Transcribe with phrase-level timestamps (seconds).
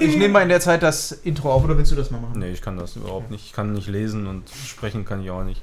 [0.00, 2.38] Ich nehme mal in der Zeit das Intro auf, oder willst du das mal machen?
[2.38, 3.46] Nee, ich kann das überhaupt nicht.
[3.46, 5.62] Ich kann nicht lesen und sprechen kann ich auch nicht.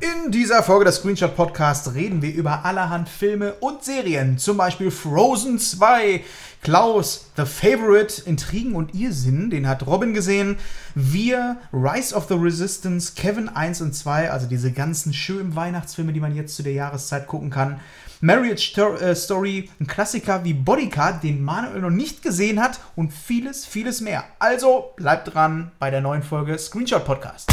[0.00, 4.90] In dieser Folge des Screenshot Podcast reden wir über allerhand Filme und Serien, zum Beispiel
[4.90, 6.24] Frozen 2,
[6.62, 10.56] Klaus, The Favorite, Intrigen und Irrsinn, den hat Robin gesehen,
[10.94, 16.20] wir, Rise of the Resistance, Kevin 1 und 2, also diese ganzen schönen Weihnachtsfilme, die
[16.20, 17.80] man jetzt zu der Jahreszeit gucken kann,
[18.20, 23.64] Marriage äh, Story, ein Klassiker wie Bodyguard, den Manuel noch nicht gesehen hat und vieles,
[23.64, 24.24] vieles mehr.
[24.40, 27.48] Also bleibt dran bei der neuen Folge Screenshot Podcast.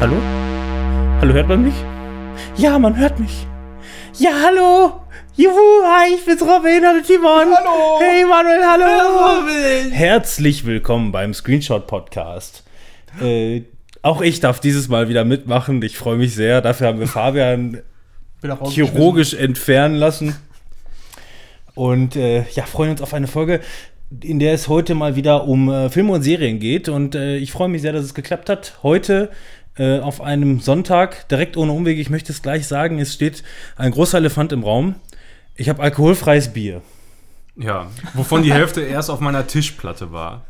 [0.00, 0.16] Hallo?
[1.22, 1.74] Hallo, hört man mich?
[2.56, 3.46] Ja, man hört mich.
[4.18, 5.00] Ja, hallo.
[5.40, 7.48] Juhu, hi, ich bin's Robin, hallo Timon.
[7.56, 7.98] Hallo.
[7.98, 8.84] Hey Manuel, hallo.
[8.84, 9.90] Hallo, Robin.
[9.90, 12.62] Herzlich willkommen beim Screenshot Podcast.
[13.22, 13.62] Äh,
[14.02, 15.80] auch ich darf dieses Mal wieder mitmachen.
[15.80, 16.60] Ich freue mich sehr.
[16.60, 17.78] Dafür haben wir Fabian
[18.68, 20.36] chirurgisch entfernen lassen.
[21.74, 23.60] Und äh, ja, freuen uns auf eine Folge,
[24.22, 26.90] in der es heute mal wieder um äh, Filme und Serien geht.
[26.90, 28.74] Und äh, ich freue mich sehr, dass es geklappt hat.
[28.82, 29.30] Heute
[29.78, 33.42] äh, auf einem Sonntag, direkt ohne Umwege, ich möchte es gleich sagen, es steht
[33.76, 34.96] ein großer Elefant im Raum.
[35.60, 36.80] Ich habe alkoholfreies Bier.
[37.54, 40.40] Ja, wovon die Hälfte erst auf meiner Tischplatte war.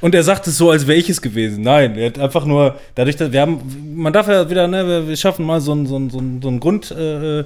[0.00, 1.62] Und er sagt es so, als wäre ich es gewesen.
[1.62, 5.16] Nein, er hat einfach nur, dadurch, dass wir haben, man darf ja wieder, ne, wir-
[5.16, 6.90] schaffen mal so einen so einen- so einen- so einen Grund.
[6.90, 7.44] Äh,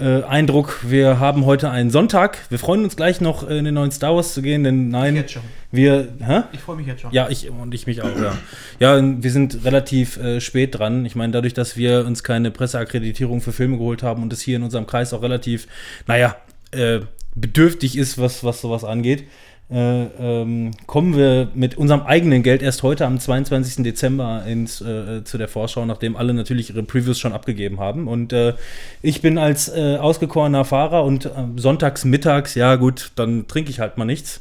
[0.00, 2.38] äh, Eindruck, wir haben heute einen Sonntag.
[2.48, 5.14] Wir freuen uns gleich noch äh, in den neuen Star Wars zu gehen, denn nein,
[5.14, 5.42] Jetzt schon.
[5.70, 6.42] wir, hä?
[6.52, 7.12] Ich freue mich jetzt schon.
[7.12, 8.36] Ja, ich und ich mich auch, ja.
[8.78, 11.04] Ja, wir sind relativ äh, spät dran.
[11.04, 14.56] Ich meine, dadurch, dass wir uns keine Presseakkreditierung für Filme geholt haben und es hier
[14.56, 15.68] in unserem Kreis auch relativ,
[16.06, 16.36] naja,
[16.72, 17.00] äh,
[17.34, 19.24] bedürftig ist, was, was sowas angeht,
[19.70, 23.84] äh, ähm, kommen wir mit unserem eigenen Geld erst heute am 22.
[23.84, 28.08] Dezember ins, äh, zu der Vorschau, nachdem alle natürlich ihre Previews schon abgegeben haben.
[28.08, 28.54] Und äh,
[29.00, 33.78] ich bin als äh, ausgekorener Fahrer und äh, sonntags, mittags, ja gut, dann trinke ich
[33.78, 34.40] halt mal nichts.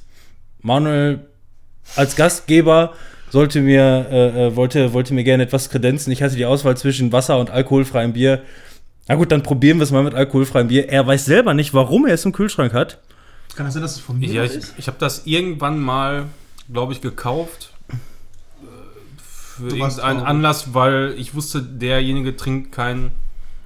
[0.63, 1.19] Manuel
[1.95, 2.93] als Gastgeber
[3.29, 6.11] sollte mir, wollte, wollte mir gerne etwas kredenzen.
[6.11, 8.41] Ich hatte die Auswahl zwischen Wasser und alkoholfreiem Bier.
[9.07, 10.89] Na gut, dann probieren wir es mal mit alkoholfreiem Bier.
[10.89, 12.99] Er weiß selber nicht, warum er es im Kühlschrank hat.
[13.55, 14.73] Kann das sein, dass es von mir Ja, ich, ist?
[14.77, 16.25] ich habe das irgendwann mal,
[16.71, 17.73] glaube ich, gekauft.
[17.89, 17.95] äh,
[19.21, 20.21] Für irgendeinen.
[20.21, 23.11] Anlass, weil ich wusste, derjenige trinkt kein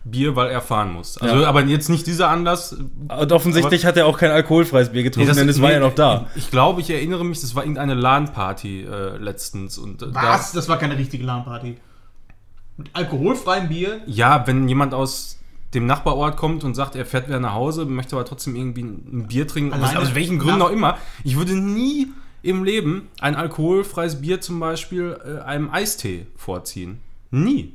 [0.06, 1.18] Bier, weil er fahren muss.
[1.18, 1.48] Also, Ja.
[1.48, 2.74] aber jetzt nicht dieser Anlass.
[3.08, 5.96] Und offensichtlich hat er auch kein alkoholfreies Bier getrunken, denn es war nee, ja noch
[5.96, 6.28] da.
[6.36, 9.78] Ich glaube, ich erinnere mich, das war irgendeine LAN-Party äh, letztens.
[9.78, 10.52] Und, äh, Was?
[10.52, 11.78] Das war keine richtige LAN-Party.
[12.76, 14.00] Mit alkoholfreiem Bier?
[14.00, 15.38] Da, ja, wenn jemand aus
[15.74, 19.28] dem Nachbarort kommt und sagt, er fährt wieder nach Hause, möchte aber trotzdem irgendwie ein
[19.28, 20.00] Bier trinken, aus, Alleine?
[20.00, 20.98] aus welchen Gründen auch immer.
[21.24, 22.08] Ich würde nie
[22.42, 27.00] im Leben ein alkoholfreies Bier zum Beispiel äh, einem Eistee vorziehen.
[27.32, 27.74] Nie.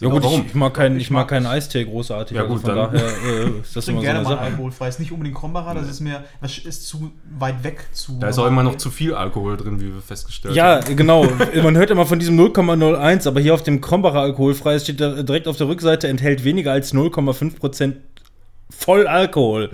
[0.00, 0.40] Ja gut, warum?
[0.40, 2.34] ich, ich mag keinen, ich, Ich mag keinen Eistee großartig.
[2.36, 2.92] Ja, also gut, von dann.
[2.92, 4.40] daher äh, ist das Ich trinke immer so gerne eine mal Sache.
[4.46, 4.98] alkoholfreies.
[4.98, 7.86] Nicht unbedingt Krombacher, das ist mir, das ist zu weit weg.
[7.92, 10.96] Zu Da ist auch immer noch zu viel Alkohol drin, wie wir festgestellt Ja, haben.
[10.96, 11.26] genau.
[11.62, 15.46] Man hört immer von diesem 0,01, aber hier auf dem Krombacher alkoholfrei steht da direkt
[15.48, 17.94] auf der Rückseite enthält weniger als 0,5%
[18.70, 19.70] voll Alkohol.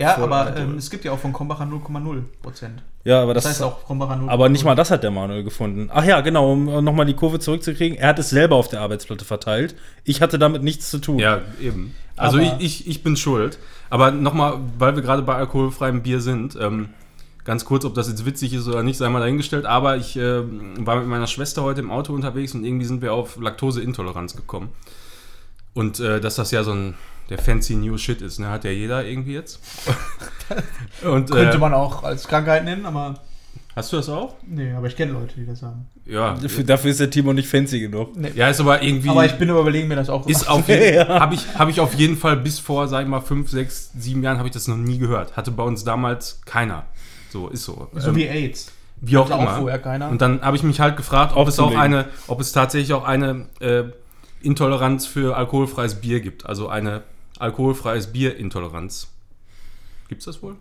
[0.00, 2.82] Ja, Voll aber ähm, es gibt ja auch von Krombacher 0,0 Prozent.
[3.04, 4.28] Ja, aber Das, das, heißt auch Krombacher 0,0.
[4.30, 5.90] aber nicht mal das hat der Manuel gefunden.
[5.92, 7.98] Ach ja, genau, um nochmal die Kurve zurückzukriegen.
[7.98, 9.74] Er hat es selber auf der Arbeitsplatte verteilt.
[10.04, 11.18] Ich hatte damit nichts zu tun.
[11.18, 11.94] Ja, eben.
[12.16, 13.58] Also ich, ich, ich bin schuld.
[13.90, 16.88] Aber nochmal, weil wir gerade bei alkoholfreiem Bier sind, ähm,
[17.44, 19.66] ganz kurz, ob das jetzt witzig ist oder nicht, sei mal dahingestellt.
[19.66, 23.12] Aber ich ähm, war mit meiner Schwester heute im Auto unterwegs und irgendwie sind wir
[23.12, 24.70] auf Laktoseintoleranz gekommen.
[25.74, 26.94] Und äh, dass das ja so ein
[27.30, 28.50] der fancy new shit ist, ne?
[28.50, 29.60] Hat ja jeder irgendwie jetzt.
[31.02, 33.20] und, Könnte äh, man auch als Krankheit nennen, aber
[33.76, 34.34] Hast du das auch?
[34.46, 35.86] nee, aber ich kenne Leute, die das haben.
[36.04, 36.34] Ja.
[36.34, 38.10] Dafür, dafür ist der Timo nicht fancy genug.
[38.34, 39.08] Ja, ist aber irgendwie.
[39.08, 41.78] Aber ich bin aber überlegen, mir das auch Ist auf jeden, habe ich, hab ich
[41.80, 44.66] auf jeden Fall bis vor, sag ich mal, fünf, sechs, sieben Jahren habe ich das
[44.66, 45.36] noch nie gehört.
[45.36, 46.84] Hatte bei uns damals keiner.
[47.30, 47.88] So, ist so.
[47.94, 48.72] so Ähm, wie AIDS.
[49.00, 49.56] wie auch Hatte auch immer.
[49.56, 50.08] vorher keiner.
[50.08, 53.04] Und dann habe ich mich halt gefragt, ob es auch eine, ob es tatsächlich auch
[53.04, 53.84] eine äh,
[54.42, 56.44] Intoleranz für alkoholfreies Bier gibt.
[56.44, 57.02] Also eine
[57.40, 59.08] alkoholfreies Bierintoleranz.
[60.08, 60.56] Gibt's das wohl?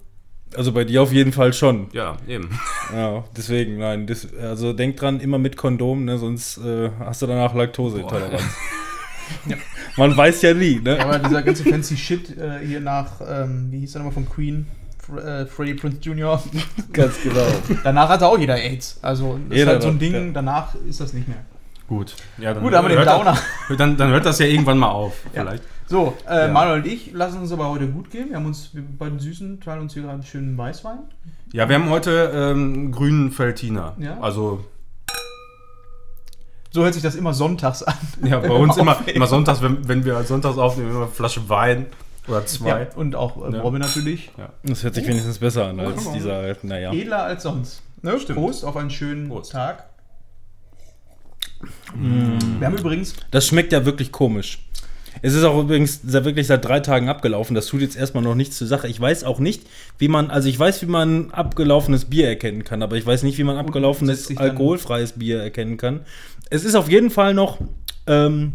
[0.55, 1.87] Also bei dir auf jeden Fall schon.
[1.93, 2.49] Ja, eben.
[2.91, 4.07] Ja, deswegen, nein.
[4.07, 8.41] Das, also denk dran, immer mit Kondom, ne, sonst äh, hast du danach Laktoseintoleranz.
[9.95, 10.97] Man weiß ja nie, ne?
[10.97, 14.27] Ja, aber dieser ganze fancy Shit äh, hier nach, ähm, wie hieß der nochmal von
[14.27, 14.65] Queen?
[15.23, 16.41] Äh, Freddie Prince Jr.
[16.93, 17.45] Ganz genau.
[17.83, 18.97] Danach hatte auch jeder AIDS.
[19.03, 20.31] Also das Jeder ist halt so ein hat, Ding, ja.
[20.33, 21.45] danach ist das nicht mehr.
[21.87, 22.15] Gut.
[22.39, 23.37] Ja, dann Gut, haben wir den hört Downer.
[23.67, 25.41] Das, dann, dann hört das ja irgendwann mal auf, Ja.
[25.43, 25.63] vielleicht.
[25.89, 26.47] So, äh, Ja.
[26.49, 28.29] Manuel und ich lassen uns aber heute gut gehen.
[28.29, 30.99] Wir haben uns wir bei den Süßen teilen uns hier gerade einen schönen Weißwein.
[31.51, 33.95] Ja, wir haben heute ähm, grünen Feltiner.
[33.97, 34.19] Ja.
[34.19, 34.63] Also,
[36.71, 37.95] So hört sich das immer sonntags an.
[38.23, 41.87] ja, bei uns immer, immer sonntags, wenn, wenn wir sonntags aufnehmen, immer eine Flasche Wein
[42.27, 42.81] oder zwei.
[42.83, 43.61] Ja, und auch äh, Ja.
[43.61, 44.31] Robin natürlich.
[44.61, 46.13] Das hört sich wenigstens besser an als Oh.
[46.13, 46.93] dieser, naja.
[46.93, 47.81] Edler als sonst.
[48.03, 48.19] Ne?
[48.19, 48.37] Stimmt.
[48.37, 49.53] Prost auf einen schönen Prost.
[49.53, 49.85] Tag.
[51.95, 54.68] Wir haben übrigens Das schmeckt ja wirklich komisch.
[55.21, 57.55] Es ist auch übrigens wirklich seit drei Tagen abgelaufen.
[57.55, 58.87] Das tut jetzt erstmal noch nichts zur Sache.
[58.87, 59.63] Ich weiß auch nicht,
[59.97, 63.37] wie man, also ich weiß, wie man abgelaufenes Bier erkennen kann, aber ich weiß nicht,
[63.37, 66.01] wie man abgelaufenes alkoholfreies Bier erkennen kann.
[66.49, 67.59] Es ist auf jeden Fall noch,
[68.07, 68.53] ähm,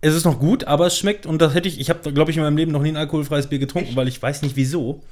[0.00, 2.36] es ist noch gut, aber es schmeckt und das hätte ich, ich habe, glaube ich,
[2.36, 3.96] in meinem Leben noch nie ein alkoholfreies Bier getrunken, Echt?
[3.96, 5.02] weil ich weiß nicht wieso.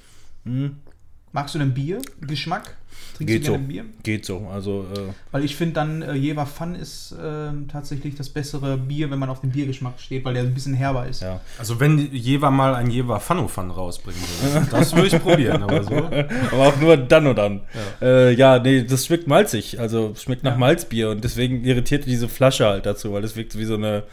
[1.32, 2.00] magst du denn Bier?
[2.20, 2.76] Geschmack?
[3.20, 3.52] Trinkst Geht du so.
[3.52, 3.84] gerne Bier?
[4.02, 4.49] Geht so.
[4.50, 9.11] Also, äh, Weil ich finde dann, äh, Jever Fun ist ähm, tatsächlich das bessere Bier,
[9.11, 11.20] wenn man auf den Biergeschmack steht, weil der ein bisschen herber ist.
[11.20, 11.40] ja.
[11.58, 15.96] Also, wenn Jever mal ein Jever Pfanofan rausbringen würde, das würde ich probieren, aber so.
[15.96, 17.61] Aber auch nur dann und dann.
[18.00, 19.78] Ja, äh, ja nee, das schmeckt malzig.
[19.78, 23.66] Also schmeckt nach Malzbier und deswegen irritiert diese Flasche halt dazu, weil das wirkt wie
[23.66, 24.05] so eine,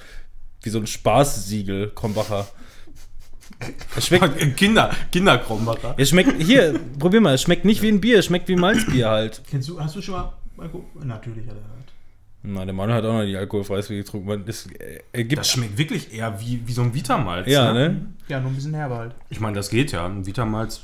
[0.63, 2.45] wie so ein Spaßsiegel, Krombacher.
[3.95, 5.95] Es schmeckt, Kinder, Kinderkrombacher.
[5.97, 9.09] es schmeckt, hier, probier mal, es schmeckt nicht wie ein Bier, es schmeckt wie Malzbier
[9.09, 9.41] halt.
[9.49, 10.83] Kennst du, hast du schon mal Alkohol?
[11.03, 11.73] Natürlich hat er halt.
[12.43, 14.27] Na, der Mann hat auch noch nie alkoholfreies Bier getrunken.
[14.27, 17.47] Man, das äh, ergibt, Das schmeckt wirklich eher wie, wie so ein Vitamalz.
[17.47, 18.05] ja, ne?
[18.27, 19.15] Ja, nur ein bisschen herber halt.
[19.29, 20.05] Ich meine, das geht ja.
[20.05, 20.81] Ein Vitamalz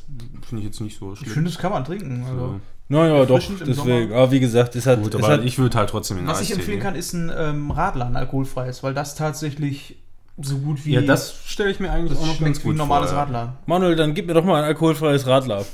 [0.48, 1.32] finde ich jetzt nicht so Ich schlimm.
[1.32, 2.24] finde, das kann man trinken.
[2.28, 2.38] Also.
[2.40, 2.60] So.
[2.90, 4.12] Naja, doch, deswegen.
[4.14, 6.42] Aber wie gesagt, es hat, Gut, es aber hat ich würde halt trotzdem in Was
[6.42, 6.82] ich empfehlen nehmen.
[6.82, 9.98] kann, ist ein ähm, Radler, ein alkoholfreies, weil das tatsächlich
[10.42, 12.74] so gut wie Ja, das stelle ich mir eigentlich das auch noch ganz wie gut
[12.76, 13.18] ein normales vor.
[13.18, 13.24] ja.
[13.24, 13.54] Radler.
[13.66, 15.66] Manuel, dann gib mir doch mal ein alkoholfreies Radler.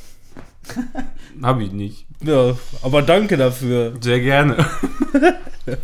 [1.42, 2.06] Hab ich nicht.
[2.24, 3.94] Ja, aber danke dafür.
[4.02, 4.58] Sehr gerne.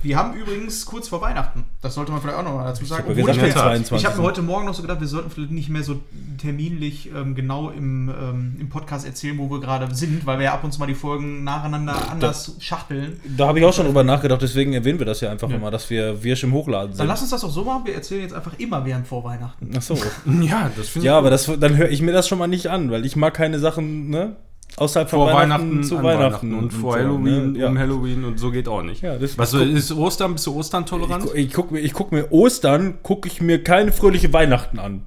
[0.01, 1.63] Wir haben übrigens kurz vor Weihnachten.
[1.83, 3.03] Das sollte man vielleicht auch noch mal dazu sagen.
[3.03, 3.63] hab ich, mir- in der Tat.
[3.65, 3.97] 22.
[3.99, 5.99] ich habe mir heute Morgen noch so gedacht, wir sollten vielleicht nicht mehr so
[6.39, 10.53] terminlich ähm, genau im, ähm, im Podcast erzählen, wo wir gerade sind, weil wir ja
[10.53, 13.19] ab und zu mal die Folgen nacheinander anders schachteln.
[13.37, 15.55] Da habe ich auch schon drüber nachgedacht, deswegen erwähnen wir das ja einfach Ja.
[15.55, 17.07] immer, dass wir Wirsch im Hochladen Dann sind.
[17.07, 19.69] lass uns das doch so machen, wir erzählen jetzt einfach immer während vor Weihnachten.
[19.77, 19.93] Ach so.
[20.25, 22.67] Ja, das finde ich Ja, aber das, dann höre ich mir das schon mal nicht
[22.67, 24.35] an, weil ich mag keine Sachen, ne?
[24.77, 27.59] Außerhalb von vor Weihnachten, zu an Weihnachten, und, vor so, Halloween, ne?
[27.59, 27.67] ja.
[27.69, 29.01] um Halloween und so geht auch nicht.
[29.01, 30.33] Ja, das- Was guck- ist Ostern?
[30.33, 31.25] Bist du Ostern tolerant?
[31.33, 35.05] Ich, ich gucke mir, ich guck mir Ostern, gucke ich mir keine fröhliche Weihnachten an.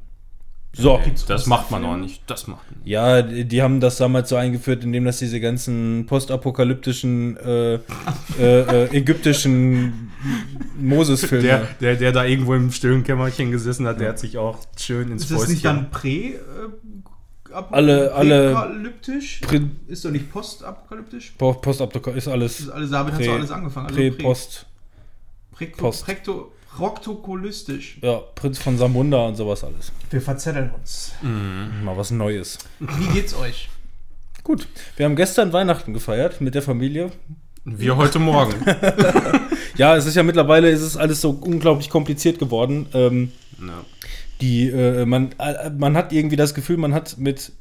[0.75, 0.99] So.
[1.05, 2.23] Nee, das macht man auch nicht.
[2.29, 2.89] Das macht man nicht.
[2.89, 7.81] Ja, die, die haben das damals so eingeführt, indem das diese ganzen postapokalyptischen äh, äh,
[8.39, 10.13] äh, ägyptischen
[10.81, 11.43] Moses-Filme.
[11.43, 15.11] Der, der, der da irgendwo im stillen Kämmerchen gesessen hat, der hat sich auch schön
[15.11, 15.53] ins Ist das Fäustchen.
[15.55, 16.35] nicht dann prä...
[17.71, 19.41] Alle- alle- Apokalyptisch?
[19.45, 21.33] Prä- Ist doch nicht postapokalyptisch?
[21.39, 23.87] Po- Postapokalyptisch ist alles ist alles, damit hat so alles angefangen.
[23.87, 24.67] Also Prä, Post.
[25.77, 26.05] Post.
[26.05, 27.99] Prekto, proktokolistisch.
[28.03, 29.93] Ja, Prinz von Samunda und sowas alles.
[30.11, 31.13] Wir verzetteln uns.
[31.23, 32.59] Mal was Neues.
[32.79, 33.69] Wie geht's euch?
[34.45, 34.67] Gut,
[34.97, 37.11] wir haben gestern Weihnachten gefeiert mit der Familie.
[37.65, 38.55] Wir heute Morgen.
[39.77, 42.87] Ja, es ist ja mittlerweile, ist es alles so unglaublich kompliziert geworden.
[42.95, 43.31] Ähm,
[43.61, 43.85] ja.
[44.41, 47.53] Die, äh, man, äh, man hat irgendwie das Gefühl, man hat mit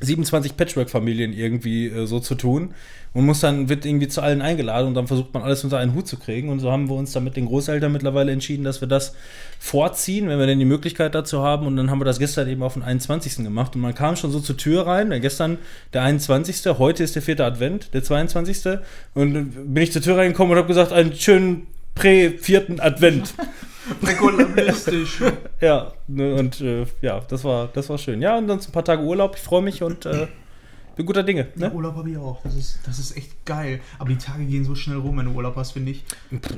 [0.00, 2.74] 27 Patchwork-Familien irgendwie äh, so zu tun
[3.12, 5.94] und muss dann, wird irgendwie zu allen eingeladen und dann versucht man alles unter einen
[5.94, 6.48] Hut zu kriegen.
[6.48, 9.14] Und so haben wir uns dann mit den Großeltern mittlerweile entschieden, dass wir das
[9.60, 11.66] vorziehen, wenn wir denn die Möglichkeit dazu haben.
[11.66, 13.36] Und dann haben wir das gestern eben auf den 21.
[13.36, 13.76] gemacht.
[13.76, 15.10] Und man kam schon so zur Tür rein.
[15.20, 15.58] Gestern
[15.92, 16.66] der 21.
[16.78, 18.78] Heute ist der vierte Advent, der 22.
[19.14, 23.32] Und bin ich zur Tür reingekommen und habe gesagt, einen schönen Prä-vierten Advent.
[24.00, 25.20] Prekolistisch.
[25.60, 28.20] Ja, ne, und äh, ja, das war, das war schön.
[28.20, 29.36] Ja, und dann ein paar Tage Urlaub.
[29.36, 30.26] Ich freue mich und äh,
[30.96, 31.48] bin guter Dinge.
[31.56, 31.74] Ja, Ne?
[31.74, 32.42] Urlaub habe ich auch.
[32.42, 33.80] Das ist, das ist echt geil.
[33.98, 36.04] Aber die Tage gehen so schnell rum, wenn du Urlaub hast, finde ich.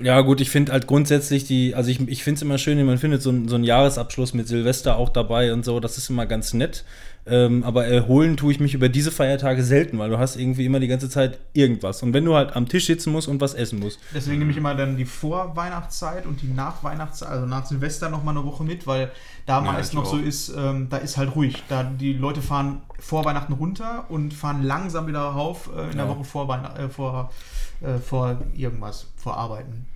[0.02, 2.98] Ja, gut, ich finde halt grundsätzlich die, also ich, ich finde es immer schön, man
[2.98, 6.52] findet so, so einen Jahresabschluss mit Silvester auch dabei und so, das ist immer ganz
[6.52, 6.84] nett.
[7.28, 10.78] Ähm, aber erholen tue ich mich über diese Feiertage selten, weil du hast irgendwie immer
[10.78, 12.02] die ganze Zeit irgendwas.
[12.04, 14.56] Und wenn du halt am Tisch sitzen musst und was essen musst, Deswegen nehme ich
[14.56, 18.86] immer dann die Vorweihnachtszeit und die Nachweihnachtszeit, also nach Silvester noch mal eine Woche mit,
[18.86, 19.10] weil
[19.44, 20.22] da Ja, meist noch so auch.
[20.22, 21.62] ist, ähm, da ist halt ruhig.
[21.68, 26.06] Da die Leute fahren vor Weihnachten runter und fahren langsam wieder rauf äh, in der
[26.06, 26.08] Ja.
[26.08, 27.32] Woche vor, Weihnacht, äh, vor,
[27.80, 29.86] äh, vor irgendwas, vor Arbeiten.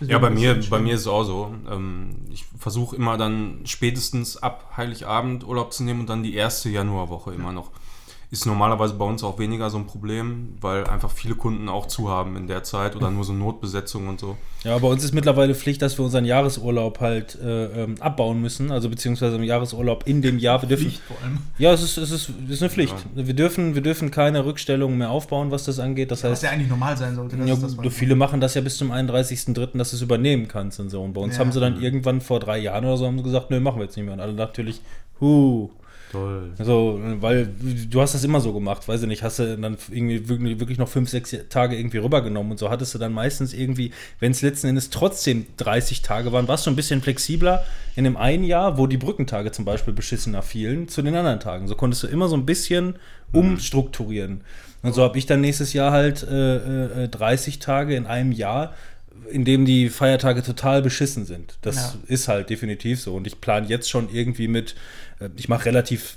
[0.00, 1.54] Ja, bei mir, ist es bei mir ist es auch so.
[1.70, 6.68] Ähm, ich versuche immer dann spätestens ab Heiligabend Urlaub zu nehmen und dann die erste
[6.68, 7.70] Januarwoche immer noch.
[8.34, 12.10] Ist normalerweise bei uns auch weniger so ein Problem, weil einfach viele Kunden auch zu
[12.10, 14.36] haben in der Zeit oder nur so Notbesetzung und so.
[14.64, 18.72] Ja, bei uns ist mittlerweile Pflicht, dass wir unseren Jahresurlaub halt äh, ähm, abbauen müssen,
[18.72, 20.60] also beziehungsweise im Jahresurlaub in dem Jahr.
[20.62, 21.38] Wir dürfen, Pflicht vor allem.
[21.58, 22.94] Ja, es ist, es ist, es ist eine Pflicht.
[23.14, 26.10] Wir, dürfen, wir dürfen keine Rückstellungen mehr aufbauen, was das angeht.
[26.10, 27.36] Das Was heißt, ja eigentlich normal sein sollte.
[27.36, 30.90] ja, was- viele machen das ja bis zum 31.03., dass du es übernehmen kannst und
[30.90, 31.02] so.
[31.04, 31.40] Und bei uns Ja.
[31.40, 33.84] haben sie dann irgendwann vor drei Jahren oder so haben sie gesagt, nö, machen wir
[33.84, 34.14] jetzt nicht mehr.
[34.14, 34.80] Und alle natürlich,
[35.20, 35.68] huh.
[36.14, 36.52] Toll.
[36.58, 37.48] So, weil
[37.90, 40.28] du hast das immer so gemacht, weiß ich nicht, hast du dann irgendwie
[40.60, 43.90] wirklich, noch fünf, sechs Tage irgendwie rübergenommen und so hattest du dann meistens irgendwie,
[44.20, 47.64] wenn es letzten Endes trotzdem 30 Tage waren, warst du ein bisschen flexibler
[47.96, 51.66] in dem einen Jahr, wo die Brückentage zum Beispiel beschissener fielen, zu den anderen Tagen.
[51.68, 52.94] So konntest du immer so ein bisschen
[53.32, 54.42] umstrukturieren.
[54.82, 58.74] Und so habe ich dann nächstes Jahr halt äh, äh, 30 Tage in einem Jahr,
[59.30, 61.54] in dem die Feiertage total beschissen sind.
[61.62, 61.94] Das Ja.
[62.08, 63.14] ist halt definitiv so.
[63.14, 64.74] Und ich plane jetzt schon irgendwie mit, äh,
[65.36, 66.16] ich mache relativ,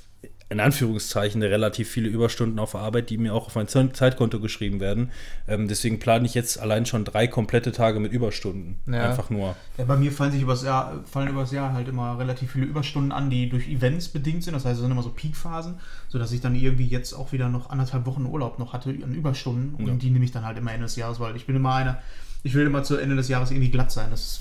[0.50, 4.80] in Anführungszeichen, relativ viele Überstunden auf Arbeit, die mir auch auf mein Ze- Zeitkonto geschrieben
[4.80, 5.12] werden.
[5.48, 8.78] Ähm, deswegen plane ich jetzt allein schon drei komplette Tage mit Überstunden.
[8.88, 9.10] Ja.
[9.10, 9.58] Einfach nur.
[9.78, 13.12] Ja, bei mir fallen sich übers Jahr, fallen übers Jahr halt immer relativ viele Überstunden
[13.12, 14.54] an, die durch Events bedingt sind.
[14.54, 15.76] Das heißt, es sind immer so Peakphasen,
[16.08, 19.76] sodass ich dann irgendwie jetzt auch wieder noch anderthalb Wochen Urlaub noch hatte an Überstunden.
[19.76, 19.94] Und Ja.
[19.96, 22.02] die nehme ich dann halt immer Ende des Jahres, weil ich bin immer einer,
[22.44, 24.08] ich will immer zu Ende des Jahres irgendwie glatt sein.
[24.12, 24.40] Das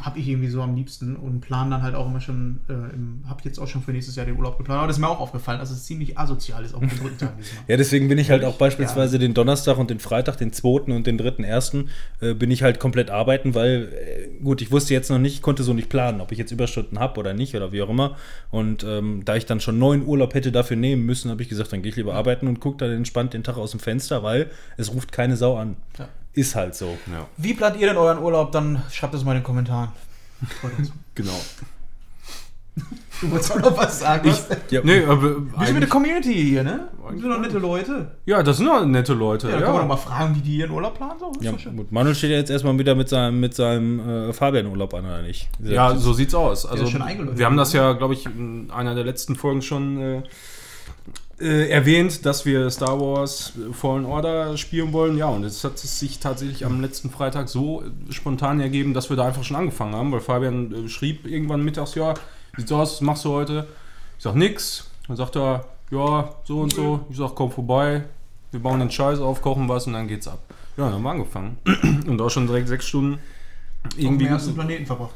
[0.00, 3.40] habe ich irgendwie so am liebsten und plan dann halt auch immer schon, äh, habe
[3.44, 4.78] jetzt auch schon für nächstes Jahr den Urlaub geplant.
[4.78, 7.38] Aber das ist mir auch aufgefallen, dass es ziemlich asozial ist, auch mit den Brückentagen
[7.38, 7.64] diesmal.
[7.68, 8.58] Ja, deswegen bin ich halt auch Ja.
[8.58, 11.88] beispielsweise den Donnerstag und den Freitag, den zweiten und den dritten ersten,
[12.20, 15.62] äh, bin ich halt komplett arbeiten, weil, äh, gut, ich wusste jetzt noch nicht, konnte
[15.62, 18.16] so nicht planen, ob ich jetzt Überstunden habe oder nicht oder wie auch immer.
[18.50, 21.72] Und ähm, da ich dann schon neun Urlaub hätte dafür nehmen müssen, habe ich gesagt,
[21.72, 24.50] dann gehe ich lieber arbeiten und gucke dann entspannt den Tag aus dem Fenster, weil
[24.76, 25.76] es ruft keine Sau an.
[25.98, 26.08] Ja.
[26.38, 26.96] Ist halt so.
[27.10, 28.52] Ja, Wie plant ihr denn euren Urlaub?
[28.52, 29.88] Dann schreibt es mal in den Kommentaren.
[31.16, 31.40] genau.
[33.20, 34.30] Du wolltest auch noch was sagen.
[34.30, 34.46] was?
[34.70, 36.90] Ja, Nee, aber Wir sind mit der Community hier, ne?
[37.10, 38.12] Wir sind doch nette Leute.
[38.24, 39.48] ja, das sind doch nette Leute.
[39.48, 41.18] Ja, Ja, dann kann man doch mal fragen, wie die ihren Urlaub planen.
[41.18, 41.90] So, ja, gut.
[41.90, 45.48] Manuel steht ja jetzt erstmal wieder mit seinem, mit seinem äh, Fabian-Urlaub an, oder nicht?
[45.60, 46.64] Ja, so sieht's aus.
[46.66, 50.22] Also, wir haben das ja, glaube ich, in einer der letzten Folgen schon äh,
[51.40, 55.16] äh, erwähnt, dass wir Star Wars Fallen Order spielen wollen.
[55.16, 59.10] Ja, und es hat es sich tatsächlich am letzten Freitag so äh, spontan ergeben, dass
[59.10, 62.14] wir da einfach schon angefangen haben, weil Fabian äh, schrieb irgendwann mittags, ja,
[62.56, 63.66] sieht's aus, was machst du heute?
[64.16, 64.90] Ich sag nix.
[65.06, 67.00] Dann sagt er, ja, so und so.
[67.10, 68.04] Ich sag, komm vorbei,
[68.50, 70.40] wir bauen den Scheiß auf, kochen was und dann geht's ab.
[70.76, 71.58] Ja, dann haben wir angefangen.
[72.06, 73.18] und auch schon direkt sechs Stunden
[73.84, 75.14] Irgendwie irgendwie ersten Planeten verbracht.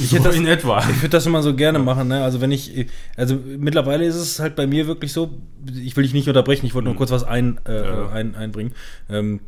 [0.00, 0.78] Ich hätte das, in etwa.
[0.90, 2.22] Ich würde das immer so gerne machen, ne?
[2.22, 5.30] Also wenn ich, also mittlerweile ist es halt bei mir wirklich so,
[5.74, 8.08] ich will dich nicht unterbrechen, ich wollte nur kurz was ein, äh, Ja.
[8.10, 8.72] ein, einbringen.
[9.10, 9.40] Ähm,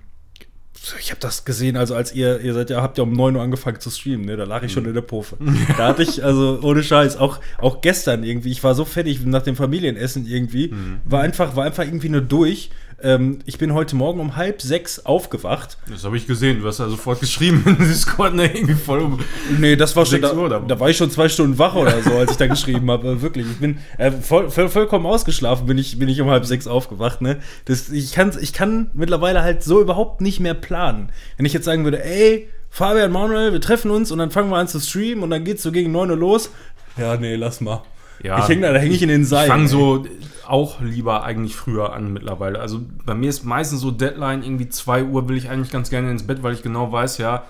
[1.01, 3.43] ich habe das gesehen, also als ihr, ihr seid ja, habt ja um 9 Uhr
[3.43, 4.37] angefangen zu streamen, ne?
[4.37, 5.37] Da lag ich schon in der Pufe.
[5.79, 9.43] Da hatte ich, also ohne Scheiß, auch, auch gestern irgendwie, ich war so fertig nach
[9.43, 10.75] dem Familienessen irgendwie,
[11.07, 12.71] war einfach, war einfach irgendwie nur durch.
[13.05, 15.77] Ähm, ich bin heute Morgen um halb sechs aufgewacht.
[15.91, 16.61] Das habe ich gesehen.
[16.63, 19.21] Du hast ja sofort geschrieben in Discord, ne, irgendwie voll um.
[19.59, 22.13] Nee, das war schon, da, Uhr, da- war ich schon zwei Stunden wach oder so,
[22.13, 23.21] als ich da geschrieben habe.
[23.21, 26.67] Wirklich, ich bin äh, voll, voll, vollkommen ausgeschlafen, bin ich, bin ich um halb sechs
[26.67, 27.21] aufgewacht.
[27.21, 27.41] Ne?
[27.67, 31.11] Das, ich, kann, ich kann mittlerweile halt so überhaupt nicht mehr planen.
[31.37, 34.57] Wenn ich jetzt sagen würde, ey, Fabian, Manuel, wir treffen uns und dann fangen wir
[34.57, 36.51] an zu streamen und dann geht's so gegen 9 Uhr los.
[36.97, 37.83] Ja, nee, lass mal.
[38.23, 39.45] Ja, ich häng da, da häng ich in den Seilen.
[39.47, 40.07] Ich fange so
[40.47, 42.61] auch lieber eigentlich früher an mittlerweile.
[42.61, 46.11] Also bei mir ist meistens so Deadline, irgendwie 2 Uhr will ich eigentlich ganz gerne
[46.11, 47.45] ins Bett, weil ich genau weiß, ja,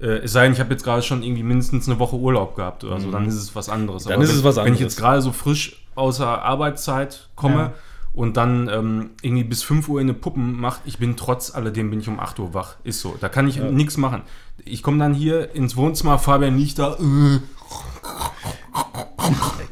[0.00, 2.82] äh, es sei denn, ich habe jetzt gerade schon irgendwie mindestens eine Woche Urlaub gehabt
[2.84, 4.04] oder so, dann ist es was anderes.
[4.06, 4.10] Mhm.
[4.10, 4.80] Dann ist wenn, es was Wenn ich anderes.
[4.80, 7.72] jetzt gerade so frisch außer Arbeitszeit komme Ja.
[8.12, 11.90] und dann ähm, irgendwie bis 5 Uhr in eine Puppen macht, ich bin trotz alledem
[11.90, 12.74] bin ich um 8 Uhr wach.
[12.82, 13.14] Ist so.
[13.20, 14.22] Da kann ich nichts machen.
[14.64, 16.94] Ich komme dann hier ins Wohnzimmer, Fabian liegt da.
[16.94, 17.38] Äh,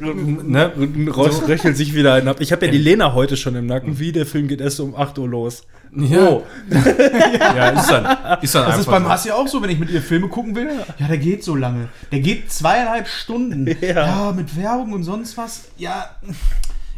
[0.01, 0.73] ne?
[1.15, 2.37] Ross röchelt sich wieder einen ab.
[2.41, 3.99] Ich habe ja die Lena heute schon im Nacken.
[3.99, 5.63] Wie, der Film geht erst um 8 Uhr los.
[5.95, 6.29] Ja.
[6.29, 6.43] Oh.
[6.71, 9.09] Ja, ist dann, ist dann Das ist beim so.
[9.09, 10.71] Hass ja auch so, wenn ich mit ihr Filme gucken will.
[10.99, 11.89] Ja, der geht so lange.
[12.13, 13.67] Der geht zweieinhalb Stunden.
[13.81, 14.07] Ja.
[14.07, 15.69] Ja, mit Werbung und sonst was.
[15.77, 16.11] Ja,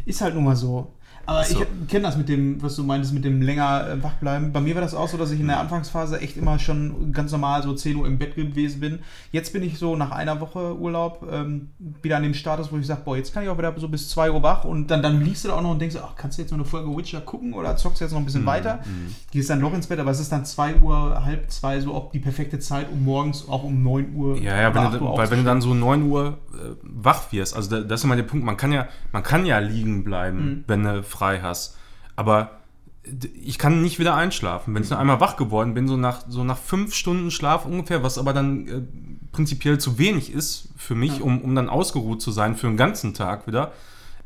[0.05, 0.91] ist halt nun mal so.
[1.25, 1.61] Aber So.
[1.61, 4.51] ich kenne das mit dem, was du meintest, mit dem länger äh, wachbleiben.
[4.51, 7.31] Bei mir war das auch so, dass ich in der Anfangsphase echt immer schon ganz
[7.31, 8.99] normal so 10 Uhr im Bett gewesen bin.
[9.31, 11.69] Jetzt bin ich so nach einer Woche Urlaub ähm,
[12.01, 14.09] wieder an dem Status, wo ich sage, boah, jetzt kann ich auch wieder so bis
[14.09, 16.37] 2 Uhr wach und dann, dann liegst du da auch noch und denkst, ach, kannst
[16.37, 18.79] du jetzt noch eine Folge Witcher gucken oder zockst du jetzt noch ein bisschen weiter?
[19.31, 22.11] Gehst dann noch ins Bett, aber es ist dann 2 Uhr, halb 2, so auch
[22.11, 25.17] die perfekte Zeit, um morgens auch um 9 Uhr Ja, ja, wenn 8 du, Uhr
[25.17, 28.15] weil wenn du dann so 9 Uhr äh, wach wirst, also da, das ist immer
[28.17, 30.63] der Punkt, man kann ja, man kann ja liegen bleiben, Mhm.
[30.67, 31.77] wenn du frei hast.
[32.15, 32.51] Aber
[33.43, 34.73] ich kann nicht wieder einschlafen.
[34.73, 38.01] Wenn ich nur einmal wach geworden bin, so nach, so nach fünf Stunden Schlaf ungefähr,
[38.03, 38.81] was aber dann äh,
[39.31, 43.13] prinzipiell zu wenig ist für mich, um, um dann ausgeruht zu sein für den ganzen
[43.13, 43.73] Tag wieder,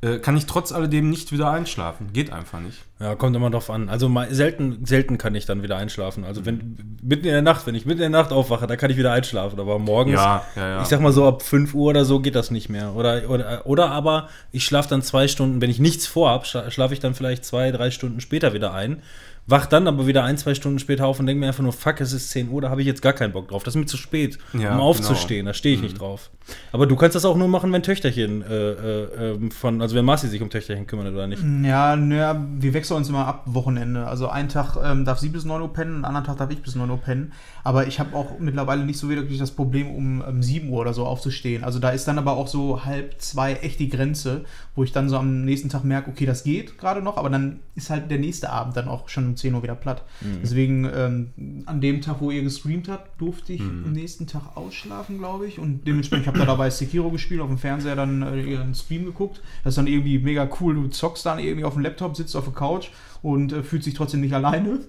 [0.02, 2.14] äh, kann ich trotz alledem nicht wieder einschlafen.
[2.14, 2.78] Geht einfach nicht.
[3.00, 3.90] Ja, kommt immer drauf an.
[3.90, 6.24] Also mal, selten, selten kann ich dann wieder einschlafen.
[6.24, 8.92] Also wenn mitten in der Nacht, wenn ich mitten in der Nacht aufwache, dann kann
[8.92, 9.60] ich wieder einschlafen.
[9.60, 10.82] Aber morgens, Ja, ja, ja.
[10.82, 12.96] ich sag mal so ab 5 Uhr oder so geht das nicht mehr.
[12.96, 16.94] Oder, oder, oder aber ich schlafe dann zwei Stunden, wenn ich nichts vorhab, schla- schlafe
[16.94, 19.02] ich dann vielleicht zwei, drei Stunden später wieder ein.
[19.50, 22.02] Wach dann aber wieder ein, zwei Stunden später auf und denke mir einfach nur, fuck,
[22.02, 23.64] es ist 10 Uhr, da habe ich jetzt gar keinen Bock drauf.
[23.64, 25.46] Das ist mir zu spät, Ja, um aufzustehen.
[25.46, 26.32] Da stehe ich nicht drauf.
[26.74, 30.04] Aber du kannst das auch nur machen, wenn Töchterchen äh, äh, ähm, von, also wenn
[30.04, 31.42] Marci sich um Töchterchen kümmert oder nicht.
[31.64, 34.06] Ja, naja, wir wechseln uns immer ab Wochenende.
[34.06, 36.62] Also einen Tag ähm, darf sie bis 9 Uhr pennen, einen anderen Tag darf ich
[36.62, 37.32] bis 9 Uhr pennen.
[37.64, 40.94] Aber ich habe auch mittlerweile nicht so wirklich das Problem, um ähm, 7 Uhr oder
[40.94, 41.64] so aufzustehen.
[41.64, 44.44] Also da ist dann aber auch so halb zwei echt die Grenze,
[44.76, 47.62] wo ich dann so am nächsten Tag merke, okay, das geht gerade noch, aber dann
[47.76, 50.04] ist halt der nächste Abend dann auch schon um 10 Uhr wieder platt.
[50.42, 55.20] Deswegen ähm, an dem Tag, wo ihr gestreamt habt, durfte ich am nächsten Tag ausschlafen,
[55.20, 55.60] glaube ich.
[55.60, 59.06] Und dementsprechend habe ich da dabei Sekiro gespielt, auf dem Fernseher dann äh, ihren Stream
[59.06, 59.42] geguckt.
[59.64, 60.76] Das ist dann irgendwie mega cool.
[60.76, 62.90] Du zockst dann irgendwie auf dem Laptop, sitzt auf der Couch
[63.28, 64.80] und äh, fühlt sich trotzdem nicht alleine.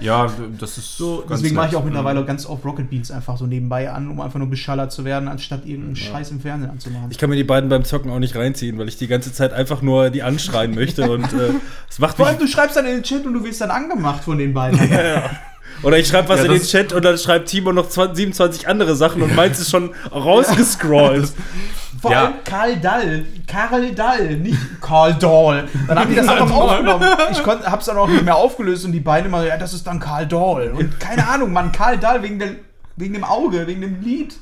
[0.00, 3.36] Ja, das ist So, ganz deswegen mache ich auch mittlerweile ganz oft Rocket Beans einfach
[3.36, 7.08] so nebenbei an, um einfach nur beschallert zu werden, anstatt irgendeinen Scheiß im Fernsehen anzumachen.
[7.12, 9.52] Ich kann mir die beiden beim Zocken auch nicht reinziehen, weil ich die ganze Zeit
[9.52, 11.50] einfach nur die anschreien möchte und äh,
[11.88, 12.34] es macht Vor mich.
[12.34, 14.80] allem, du schreibst dann in den Chat und du wirst dann angemacht von den beiden.
[15.82, 18.16] Oder ich schreibe was Ja, in den das- Chat und dann schreibt Timo noch 20,
[18.16, 21.32] 27 andere Sachen und meins ist schon rausgescrollt.
[22.00, 22.24] Vor Ja.
[22.24, 23.24] allem Karl Dall.
[23.46, 25.68] Karl Dall, nicht Karl Dahl.
[25.86, 27.06] Dann haben die das auch noch aufgenommen.
[27.30, 29.86] Ich konnt, hab's dann auch nicht mehr aufgelöst und die beiden immer, ja, das ist
[29.86, 30.72] dann Karl Dahl.
[30.76, 32.50] Und keine Ahnung, Mann, Karl Dall wegen, der,
[32.96, 34.34] wegen dem Auge, wegen dem Lied.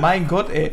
[0.00, 0.72] Mein Gott, ey.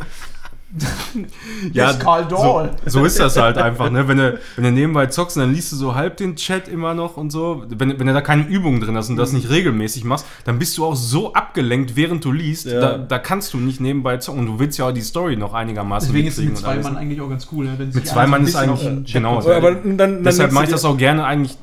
[1.71, 2.71] Ja, Karl Dahl.
[2.85, 4.07] So, so ist das halt einfach, ne?
[4.07, 7.17] Wenn du, wenn du nebenbei zockst, dann liest du so halb den Chat immer noch
[7.17, 7.63] und so.
[7.69, 10.77] Wenn, wenn du da keine Übungen drin hast und das nicht regelmäßig machst, dann bist
[10.77, 12.65] du auch so abgelenkt, während du liest.
[12.65, 12.79] Ja.
[12.79, 14.39] Da, da kannst du nicht nebenbei zocken.
[14.41, 16.77] Und du willst ja auch die Story noch einigermaßen Deswegen ist mit zwei.
[16.79, 17.65] Mann eigentlich auch ganz cool.
[17.65, 17.77] Ne?
[17.93, 19.37] Mit zwei Mann ist eigentlich- genau.
[19.39, 21.57] Aber dann, dann Deshalb mache ich das auch gerne eigentlich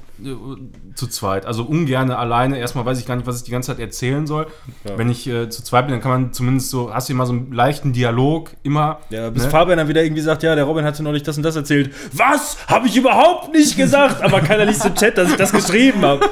[0.94, 1.46] zu zweit.
[1.46, 2.58] Also ungerne alleine.
[2.58, 4.46] Erstmal weiß ich gar nicht, was ich die ganze Zeit erzählen soll.
[4.84, 4.98] Ja.
[4.98, 7.32] Wenn ich äh, zu zweit bin, dann kann man zumindest so, hast du immer so
[7.32, 9.00] einen leichten Dialog immer.
[9.10, 9.50] Ja, bis ne?
[9.50, 11.94] Fabian dann wieder irgendwie sagt, ja, der Robin hatte neulich das und das erzählt.
[12.12, 12.56] Was?
[12.68, 14.22] Habe ich überhaupt nicht gesagt.
[14.22, 16.28] Aber keiner liest im Chat, dass ich das geschrieben habe.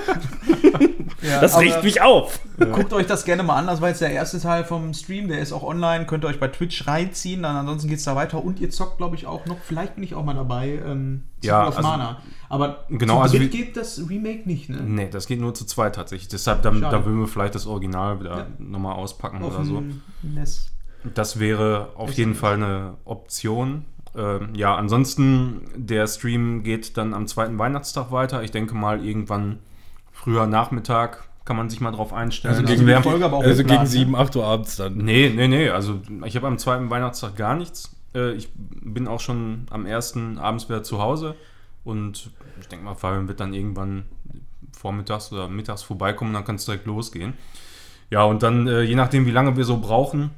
[1.22, 2.40] Ja, Das regt mich auf.
[2.58, 3.66] Guckt euch das gerne mal an.
[3.66, 5.28] Das war jetzt der erste Teil vom Stream.
[5.28, 6.06] Der ist auch online.
[6.06, 7.42] Könnt ihr euch bei Twitch reinziehen.
[7.42, 8.42] Dann ansonsten geht es da weiter.
[8.42, 9.56] Und ihr zockt, glaube ich, auch noch.
[9.64, 10.80] Vielleicht bin ich auch mal dabei.
[10.86, 12.22] Ähm, Ja, of also- Mana.
[12.50, 14.78] Aber Genau, zu also dritt wie- geht das Remake nicht, ne?
[14.82, 16.28] Nee, das geht nur zu zweit tatsächlich.
[16.28, 16.96] Deshalb, dann, Schade.
[16.96, 18.46] da würden wir vielleicht das Original wieder Ja.
[18.58, 19.82] nochmal auspacken Auf oder so.
[20.22, 20.70] NES.
[21.14, 22.34] Das wäre auf jeden.
[22.34, 23.84] Fall eine Option.
[24.16, 28.42] Ähm, ja, ansonsten, der Stream geht dann am zweiten Weihnachtstag weiter.
[28.42, 29.58] Ich denke mal, irgendwann
[30.12, 32.54] früher Nachmittag kann man sich mal drauf einstellen.
[32.54, 33.86] Also Also gegen, die wir- Folge aber auch also gegen ne?
[33.86, 34.96] 7, 8 Uhr abends dann.
[34.96, 35.68] Nee, nee, nee.
[35.70, 37.94] Also ich habe am zweiten Weihnachtstag gar nichts.
[38.14, 41.36] Äh, ich bin auch schon am ersten abends wieder zu Hause.
[41.84, 44.04] Und ich denke mal, Fabian wird dann irgendwann
[44.72, 47.34] vormittags oder mittags vorbeikommen, dann kann es direkt losgehen.
[48.10, 50.30] Ja, und dann, äh, je nachdem, wie lange wir so brauchen,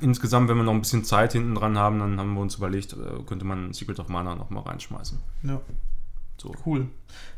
[0.00, 2.92] insgesamt, wenn wir noch ein bisschen Zeit hinten dran haben, dann haben wir uns überlegt,
[2.94, 5.18] äh, könnte man Secret of Mana noch mal reinschmeißen.
[5.44, 5.60] Ja,
[6.40, 6.52] So.
[6.64, 6.86] cool.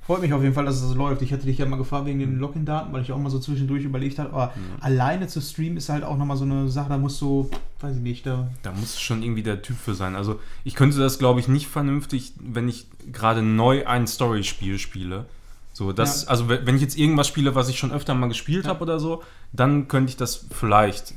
[0.02, 1.22] Freut mich auf jeden Fall, dass es so läuft.
[1.22, 3.84] Ich hatte dich ja mal gefragt wegen den Login-Daten, weil ich auch mal so zwischendurch
[3.84, 4.30] überlegt habe.
[4.32, 7.48] Aber alleine zu streamen ist halt auch nochmal so eine Sache, da musst du,
[7.80, 10.16] weiß ich nicht, da Da muss schon irgendwie der Typ für sein.
[10.16, 15.26] Also ich könnte das, glaube ich, nicht vernünftig, wenn ich gerade neu ein Story-Spiel spiele.
[15.72, 16.30] So, das, Ja.
[16.30, 18.70] also we- wenn ich jetzt irgendwas spiele, was ich schon öfter mal gespielt Ja.
[18.70, 21.14] habe oder so, dann könnte ich das vielleicht.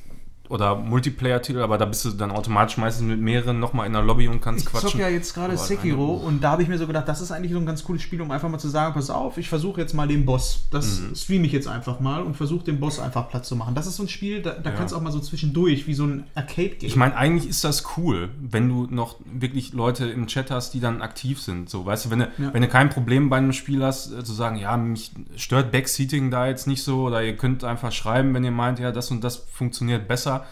[0.53, 4.27] Oder Multiplayer-Titel, aber da bist du dann automatisch meistens mit mehreren nochmal in der Lobby
[4.27, 4.89] und kannst Ich quatschen.
[4.91, 7.51] zocke ja jetzt gerade Sekiro und da habe ich mir so gedacht, das ist eigentlich
[7.53, 9.95] so ein ganz cooles Spiel, um einfach mal zu sagen, pass auf, ich versuche jetzt
[9.95, 10.65] mal den Boss.
[10.69, 11.15] Das Mhm.
[11.15, 13.73] streame ich jetzt einfach mal und versuche den Boss einfach platt zu machen.
[13.73, 14.75] Das ist so ein Spiel, da, da Ja.
[14.75, 16.87] kannst du auch mal so zwischendurch, wie so ein Arcade-Game.
[16.87, 20.79] Ich meine, eigentlich ist das cool, wenn du noch wirklich Leute im Chat hast, die
[20.79, 21.67] dann aktiv sind.
[21.67, 22.53] So, weißt du, wenn du, Ja.
[22.53, 26.29] wenn du kein Problem bei einem Spiel hast, äh, zu sagen, ja, mich stört Backseating
[26.29, 29.23] da jetzt nicht so, oder ihr könnt einfach schreiben, wenn ihr meint, ja, das und
[29.23, 30.42] das funktioniert besser.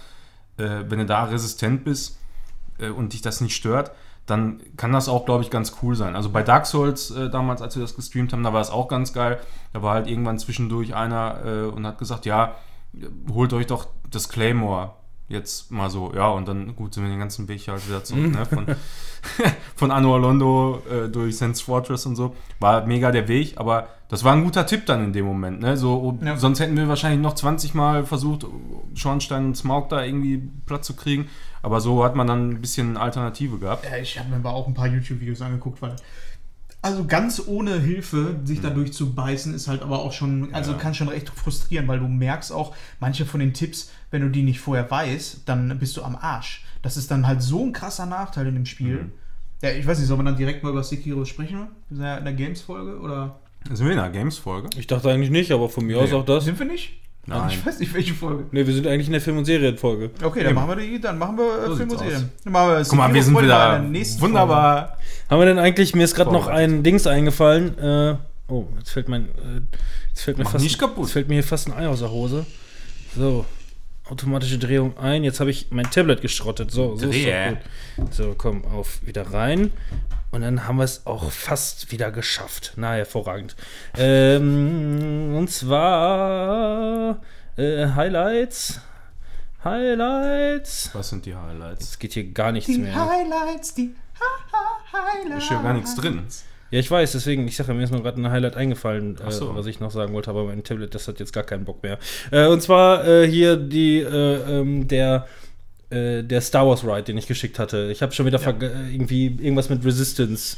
[0.57, 2.19] Äh, wenn du da resistent bist
[2.79, 3.91] äh, und dich das nicht stört,
[4.25, 6.15] dann kann das auch, glaube ich, ganz cool sein.
[6.15, 8.87] Also bei Dark Souls äh, damals, als wir das gestreamt haben, da war es auch
[8.87, 9.39] ganz geil.
[9.73, 12.55] Da war halt irgendwann zwischendurch einer äh, und hat gesagt, ja,
[13.29, 14.93] holt euch doch das Claymore
[15.31, 16.13] jetzt mal so.
[16.13, 18.45] Ja, und dann, gut, sind wir den ganzen Weg halt wieder zurück, ne?
[18.45, 18.65] Von,
[19.75, 22.35] von Anno Londo äh, durch Sense Fortress und so.
[22.59, 25.77] War mega der Weg, aber das war ein guter Tipp dann in dem Moment, ne?
[25.77, 26.35] So, Ja.
[26.37, 28.45] Sonst hätten wir wahrscheinlich noch 20 Mal versucht,
[28.95, 31.27] Schornstein und Smaug da irgendwie Platz zu kriegen.
[31.63, 33.85] Aber so hat man dann ein bisschen Alternative gehabt.
[33.85, 35.95] Ja, ich habe mir aber auch ein paar YouTube-Videos angeguckt, weil.
[36.83, 40.77] Also ganz ohne Hilfe sich da durchzubeißen, ist halt aber auch schon, also Mhm.
[40.77, 40.81] Ja.
[40.83, 44.43] kann schon recht frustrieren, weil du merkst auch, manche von den Tipps, wenn du die
[44.43, 46.63] nicht vorher weißt, dann bist du am Arsch.
[46.82, 49.04] Das ist dann halt so ein krasser Nachteil in dem Spiel.
[49.04, 49.12] Mhm.
[49.62, 51.67] Ja, ich weiß nicht, soll man dann direkt mal über Sekiro sprechen?
[51.89, 53.39] Wir sind ja in der Games-Folge oder
[53.71, 54.69] Sind wir in einer Games-Folge?
[54.78, 56.15] Ich dachte eigentlich nicht, aber von mir aus Nee.
[56.15, 56.45] auch das.
[56.45, 56.93] sind wir nicht?
[57.28, 57.50] Nein.
[57.52, 58.45] Ich weiß nicht, welche Folge.
[58.52, 60.10] Ne, wir sind eigentlich in der Film- und Serienfolge.
[60.24, 62.30] Okay, dann machen wir die, dann machen wir äh, So Film und Serien.
[62.43, 64.97] Dann machen wir Guck mal, wir sind wieder in der nächsten wunderbar.
[65.30, 67.78] Haben wir denn eigentlich, mir ist gerade noch ein Dings eingefallen.
[67.78, 68.15] Äh,
[68.47, 69.62] oh, jetzt fällt mein, äh,
[70.10, 71.04] jetzt fällt mir Mach fast, nicht kaputt.
[71.04, 72.47] Jetzt fällt mir hier fast ein Ei aus der Hose.
[73.15, 73.45] So,
[74.12, 75.24] automatische Drehung ein.
[75.24, 76.69] Jetzt habe ich mein Tablet geschrottet.
[76.71, 77.58] So, so ist Drehe.
[77.97, 78.13] doch gut.
[78.13, 79.71] So, komm, auf, wieder rein.
[80.32, 82.74] Und dann haben wir es auch fast wieder geschafft.
[82.76, 83.56] Na, hervorragend.
[83.97, 87.19] Ähm, und zwar
[87.58, 88.80] äh, Highlights.
[89.63, 90.89] Highlights.
[90.93, 91.89] Was sind die Highlights?
[91.91, 92.95] Es geht hier gar nichts Die mehr.
[92.95, 93.93] Highlights, die
[94.93, 95.43] Highlights.
[95.43, 96.24] Ist ja gar nichts drin.
[96.71, 99.53] Ja, ich weiß, deswegen, ich sage, mir ist nur gerade ein Highlight eingefallen, äh, so.
[99.55, 101.99] was ich noch sagen wollte, aber mein Tablet, das hat jetzt gar keinen Bock mehr.
[102.31, 105.27] Äh, und zwar äh, hier die, äh, ähm, der,
[105.89, 107.89] äh, der Star Wars Ride, den ich geschickt hatte.
[107.91, 110.57] Ich habe schon wieder äh, irgendwie irgendwas mit Resistance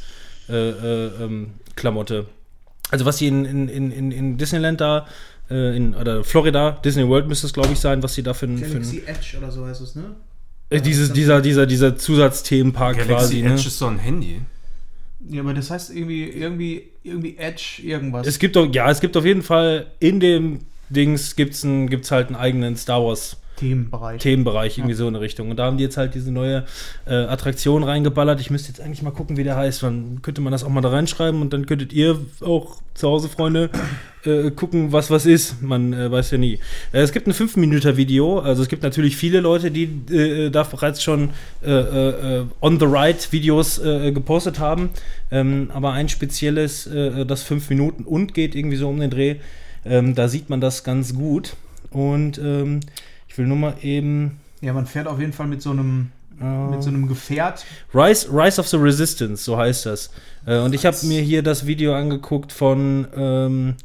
[0.49, 2.27] äh, äh, ähm, Klamotte.
[2.91, 5.07] Also was sie in, in, in, in- Disneyland da,
[5.49, 8.45] äh, in, oder Florida, Disney World müsste es, glaube ich, sein, was sie da für
[8.45, 8.61] ein.
[8.61, 10.15] Galaxy Edge oder so heißt es, ne?
[10.69, 13.41] äh, dieses, dieser, dieser, dieser Zusatzthemenpark Galaxy quasi.
[13.41, 13.53] Ne?
[13.53, 14.41] Edge ist so ein Handy.
[15.29, 18.27] Ja, aber das heißt irgendwie, irgendwie, irgendwie Edge irgendwas.
[18.27, 20.59] Es gibt doch, ja, es gibt auf jeden Fall in dem
[20.89, 24.21] Dings gibt's ein, gibt's halt einen eigenen Star Wars Themenbereich.
[24.21, 25.49] Themenbereich, irgendwie so in eine Richtung.
[25.49, 26.65] Und da haben die jetzt halt diese neue
[27.05, 28.39] äh, Attraktion reingeballert.
[28.41, 29.83] Ich müsste jetzt eigentlich mal gucken, wie der heißt.
[29.83, 33.27] Dann könnte man das auch mal da reinschreiben und dann könntet ihr auch zu Hause,
[33.29, 33.69] Freunde,
[34.25, 35.61] äh, gucken, was was ist.
[35.61, 36.59] Man äh, weiß ja nie.
[36.91, 38.39] Äh, es gibt ein 5-Minüter-Video.
[38.39, 41.29] Also es gibt natürlich viele Leute, die äh, da bereits schon
[41.61, 44.89] äh, on the ride Videos äh, gepostet haben.
[45.31, 46.89] Ähm, aber ein spezielles,
[47.27, 49.37] das 5 Minuten und geht irgendwie so um den Dreh.
[49.85, 51.55] Ähm, da sieht man das ganz gut.
[51.91, 52.79] Und ähm,
[53.33, 54.39] ich will nur mal eben.
[54.61, 56.11] ja, man fährt auf jeden Fall mit so einem,
[56.69, 57.65] mit so einem Gefährt.
[57.93, 60.11] Rise, Rise of the Resistance, so heißt das.
[60.45, 63.75] Äh, und ich habe mir hier das Video angeguckt von ähm,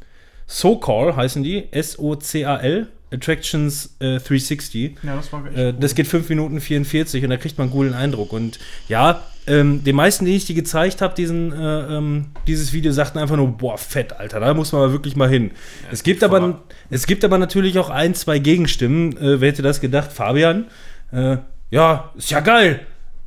[0.47, 1.67] SoCal, heißen die.
[1.71, 2.87] S-O-C-A-L.
[3.11, 4.97] Attractions äh, 360.
[5.01, 5.73] Ja, das war echt Äh, cool.
[5.79, 8.31] das geht 5 Minuten 44 und da kriegt man einen coolen Eindruck.
[8.33, 13.17] Und ja, ähm, den meisten, die ich die gezeigt habe, äh, ähm, dieses Video, sagten
[13.17, 15.51] einfach nur, boah, fett, Alter, da muss man wirklich mal hin.
[15.91, 19.17] es, gibt aber, es gibt aber natürlich auch ein, zwei Gegenstimmen.
[19.17, 20.11] Äh, wer hätte das gedacht?
[20.11, 20.65] Fabian?
[21.11, 21.37] Äh,
[21.71, 22.81] ja, ist ja geil,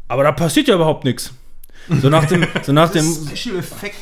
[0.09, 1.33] aber da passiert ja überhaupt nichts.
[2.01, 3.97] So nach dem, so nach dem, Special Effekt.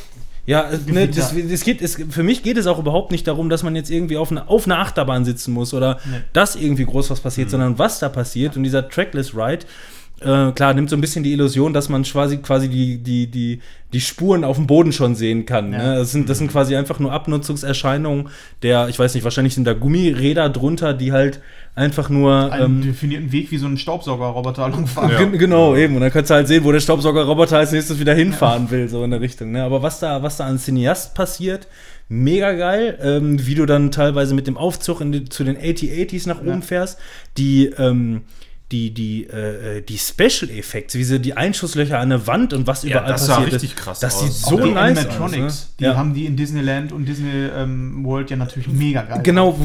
[0.45, 3.49] ja, äh, ne, das, das geht, es, für mich geht es auch überhaupt nicht darum,
[3.49, 6.21] dass man jetzt irgendwie auf, eine, auf einer Achterbahn sitzen muss oder Nee.
[6.33, 8.55] dass irgendwie groß was passiert, sondern was da passiert.
[8.57, 9.65] Und dieser Trackless Ride,
[10.21, 13.59] äh, klar, nimmt so ein bisschen die Illusion, dass man quasi, quasi die, die, die,
[13.93, 15.73] die Spuren auf dem Boden schon sehen kann.
[15.73, 15.79] Ja.
[15.79, 15.95] Ne?
[15.95, 18.29] Das, sind, das sind quasi einfach nur Abnutzungserscheinungen
[18.63, 21.41] der, ich weiß nicht, wahrscheinlich sind da Gummiräder drunter, die halt
[21.75, 22.51] einfach nur.
[22.51, 25.11] Einen Ähm, definierten Weg wie so ein Staubsaugerroboter langfahren.
[25.11, 25.17] Ja.
[25.17, 25.95] Gen- Genau, eben.
[25.95, 29.03] Und dann kannst du halt sehen, wo der Staubsaugerroboter als nächstes wieder hinfahren will, so
[29.03, 29.51] in der Richtung.
[29.51, 29.63] Ne?
[29.63, 31.67] Aber was da, was da an Cineast passiert,
[32.09, 32.97] mega geil.
[33.01, 36.51] Ähm, wie du dann teilweise mit dem Aufzug in die, zu den 8080s nach Ja.
[36.51, 36.99] oben fährst.
[37.37, 38.21] Die, ähm,
[38.71, 42.67] die, die, äh, äh, die Special Effects, wie sie die Einschusslöcher an der Wand und
[42.67, 43.77] was Ja, überall das sah passiert richtig ist.
[43.77, 44.21] krass Das aus.
[44.39, 45.61] sieht Auch so die nice Animatronics, aus.
[45.69, 45.73] Ne?
[45.79, 45.95] die Ja.
[45.97, 49.19] haben die in Disneyland und Disney ähm, World ja natürlich mega geil.
[49.23, 49.57] Genau,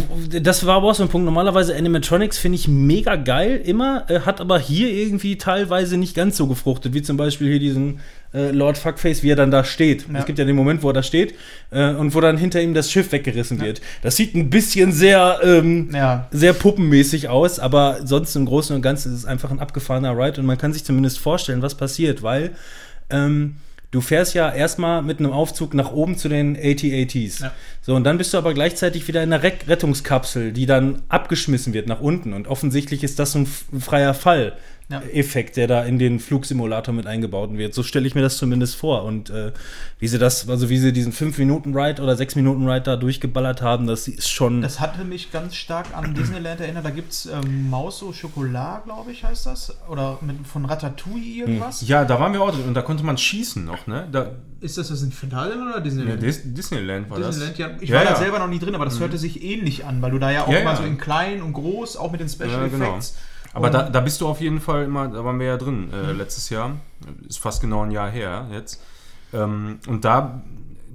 [0.42, 1.24] das war aber auch so ein Punkt.
[1.24, 6.36] Normalerweise Animatronics finde ich mega geil, immer, äh, hat aber hier irgendwie teilweise nicht ganz
[6.36, 8.00] so gefruchtet, wie zum Beispiel hier diesen
[8.36, 10.06] äh, Lord Fuckface, wie er dann da steht.
[10.12, 10.18] Ja.
[10.20, 11.34] Es gibt ja den Moment, wo er da steht
[11.70, 13.80] äh, und wo dann hinter ihm das Schiff weggerissen wird.
[14.02, 16.28] Das sieht ein bisschen sehr, ähm, Ja.
[16.30, 20.40] sehr puppenmäßig aus, aber sonst im Großen und Ganzen ist es einfach ein abgefahrener Ride
[20.40, 22.50] und man kann sich zumindest vorstellen, was passiert, weil
[23.10, 23.56] ähm,
[23.92, 27.38] du fährst ja erstmal mit einem Aufzug nach oben zu den AT-ATs.
[27.38, 27.52] Ja.
[27.80, 31.72] So, und dann bist du aber gleichzeitig wieder in einer Re Rettungskapsel, die dann abgeschmissen
[31.72, 32.32] wird nach unten.
[32.32, 34.54] Und offensichtlich ist das ein freier Fall.
[34.88, 35.00] Ja.
[35.00, 37.74] Effekt, der da in den Flugsimulator mit eingebaut wird.
[37.74, 39.02] So stelle ich mir das zumindest vor.
[39.02, 39.50] Und äh,
[39.98, 44.28] wie sie das, also wie sie diesen 5-Minuten-Ride oder 6-Minuten-Ride da durchgeballert haben, das ist
[44.28, 44.62] schon.
[44.62, 46.84] Das hatte mich ganz stark an Disneyland erinnert.
[46.84, 49.76] Da gibt es ähm, Maus au Chocolat, glaube ich, heißt das.
[49.88, 51.86] Oder mit, von Ratatouille irgendwas.
[51.88, 54.06] Ja, da waren wir auch drin und da konnte man schießen noch, ne?
[54.12, 56.22] Da, Ist das das in Phantasialand oder ja, Disneyland?
[56.22, 57.58] Dis Disneyland war Disneyland, das.
[57.58, 57.70] ja.
[57.80, 58.16] Ich Ja, war da ja.
[58.16, 60.48] selber noch nie drin, aber das hörte sich ähnlich an, weil du da ja auch
[60.52, 60.76] Ja, immer ja.
[60.76, 62.98] so in klein und groß, auch mit den Special Ja, genau.
[63.56, 66.12] Aber da, da bist du auf jeden Fall immer, da waren wir ja drin äh,
[66.12, 66.72] letztes Jahr.
[67.26, 68.82] Ist fast genau ein Jahr her jetzt.
[69.32, 70.42] Ähm, und da,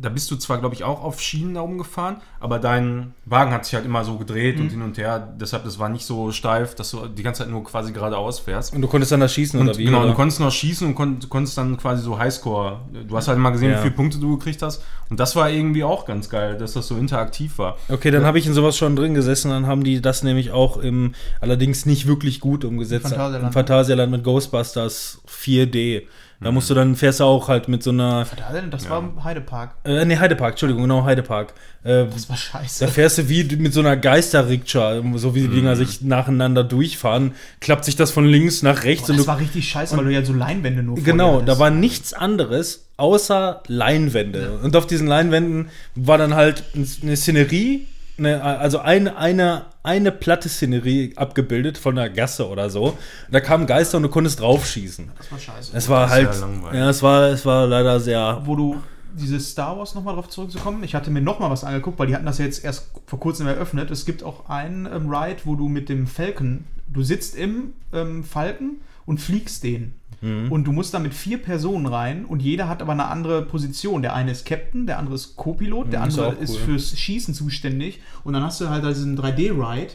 [0.02, 3.66] da bist du zwar, glaube ich, auch auf Schienen da rumgefahren, aber dein Wagen hat
[3.66, 5.36] sich halt immer so gedreht und hin und her.
[5.40, 8.74] Deshalb, das war nicht so steif, dass du die ganze Zeit nur quasi geradeaus fährst.
[8.74, 9.86] und du konntest dann da schießen Und oder wie?
[9.86, 10.08] genau, oder?
[10.10, 12.80] du konntest noch schießen und kon konntest dann quasi so Highscore.
[13.08, 13.78] Du hast halt mal gesehen, Ja.
[13.78, 14.84] wie viele Punkte du gekriegt hast.
[15.10, 17.78] Und das war irgendwie auch ganz geil, dass das so interaktiv war.
[17.90, 20.78] Okay, dann habe ich in sowas schon drin gesessen, dann haben die das nämlich auch
[20.78, 23.04] im, allerdings nicht wirklich gut umgesetzt.
[23.10, 23.44] Phantasialand.
[23.48, 26.04] Im Phantasialand mit Ghostbusters 4D.
[26.44, 28.26] Da musst du dann, fährst du auch halt mit so einer,
[28.72, 29.76] Das war im Heidepark.
[29.84, 31.54] äh, nee, Heidepark, Entschuldigung, genau, Heidepark.
[31.84, 32.84] Äh, Das war scheiße.
[32.86, 37.34] da fährst du wie mit so einer Geisterrikscha, so wie die Dinger sich nacheinander durchfahren,
[37.60, 40.06] klappt sich das von links nach rechts Boah, und das du war richtig scheiße, weil
[40.06, 44.60] du ja so Leinwände nur Genau, da war nichts anderes außer Leinwände.
[44.64, 46.64] Und auf diesen Leinwänden war dann halt
[47.04, 52.98] eine Szenerie, eine, also eine, eine, eine platte Szenerie abgebildet von einer Gasse oder so.
[53.30, 55.12] Da kamen Geister und du konntest draufschießen.
[55.18, 55.78] Das war scheiße.
[55.78, 56.30] Es war halt,
[56.74, 58.42] ja es war, es war leider sehr.
[58.46, 58.82] wo du
[59.14, 62.26] dieses Star Wars nochmal drauf zurückzukommen, ich hatte mir nochmal was angeguckt, weil die hatten
[62.26, 63.92] das ja jetzt erst vor kurzem eröffnet.
[63.92, 68.24] Es gibt auch einen ähm, Ride, wo du mit dem Falcon, du sitzt im ähm,
[68.24, 69.94] Falcon und fliegst den.
[70.22, 70.52] Mhm.
[70.52, 74.02] Und du musst da mit vier Personen rein und jeder hat aber eine andere Position.
[74.04, 76.60] Der eine ist Captain, der andere ist Co-Pilot, der Mhm, ist andere ist cool.
[76.60, 78.00] fürs Schießen zuständig.
[78.24, 79.94] Und dann hast du halt diesen 3D-Ride.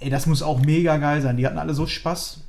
[0.00, 1.36] Ey, das muss auch mega geil sein.
[1.36, 2.40] Die hatten alle so Spaß.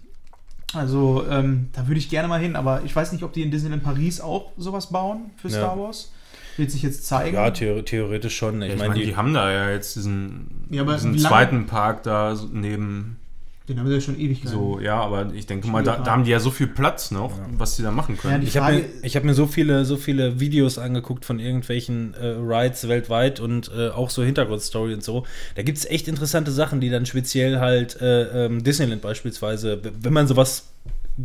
[0.74, 3.50] Also, ähm, da würde ich gerne mal hin, aber ich weiß nicht, ob die in
[3.52, 5.56] Disneyland Paris auch sowas bauen für Ja.
[5.58, 6.12] Star Wars.
[6.58, 7.36] Wird sich jetzt zeigen.
[7.36, 8.62] Ja, theor theoretisch schon.
[8.62, 12.04] Ich Ich meine, die, die haben da ja jetzt diesen, Ja, aber diesen zweiten Park
[12.04, 13.18] da neben
[13.70, 16.24] Den haben wir ja schon ewig so, ja, aber ich denke mal, da, da haben
[16.24, 18.42] die ja so viel Platz noch, was die da machen Ja, können.
[18.42, 22.16] die Ich habe mir, ich hab mir so viele, so viele Videos angeguckt von irgendwelchen
[22.16, 25.24] äh, Rides weltweit und äh, auch so Hintergrundstory und so.
[25.54, 30.14] Da gibt es echt interessante Sachen, die dann speziell halt äh, ähm, Disneyland beispielsweise, wenn
[30.14, 30.70] man sowas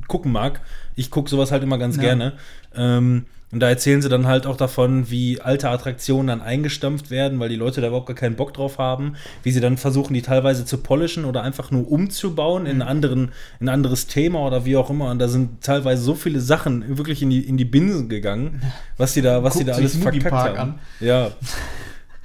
[0.07, 0.61] gucken mag,
[0.97, 2.03] ich gucke sowas halt immer ganz Ja.
[2.03, 2.33] gerne.
[2.75, 3.25] Ähm,
[3.55, 7.49] und da erzählen sie dann halt auch davon, wie alte Attraktionen dann eingestampft werden, weil
[7.49, 9.15] die Leute da überhaupt gar keinen Bock drauf haben,
[9.45, 13.31] wie sie dann versuchen, die teilweise zu polischen oder einfach nur umzubauen in, einen anderen,
[13.61, 15.09] in ein anderes Thema oder wie auch immer.
[15.09, 18.61] Und da sind teilweise so viele Sachen wirklich in die, in die Binsen gegangen,
[18.97, 20.59] was die da, was Guckt da alles verkackt haben.
[20.59, 20.79] an.
[20.99, 21.31] Ja.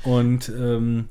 [0.03, 1.09] Und ähm,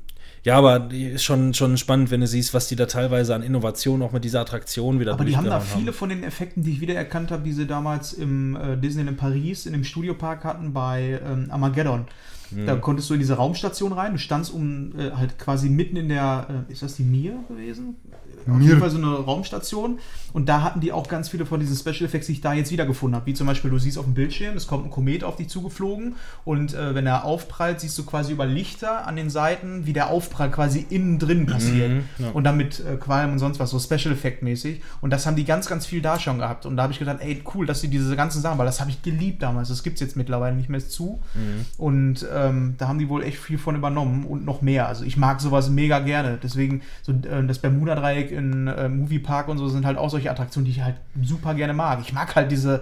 [0.49, 4.01] ja, aber ist schon, schon spannend, wenn du siehst, was die da teilweise an Innovation
[4.01, 6.81] auch mit dieser Attraktion wieder Aber die haben da viele von den Effekten, die ich
[6.81, 11.51] wiedererkannt habe, die sie damals im äh, Disneyland Paris in dem Studiopark hatten bei ähm,
[11.51, 12.05] Armageddon.
[12.49, 12.65] Mhm.
[12.65, 16.09] Da konntest du in diese Raumstation rein, du standst um äh, halt quasi mitten in
[16.09, 17.97] der, äh, ist das die Mir gewesen?
[18.47, 19.99] Auf jeden Fall so eine Raumstation.
[20.33, 22.71] Und da hatten die auch ganz viele von diesen Special Effects, die ich da jetzt
[22.71, 23.25] wiedergefunden habe.
[23.25, 26.15] Wie zum Beispiel, du siehst auf dem Bildschirm, es kommt ein Komet auf dich zugeflogen
[26.45, 30.09] und äh, wenn er aufprallt, siehst du quasi über Lichter an den Seiten, wie der
[30.09, 31.89] Aufprall quasi innen drin passiert.
[31.89, 32.29] Mhm, ja.
[32.31, 34.81] Und dann mit äh, Qualm und sonst was, so Special Effect mäßig.
[35.01, 36.65] Und das haben die ganz, ganz viel da schon gehabt.
[36.65, 38.91] Und da habe ich gedacht, ey, cool, dass sie diese ganzen Sachen, weil das habe
[38.91, 39.69] ich geliebt damals.
[39.69, 41.21] Das gibt es jetzt mittlerweile nicht mehr zu.
[41.33, 41.65] Mhm.
[41.77, 44.87] Und ähm, da haben die wohl echt viel von übernommen und noch mehr.
[44.87, 46.37] Also ich mag sowas mega gerne.
[46.41, 50.65] Deswegen, so äh, das Bermuda-Dreieck in äh, Moviepark und so sind halt auch solche Attraktionen,
[50.65, 51.99] die ich halt super gerne mag.
[52.01, 52.81] Ich mag halt diese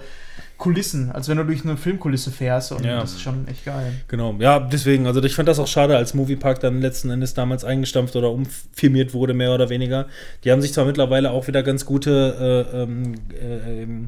[0.58, 2.72] Kulissen, als wenn du durch eine Filmkulisse fährst.
[2.72, 3.00] Und Ja.
[3.02, 3.94] das ist schon echt geil.
[4.08, 7.64] Genau, ja, deswegen, also ich fand das auch schade, als Moviepark dann letzten Endes damals
[7.64, 10.08] eingestampft oder umfirmiert wurde, mehr oder weniger.
[10.44, 14.06] Die haben sich zwar mittlerweile auch wieder ganz gute äh, ähm, äh, ähm,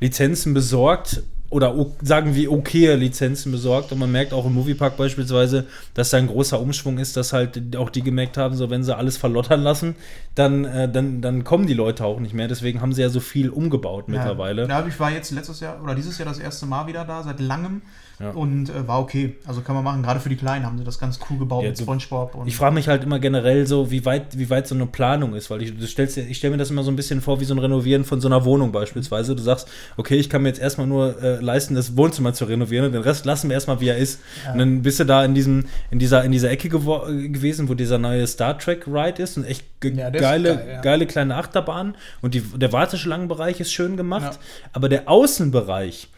[0.00, 5.66] Lizenzen besorgt oder sagen wir okaye Lizenzen besorgt und man merkt auch im Moviepark beispielsweise,
[5.94, 8.96] dass da ein großer Umschwung ist, dass halt auch die gemerkt haben, so wenn sie
[8.96, 9.94] alles verlottern lassen,
[10.34, 12.48] dann, äh, dann, dann kommen die Leute auch nicht mehr.
[12.48, 14.68] Deswegen haben sie ja so viel umgebaut mittlerweile.
[14.68, 17.38] Ja, ich war jetzt letztes Jahr oder dieses Jahr das erste Mal wieder da, seit
[17.40, 17.82] langem.
[18.18, 18.30] Ja.
[18.30, 19.36] Und äh, war okay.
[19.46, 20.02] Also kann man machen.
[20.02, 22.34] Gerade für die Kleinen haben sie das ganz cool gebaut Ja, mit Spongebob.
[22.34, 25.34] Und Ich frage mich halt immer generell so, wie weit, wie weit so eine Planung
[25.34, 27.40] ist, weil ich, du stellst, dir- ich stelle mir das immer so ein bisschen vor
[27.40, 29.36] wie so ein Renovieren von so einer Wohnung beispielsweise.
[29.36, 32.86] Du sagst, okay, ich kann mir jetzt erstmal nur äh, leisten, das Wohnzimmer zu renovieren
[32.86, 34.20] und den Rest lassen wir erstmal, wie er ist.
[34.52, 37.98] Und dann bist du da in diesem, in dieser, in dieser Ecke gewesen, wo dieser
[37.98, 40.80] neue Star Trek Ride ist und echt Ja, geile, geil, ja.
[40.80, 44.68] geile kleine Achterbahn und die, der Warteschlangenbereich ist schön gemacht, Ja.
[44.72, 46.08] aber der Außenbereich,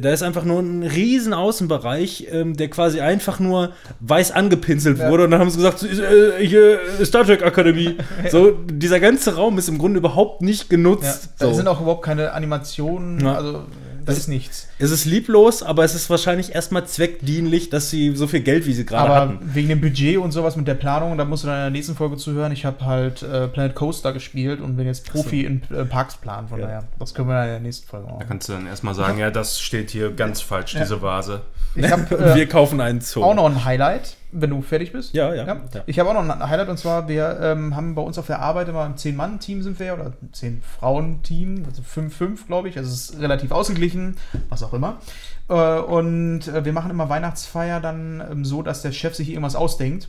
[0.00, 5.10] da ist einfach nur ein riesen Außenbereich, ähm, der quasi einfach nur weiß angepinselt Ja.
[5.10, 7.96] wurde und dann haben sie gesagt, äh, hier Star Trek Akademie.
[8.30, 11.30] So, dieser ganze Raum ist im Grunde überhaupt nicht ja, genutzt.
[11.38, 11.54] da so.
[11.54, 13.24] sind auch überhaupt keine Animationen.
[13.24, 13.34] Ja.
[13.34, 13.64] Also
[14.06, 14.68] das ist nichts.
[14.78, 18.72] es ist lieblos, aber es ist wahrscheinlich erstmal zweckdienlich, dass sie so viel Geld, wie
[18.72, 19.38] sie gerade Aber hatten.
[19.54, 21.94] wegen dem Budget und sowas mit der Planung, da musst du dann in der nächsten
[21.94, 22.52] Folge zuhören.
[22.52, 26.48] Ich habe halt äh, Planet Coaster gespielt und bin jetzt Profi in äh, Parks planen.
[26.48, 26.66] Von Ja.
[26.66, 28.24] daher, das können wir dann in der nächsten Folge Da machen.
[28.28, 31.42] kannst du dann erstmal sagen, ja, das steht hier ganz falsch, diese Vase.
[31.74, 33.22] Und äh, wir kaufen einen Zoo.
[33.22, 35.14] auch noch ein Highlight, wenn du fertig bist.
[35.14, 35.46] Ja, ja.
[35.46, 35.60] Ja.
[35.86, 38.40] Ich habe auch noch ein Highlight und zwar, wir ähm, haben bei uns auf der
[38.40, 42.76] Arbeit immer ein 10-Mann-Team sind wir oder ein 10-Frauen-Team, also 5-5, glaube ich.
[42.76, 44.16] Also es ist relativ ausgeglichen,
[44.48, 45.00] was auch immer.
[45.48, 49.56] Äh, und äh, wir machen immer Weihnachtsfeier dann ähm, so, dass der Chef sich irgendwas
[49.56, 50.08] ausdenkt.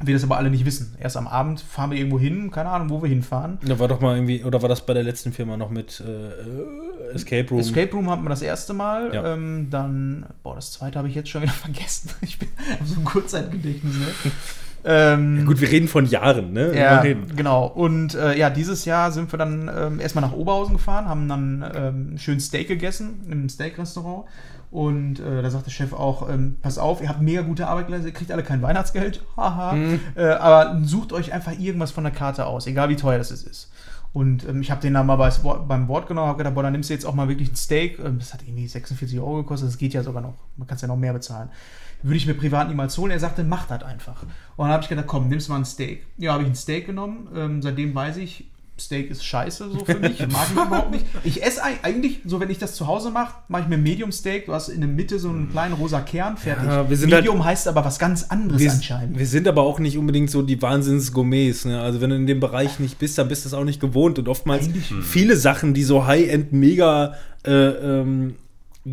[0.00, 0.94] Wir das aber alle nicht wissen.
[1.00, 3.58] Erst am Abend fahren wir irgendwo hin, keine Ahnung, wo wir hinfahren.
[3.64, 7.14] Da war doch mal irgendwie, oder war das bei der letzten Firma noch mit äh,
[7.14, 7.60] Escape Room?
[7.60, 9.12] Escape Room hatten wir das erste Mal.
[9.12, 9.34] Ja.
[9.34, 12.10] Ähm, dann, boah, das zweite habe ich jetzt schon wieder vergessen.
[12.20, 12.48] Ich bin
[12.84, 14.06] so ein Kurzzeitgedächtnis, ne?
[14.84, 16.72] Ähm, Gut, wir reden von Jahren, ne?
[16.78, 17.66] ja, genau.
[17.66, 21.72] Und äh, ja, dieses Jahr sind wir dann ähm, erstmal nach Oberhausen gefahren, haben dann
[21.74, 24.26] ähm, schön Steak gegessen im Steak-Restaurant.
[24.70, 27.86] Und äh, da sagt der Chef auch, ähm, pass auf, ihr habt mega gute Arbeit
[27.86, 29.76] geleistet, ihr kriegt alle kein Weihnachtsgeld, haha.
[30.14, 33.70] Äh, aber sucht euch einfach irgendwas von der Karte aus, egal wie teuer das ist.
[34.12, 36.72] Und ähm, ich habe den dann mal bei, beim Wort genommen, habe gedacht, boah, dann
[36.72, 37.98] nimmst du jetzt auch mal wirklich ein Steak.
[37.98, 40.34] Ähm, das hat irgendwie 46 Euro gekostet, das geht ja sogar noch.
[40.56, 41.50] Man kann es ja noch mehr bezahlen.
[42.02, 43.10] Würde ich mir privat niemals holen.
[43.10, 44.22] Er sagte, mach das einfach.
[44.22, 46.06] Und dann habe ich gedacht, komm, nimmst mal ein Steak.
[46.16, 47.28] Ja, habe ich ein Steak genommen.
[47.34, 48.50] Ähm, seitdem weiß ich,
[48.80, 50.20] Steak ist scheiße so für mich.
[50.28, 51.04] Mag ich überhaupt nicht.
[51.24, 54.12] Ich esse eig- eigentlich, so wenn ich das zu Hause mache, mache ich mir Medium
[54.12, 54.46] Steak.
[54.46, 56.66] Du hast in der Mitte so einen kleinen rosa Kern, fertig.
[56.66, 59.18] Ja, wir sind Medium heißt aber was ganz anderes Wir, anscheinend.
[59.18, 61.64] wir sind aber auch nicht unbedingt so die Wahnsinns-Gourmets.
[61.64, 61.80] Ne?
[61.80, 64.18] Also wenn du in dem Bereich nicht bist, dann bist du es auch nicht gewohnt.
[64.18, 67.14] Und oftmals Eigentlich- viele Sachen, die so High-End mega
[67.44, 68.34] äh, ähm,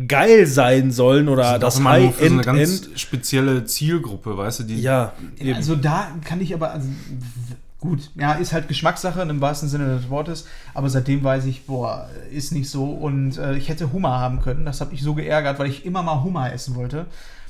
[0.08, 4.64] geil sein sollen oder Das das nur für so eine ganz spezielle Zielgruppe, weißt du,
[4.64, 5.54] die ja, eben.
[5.54, 6.88] Also da kann ich aber, also,
[7.80, 12.08] gut, ja, ist halt Geschmackssache im wahrsten Sinne des Wortes, aber seitdem weiß ich, boah,
[12.30, 12.90] ist nicht so.
[12.90, 16.02] Und äh, ich hätte Hummer haben können, das hat mich so geärgert, weil ich immer
[16.02, 17.06] mal Hummer essen wollte.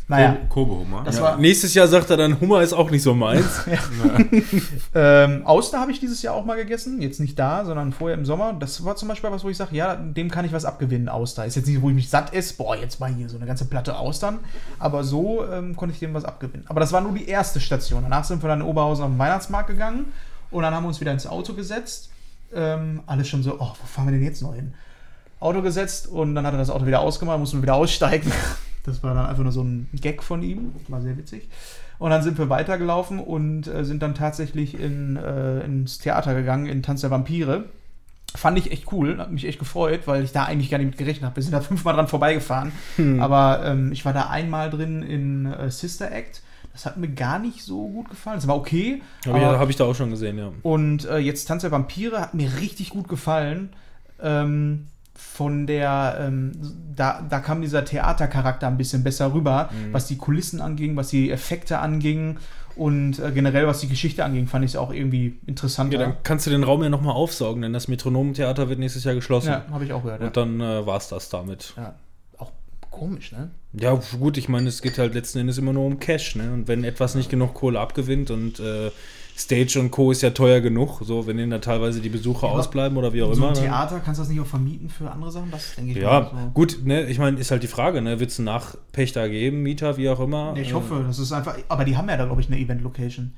[0.08, 1.02] Naja, Kobe-Hummer.
[1.04, 1.22] Das ja.
[1.22, 3.64] war- Nächstes Jahr sagt er dann, Hummer ist auch nicht so meins.
[4.94, 8.24] ähm, Auster habe ich dieses Jahr auch mal gegessen, jetzt nicht da, sondern vorher im
[8.24, 8.52] Sommer.
[8.52, 11.44] Das war zum Beispiel was, wo ich sage, ja, dem kann ich was abgewinnen, Auster.
[11.44, 13.64] Ist jetzt nicht, wo ich mich satt esse, boah, jetzt mal hier so eine ganze
[13.64, 14.38] Platte Austern,
[14.78, 16.66] aber so ähm, konnte ich dem was abgewinnen.
[16.68, 18.04] Aber das war nur die erste Station.
[18.04, 20.06] Danach sind wir dann in Oberhausen auf den Weihnachtsmarkt gegangen
[20.52, 22.10] und dann haben wir uns wieder ins Auto gesetzt.
[22.54, 24.72] Ähm, alles schon so, oh, wo fahren wir denn jetzt noch hin?
[25.40, 28.30] Auto gesetzt und dann hat er das Auto wieder ausgemacht, mussten wir wieder aussteigen.
[28.86, 31.48] Das war dann einfach nur so ein Gag von ihm, war sehr witzig.
[31.98, 36.66] Und dann sind wir weitergelaufen und äh, sind dann tatsächlich in, äh, ins Theater gegangen,
[36.66, 37.64] in Tanz der Vampire.
[38.34, 40.98] Fand ich echt cool, hat mich echt gefreut, weil ich da eigentlich gar nicht mit
[40.98, 41.36] gerechnet habe.
[41.36, 42.72] Wir sind da fünfmal dran vorbeigefahren.
[43.20, 46.42] Aber ähm, ich war da einmal drin in äh, Sister Act.
[46.72, 48.36] Das hat mir gar nicht so gut gefallen.
[48.36, 49.00] Es war okay.
[49.26, 50.52] Habe ich, hab ich da auch schon gesehen, ja.
[50.62, 53.70] Und äh, jetzt Tanz der Vampire hat mir richtig gut gefallen.
[54.20, 56.52] Ähm, von der, ähm,
[56.94, 61.30] da, da kam dieser Theatercharakter ein bisschen besser rüber, was die Kulissen anging, was die
[61.30, 62.38] Effekte anging
[62.76, 65.98] und äh, generell was die Geschichte anging, fand ich es auch irgendwie interessanter.
[65.98, 69.14] Ja, dann kannst du den Raum ja nochmal aufsaugen, denn das Metronomentheater wird nächstes Jahr
[69.14, 69.48] geschlossen.
[69.48, 70.20] Ja, habe ich auch gehört.
[70.20, 70.26] Ja.
[70.26, 71.72] Und dann äh, war es das damit.
[71.76, 71.94] ja.
[72.36, 72.52] Auch
[72.90, 73.50] komisch, ne?
[73.72, 76.52] Ja, gut, ich meine, es geht halt letzten Endes immer nur um Cash, ne?
[76.52, 78.90] Und wenn etwas nicht genug Kohle abgewinnt und äh,
[79.38, 80.10] Stage und Co.
[80.12, 83.22] ist ja teuer genug, so wenn denen da teilweise die Besucher aber ausbleiben oder wie
[83.22, 83.48] auch So immer.
[83.48, 85.50] ein dann- Theater, kannst du das nicht auch vermieten für andere Sachen?
[85.50, 86.50] Das denke ich Ja, so.
[86.54, 88.18] gut, ne, ich meine, ist halt die Frage, ne?
[88.18, 90.52] Wird es einen Nachpächter geben, Mieter, wie auch immer?
[90.54, 91.54] Nee, ich Äh, hoffe, das ist einfach.
[91.68, 93.34] Aber die haben ja da, glaube ich, eine Event-Location.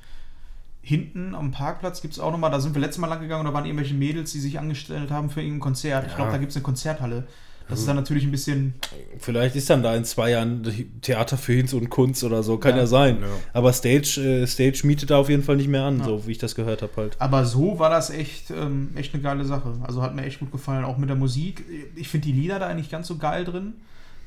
[0.81, 3.53] Hinten am Parkplatz gibt es auch nochmal, da sind wir letztes Mal lang gegangen da
[3.53, 6.05] waren irgendwelche Mädels, die sich angestellt haben für irgendein Konzert.
[6.05, 6.15] Ich Ja.
[6.15, 7.27] glaube, da gibt es eine Konzerthalle.
[7.69, 8.73] Das ist dann natürlich ein bisschen.
[9.19, 10.63] Vielleicht ist dann da in zwei Jahren
[11.01, 12.87] Theater für Hinz und Kunst oder so, kann ja, Ja.
[12.87, 13.17] sein.
[13.21, 13.27] Ja.
[13.53, 16.05] Aber Stage, äh, Stage mietet da auf jeden Fall nicht mehr an, Ja.
[16.05, 17.15] so wie ich das gehört habe halt.
[17.19, 19.73] Aber so war das echt, ähm, echt eine geile Sache.
[19.83, 21.63] Also hat mir echt gut gefallen, auch mit der Musik.
[21.95, 23.73] Ich finde die Lieder da eigentlich ganz so geil drin.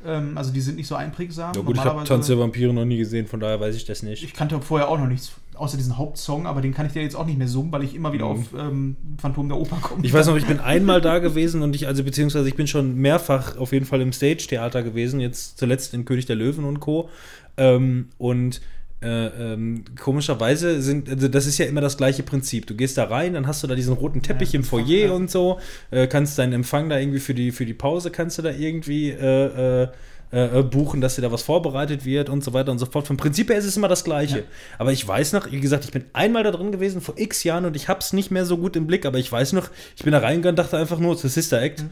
[0.05, 1.53] Ähm, also die sind nicht so einprägsam.
[1.55, 4.03] Ja gut, ich habe Tanz der Vampire noch nie gesehen, von daher weiß ich das
[4.03, 4.23] nicht.
[4.25, 7.15] Ich kannte vorher auch noch nichts, außer diesen Hauptsong, aber den kann ich dir jetzt
[7.15, 10.01] auch nicht mehr summen, weil ich immer wieder auf ähm, Phantom der Oper komme.
[10.01, 10.05] Mhm.
[10.05, 12.97] Ich weiß noch, ich bin einmal da gewesen und ich, also beziehungsweise ich bin schon
[12.97, 17.09] mehrfach auf jeden Fall im Stage-Theater gewesen, jetzt zuletzt in König der Löwen und Co.
[17.57, 18.61] Ähm, und
[19.03, 22.67] äh, ähm, komischerweise sind, also das ist ja immer das gleiche Prinzip.
[22.67, 25.13] Du gehst da rein, dann hast du da diesen roten Teppich Ja, im Foyer ja.
[25.13, 25.59] und so,
[25.91, 29.11] äh, kannst deinen Empfang da irgendwie für die, für die Pause, kannst du da irgendwie
[29.11, 29.89] äh,
[30.33, 33.07] äh, äh, buchen, dass dir da was vorbereitet wird und so weiter und so fort.
[33.07, 34.39] Vom Prinzip her ist es immer das Gleiche.
[34.39, 34.45] Ja.
[34.79, 37.67] Aber ich weiß noch, wie gesagt, ich bin einmal da drin gewesen vor x Jahren
[37.67, 40.13] und ich hab's nicht mehr so gut im Blick, aber ich weiß noch, ich bin
[40.13, 41.85] da reingegangen und dachte einfach nur, es ist Sister Act.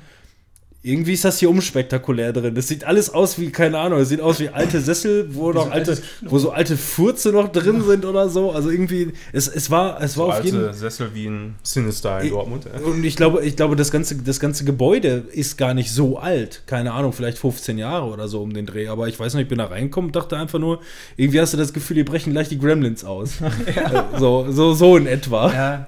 [0.82, 2.54] Irgendwie ist das hier unspektakulär drin.
[2.54, 5.66] Das sieht alles aus wie, keine Ahnung, es sieht aus wie alte Sessel, wo noch
[5.66, 8.50] so alte, wo so alte Furze noch drin sind oder so.
[8.52, 12.20] Also irgendwie, es, es war, es war So auf jeden alte Sessel wie ein Sinister
[12.20, 12.64] in Ich- Dortmund.
[12.64, 12.80] ja.
[12.80, 16.62] und ich glaube, ich glaube, das ganze, das ganze Gebäude ist gar nicht so alt.
[16.64, 18.88] Keine Ahnung, vielleicht 15 Jahre oder so um den Dreh.
[18.88, 20.80] Aber ich weiß nicht, ich bin da reingekommen und dachte einfach nur,
[21.18, 23.42] irgendwie hast du das Gefühl, die brechen gleich die Gremlins aus.
[23.42, 23.82] Äh,
[24.18, 25.52] so, so, so in etwa.
[25.52, 25.86] Ja.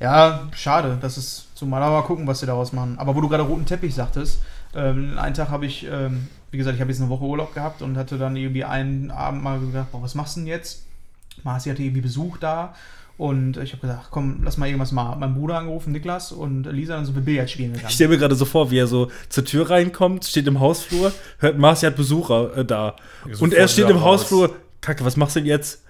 [0.00, 0.98] ja, schade.
[1.00, 2.98] Das ist zumal aber mal gucken, was sie daraus machen.
[2.98, 4.40] Aber wo du gerade roten Teppich sagtest,
[4.74, 7.82] ähm, einen Tag habe ich, ähm, wie gesagt, ich habe jetzt eine Woche Urlaub gehabt
[7.82, 10.84] und hatte dann irgendwie einen Abend mal gedacht, boah, was machst du denn jetzt?
[11.42, 12.74] Marci hatte irgendwie Besuch da
[13.16, 15.16] und ich habe gesagt, komm, lass mal irgendwas mal.
[15.16, 17.88] Meinen Bruder angerufen, Niklas und Lisa, dann sind wir Billard spielen gegangen.
[17.88, 21.12] Ich stelle mir gerade so vor, wie er so zur Tür reinkommt, steht im Hausflur,
[21.38, 22.94] hört, Marci hat Besucher äh, da.
[23.40, 24.22] Und er steht im raus.
[24.22, 25.82] Hausflur, Kacke, was machst du denn jetzt?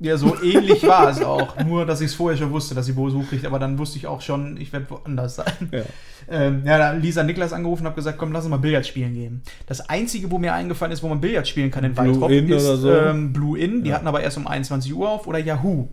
[0.00, 1.56] Ja, so ähnlich war es auch.
[1.64, 4.06] Nur, dass ich es vorher schon wusste, dass sie Besuch kriegt, aber dann wusste ich
[4.06, 5.52] auch schon, ich werde woanders sein.
[5.72, 5.82] Ja.
[6.30, 8.86] Ähm, ja, da hat Lisa Niklas angerufen und habe gesagt, komm, lass uns mal Billard
[8.86, 9.42] spielen gehen.
[9.66, 12.48] Das Einzige, wo mir eingefallen ist, wo man Billard spielen kann in Blue Waldrop, Inn
[12.50, 12.92] ist oder so.
[12.94, 13.82] ähm, Blue Inn.
[13.82, 13.96] Die Ja.
[13.96, 15.26] hatten aber erst um 21 Uhr auf.
[15.26, 15.88] Oder Yahoo.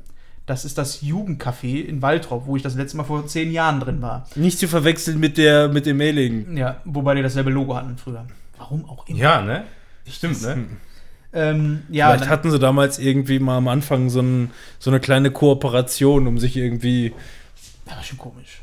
[0.46, 4.02] Das ist das Jugendcafé in Waldrop, wo ich das letzte Mal vor zehn Jahren drin
[4.04, 4.28] war.
[4.36, 6.56] Nicht zu verwechseln mit, der, mit dem Mailing.
[6.56, 8.28] Ja, wobei die dasselbe Logo hatten früher.
[8.58, 9.18] Warum auch immer.
[9.18, 9.64] Ja, ne?
[10.08, 10.66] Stimmt, ne?
[11.36, 15.32] Ähm, ja, Vielleicht hatten sie damals irgendwie mal am Anfang so, ein, so eine kleine
[15.32, 17.14] Kooperation, um sich irgendwie.
[17.86, 18.62] das war schon komisch.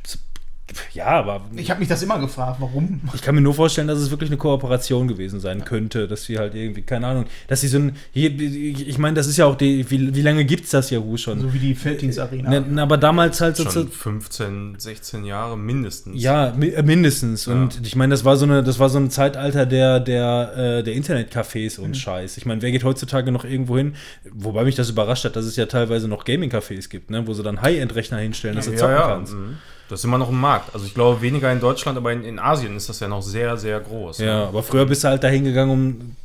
[0.95, 3.01] Ja, aber Ich habe mich das immer gefragt, warum.
[3.15, 6.39] Ich kann mir nur vorstellen, dass es wirklich eine Kooperation gewesen sein könnte, dass sie
[6.39, 9.57] halt irgendwie, keine Ahnung, dass sie so ein, hier- ich meine, das ist ja auch
[9.57, 11.41] die, wie, wie lange gibt es das Yahoo schon?
[11.41, 12.61] So wie die Felddienstarena.
[12.61, 16.23] Ne, aber damals halt so, Schon so 15, 16 Jahre mindestens.
[16.23, 17.47] ja, mi- äh, mindestens.
[17.47, 17.53] Ja.
[17.55, 20.83] Und ich meine, das war so eine, das war so ein Zeitalter der, der, äh,
[20.83, 21.85] der Internetcafés Mhm.
[21.87, 22.37] und Scheiß.
[22.37, 23.95] Ich meine, wer geht heutzutage noch irgendwo hin?
[24.33, 27.43] Wobei mich das überrascht hat, dass es ja teilweise noch Gaming-Cafés gibt, ne, wo sie
[27.43, 29.03] dann High-End-Rechner hinstellen, dass du ja, zocken ja.
[29.09, 29.33] kannst.
[29.35, 29.57] mhm.
[29.93, 30.73] Das ist immer noch ein Markt.
[30.73, 33.59] Also ich glaube weniger in Deutschland, aber in, in Asien ist das ja noch sehr,
[33.59, 34.21] sehr groß.
[34.21, 34.25] ne?
[34.25, 36.17] Ja, aber früher bist du halt da hingegangen, um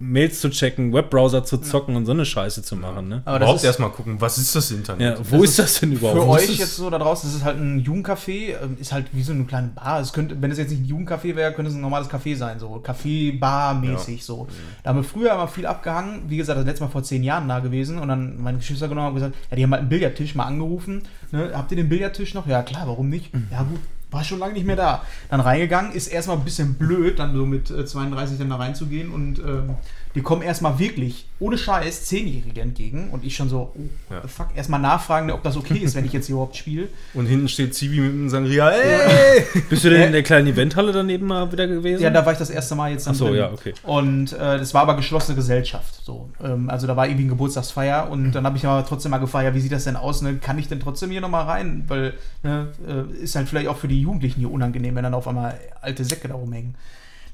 [0.00, 3.22] Mails zu checken, Webbrowser zu zocken und so eine Scheiße zu machen, ne?
[3.24, 5.18] Aber das Überhaupt erstmal gucken, was ist das Internet?
[5.18, 6.20] Ja, wo ist das denn überhaupt?
[6.20, 6.58] Für euch es?
[6.58, 9.44] jetzt so da draußen, das ist halt ein Jugendcafé, ähm, ist halt wie so eine
[9.44, 10.00] kleine Bar.
[10.00, 12.58] Es könnte, wenn es jetzt nicht ein Jugendcafé wäre, könnte es ein normales Café sein,
[12.58, 14.48] so Café-Bar-mäßig so.
[14.82, 16.24] Da haben wir früher immer viel abgehangen.
[16.28, 19.08] Wie gesagt, das letzte Mal vor zehn Jahren da gewesen und dann meine Geschwister genommen
[19.08, 21.02] und gesagt, ja, die haben halt einen Billardtisch mal angerufen.
[21.30, 21.52] Ne?
[21.54, 22.48] Habt ihr den Billardtisch noch?
[22.48, 23.30] Ja, klar, warum nicht?
[23.50, 23.80] Ja, gut.
[24.14, 25.02] War schon lange nicht mehr da.
[25.28, 29.10] Dann reingegangen, ist erstmal ein bisschen blöd, dann so mit äh, 32 dann da reinzugehen
[29.10, 29.74] und ähm,
[30.14, 34.26] die kommen erstmal wirklich, ohne Scheiß, Zehnjährige entgegen und ich schon so, oh, Ja.
[34.28, 36.88] fuck, erstmal nachfragen, ob das okay ist, wenn ich jetzt hier überhaupt spiele.
[37.14, 38.70] Und hinten steht Zivi mit einem Sangria.
[38.70, 39.44] Ey!
[39.68, 42.02] Bist du denn in der kleinen Eventhalle daneben mal wieder gewesen?
[42.02, 43.08] Ja, da war ich das erste Mal jetzt.
[43.08, 43.36] Ach so, drin.
[43.36, 43.74] ja, okay.
[43.82, 45.94] Und äh, das war aber geschlossene Gesellschaft.
[46.04, 46.28] So.
[46.42, 49.44] Ähm, also da war irgendwie ein Geburtstagsfeier und dann habe ich aber trotzdem mal gefragt,
[49.46, 50.22] ja, wie sieht das denn aus?
[50.22, 50.36] Ne?
[50.36, 51.84] Kann ich denn trotzdem hier nochmal rein?
[51.88, 55.26] Weil ne, äh, ist halt vielleicht auch für die Jugendlichen hier unangenehm, wenn dann auf
[55.26, 56.76] einmal alte Säcke da rumhängen.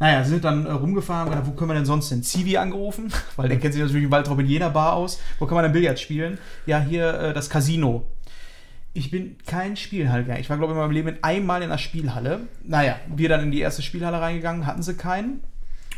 [0.01, 2.23] Naja, sind dann äh, rumgefahren, gedacht, wo können wir denn sonst hin?
[2.23, 5.21] Zivi angerufen, weil der kennt sich natürlich im Waldrop in jeder Bar aus.
[5.39, 6.39] Wo kann man denn Billard spielen?
[6.67, 8.07] Ja, hier äh, das Casino.
[8.95, 10.41] Ich bin kein Spielhallgänger.
[10.41, 12.41] Ich war, glaube ich, in meinem Leben einmal in der Spielhalle.
[12.65, 15.41] Naja, wir dann in die erste Spielhalle reingegangen, hatten sie keinen.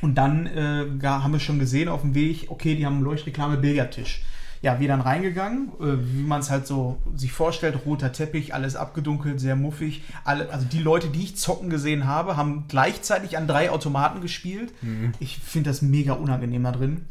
[0.03, 4.23] Und dann äh, haben wir schon gesehen auf dem Weg, okay, die haben Leuchtreklame Billardtisch.
[4.63, 8.77] Ja, wir dann reingegangen, äh, wie man es halt so sich vorstellt, roter Teppich, alles
[8.77, 10.03] abgedunkelt, sehr muffig.
[10.25, 14.73] Alle, also die Leute, die ich zocken gesehen habe, haben gleichzeitig an drei Automaten gespielt.
[15.19, 17.07] Ich finde das mega unangenehm da drin.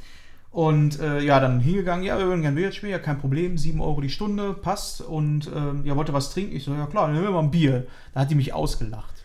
[0.51, 3.79] Und äh, ja, dann hingegangen, ja, wir würden gerne Billard spielen, ja, kein Problem, 7
[3.79, 5.01] Euro die Stunde, passt.
[5.01, 6.55] Und ähm, ja, wollte was trinken.
[6.55, 7.87] Ich so, ja klar, dann nehmen wir mal ein Bier.
[8.13, 9.23] Da hat die mich ausgelacht.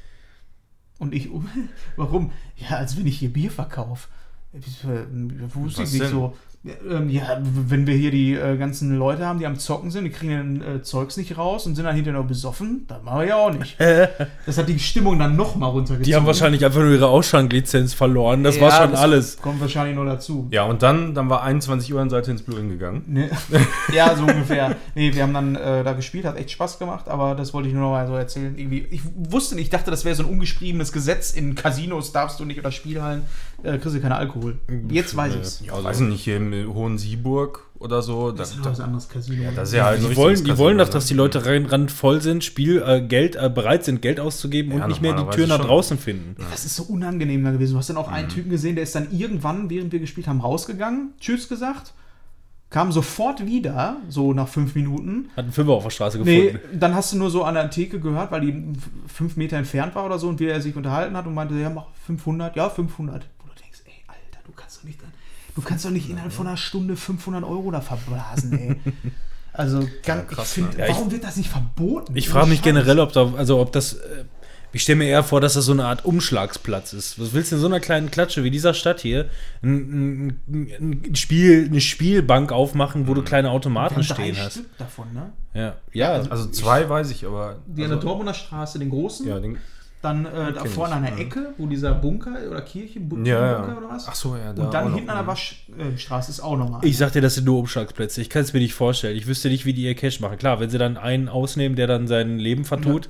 [0.98, 1.28] Und ich,
[1.96, 2.30] warum?
[2.56, 4.08] Ja, als wenn ich hier Bier verkaufe.
[4.52, 6.10] Wusste Was ich nicht denn?
[6.12, 6.36] so.
[6.66, 10.04] Ja, ähm, Ja, wenn wir hier die äh, ganzen Leute haben, die am Zocken sind,
[10.04, 13.20] die kriegen dann äh, Zeugs nicht raus und sind dann hinterher noch besoffen, dann machen
[13.20, 13.76] wir ja auch nicht.
[14.46, 16.04] Das hat die Stimmung dann noch mal runtergezogen.
[16.04, 18.44] Die haben wahrscheinlich einfach nur ihre Ausschanklizenz verloren.
[18.44, 19.36] Das Ja, war schon das alles.
[19.38, 20.48] Kommt wahrscheinlich nur dazu.
[20.52, 23.02] Ja, und dann, dann war 21 Uhr seid ihr ins Blue Inn gegangen.
[23.06, 23.30] Ne?
[23.94, 24.76] ja, so ungefähr.
[24.94, 27.74] Nee, wir haben dann äh, da gespielt, hat echt Spaß gemacht, aber das wollte ich
[27.74, 28.56] nur noch mal so erzählen.
[28.56, 31.32] Irgendwie, ich wusste nicht, ich dachte, das wäre so ein ungeschriebenes Gesetz.
[31.32, 33.22] In Casinos darfst du nicht oder Spielhallen,
[33.66, 34.56] äh, kriegst du keinen Alkohol.
[34.90, 35.62] Jetzt weiß ich es.
[35.66, 38.30] Ja, weiß ich nicht, hier im Hohen Sieburg oder so.
[38.30, 39.42] Da, Das ist da, ein anderes Casino.
[39.42, 40.92] ja, das ist ja halt Die wollen, die wollen doch, ne?
[40.92, 44.88] dass die Leute randvoll sind, Spiel, äh, Geld, äh, bereit sind, Geld auszugeben Ja, und
[44.88, 46.36] nicht mehr die Tür nach draußen finden.
[46.50, 47.72] Das ist so unangenehm da gewesen.
[47.72, 48.14] Du hast dann auch Mhm.
[48.14, 51.92] einen Typen gesehen, der ist dann irgendwann, während wir gespielt haben, rausgegangen, Tschüss gesagt,
[52.68, 55.28] kam sofort wieder, so nach fünf Minuten.
[55.36, 56.78] Hat einen Fünfer auf der Straße Nee, gefunden.
[56.80, 58.72] dann hast du nur so an der Theke gehört, weil die
[59.06, 61.70] fünf Meter entfernt war oder so und wie er sich unterhalten hat und meinte, ja,
[61.70, 63.28] mach 500, ja, 500.
[63.38, 63.92] Wo du denkst, ey,
[64.86, 67.70] Alter, du kannst doch nicht, du kannst doch nicht innerhalb von einer Stunde 500 Euro
[67.70, 68.76] da verblasen, ey.
[69.52, 70.78] Also, ganz, krass, ich finde, ne?
[70.80, 72.14] Ja, ich- warum wird das nicht verboten?
[72.14, 72.64] Ich frage mich Scheiß.
[72.64, 74.24] generell, ob da, also ob das, äh,
[74.72, 77.18] ich stelle mir eher vor, dass das so eine Art Umschlagsplatz ist.
[77.18, 79.30] Was willst du in so einer kleinen Klatsche wie dieser Stadt hier
[79.62, 84.36] ein, ein, ein Spiel, eine Spielbank aufmachen, wo du kleine Wir Automaten haben drei stehen
[84.36, 84.52] hast?
[84.52, 85.32] Stück davon, ne?
[85.54, 86.12] Ja, ja.
[86.12, 87.62] also- Also zwei weiß ich, aber.
[87.66, 89.26] Die an also, der Dortmunder Straße, den großen.
[89.26, 89.56] Ja, den,
[90.02, 91.18] Dann äh, da vorne an der ja.
[91.18, 93.78] Ecke, wo dieser Bunker oder Kirche, Bu ja, Bunker ja.
[93.78, 94.06] oder was?
[94.08, 95.26] Ach so, ja, da Und dann hinten an der.
[95.26, 96.84] Waschstraße ist auch nochmal.
[96.84, 98.20] Ich sag dir, das sind nur Umschlagsplätze.
[98.20, 99.16] Ich kann es mir nicht vorstellen.
[99.16, 100.38] Ich wüsste nicht, wie die ihr Cash machen.
[100.38, 103.08] Klar, wenn sie dann einen ausnehmen, der dann sein Leben vertut,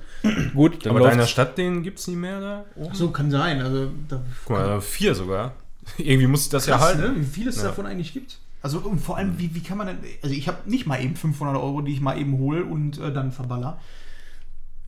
[0.54, 1.26] gut, dann Aber in der.
[1.26, 2.94] Stadt, den gibt es nie mehr da oben?
[2.94, 3.60] so kann sein.
[3.60, 5.52] Also da, Guck mal, vier sogar.
[5.98, 7.00] Irgendwie muss ich das ja krass, halten.
[7.14, 7.20] ne?
[7.20, 7.64] wie viel es Ja.
[7.64, 8.38] davon eigentlich gibt.
[8.62, 11.14] Also und vor allem, wie, wie kann man denn, also ich habe nicht mal eben
[11.14, 13.78] 500 Euro, die ich mal eben hole und äh, dann verballer.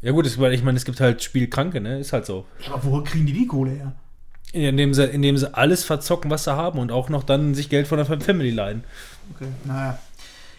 [0.03, 1.99] Ja gut, es- weil ich meine, es gibt halt Spielkranke, ne?
[1.99, 2.47] Ist halt so.
[2.67, 3.93] Ja, aber wo kriegen die die Kohle her?
[4.53, 7.87] Indem sie, indem sie alles verzocken, was sie haben und auch noch dann sich Geld
[7.87, 8.83] von der Family leihen.
[9.35, 9.99] Okay, naja.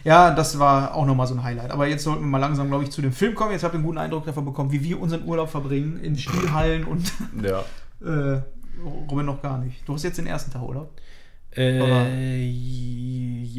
[0.04, 1.70] Ja, das war auch nochmal so ein Highlight.
[1.72, 3.52] Aber jetzt sollten wir mal langsam, glaube ich, zu dem Film kommen.
[3.52, 6.84] Jetzt habt ihr einen guten Eindruck davon bekommen, wie wir unseren Urlaub verbringen in Spielhallen
[6.84, 7.12] und
[7.42, 7.64] Ja.
[8.06, 8.40] äh,
[9.10, 9.86] Robin noch gar nicht.
[9.86, 10.90] Du hast jetzt den ersten Tag Urlaub.
[11.56, 12.48] Äh,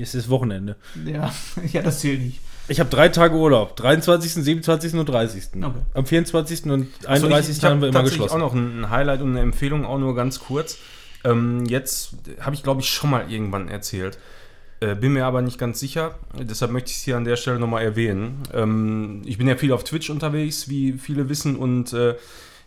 [0.02, 0.78] es ist Wochenende.
[1.06, 1.32] Ja,
[1.72, 2.40] ja das zählt nicht.
[2.72, 3.76] Ich habe drei Tage Urlaub.
[3.76, 4.94] 23., 27.
[4.94, 5.44] und 30.
[5.58, 5.72] Okay.
[5.94, 6.66] Am 24.
[6.68, 7.52] und Also 31.
[7.52, 8.34] ich, ich haben wir immer geschlossen.
[8.34, 10.78] auch noch ein Highlight und eine Empfehlung, auch nur ganz kurz.
[11.26, 14.18] Ähm, jetzt habe ich, glaube ich, schon mal irgendwann erzählt.
[14.80, 16.16] Äh, bin mir aber nicht ganz sicher.
[16.40, 18.42] Deshalb möchte ich es hier an der Stelle nochmal erwähnen.
[18.54, 21.58] Ähm, ich bin ja viel auf Twitch unterwegs, wie viele wissen.
[21.58, 22.16] Und äh,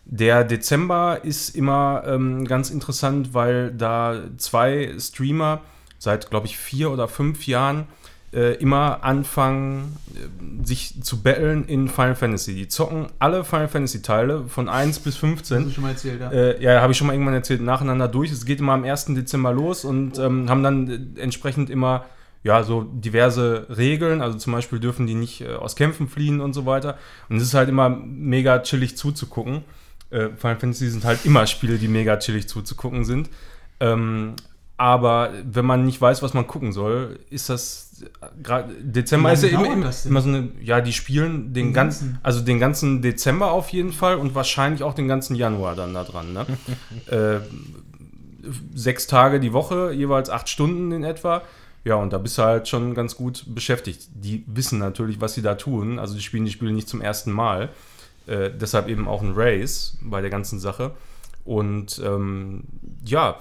[0.05, 5.61] der Dezember ist immer ähm, ganz interessant, weil da zwei Streamer
[5.97, 7.87] seit, glaube ich, vier oder fünf Jahren
[8.35, 12.53] äh, immer anfangen, äh, sich zu battlen in Final Fantasy.
[12.53, 15.57] Die zocken alle Final Fantasy Teile von 1 bis 15.
[15.57, 16.31] Hast du schon mal erzählt, ja.
[16.31, 18.31] Äh, ja, habe ich schon mal irgendwann erzählt, nacheinander durch.
[18.31, 19.05] Es geht immer am 1.
[19.15, 22.05] Dezember los und ähm, haben dann äh, entsprechend immer
[22.43, 24.21] ja, so diverse Regeln.
[24.21, 26.97] Also zum Beispiel dürfen die nicht äh, aus Kämpfen fliehen und so weiter.
[27.29, 29.63] Und es ist halt immer mega chillig zuzugucken.
[30.09, 33.29] Äh, Final Fantasy sind halt immer Spiele, die mega chillig zuzugucken sind.
[33.79, 34.35] Ähm,
[34.77, 37.84] aber wenn man nicht weiß, was man gucken soll, ist das
[38.81, 42.19] Dezember ist ja immer, immer, so eine, ja, die spielen den Den ganzen, ganzen?
[42.23, 46.03] also den ganzen Dezember auf jeden Fall und wahrscheinlich auch den ganzen Januar dann da
[46.03, 46.33] dran.
[46.33, 46.45] Ne?
[47.07, 47.39] äh,
[48.73, 51.41] sechs Tage die Woche, jeweils acht Stunden in etwa.
[51.85, 54.09] Ja, und da bist du halt schon ganz gut beschäftigt.
[54.13, 55.99] Die wissen natürlich, was sie da tun.
[55.99, 57.69] Also die spielen die Spiele nicht zum ersten Mal.
[58.27, 60.91] Äh, deshalb eben auch ein Race bei der ganzen Sache.
[61.45, 62.63] Und ähm,
[63.05, 63.37] ja,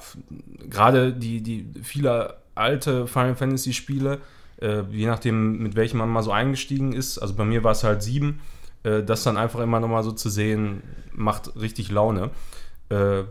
[0.69, 4.21] gerade die, die viele alte Final Fantasy Spiele,
[4.65, 7.85] äh, je nachdem, mit welchem man mal so eingestiegen ist, also bei mir war es
[7.85, 8.41] halt sieben,
[8.83, 12.31] äh, das dann einfach immer nochmal so zu sehen, macht richtig Laune.
[12.89, 13.25] Äh,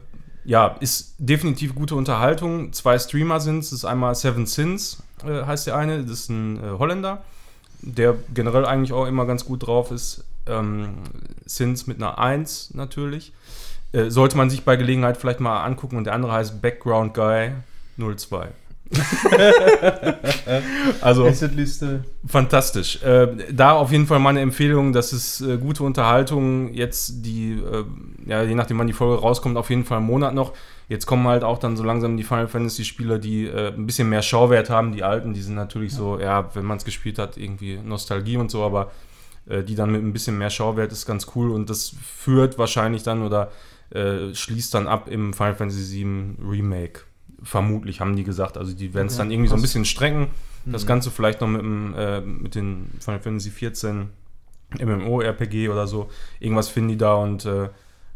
[0.45, 2.73] ja, ist definitiv gute Unterhaltung.
[2.73, 3.71] Zwei Streamer sind es.
[3.71, 6.03] Ist einmal Seven Sins, äh, heißt der eine.
[6.03, 7.23] Das ist ein äh, Holländer,
[7.81, 10.25] der generell eigentlich auch immer ganz gut drauf ist.
[10.45, 10.95] Ähm,
[11.45, 13.31] Sins mit einer 1 natürlich.
[13.93, 15.95] Äh, sollte man sich bei Gelegenheit vielleicht mal angucken.
[15.97, 17.51] Und der andere heißt Background Guy
[17.97, 18.49] 02.
[21.01, 22.03] also Assetliste.
[22.25, 23.01] fantastisch.
[23.03, 26.73] Äh, da auf jeden Fall meine Empfehlung, das ist äh, gute Unterhaltung.
[26.73, 27.85] Jetzt die, äh,
[28.25, 30.53] ja, je nachdem wann die Folge rauskommt, auf jeden Fall einen Monat noch.
[30.89, 34.09] Jetzt kommen halt auch dann so langsam die Final Fantasy Spieler, die äh, ein bisschen
[34.09, 34.91] mehr Schauwert haben.
[34.91, 38.51] Die alten, die sind natürlich so, ja, wenn man es gespielt hat, irgendwie Nostalgie und
[38.51, 38.91] so, aber
[39.47, 43.03] äh, die dann mit ein bisschen mehr Schauwert ist ganz cool und das führt wahrscheinlich
[43.03, 43.51] dann oder
[43.91, 47.01] äh, schließt dann ab im Final Fantasy VII Remake.
[47.43, 48.57] Vermutlich haben die gesagt.
[48.57, 50.27] Also die werden es Okay, dann irgendwie so ein bisschen strecken.
[50.65, 50.87] Das Mhm.
[50.87, 54.09] Ganze vielleicht noch mit, dem, äh, mit den Final Fantasy 14
[54.79, 56.09] MMO-RPG oder so.
[56.39, 57.69] Irgendwas finden die da und äh,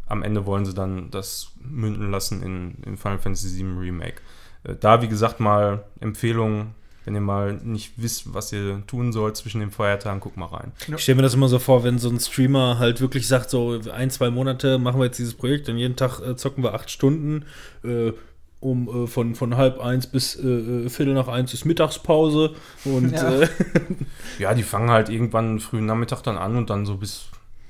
[0.06, 4.22] am Ende wollen sie dann das münden lassen in, in Final Fantasy 7 Remake.
[4.64, 6.74] Äh, da, wie gesagt, mal Empfehlung,
[7.04, 10.72] wenn ihr mal nicht wisst, was ihr tun sollt zwischen den Feiertagen, guckt mal rein.
[10.88, 13.78] Ich stelle mir das immer so vor, wenn so ein Streamer halt wirklich sagt, so
[13.92, 16.90] ein, zwei Monate machen wir jetzt dieses Projekt und jeden Tag äh, zocken wir acht
[16.90, 17.44] Stunden.
[17.84, 18.12] Äh,
[18.60, 22.54] um äh, von, von halb eins bis äh, äh, Viertel nach eins ist Mittagspause
[22.84, 23.40] und Ja.
[23.42, 23.48] äh,
[24.38, 27.26] Ja, die fangen halt irgendwann frühen Nachmittag dann an und dann so bis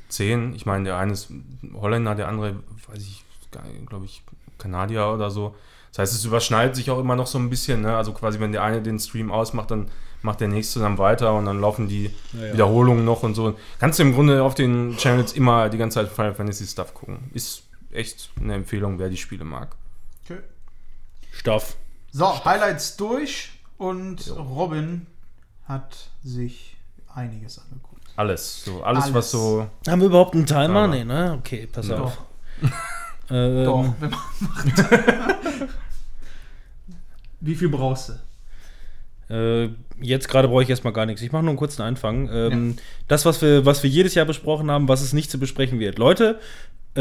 [0.08, 0.54] 10.
[0.54, 1.28] Ich meine, der eine ist
[1.74, 2.56] Holländer, der andere,
[2.88, 3.22] weiß ich,
[3.88, 4.22] glaube ich,
[4.56, 5.54] Kanadier oder so.
[5.92, 7.82] Das heißt, es überschneidet sich auch immer noch so ein bisschen.
[7.82, 7.96] Ne?
[7.96, 9.88] Also quasi, wenn der eine den Stream ausmacht, dann
[10.22, 12.52] macht der nächste dann weiter und dann laufen die ja.
[12.52, 13.54] Wiederholungen noch und so.
[13.78, 17.18] Kannst du im Grunde auf den Channels immer die ganze Zeit Final Fantasy Stuff gucken.
[17.34, 17.62] Ist
[17.92, 19.76] echt eine Empfehlung, wer die Spiele mag.
[20.24, 20.40] Okay.
[21.38, 21.76] Stoff.
[22.10, 25.06] So, Highlights durch und Robin
[25.66, 26.76] hat sich
[27.14, 28.02] einiges angeguckt.
[28.16, 28.64] Alles.
[28.64, 29.14] So, alles, Alles.
[29.14, 29.68] was so.
[29.86, 30.80] Haben wir überhaupt einen Timer?
[30.84, 31.36] Aber- Nee, ne?
[31.38, 32.00] Okay, pass Doch.
[32.00, 32.18] auf.
[33.30, 35.68] Ähm, Doch, wenn man macht.
[37.40, 38.08] Wie viel brauchst
[39.28, 39.34] du?
[39.34, 39.70] Äh,
[40.00, 41.22] jetzt gerade brauche ich erstmal gar nichts.
[41.22, 42.28] Ich mache nur einen kurzen Anfang.
[42.32, 42.76] Ähm,
[43.06, 45.98] Das, was wir, was wir jedes Jahr besprochen haben, was es nicht zu besprechen wird.
[45.98, 46.40] Leute,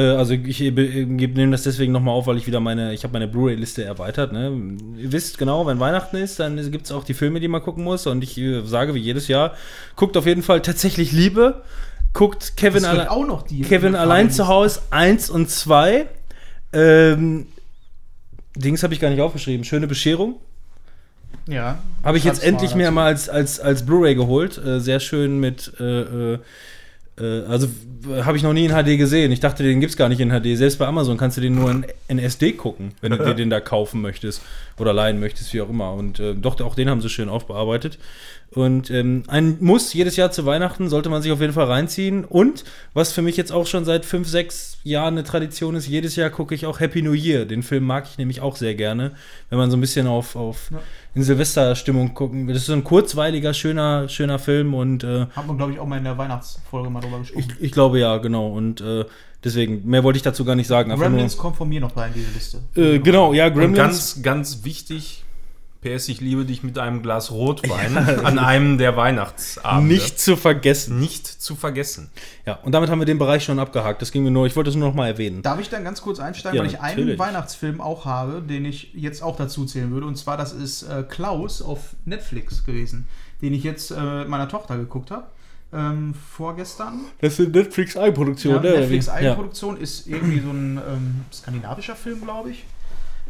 [0.01, 3.27] also ich äh, nehme das deswegen nochmal auf, weil ich wieder meine, ich habe meine
[3.27, 4.31] Blu-ray-Liste erweitert.
[4.31, 4.77] Ne?
[4.97, 7.83] Ihr wisst genau, wenn Weihnachten ist, dann gibt es auch die Filme, die man gucken
[7.83, 8.05] muss.
[8.05, 9.53] Und ich äh, sage wie jedes Jahr,
[9.95, 11.63] guckt auf jeden Fall tatsächlich Liebe.
[12.13, 13.61] Guckt Kevin, alle auch noch die.
[13.61, 16.07] Kevin allein zu Hause 1 und 2.
[16.73, 17.47] Ähm,
[18.55, 19.63] Dings habe ich gar nicht aufgeschrieben.
[19.63, 20.35] Schöne Bescherung.
[21.47, 21.79] Ja.
[22.03, 24.57] Habe ich jetzt endlich mir mal als, als, als Blu-ray geholt.
[24.57, 25.73] Äh, sehr schön mit.
[25.79, 26.37] Äh,
[27.19, 27.67] äh, also
[28.23, 29.31] habe ich noch nie in HD gesehen.
[29.31, 30.57] Ich dachte, den gibt es gar nicht in HD.
[30.57, 33.49] Selbst bei Amazon kannst du den nur in, in SD gucken, wenn du dir den
[33.49, 34.41] da kaufen möchtest
[34.77, 35.93] oder leihen möchtest, wie auch immer.
[35.93, 37.97] Und äh, doch, auch den haben sie schön aufbearbeitet.
[38.51, 42.23] Und ähm, ein Muss jedes Jahr zu Weihnachten sollte man sich auf jeden Fall reinziehen.
[42.23, 42.63] Und
[42.93, 46.29] was für mich jetzt auch schon seit fünf, sechs Jahren eine Tradition ist, jedes Jahr
[46.29, 47.45] gucke ich auch Happy New Year.
[47.45, 49.11] Den Film mag ich nämlich auch sehr gerne,
[49.49, 50.79] wenn man so ein bisschen auf, auf Ja.
[51.17, 52.47] In Silvesterstimmung gucken.
[52.47, 55.85] Das ist so ein kurzweiliger, schöner, schöner Film und äh, Haben wir, glaube ich, auch
[55.87, 57.45] mal in der Weihnachtsfolge mal drüber gesprochen.
[57.59, 58.47] ich, ich glaube ja, genau.
[58.49, 59.03] Und äh,
[59.43, 60.91] deswegen, mehr wollte ich dazu gar nicht sagen.
[60.95, 62.61] Gremlins kommt von mir noch rein in diese Liste.
[62.75, 63.77] nur, äh, genau, ja, Und Gremlins.
[63.77, 65.23] ganz, ganz wichtig,
[65.81, 69.93] PS, ich liebe dich mit einem Glas Rotwein an einem der Weihnachtsabende.
[69.93, 70.99] nicht zu vergessen.
[70.99, 72.09] nicht zu vergessen.
[72.45, 74.01] Ja, und damit haben wir den Bereich schon abgehakt.
[74.01, 75.41] Das ging mir nur, ich wollte es nur noch mal erwähnen.
[75.43, 77.19] Darf ich dann ganz kurz einsteigen, Ja, weil ich einen natürlich.
[77.19, 80.07] Weihnachtsfilm auch habe, den ich jetzt auch dazu zählen würde.
[80.07, 83.07] Und zwar, das ist äh, Klaus auf Netflix gewesen,
[83.41, 85.25] den ich jetzt äh, mit meiner Tochter geguckt habe.
[85.73, 87.01] Ähm, vorgestern.
[87.19, 88.69] Das ist eine Netflix-Eigenproduktion, Ja, ne?
[88.69, 89.11] oder Netflix wie?
[89.11, 92.63] Eigenproduktion ist irgendwie so ein ähm, skandinavischer Film, glaube ich.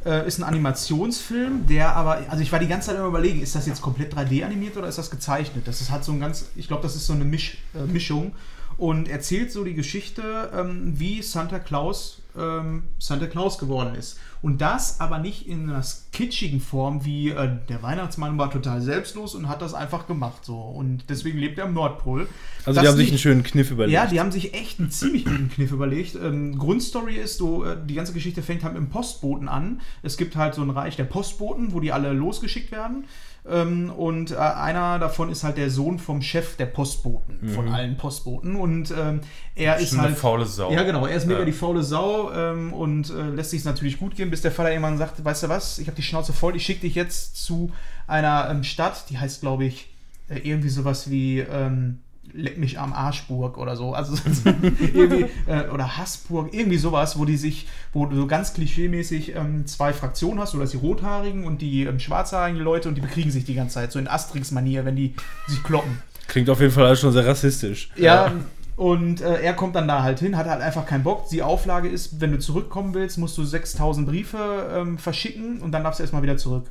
[0.08, 3.56] Äh, ist ein Animationsfilm, der aber, also ich war die ganze Zeit immer überlegen, ist
[3.56, 5.68] das jetzt komplett 3D animiert oder ist das gezeichnet?
[5.68, 8.32] Das ist halt so ein ganz, ich glaube, das ist so eine Misch, äh, Mischung
[8.78, 14.18] und erzählt so die Geschichte, ähm, wie Santa Claus ähm, Santa Claus geworden ist.
[14.42, 19.34] Und das aber nicht in einer kitschigen Form, wie äh, der Weihnachtsmann war total selbstlos
[19.36, 20.58] und hat das einfach gemacht so.
[20.58, 22.28] Und deswegen lebt er am Nordpol.
[22.66, 23.94] Also Das die haben sich nicht- einen schönen Kniff überlegt.
[23.94, 26.16] ja, die haben sich echt einen ziemlich guten Kniff überlegt.
[26.16, 29.82] Ähm, Grundstory ist so, äh, die ganze Geschichte fängt halt mit dem Postboten an.
[30.04, 33.06] Es gibt halt so ein Reich der Postboten, wo die alle losgeschickt werden.
[33.50, 37.96] Ähm, und äh, einer davon ist halt der Sohn vom Chef der Postboten, von allen
[37.98, 38.56] Postboten.
[38.56, 39.22] Und ähm,
[39.56, 40.08] er ist Schon halt.
[40.10, 40.72] eine faule Sau.
[40.72, 41.06] Ja, genau.
[41.06, 41.46] Er ist mega Ja.
[41.46, 44.98] die faule Sau ähm, und äh, lässt sich natürlich gut gehen, bis der Vater irgendwann
[44.98, 47.72] sagt: Weißt du was, ich habe die Schnauze voll, ich schicke dich jetzt zu
[48.06, 49.94] einer ähm, Stadt, die heißt, glaube ich,
[50.30, 51.40] äh, irgendwie sowas wie.
[51.40, 52.00] Ähm,
[52.34, 53.94] Leck mich am Arschburg oder so.
[53.94, 54.16] Also
[54.94, 59.66] irgendwie, äh, oder Hassburg, irgendwie sowas, wo die sich, wo du so ganz klischeemäßig ähm,
[59.68, 63.32] zwei Fraktionen hast, du hast die rothaarigen und die ähm, schwarzhaarigen Leute und die bekriegen
[63.32, 65.16] sich die ganze Zeit, so in Asterix-Manier, wenn die
[65.48, 66.00] sich kloppen.
[66.28, 67.90] Klingt auf jeden Fall alles schon sehr rassistisch.
[67.96, 68.32] Ja,
[68.78, 71.30] und äh, er kommt dann da halt hin, hat halt einfach keinen Bock.
[71.30, 75.84] Die Auflage ist, wenn du zurückkommen willst, musst du 6000 Briefe ähm, verschicken und dann
[75.84, 76.70] darfst du erstmal wieder zurück.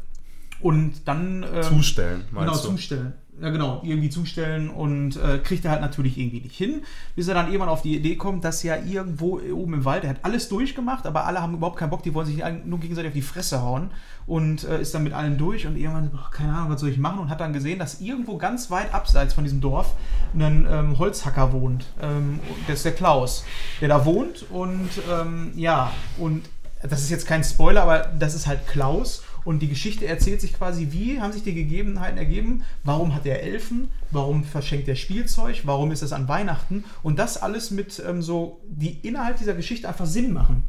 [0.60, 1.44] Und dann.
[1.52, 2.70] Ähm, Zustellen, Genau, meinst du?
[2.70, 3.14] zustellen.
[3.38, 6.82] Ja, genau, irgendwie zustellen und äh, kriegt er halt natürlich irgendwie nicht hin,
[7.16, 10.10] bis er dann irgendwann auf die Idee kommt, dass ja irgendwo oben im Wald, er
[10.10, 13.14] hat alles durchgemacht, aber alle haben überhaupt keinen Bock, die wollen sich nur gegenseitig auf
[13.14, 13.90] die Fresse hauen
[14.26, 16.96] und äh, ist dann mit allen durch und irgendwann, boah, keine Ahnung, was soll ich
[16.96, 19.92] machen und hat dann gesehen, dass irgendwo ganz weit abseits von diesem Dorf
[20.34, 21.84] ein ähm, Holzhacker wohnt.
[22.00, 23.44] Ähm, das ist der Klaus,
[23.82, 26.48] der da wohnt und ähm, ja, und
[26.82, 29.22] das ist jetzt kein Spoiler, aber das ist halt Klaus.
[29.46, 33.44] Und die Geschichte erzählt sich quasi, wie haben sich die Gegebenheiten ergeben, warum hat er
[33.44, 38.22] Elfen, warum verschenkt er Spielzeug, warum ist es an Weihnachten und das alles mit ähm,
[38.22, 40.64] so, die innerhalb dieser Geschichte einfach Sinn machen.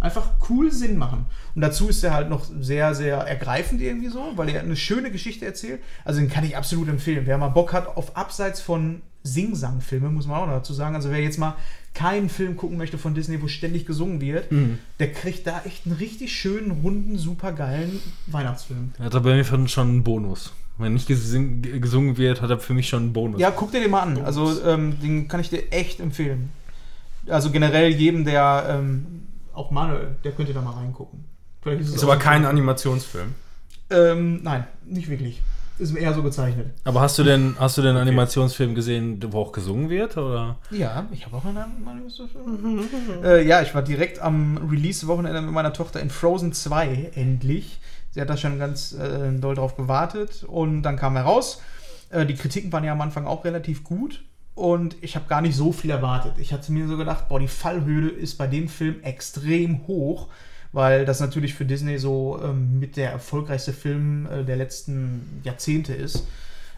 [0.00, 1.26] Einfach cool Sinn machen.
[1.54, 5.10] Und dazu ist er halt noch sehr, sehr ergreifend irgendwie so, weil er eine schöne
[5.10, 5.82] Geschichte erzählt.
[6.02, 7.26] Also den kann ich absolut empfehlen.
[7.26, 10.96] Wer mal Bock hat auf abseits von Sing-Sang-Filme, muss man auch dazu sagen.
[10.96, 11.54] Also wer jetzt mal
[11.94, 14.46] keinen Film gucken möchte von Disney, wo ständig gesungen wird,
[14.98, 18.92] der kriegt da echt einen richtig schönen, runden, super geilen Weihnachtsfilm.
[18.98, 20.52] Hat er bei mir schon einen Bonus.
[20.78, 23.40] Wenn nicht gesungen wird, hat er für mich schon einen Bonus.
[23.40, 24.18] Ja, guck dir den mal an.
[24.24, 26.50] Also ähm, den kann ich dir echt empfehlen.
[27.28, 31.24] Also generell jedem, der, ähm, auch Manuel, der könnte da mal reingucken.
[31.60, 33.34] Vielleicht es Ist auch aber kein Animationsfilm.
[33.90, 35.42] Ähm, nein, nicht wirklich.
[35.82, 36.68] Ist eher so gezeichnet.
[36.84, 40.16] Aber hast du denn, hast du denn einen Animationsfilm gesehen, wo auch gesungen wird?
[40.16, 40.58] Oder?
[40.70, 42.84] Ja, ich habe auch einen Animationsfilm.
[43.24, 47.80] äh, ja, ich war direkt am Release-Wochenende mit meiner Tochter in Frozen 2, endlich.
[48.12, 51.60] Sie hat da schon ganz äh, doll drauf gewartet und dann kam er raus.
[52.10, 54.22] Äh, die Kritiken waren ja am Anfang auch relativ gut
[54.54, 56.34] und ich habe gar nicht so viel erwartet.
[56.38, 60.28] Ich hatte mir so gedacht, boah, die Fallhöhe ist bei dem Film extrem hoch,
[60.72, 65.92] weil das natürlich für Disney so ähm, mit der erfolgreichste Film äh, der letzten Jahrzehnte
[65.92, 66.26] ist.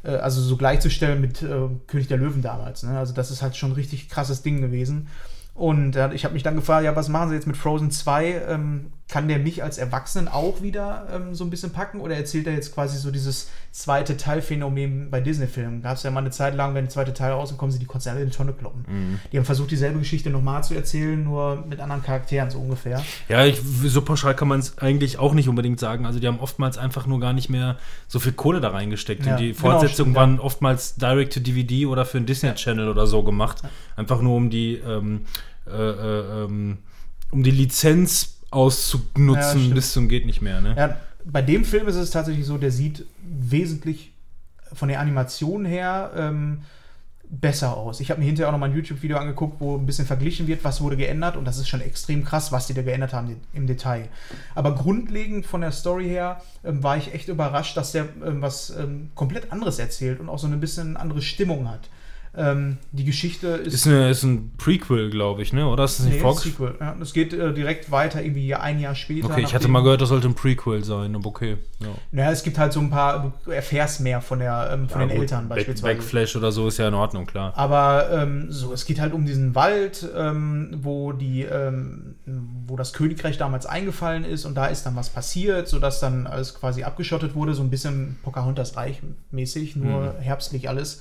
[0.02, 2.82] Äh, also so gleichzustellen mit äh, König der Löwen damals.
[2.82, 2.98] Ne?
[2.98, 5.08] Also das ist halt schon ein richtig krasses Ding gewesen.
[5.54, 8.42] Und äh, ich habe mich dann gefragt, ja, was machen sie jetzt mit Frozen 2?
[8.48, 12.00] Ähm, kann der mich als Erwachsenen auch wieder ähm, so ein bisschen packen?
[12.00, 15.82] Oder erzählt er jetzt quasi so dieses zweite Teilphänomen bei Disney-Filmen?
[15.82, 18.08] Gab es ja mal eine Zeit lang, wenn der zweite Teil rausgekommen sind, die konnten
[18.08, 19.20] alle in die Tonne kloppen.
[19.30, 23.04] Die haben versucht, dieselbe Geschichte nochmal zu erzählen, nur mit anderen Charakteren, so ungefähr.
[23.28, 26.06] Ja, ich, so pauschal kann man es eigentlich auch nicht unbedingt sagen.
[26.06, 27.76] Also die haben oftmals einfach nur gar nicht mehr
[28.08, 29.26] so viel Kohle da reingesteckt.
[29.26, 30.20] Ja, und die genau, Fortsetzungen ja.
[30.20, 33.62] waren oftmals Direct-to-DVD oder für einen Disney-Channel oder so gemacht.
[33.96, 35.26] Einfach nur um die, ähm,
[35.66, 36.78] äh, äh, ähm,
[37.30, 39.74] um die Lizenz Ja, auszunutzen stimmt.
[39.74, 40.60] bis zum geht nicht mehr.
[40.60, 40.74] Ne?
[40.76, 44.12] Ja, bei dem Film ist es tatsächlich so, der sieht wesentlich
[44.72, 46.62] von der Animation her ähm,
[47.28, 48.00] besser aus.
[48.00, 50.62] Ich habe mir hinterher auch noch mal ein YouTube-Video angeguckt, wo ein bisschen verglichen wird,
[50.64, 53.66] was wurde geändert und das ist schon extrem krass, was die da geändert haben im
[53.66, 54.08] Detail.
[54.54, 58.70] Aber grundlegend von der Story her ähm, war ich echt überrascht, dass der ähm, was
[58.70, 61.88] ähm, komplett anderes erzählt und auch so eine bisschen andere Stimmung hat.
[62.36, 63.74] Ähm, die Geschichte ist.
[63.74, 65.68] Ist, eine, ist ein Prequel, glaube ich, ne?
[65.68, 66.42] Oder ist das nicht nee, Fox?
[66.42, 66.74] Sequel.
[66.80, 69.30] Ja, das geht äh, direkt weiter, irgendwie ein Jahr später.
[69.30, 71.58] Okay, ich hatte mal gehört, das sollte ein Prequel sein, aber okay.
[71.78, 71.88] Ja.
[72.10, 75.06] Naja, es gibt halt so ein paar, du erfährst mehr von, der, ähm, von Ja,
[75.06, 75.94] den gut, Eltern Back, beispielsweise.
[75.94, 77.52] Backflash oder so ist ja in Ordnung, klar.
[77.56, 82.16] Aber ähm, so, es geht halt um diesen Wald, ähm, wo die, ähm,
[82.66, 86.54] wo das Königreich damals eingefallen ist und da ist dann was passiert, sodass dann alles
[86.54, 91.00] quasi abgeschottet wurde, so ein bisschen Pocahontas Reich mäßig, nur herbstlich alles.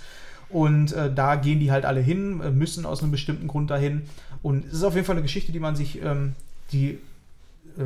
[0.54, 4.04] Und äh, da gehen die halt alle hin, äh, müssen aus einem bestimmten Grund dahin.
[4.43, 6.36] Und es ist auf jeden Fall eine Geschichte, die man sich, ähm,
[6.72, 6.99] die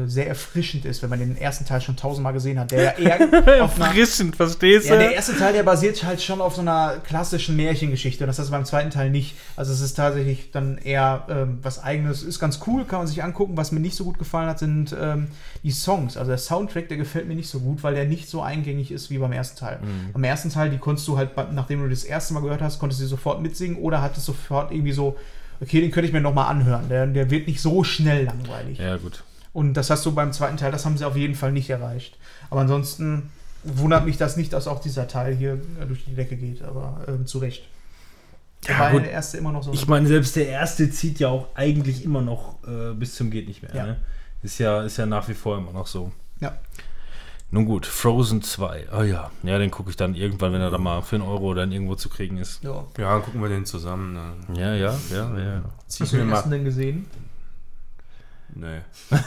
[0.05, 3.63] sehr erfrischend ist, wenn man den ersten Teil schon tausendmal gesehen hat, der ja eher
[3.63, 6.97] auf einer, Erfrischend, verstehst ja, der erste Teil, der basiert halt schon auf so einer
[7.05, 8.23] klassischen Märchengeschichte.
[8.23, 9.35] Und das ist beim zweiten Teil nicht.
[9.55, 12.23] Also es ist tatsächlich dann eher ähm, was eigenes.
[12.23, 13.55] Ist ganz cool, kann man sich angucken.
[13.55, 15.27] Was mir nicht so gut gefallen hat, sind ähm,
[15.63, 16.17] die Songs.
[16.17, 19.09] Also der Soundtrack, der gefällt mir nicht so gut, weil der nicht so eingängig ist
[19.09, 19.79] wie beim ersten Teil.
[20.13, 23.01] Beim ersten Teil, die konntest du halt, nachdem du das erste Mal gehört hast, konntest
[23.01, 25.15] du sofort mitsingen oder hattest sofort irgendwie so,
[25.61, 26.89] okay, den könnte ich mir nochmal anhören.
[26.89, 28.79] Der, der wird nicht so schnell langweilig.
[28.79, 29.23] Ja, gut.
[29.57, 32.15] Und das hast du beim zweiten Teil, das haben sie auf jeden Fall nicht erreicht.
[32.51, 33.31] Aber ansonsten
[33.63, 37.03] wundert mich das nicht, dass auch dieser Teil hier äh, durch die Decke geht, aber
[37.07, 37.67] ähm, zu Recht.
[38.67, 39.05] Ja, Weil gut.
[39.05, 39.73] der erste immer noch so.
[39.73, 43.47] Ich meine, selbst der erste zieht ja auch eigentlich immer noch äh, bis zum geht
[43.47, 43.73] nicht mehr.
[43.73, 43.85] Ja.
[43.87, 43.97] Ne?
[44.43, 46.11] Ist, ja, ist ja nach wie vor immer noch so.
[46.39, 46.55] ja.
[47.49, 48.89] Nun gut, Frozen 2.
[48.95, 51.55] Oh ja, ja, den gucke ich dann irgendwann, wenn er da mal für einen Euro
[51.55, 52.63] dann irgendwo zu kriegen ist.
[52.63, 52.85] ja.
[52.97, 54.13] Ja, dann gucken wir den zusammen.
[54.13, 54.33] Ne?
[54.53, 55.61] Ja, ja, ja, ja.
[55.87, 56.35] Hast du den mal.
[56.35, 57.07] ersten denn gesehen?
[58.55, 58.81] Nee.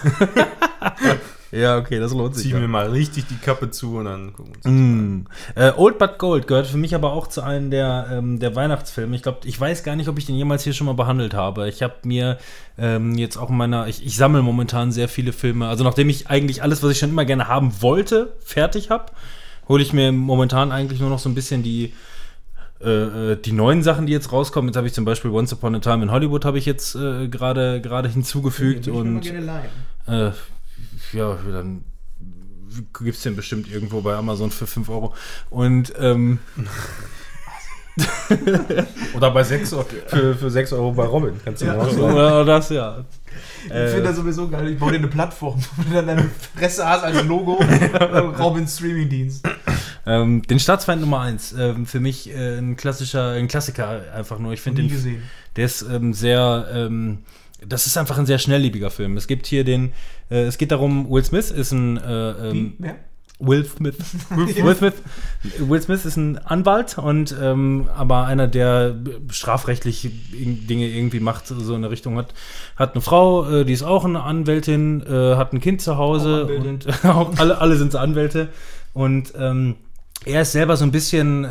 [1.53, 4.57] Ja, okay, das lohnt Zieh mir mal richtig die Kappe zu und dann gucken wir
[4.57, 5.27] uns das Mm.
[5.57, 9.17] Äh, Old But Gold gehört für mich aber auch zu einem der, ähm, der Weihnachtsfilme.
[9.17, 11.69] Ich glaube, ich weiß gar nicht, ob ich den jemals hier schon mal behandelt habe.
[11.69, 12.39] Ich habe mir
[12.79, 15.67] ähm, jetzt auch in meiner, ich, ich sammle momentan sehr viele Filme.
[15.67, 19.07] Also nachdem ich eigentlich alles, was ich schon immer gerne haben wollte, fertig habe,
[19.69, 21.93] hole ich mir momentan eigentlich nur noch so ein bisschen die
[22.83, 24.69] äh, äh, die neuen Sachen, die jetzt rauskommen.
[24.69, 27.29] Jetzt habe ich zum Beispiel Once Upon a Time in Hollywood habe ich jetzt äh,
[27.29, 29.27] gerade gerade hinzugefügt mal und
[30.07, 30.33] äh,
[31.13, 31.85] ja, dann
[33.03, 35.15] gibt es den bestimmt irgendwo bei Amazon für 5 Euro.
[35.51, 36.39] Und ähm,
[39.17, 41.33] Oder bei 6 Euro, für, für 6 Euro bei Robin.
[41.45, 41.75] Kannst du Ja.
[41.75, 41.81] ja.
[41.83, 42.05] raussuchen.
[42.13, 43.05] oder das, ja.
[43.67, 44.69] Ich Äh, finde das sowieso geil.
[44.69, 47.55] Ich baue dir eine Plattform, wo du dann deine Fresse hast als Logo.
[48.39, 49.47] Robin Streaming-Dienst.
[50.07, 54.53] Ähm, den Staatsfeind Nummer 1, ähm, für mich äh, ein klassischer, ein Klassiker einfach nur.
[54.53, 55.23] Ich finde Nie den, gesehen.
[55.57, 57.19] der ist ähm, sehr, ähm,
[57.67, 59.17] das ist einfach ein sehr schnelllebiger Film.
[59.19, 59.93] Es gibt hier den,
[60.31, 62.75] äh, es geht darum, Will Smith ist ein, äh, ähm, Wie?
[62.79, 62.97] Wer?
[63.41, 63.97] Will Smith.
[64.31, 64.95] Will Smith.
[65.59, 68.95] Will Smith ist ein Anwalt und ähm, aber einer, der
[69.31, 72.35] strafrechtlich Dinge irgendwie macht, so in der Richtung hat,
[72.77, 76.47] hat eine Frau, äh, die ist auch eine Anwältin, äh, hat ein Kind zu Hause
[76.47, 78.49] und auch alle, alle sind Anwälte
[78.93, 79.77] und ähm,
[80.27, 81.47] er ist selber so ein bisschen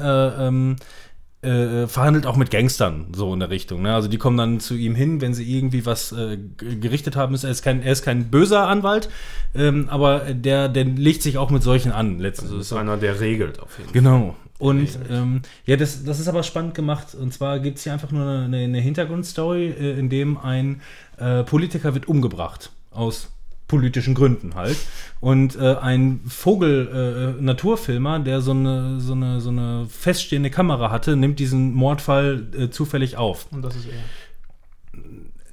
[1.41, 3.81] äh, äh, verhandelt auch mit Gangstern, so in der Richtung.
[3.83, 3.93] Ne?
[3.93, 7.33] Also die kommen dann zu ihm hin, wenn sie irgendwie was äh, gerichtet haben.
[7.33, 9.09] Er ist kein, er ist kein böser Anwalt,
[9.55, 12.49] ähm, aber der, der legt sich auch mit solchen an, letztens.
[12.51, 13.93] Also ist einer, der regelt auf jeden Fall.
[13.93, 14.35] Genau.
[14.57, 17.15] Und ähm, ja, das, das ist aber spannend gemacht.
[17.15, 20.81] Und zwar gibt es hier einfach nur eine, eine Hintergrundstory, äh, in dem ein
[21.17, 22.71] äh, Politiker wird umgebracht.
[22.91, 23.31] Aus
[23.69, 24.75] politischen Gründen halt.
[25.21, 31.39] Und äh, ein Vogel-Naturfilmer, der so eine, so, eine, so eine feststehende Kamera hatte, nimmt
[31.39, 33.47] diesen Mordfall äh, zufällig auf.
[33.51, 34.99] Und das ist er.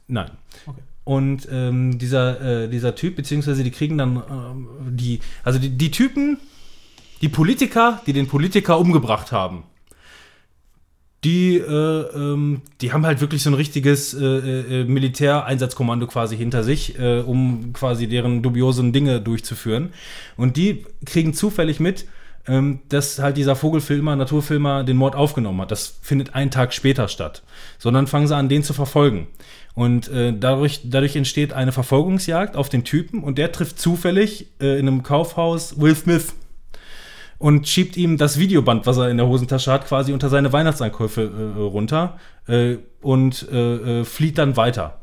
[0.09, 0.31] Nein.
[0.67, 0.81] Okay.
[1.05, 5.93] Und ähm, dieser, äh, dieser Typ, beziehungsweise die kriegen dann ähm, die, also die, die
[5.93, 6.39] Typen,
[7.21, 9.62] die Politiker, die den Politiker umgebracht haben,
[11.25, 16.62] die, äh, ähm, die haben halt wirklich so ein richtiges äh, äh, Militäreinsatzkommando quasi hinter
[16.62, 19.93] sich, äh, um quasi deren dubiosen Dinge durchzuführen.
[20.37, 22.07] Und die kriegen zufällig mit,
[22.47, 25.71] ähm, dass halt dieser Vogelfilmer, Naturfilmer den Mord aufgenommen hat.
[25.71, 27.43] Das findet einen Tag später statt.
[27.79, 29.27] Sondern fangen sie an, den zu verfolgen.
[29.75, 34.79] Und äh, dadurch, dadurch entsteht eine Verfolgungsjagd auf den Typen und der trifft zufällig äh,
[34.79, 36.35] in einem Kaufhaus Will Smith
[37.39, 41.22] und schiebt ihm das Videoband, was er in der Hosentasche hat, quasi unter seine Weihnachtseinkäufe
[41.22, 44.99] äh, runter äh, und äh, äh, flieht dann weiter.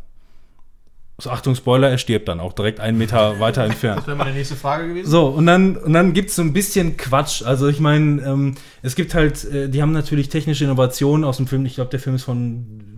[1.20, 4.00] So, Achtung, Spoiler, er stirbt dann auch direkt einen Meter weiter entfernt.
[4.00, 5.10] Das wäre meine nächste Frage gewesen.
[5.10, 7.44] So, und dann, und dann gibt es so ein bisschen Quatsch.
[7.44, 11.48] Also ich meine, ähm, es gibt halt, äh, die haben natürlich technische Innovationen aus dem
[11.48, 11.66] Film.
[11.66, 12.93] Ich glaube, der Film ist von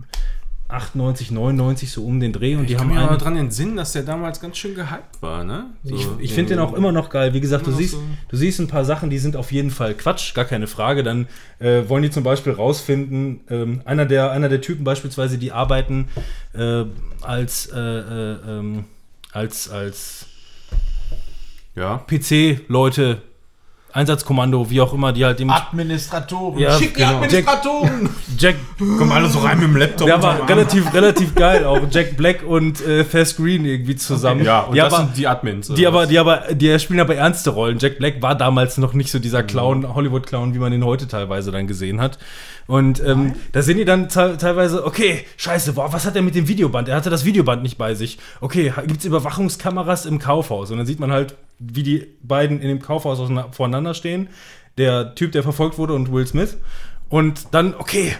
[0.68, 3.76] 98, 99 so um den Dreh und Ich die kann haben mich aber daran entsinnen,
[3.76, 5.66] dass der damals ganz schön gehypt war, ne?
[5.84, 7.34] So ich, ich finde den auch immer noch geil.
[7.34, 8.02] Wie gesagt, du siehst, so.
[8.28, 11.04] du siehst ein paar Sachen, die sind auf jeden Fall Quatsch, gar keine Frage.
[11.04, 11.28] Dann
[11.60, 16.08] äh, wollen die zum Beispiel rausfinden, ähm, einer, der, einer der Typen beispielsweise, die arbeiten
[16.52, 16.84] äh,
[17.22, 18.84] als, äh, äh, ähm,
[19.32, 20.26] als, als
[21.76, 21.98] Ja.
[21.98, 23.22] PC-Leute,
[23.96, 26.58] Einsatzkommando, wie auch immer, die halt dem Administratoren.
[26.58, 27.16] Ja, Schick die genau.
[27.16, 28.10] Administratoren!
[28.38, 30.06] Jack Kommen alle so rein mit dem Laptop.
[30.06, 34.44] Der war relativ, relativ geil, auch Jack Black und äh, Fast Green irgendwie zusammen.
[34.44, 35.68] Ja, und die das aber, sind die Admins.
[35.68, 37.78] die aber, die aber, die spielen aber ernste Rollen.
[37.78, 41.50] Jack Black war damals noch nicht so dieser Clown, Hollywood-Clown, wie man ihn heute teilweise
[41.50, 42.18] dann gesehen hat.
[42.66, 46.34] Und ähm, da sind die dann te teilweise, okay, scheiße, boah, was hat er mit
[46.34, 46.88] dem Videoband?
[46.88, 48.18] Er hatte das Videoband nicht bei sich.
[48.40, 50.70] Okay, gibt es Überwachungskameras im Kaufhaus?
[50.70, 53.20] Und dann sieht man halt, wie die beiden in dem Kaufhaus
[53.52, 54.28] voreinander stehen.
[54.78, 56.58] Der Typ, der verfolgt wurde und Will Smith.
[57.08, 58.16] Und dann, okay,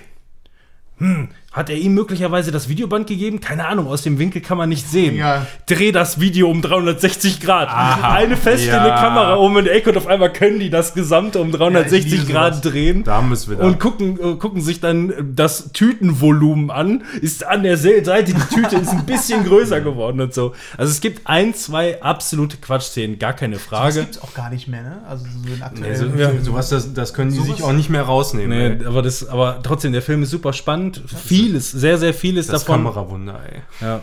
[0.98, 3.40] hm, hat er ihm möglicherweise das Videoband gegeben?
[3.40, 5.16] Keine Ahnung, aus dem Winkel kann man nicht sehen.
[5.16, 5.46] Ja.
[5.66, 7.68] Dreh das Video um 360 Grad.
[8.04, 8.96] Eine feststehende Ja.
[9.00, 12.56] Kamera um eine Ecke und auf einmal können die das Gesamte um 360 liebe Grad
[12.56, 12.72] sowas.
[12.72, 13.02] drehen.
[13.04, 13.64] Da müssen wir da.
[13.64, 17.02] Und gucken, äh, gucken sich dann das Tütenvolumen an.
[17.20, 20.52] Ist an der Se- Seite, die Tüte ist ein bisschen größer geworden und so.
[20.76, 24.00] Also es gibt ein, zwei absolute Quatschszenen, gar keine Das Frage.
[24.00, 24.98] gibt's auch gar nicht mehr, ne?
[25.08, 26.30] Also so in nee, aktuellen so, Ja.
[26.42, 28.78] sowas, das, das können die Sowas- sich auch nicht mehr rausnehmen.
[28.78, 31.02] Nee, aber, das, aber trotzdem, der Film ist super spannend.
[31.46, 32.82] Vieles, sehr, sehr vieles Das davon.
[32.84, 33.60] Kamerawunder, ey.
[33.80, 34.00] Ja.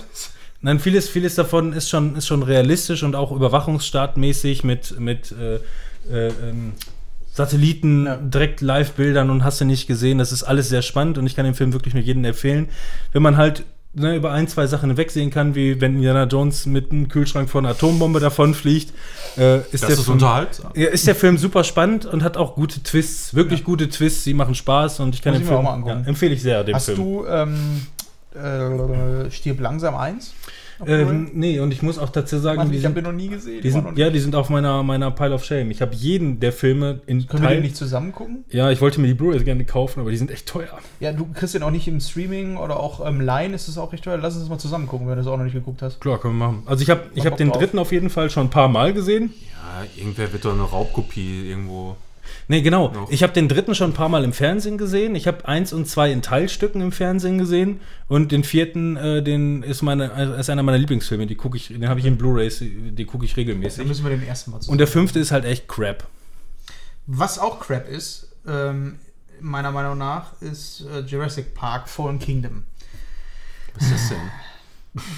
[0.62, 5.56] Nein, vieles, vieles davon ist schon, ist schon realistisch und auch überwachungsstaatmäßig mit, mit äh,
[6.10, 6.74] äh, ähm,
[7.34, 8.16] Satelliten, Ja.
[8.18, 10.20] direkt Live-Bildern und hast du nicht gesehen.
[10.20, 12.70] Das ist alles sehr spannend und ich kann den Film wirklich nur jedem empfehlen.
[13.12, 16.92] Wenn man halt ne, über ein, zwei Sachen hinwegsehen kann, wie wenn Indiana Jones mit
[16.92, 18.94] einem Kühlschrank von einer Atombombe davonfliegt,
[19.38, 20.72] äh, ist, Das der ist Film, unterhaltsam.
[20.76, 24.34] ja, ist der Film super spannend und hat auch gute Twists, wirklich gute Twists, die
[24.34, 26.02] machen Spaß und ich kann Muss den Film auch mal angucken.
[26.04, 26.98] ja, empfehle ich sehr, den Hast Film.
[26.98, 27.88] du ähm,
[28.36, 30.34] äh, Stirb langsam eins?
[30.88, 33.18] Ähm, nee, und ich muss auch dazu sagen, Mann, die ich habe sind, den noch
[33.18, 33.62] nie gesehen.
[33.62, 35.72] Die sind, noch ja, die sind auf meiner, meiner Pile of Shame.
[35.72, 38.44] Ich habe jeden der Filme in Können wir Teil- den nicht zusammen gucken?
[38.50, 40.78] Ja, ich wollte mir die Blu-rays gerne kaufen, aber die sind echt teuer.
[41.00, 43.92] Ja, du kriegst den auch nicht im Streaming oder auch im Line ist es auch
[43.94, 44.18] recht teuer.
[44.18, 46.02] Lass uns das mal zusammen gucken, wenn du das auch noch nicht geguckt hast.
[46.02, 46.64] Klar, können wir machen.
[46.66, 47.58] Also ich habe ich hab Bock den drauf.
[47.60, 49.32] dritten auf jeden Fall schon ein paar Mal gesehen.
[49.54, 51.96] Ja, irgendwer wird doch eine Raubkopie irgendwo.
[52.48, 52.90] Nee, genau.
[52.92, 53.10] Noch.
[53.10, 55.16] Ich habe den dritten schon ein paar Mal im Fernsehen gesehen.
[55.16, 57.80] Ich habe eins und zwei in Teilstücken im Fernsehen gesehen.
[58.08, 60.06] Und den vierten, äh, den ist, meine,
[60.40, 61.26] ist einer meiner Lieblingsfilme.
[61.28, 63.88] Die gucke ich, den habe ich in Blu-rays, die gucke ich Dann regelmäßig.
[63.88, 64.74] müssen wir den ersten Mal zusammen.
[64.74, 66.06] Und der fünfte ist halt echt crap.
[67.08, 68.98] Was auch Crap ist, ähm,
[69.42, 72.64] meiner Meinung nach, ist äh, Jurassic Park Fallen Kingdom.
[73.76, 74.18] Was ist das denn?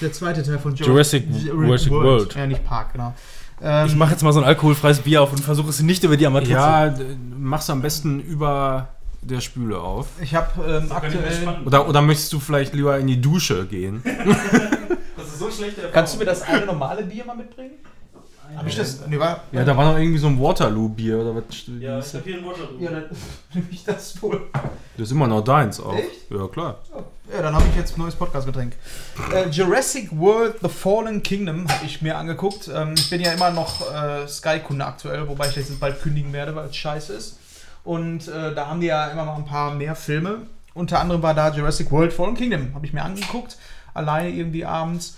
[0.01, 2.33] Der zweite Teil von Jurassic- Jurassic World.
[2.33, 3.13] Ja, nicht Park, genau.
[3.61, 6.17] Ähm, Ich mache jetzt mal so ein alkoholfreies Bier auf und versuche es nicht über
[6.17, 7.03] die Armatur Ja, d-
[7.39, 8.89] mach's am besten über
[9.21, 10.07] der Spüle auf.
[10.21, 11.47] ich habe ähm, aktuell.
[11.65, 14.03] Oder, oder möchtest du vielleicht lieber in die Dusche gehen?
[15.17, 15.77] Das ist so schlecht.
[15.93, 17.71] Kannst du mir das eine normale Bier mal mitbringen?
[18.55, 19.05] Hab ich das?
[19.07, 19.41] Nee, war.
[19.51, 21.43] Ja, da war noch irgendwie so ein Waterloo-Bier oder was?
[21.79, 22.59] Ja, das, ich habe hier ein Water.
[22.79, 23.03] Ja, dann
[23.53, 24.41] nehme ich das wohl.
[24.97, 25.95] das ist immer noch deins auch.
[25.95, 26.29] Echt?
[26.29, 26.77] Ja, klar.
[27.35, 28.73] Ja, dann habe ich jetzt ein neues Podcast-Getränk.
[29.33, 32.69] Äh, Jurassic World The Fallen Kingdom habe ich mir angeguckt.
[32.73, 36.31] Ähm, ich bin ja immer noch äh, Sky-Kunde aktuell, wobei ich das jetzt bald kündigen
[36.31, 37.37] werde, weil es scheiße ist.
[37.83, 40.43] Und äh, da haben die ja immer mal ein paar mehr Filme.
[40.73, 42.73] Unter anderem war da Jurassic World Fallen Kingdom.
[42.73, 43.57] Habe ich mir angeguckt.
[43.93, 45.17] Alleine irgendwie abends.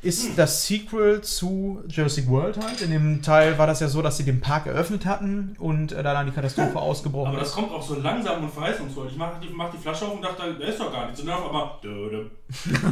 [0.00, 2.80] Ist das Sequel zu Jurassic World halt.
[2.82, 6.02] In dem Teil war das ja so, dass sie den Park eröffnet hatten und äh,
[6.02, 7.54] da dann die Katastrophe ausgebrochen Aber das ist.
[7.54, 9.08] kommt auch so langsam und verheißungsvoll.
[9.10, 11.20] Ich mach die, mach die Flasche auf und dachte, da ist doch gar nichts.
[11.20, 11.70] Und dann auf einmal.
[11.82, 12.30] dödem,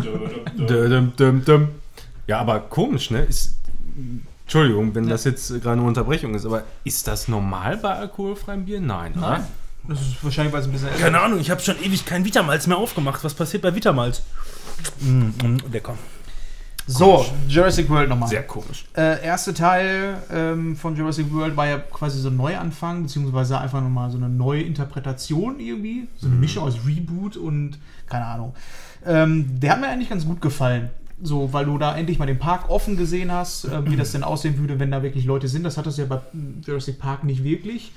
[0.02, 1.12] dödem, dödem.
[1.16, 1.68] Dum, dum.
[2.26, 3.22] Ja, aber komisch, ne?
[3.22, 3.54] Ist,
[4.42, 8.80] Entschuldigung, wenn das jetzt gerade eine Unterbrechung ist, aber ist das normal bei alkoholfreiem Bier?
[8.80, 9.44] Nein, Nein.
[9.88, 12.24] Das ist wahrscheinlich, weil es ein bisschen älter Keine Ahnung, ich habe schon ewig kein
[12.24, 13.22] Vitamalz mehr aufgemacht.
[13.22, 14.22] Was passiert bei Vitamalz?
[15.00, 15.96] Mm, mm, lecker.
[16.88, 18.28] So, Jurassic World nochmal.
[18.28, 18.86] Sehr komisch.
[18.96, 23.80] Äh, erste Teil ähm, von Jurassic World war ja quasi so ein Neuanfang, beziehungsweise einfach
[23.82, 26.06] nochmal so eine neue Interpretation irgendwie.
[26.16, 28.54] So eine Mischung aus Reboot und keine Ahnung.
[29.04, 30.90] Ähm, der hat mir eigentlich ganz gut gefallen.
[31.20, 34.22] So, weil du da endlich mal den Park offen gesehen hast, äh, wie das denn
[34.22, 35.64] aussehen würde, wenn da wirklich Leute sind.
[35.64, 36.20] Das hattest du ja bei
[36.64, 37.92] Jurassic Park nicht wirklich.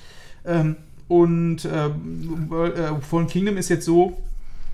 [0.45, 0.77] Ähm,
[1.07, 4.17] und World- äh, Fallen Kingdom ist jetzt so,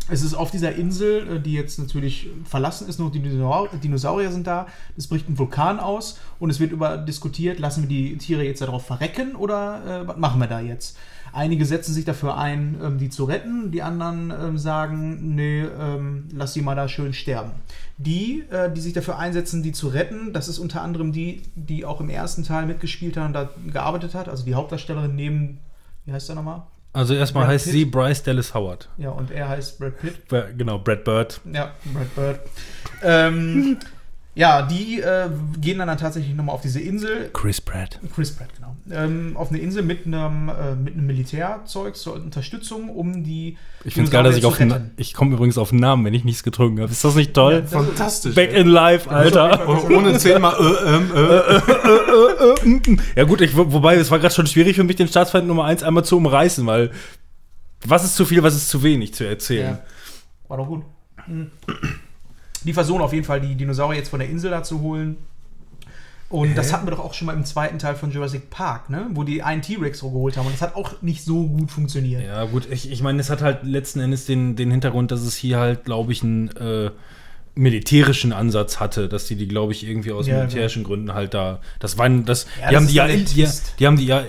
[0.08, 4.32] es ist auf dieser Insel, äh, die jetzt natürlich verlassen ist, nur die Dinosaur- Dinosaurier
[4.32, 4.68] sind da.
[4.98, 8.62] Es bricht ein Vulkan aus und es wird über diskutiert, lassen wir die Tiere jetzt
[8.62, 10.98] darauf verrecken oder äh, was machen wir da jetzt?
[11.34, 16.30] Einige setzen sich dafür ein, ähm, die zu retten, die anderen ähm, sagen, nee, ähm,
[16.32, 17.52] lass sie mal da schön sterben.
[17.98, 21.84] Die, äh, die sich dafür einsetzen, die zu retten, das ist unter anderem die, die
[21.84, 25.60] auch im ersten Teil mitgespielt hat und da gearbeitet hat, also die Hauptdarstellerin neben,
[26.06, 26.64] wie heißt der nochmal?
[26.96, 27.74] Also erstmal Brad heißt Pitt.
[27.74, 28.90] sie Bryce Dallas Howard.
[28.98, 30.22] Ja, und er heißt Brad Pitt.
[30.58, 31.42] Genau, Brad Bird.
[31.52, 32.40] Ja, Brad Bird.
[33.04, 33.78] Ähm,
[34.36, 35.30] ja, die äh,
[35.60, 37.30] gehen dann, dann tatsächlich nochmal auf diese Insel.
[37.34, 38.00] Chris Pratt.
[38.14, 38.76] Chris Pratt, genau.
[38.92, 43.58] Ähm, auf eine Insel mit einem, äh, mit einem Militärzeug zur Unterstützung, um die.
[43.84, 46.06] Ich finde es geil, dass ich auf den den, Ich komme übrigens auf den Namen,
[46.06, 46.92] wenn ich nichts getrunken habe.
[46.92, 47.54] Ist das nicht toll?
[47.54, 48.36] Ja, das- Fantastisch.
[48.36, 49.68] Back in life, Alter.
[49.68, 52.98] Oh, ohne zehnmal äh, ähm, äh.
[53.16, 55.66] Ja gut, ich, wo- wobei es war gerade schon schwierig für mich, den Staatsfeind Nummer
[55.66, 56.92] 1 einmal zu umreißen, weil
[57.86, 59.78] was ist zu viel, was ist zu wenig zu erzählen.
[59.78, 60.84] Ja, war doch gut.
[61.28, 61.52] Mhm.
[62.66, 65.18] Die versuchen auf jeden Fall, die Dinosaurier jetzt von der Insel da zu holen.
[66.28, 69.08] Und das hatten wir doch auch schon mal im zweiten Teil von Jurassic Park, ne?
[69.14, 70.48] Wo die einen T-Rex so geholt haben.
[70.48, 72.24] Und das hat auch nicht so gut funktioniert.
[72.26, 75.36] Ja, gut, ich, ich meine, es hat halt letzten Endes den, den Hintergrund, dass es
[75.36, 76.90] hier halt, glaube ich, einen äh,
[77.54, 81.62] militärischen Ansatz hatte, dass die die, glaube ich, irgendwie aus Ja, militärischen Gründen halt da.
[81.80, 82.48] Das waren das.
[82.60, 83.50] Ja, die das haben die ja, die,
[83.80, 84.20] die haben die ja.
[84.22, 84.26] Äh,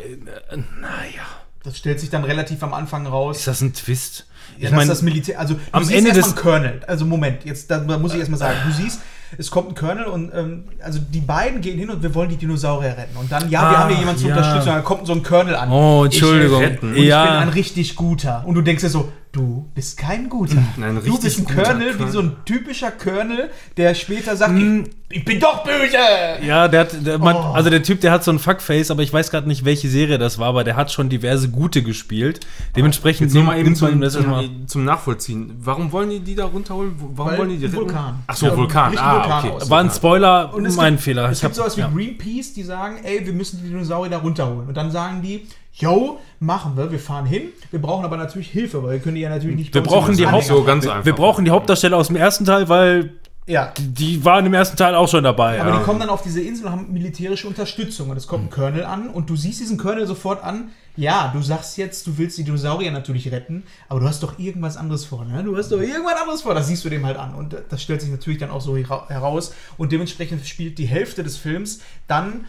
[0.81, 1.25] naja,
[1.65, 3.39] Das stellt sich dann relativ am Anfang raus.
[3.39, 4.27] ist das ein Twist?
[4.59, 5.39] Ja, das ist das Militär.
[5.41, 6.81] Also, du am siehst Ende erstmal des- Colonel.
[6.87, 8.57] Also, Moment, jetzt da, muss ich erstmal sagen.
[8.67, 9.01] Du siehst,
[9.39, 12.37] es kommt ein Colonel und ähm, also die beiden gehen hin und wir wollen die
[12.37, 13.17] Dinosaurier retten.
[13.17, 14.37] Und dann, ja, wir Ah, haben hier jemanden zur ja.
[14.37, 15.71] Unterstützung, dann kommt so ein Colonel an.
[15.71, 16.63] Oh, Entschuldigung.
[16.63, 16.91] Ich, retten.
[16.95, 17.25] und Ja.
[17.25, 18.43] ich bin ein richtig guter.
[18.47, 20.63] Und du denkst dir so, du bist kein guter.
[20.77, 24.85] Nein, du richtig bist ein Colonel, wie so ein typischer Colonel, der später sagt, Hm.
[25.11, 25.97] ich, ich bin doch böse.
[26.45, 27.53] Ja, der hat, der, man, Oh.
[27.53, 30.19] also der Typ, der hat so ein Fuckface, aber ich weiß gerade nicht, welche Serie
[30.19, 32.41] das war, aber der hat schon diverse Gute gespielt.
[32.75, 35.53] Dementsprechend nur mal eben zum, das erstmal- zum, zum Nachvollziehen.
[35.61, 36.95] Warum wollen die die da runterholen?
[37.15, 37.77] Warum Weil wollen die die retten?
[37.77, 38.23] Vulkan.
[38.27, 38.99] Ach so, Ja, Vulkan.
[38.99, 39.51] Ah, Vulkan okay.
[39.63, 39.71] aus.
[39.71, 41.27] War ein Spoiler, Und mein gibt, Fehler.
[41.31, 41.89] Es Ich gibt hab- sowas wie ja.
[41.95, 44.69] Greenpeace, die sagen, ey, wir müssen die Dinosaurier da runterholen.
[44.69, 45.47] Und dann sagen die,
[45.79, 47.43] yo, machen wir, wir fahren hin.
[47.71, 50.27] Wir brauchen aber natürlich Hilfe, weil wir können die ja natürlich nicht Wir brauchen die
[50.27, 51.05] Haupt- so ganz einfach.
[51.05, 53.13] Wir brauchen die Hauptdarsteller aus dem ersten Teil, weil
[53.47, 55.61] Ja, die waren im ersten Teil auch schon dabei.
[55.61, 55.79] aber ja.
[55.79, 58.11] die kommen dann auf diese Insel und haben militärische Unterstützung.
[58.11, 60.71] Und es kommt ein Colonel an und du siehst diesen Colonel sofort an.
[60.99, 64.79] Ja, du sagst jetzt, du willst die Dinosaurier natürlich retten, aber du hast doch irgendwas
[64.79, 65.45] anderes vor, ne?
[65.45, 66.55] Du hast doch irgendwas anderes vor.
[66.55, 67.35] Das siehst du dem halt an.
[67.35, 69.55] Und das stellt sich natürlich dann auch so hera- heraus.
[69.77, 72.47] Und dementsprechend spielt die Hälfte des Films dann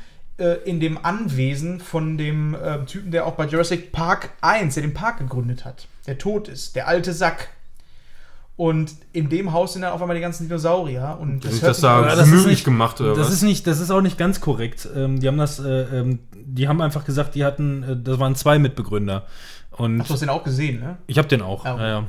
[0.66, 4.94] in dem Anwesen von dem äh, Typen, der auch bei Jurassic Park 1, der den
[4.94, 7.50] Park gegründet hat, der tot ist, der alte Sack.
[8.56, 11.18] Und in dem Haus sind dann auf einmal die ganzen Dinosaurier.
[11.22, 13.34] Und das sich da an- Ja, das ist nicht- gemacht oder das was?
[13.34, 14.88] ist nicht, das ist auch nicht ganz korrekt.
[14.96, 18.36] Ähm, die haben das, äh, ähm, die haben einfach gesagt, die hatten, äh, das waren
[18.36, 19.28] zwei Mitbegründer.
[19.72, 20.98] Und Ach, du hast den auch gesehen, ne?
[21.06, 21.66] ich habe den auch.
[21.66, 21.82] Ah, okay.
[21.84, 22.04] Ja, ja.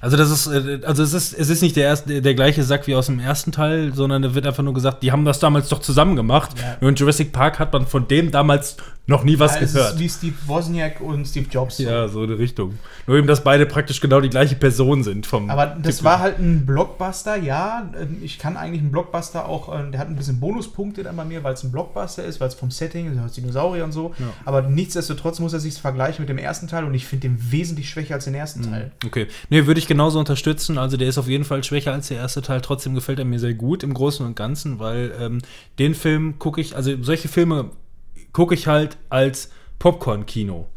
[0.00, 2.86] Also das ist, äh, also es ist, es ist nicht der erste, der gleiche Sack
[2.86, 5.68] wie aus dem ersten Teil, sondern da wird einfach nur gesagt, die haben das damals
[5.68, 6.50] doch zusammen gemacht.
[6.58, 6.76] Ja.
[6.80, 8.76] Nur in Jurassic Park hat man von dem damals
[9.08, 9.94] noch nie was Ja, es gehört.
[9.94, 11.78] ist wie Steve Wozniak und Steve Jobs.
[11.78, 12.78] Ja, so eine Richtung.
[13.08, 15.26] Nur eben, dass beide praktisch genau die gleiche Person sind.
[15.26, 17.90] Vom Aber das Typ- war halt ein Blockbuster, ja.
[18.00, 21.24] ähm, Ich kann eigentlich einen Blockbuster auch, äh, der hat ein bisschen Bonuspunkte dann bei
[21.24, 24.14] mir, weil es ein Blockbuster ist, weil es vom Setting, das Dinosaurier und so.
[24.20, 24.26] Ja.
[24.44, 27.90] Aber nichtsdestotrotz muss er sich vergleichen mit dem ersten Teil und ich finde den wesentlich
[27.90, 28.70] schwächer als den ersten Mhm.
[28.70, 28.90] Teil.
[29.04, 29.26] Okay.
[29.50, 30.78] Nee, würde ich genauso unterstützen.
[30.78, 32.60] Also der ist auf jeden Fall schwächer als der erste Teil.
[32.60, 35.38] Trotzdem gefällt er mir sehr gut im Großen und Ganzen, weil ähm,
[35.78, 37.70] den Film gucke ich, also solche Filme
[38.32, 40.68] gucke ich halt als Popcorn-Kino.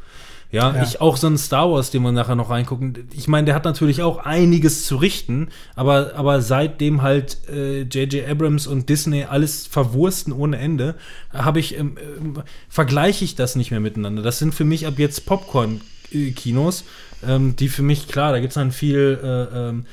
[0.52, 0.84] Ja, Ja.
[0.84, 3.10] ich auch so einen Star Wars, den wir nachher noch reingucken.
[3.14, 8.28] Ich meine, der hat natürlich auch einiges zu richten, aber, aber seitdem halt äh, J.J.
[8.30, 10.96] Abrams und Disney alles verwursten ohne Ende,
[11.34, 14.22] habe ich, ähm, ähm, vergleiche ich das nicht mehr miteinander.
[14.22, 16.86] Das sind für mich ab jetzt Popcorn-Kinos,
[17.28, 19.86] ähm, die für mich, klar, da gibt es dann viel äh, ähm,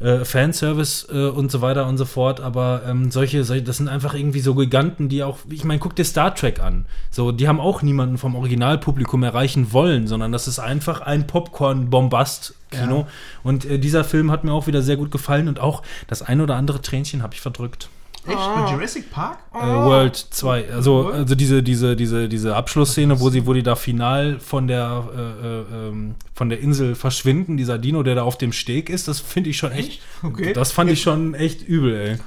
[0.00, 3.88] äh, Fanservice äh, und so weiter und so fort, aber ähm, solche, solche, das sind
[3.88, 6.86] einfach irgendwie so Giganten, die auch, ich meine, guck dir Star Trek an.
[7.10, 12.98] So, die haben auch niemanden vom Originalpublikum erreichen wollen, sondern das ist einfach ein Popcorn-Bombast-Kino.
[13.00, 13.06] Ja.
[13.42, 16.40] Und äh, dieser Film hat mir auch wieder sehr gut gefallen und auch das ein
[16.40, 17.90] oder andere Tränchen habe ich verdrückt.
[18.26, 18.36] Echt?
[18.36, 19.38] Bei Jurassic Park?
[19.54, 20.70] Äh, World 2.
[20.72, 21.14] Also, World?
[21.14, 25.20] also diese, diese, diese, diese Abschlussszene, wo sie, wo die da final von der, äh,
[25.20, 29.20] äh, ähm, von der Insel verschwinden, dieser Dino, der da auf dem Steg ist, das
[29.20, 30.02] finde ich schon echt.
[30.22, 30.52] Okay.
[30.52, 32.18] Das fand ich schon echt übel, ey.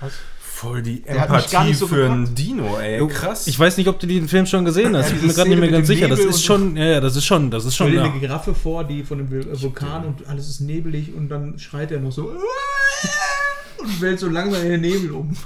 [0.63, 3.05] Voll die Empathie so für einen Dino, ey.
[3.07, 3.47] Krass.
[3.47, 5.09] Ich weiß nicht, ob du den Film schon gesehen hast.
[5.09, 6.07] Ja, ich bin mir gerade nicht mehr ganz sicher.
[6.07, 7.95] Das ist schon, ja, ja, das ist schon, das ist Stell schon.
[7.97, 8.09] dir Ja.
[8.11, 11.91] eine Giraffe vor, die von dem Vul- Vulkan und alles ist nebelig und dann schreit
[11.91, 12.31] er noch so
[13.79, 15.35] und fällt so langsam in den Nebel um.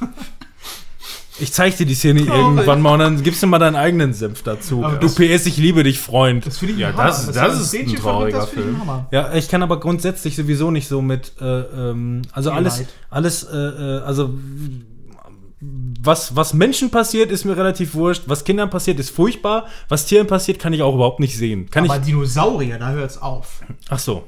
[1.40, 2.42] Ich zeig dir die Szene Traurig.
[2.42, 4.84] irgendwann mal und dann gibst du mal deinen eigenen Senf dazu.
[4.84, 6.48] Aber du das- PS, ich liebe dich, Freund.
[6.48, 7.08] Das finde ich Ja, ein Hammer.
[7.10, 8.80] das- das so ist ein trauriger das ich Film.
[8.82, 9.08] Hammer.
[9.12, 13.44] Ja, ich kann aber grundsätzlich sowieso nicht so mit, äh, ähm, also Viel alles, alles,
[13.44, 14.34] äh, äh, also
[15.60, 18.24] was, was Menschen passiert, ist mir relativ wurscht.
[18.28, 19.68] Was Kindern passiert, ist furchtbar.
[19.90, 21.70] Was Tieren passiert, kann ich auch überhaupt nicht sehen.
[21.72, 22.04] Kann Aber ich.
[22.04, 23.62] Dinosaurier, da hört es auf.
[23.90, 24.24] Ach so.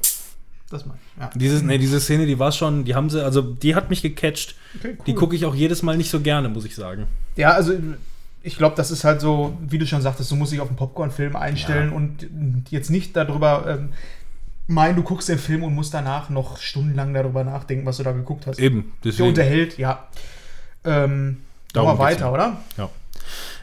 [0.70, 1.20] Das meine ich.
[1.20, 1.30] Ja.
[1.34, 4.54] Diese, nee, diese Szene, die war schon, die haben sie, also die hat mich gecatcht.
[4.78, 7.06] Okay, Die gucke ich auch jedes Mal nicht so gerne, muss ich sagen.
[7.36, 7.74] Ja, also
[8.42, 10.76] ich glaube, das ist halt so, wie du schon sagtest, du musst dich auf einen
[10.76, 11.96] Popcorn-Film einstellen Ja.
[11.96, 12.26] und
[12.70, 13.90] jetzt nicht darüber ähm,
[14.66, 18.12] meinen, du guckst den Film und musst danach noch stundenlang darüber nachdenken, was du da
[18.12, 18.58] geguckt hast.
[18.58, 19.28] Eben, Der deswegen.
[19.28, 20.08] unterhält, ja.
[20.84, 21.38] Ähm,
[21.72, 22.56] Darum weiter, oder?
[22.76, 22.88] Ja.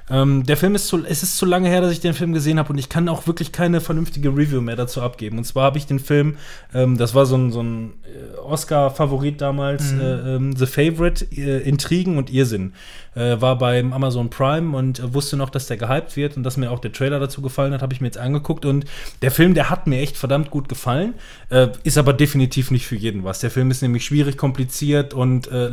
[0.10, 2.60] Ähm, der Film ist zu, es ist zu lange her, dass ich den Film gesehen
[2.60, 5.38] habe und ich kann auch wirklich keine vernünftige Review mehr dazu abgeben.
[5.38, 6.38] Und zwar habe ich den Film,
[6.74, 10.00] ähm, das war so ein, so ein äh, Oscar-Favorit damals, Mhm.
[10.00, 12.74] äh, ähm, The Favorite, äh, Intrigen und Irrsinn.
[13.18, 16.56] Äh, war beim Amazon Prime und äh, wusste noch, dass der gehypt wird und dass
[16.56, 18.64] mir auch der Trailer dazu gefallen hat, habe ich mir jetzt angeguckt.
[18.64, 18.86] Und
[19.24, 21.16] der Film, der hat mir echt verdammt gut gefallen,
[21.50, 23.40] äh, ist aber definitiv nicht für jeden was.
[23.40, 25.72] Der Film ist nämlich schwierig, kompliziert und äh,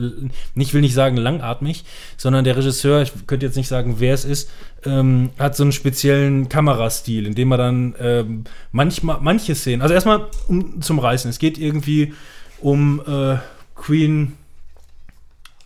[0.55, 1.85] nicht will nicht sagen langatmig,
[2.17, 4.51] sondern der Regisseur, ich könnte jetzt nicht sagen, wer es ist,
[4.87, 9.93] ähm, hat so einen speziellen Kamerastil, in dem er dann ähm, manchmal, manche Szenen, also
[9.93, 12.15] erstmal um, zum Reißen, es geht irgendwie
[12.63, 13.37] um äh,
[13.75, 14.33] Queen.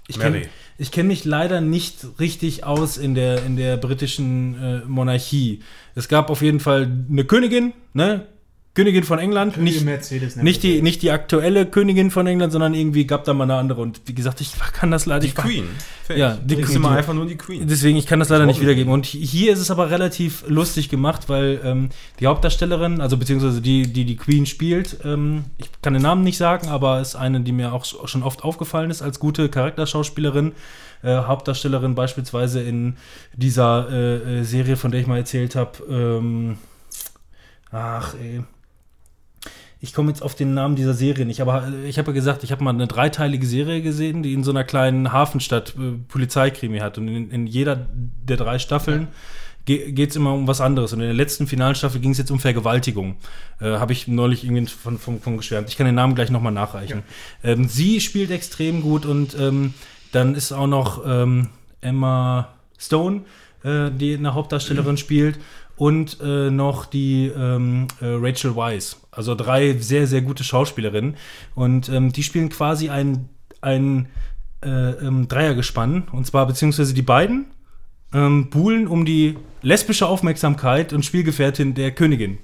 [0.09, 0.49] Ich Mary.
[0.79, 5.61] Ich kenn mich leider nicht richtig aus in der, in der britischen äh, Monarchie.
[5.95, 8.26] Es gab auf jeden Fall eine Königin, ne?
[8.74, 10.45] Königin von England, nicht, Mercedes, ne?
[10.45, 13.81] nicht, die, nicht die aktuelle Königin von England, sondern irgendwie gab da mal eine andere.
[13.81, 15.64] Und wie gesagt, ich kann das leider Die ich- Queen.
[16.14, 16.76] Ja, die die ist Queen.
[16.76, 17.66] immer einfach nur die Queen.
[17.66, 18.93] Deswegen, ich kann das leider nicht wiedergeben.
[18.93, 21.89] Und hi- hier ist es aber relativ lustig gemacht, weil ähm,
[22.20, 26.36] die Hauptdarstellerin, also beziehungsweise die, die die Queen spielt, ähm, ich kann den Namen nicht
[26.36, 30.53] sagen, aber ist eine, die mir auch sch- schon oft aufgefallen ist als gute Charakterschauspielerin.
[31.03, 32.99] Äh, Hauptdarstellerin beispielsweise in
[33.34, 35.82] dieser äh, äh, Serie, von der ich mal erzählt habe.
[35.89, 36.59] Ähm,
[37.70, 38.43] ach, ey.
[39.80, 42.45] Ich komme jetzt auf den Namen dieser Serie nicht, aber äh, ich habe ja gesagt,
[42.45, 46.80] ich habe mal eine dreiteilige Serie gesehen, die in so einer kleinen Hafenstadt äh, Polizeikrimi
[46.80, 46.99] hat.
[46.99, 49.09] Und in, in jeder der drei Staffeln ge
[49.69, 50.93] geht es immer um was anderes.
[50.93, 53.16] Und in der letzten finalen Staffel ging es jetzt um Vergewaltigung.
[53.61, 55.69] Äh, habe ich neulich irgendwie von, von, von geschwärmt.
[55.69, 57.03] Ich kann den Namen gleich nochmal nachreichen.
[57.45, 59.75] Ähm, sie spielt extrem gut und ähm,
[60.12, 61.51] dann ist auch noch ähm,
[61.81, 62.49] Emma
[62.79, 63.23] Stone,
[63.62, 65.39] äh, die eine Hauptdarstellerin spielt.
[65.77, 68.97] Und äh, noch die ähm, äh, Rachel Weisz.
[69.12, 71.14] Also drei sehr, sehr gute Schauspielerinnen.
[71.55, 73.29] Und ähm, die spielen quasi ein,
[73.61, 74.09] ein
[74.64, 76.09] äh, ähm, Dreiergespann.
[76.11, 77.47] Und zwar beziehungsweise die beiden
[78.12, 82.38] ähm, buhlen um die lesbische Aufmerksamkeit und Spielgefährtin der Königin.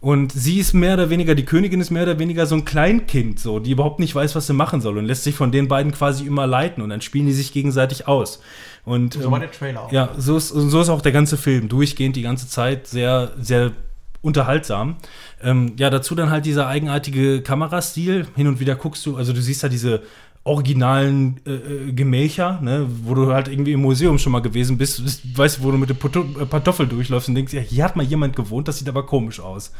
[0.00, 3.40] Und sie ist mehr oder weniger, die Königin ist mehr oder weniger so ein Kleinkind,
[3.40, 5.92] so, die überhaupt nicht weiß, was sie machen soll und lässt sich von den beiden
[5.92, 8.40] quasi immer leiten und dann spielen die sich gegenseitig aus.
[8.84, 9.92] Und, So war der Trailer auch.
[9.92, 11.70] ja, so ist, so ist auch der ganze Film.
[11.70, 13.72] Durchgehend die ganze Zeit sehr, sehr
[14.20, 14.96] unterhaltsam.
[15.42, 18.26] Ähm, ja, dazu dann halt dieser eigenartige Kamerastil.
[18.36, 20.02] Hin und wieder guckst du, also du siehst da diese
[20.44, 25.02] originalen äh, äh, Gemächer, ne, wo du halt irgendwie im Museum schon mal gewesen bist,
[25.02, 27.96] bist weißt du, wo du mit der äh, Pantoffel durchläufst und denkst, ja, hier hat
[27.96, 29.72] mal jemand gewohnt, das sieht aber komisch aus.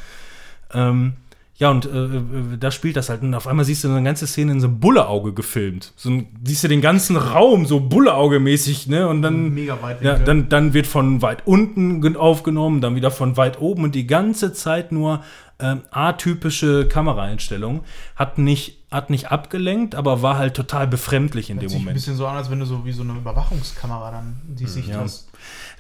[0.72, 1.14] Ähm,
[1.56, 2.20] ja, und äh, äh,
[2.58, 3.22] da spielt das halt.
[3.22, 5.92] Und auf einmal siehst du eine ganze Szene in so einem Bulleauge gefilmt.
[5.94, 9.06] So ein, siehst du den ganzen Raum so Bulleauge-mäßig, ne?
[9.06, 9.54] Und dann.
[9.54, 13.60] Mega weit Ja, dann, dann wird von weit unten gen- aufgenommen, dann wieder von weit
[13.60, 15.22] oben und die ganze Zeit nur
[15.60, 17.82] ähm, atypische Kameraeinstellungen.
[18.16, 21.82] Hat nicht, hat nicht abgelenkt, aber war halt total befremdlich in Hört dem sich ein
[21.82, 21.96] Moment.
[21.96, 25.00] bisschen so an, als wenn du so wie so eine Überwachungskamera dann die Sicht ja.
[25.00, 25.28] hast.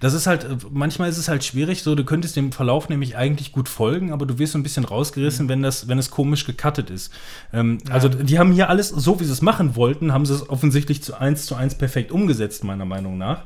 [0.00, 3.52] Das ist halt, manchmal ist es halt schwierig, so, du könntest dem Verlauf nämlich eigentlich
[3.52, 6.90] gut folgen, aber du wirst so ein bisschen rausgerissen, wenn das, wenn es komisch gecuttet
[6.90, 7.12] ist.
[7.52, 10.48] Ähm, Also, die haben hier alles, so wie sie es machen wollten, haben sie es
[10.50, 13.44] offensichtlich zu eins zu eins perfekt umgesetzt, meiner Meinung nach.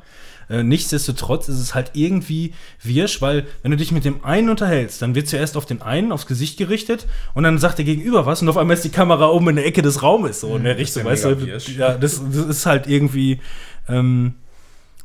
[0.51, 5.03] Äh, nichtsdestotrotz ist es halt irgendwie wirsch, weil wenn du dich mit dem einen unterhältst,
[5.03, 8.41] dann wird zuerst auf den einen aufs Gesicht gerichtet und dann sagt der Gegenüber was
[8.41, 10.79] und auf einmal ist die Kamera oben in der Ecke des Raumes so in der
[10.79, 11.31] Richtung, ja weißt du?
[11.77, 13.41] Ja, das, das ist halt irgendwie,
[13.89, 14.35] ähm,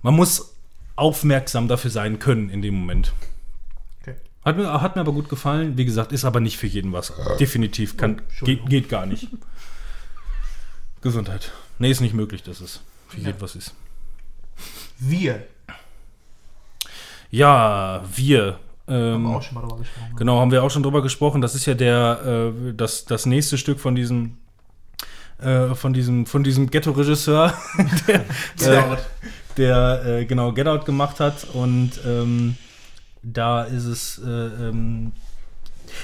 [0.02, 0.54] man muss
[0.96, 3.12] aufmerksam dafür sein können in dem Moment.
[4.02, 4.16] Okay.
[4.46, 5.76] Hat mir, hat mir aber gut gefallen.
[5.78, 7.12] Wie gesagt, ist aber nicht für jeden was.
[7.40, 7.98] Definitiv.
[7.98, 8.70] Kann, geht, Entschuldigung.
[8.70, 9.28] geht gar nicht.
[11.02, 11.52] Gesundheit.
[11.80, 12.80] Nee, ist nicht möglich, dass es
[13.10, 13.28] für Ja.
[13.28, 13.74] jeden was ist.
[15.00, 15.44] Wir
[17.32, 18.60] Ja, wir.
[18.88, 20.16] haben Ähm, auch schon mal drüber gesprochen.
[20.18, 21.42] Genau, haben wir auch schon drüber gesprochen.
[21.42, 24.38] Das ist ja der, äh, das, das nächste Stück von diesem,
[25.40, 27.54] äh, von diesem, von diesem Ghetto-Regisseur,
[28.60, 28.98] der, äh,
[29.58, 31.46] der äh, genau Get Out gemacht hat.
[31.54, 32.58] Und ähm,
[33.24, 35.14] da ist es, äh, ähm,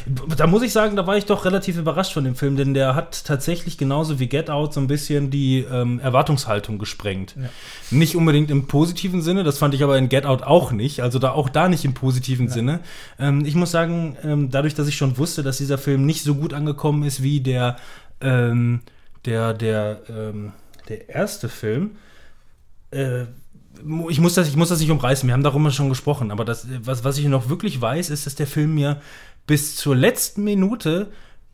[0.05, 2.95] da muss ich sagen, da war ich doch relativ überrascht von dem Film, denn der
[2.95, 7.35] hat tatsächlich genauso wie Get Out so ein bisschen die ähm, Erwartungshaltung gesprengt.
[7.39, 7.49] Ja.
[7.91, 11.19] Nicht unbedingt im positiven Sinne, das fand ich aber in Get Out auch nicht, also
[11.19, 12.79] da auch da nicht im positiven Sinne.
[13.19, 16.35] Ähm, ich muss sagen, ähm, dadurch, dass ich schon wusste, dass dieser Film nicht so
[16.35, 17.77] gut angekommen ist wie der,
[18.21, 18.81] ähm,
[19.25, 20.53] der, der, ähm,
[20.87, 21.91] der erste Film,
[22.91, 23.25] äh,
[24.09, 26.67] ich muss, das, ich muss das nicht umreißen, wir haben darüber schon gesprochen, aber das,
[26.83, 29.01] was, was ich noch wirklich weiß, ist, dass der Film mir
[29.49, 31.07] bis zur letzten Minute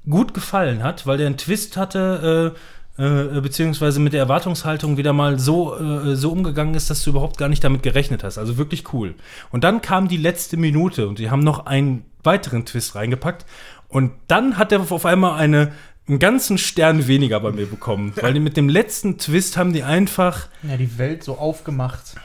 [0.08, 2.54] gut gefallen hat, weil der einen Twist hatte,
[2.98, 7.38] äh, beziehungsweise mit der Erwartungshaltung wieder mal so, äh, so umgegangen ist, dass du überhaupt
[7.38, 8.38] gar nicht damit gerechnet hast.
[8.38, 9.16] Also wirklich cool.
[9.50, 13.46] Und dann kam die letzte Minute und die haben noch einen weiteren Twist reingepackt.
[13.88, 15.72] Und dann hat er auf einmal eine,
[16.06, 18.12] einen ganzen Stern weniger bei mir bekommen.
[18.20, 22.16] Weil die mit dem letzten Twist haben die einfach Ja, die Welt so aufgemacht.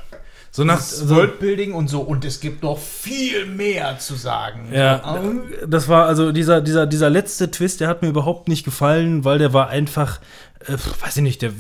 [0.50, 0.80] So nach.
[0.80, 2.00] So, Worldbuilding und so.
[2.00, 4.68] Und es gibt noch viel mehr zu sagen.
[4.72, 5.22] ja,
[5.66, 9.38] das war also dieser, dieser, dieser letzte Twist, der hat mir überhaupt nicht gefallen, weil
[9.38, 10.20] der war einfach,
[10.66, 11.52] äh, weiß ich nicht, der,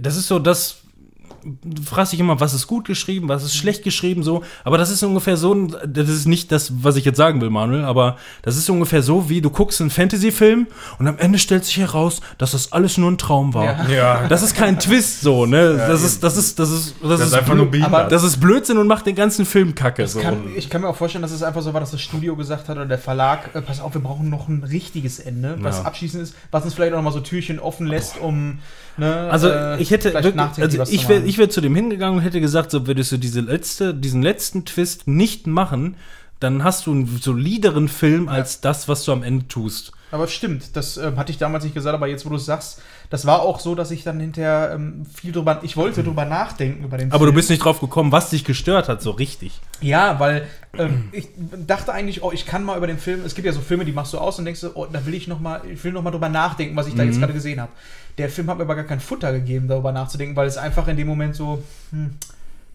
[0.00, 0.82] das ist so das.
[1.44, 4.42] Du fragst dich immer, was ist gut geschrieben, was ist schlecht geschrieben, so.
[4.64, 7.84] Aber das ist ungefähr so, das ist nicht das, was ich jetzt sagen will, Manuel,
[7.84, 10.66] aber das ist ungefähr so, wie du guckst einen Fantasy-Film
[10.98, 13.64] und am Ende stellt sich heraus, dass das alles nur ein Traum war.
[13.64, 13.88] Ja.
[13.88, 14.28] Ja.
[14.28, 15.76] Das ist kein Twist, so, ne?
[15.76, 17.68] das, ist, das ist, das ist, das, ist, einfach nur.
[17.82, 20.02] Aber das ist Blödsinn und macht den ganzen Film kacke.
[20.02, 20.20] Das So.
[20.20, 22.68] kann, ich kann mir auch vorstellen, dass es einfach so war, dass das Studio gesagt
[22.68, 25.84] hat oder der Verlag, äh, pass auf, wir brauchen noch ein richtiges Ende, was Ja.
[25.84, 28.58] abschließend ist, was uns vielleicht auch noch mal so Türchen offen lässt, um
[28.96, 32.24] ne, Also äh, ich hätte wirklich, also ich wäre ich wär zu dem hingegangen und
[32.24, 35.96] hätte gesagt, so würdest du diese letzte, diesen letzten Twist nicht machen,
[36.40, 39.92] dann hast du einen solideren Film als das, was du am Ende tust.
[40.12, 42.82] Aber stimmt, das äh, hatte ich damals nicht gesagt, aber jetzt, wo du es sagst,
[43.10, 46.84] das war auch so, dass ich dann hinterher ähm, viel drüber, ich wollte drüber nachdenken
[46.84, 47.34] über den Aber du Film.
[47.36, 49.60] bist nicht drauf gekommen, was dich gestört hat, so richtig.
[49.80, 50.46] Ja, weil
[50.76, 51.28] ähm, ich
[51.66, 53.92] dachte eigentlich, oh, ich kann mal über den Film, es gibt ja so Filme, die
[53.92, 56.10] machst du aus und denkst oh, da will ich noch mal, ich will noch mal
[56.10, 57.20] drüber nachdenken, was ich da jetzt Mhm.
[57.20, 57.70] gerade gesehen habe.
[58.18, 60.96] Der Film hat mir aber gar kein Futter gegeben, darüber nachzudenken, weil es einfach in
[60.96, 61.62] dem Moment so,
[61.92, 62.10] hm,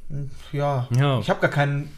[0.10, 1.20] hm, ja, Ja.
[1.20, 1.90] ich habe gar keinen,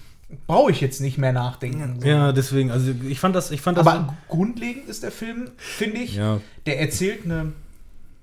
[0.46, 2.00] brauche ich jetzt nicht mehr nachdenken.
[2.02, 2.08] So.
[2.08, 3.88] Ja, deswegen, also ich fand das, ich fand das.
[3.88, 6.40] Aber grundlegend ist der Film, finde ich, ja.
[6.66, 7.54] der erzählt eine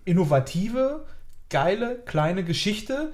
[0.04, 1.04] innovative,
[1.48, 3.12] geile, kleine Geschichte.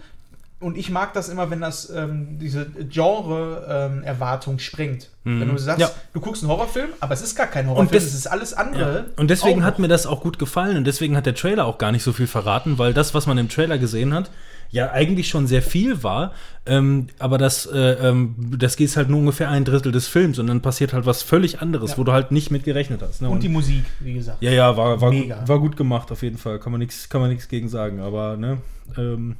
[0.59, 5.09] Und ich mag das immer, wenn das ähm, diese Genre-Erwartung sprengt.
[5.25, 5.41] Mhm.
[5.41, 5.91] Wenn du sagst, Ja.
[6.12, 8.59] du guckst einen Horrorfilm, aber es ist gar kein Horrorfilm, es ist alles Ja.
[8.59, 9.07] andere.
[9.17, 11.93] Und deswegen hat mir das auch gut gefallen und deswegen hat der Trailer auch gar
[11.93, 14.31] nicht so viel verraten, weil das, was man im Trailer gesehen hat,
[14.71, 16.33] ja eigentlich schon sehr viel war,
[16.65, 17.79] ähm, aber das, äh,
[18.09, 21.23] ähm, das geht halt nur ungefähr ein Drittel des Films und dann passiert halt was
[21.23, 21.99] völlig anderes, Ja.
[21.99, 23.21] wo du halt nicht mit gerechnet hast.
[23.23, 23.29] Ne?
[23.29, 24.41] Und die Musik, wie gesagt.
[24.43, 25.39] ja, ja, war, war, Mega.
[25.41, 28.01] gut, war gut gemacht auf jeden Fall, kann man nichts kann man nichts gegen sagen,
[28.01, 28.59] aber ne,
[28.97, 29.37] ähm,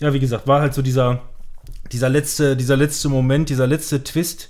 [0.00, 1.20] ja, wie gesagt, war halt so dieser,
[1.92, 4.48] dieser letzte, dieser letzte Moment, dieser letzte Twist,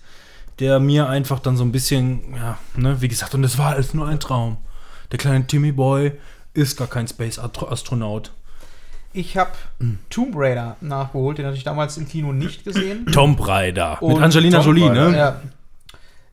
[0.61, 3.93] der mir einfach dann so ein bisschen, ja, ne, wie gesagt, und es war alles
[3.93, 4.59] nur ein Traum.
[5.11, 6.13] Der kleine Timmy Boy
[6.55, 8.33] ist gar kein Space-Astronaut.
[9.13, 9.51] Ich habe
[10.11, 13.07] Tomb Raider nachgeholt, den hatte ich damals im Kino nicht gesehen.
[13.13, 14.03] Tomb Raider.
[14.03, 15.17] Und Mit Angelina Tomb Jolie, Raider, ne?
[15.17, 15.43] Ja.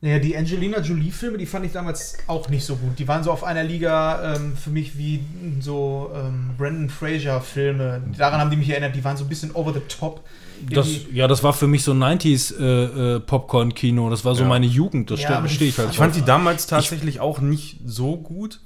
[0.01, 2.97] Ja, die Angelina Jolie-Filme, die fand ich damals auch nicht so gut.
[2.99, 5.19] Die waren so auf einer Liga ähm, für mich wie
[5.60, 8.01] so ähm, Brandon Fraser-Filme.
[8.18, 10.23] Daran haben die mich erinnert, die waren so ein bisschen over the top.
[10.69, 14.10] Das, ja, das war für mich so 90s äh, äh, Popcorn-Kino.
[14.10, 14.47] Das war so Ja.
[14.47, 15.11] meine Jugend.
[15.11, 18.61] Das Ja, stehe ich halt Ich fand die damals tatsächlich auch nicht so gut.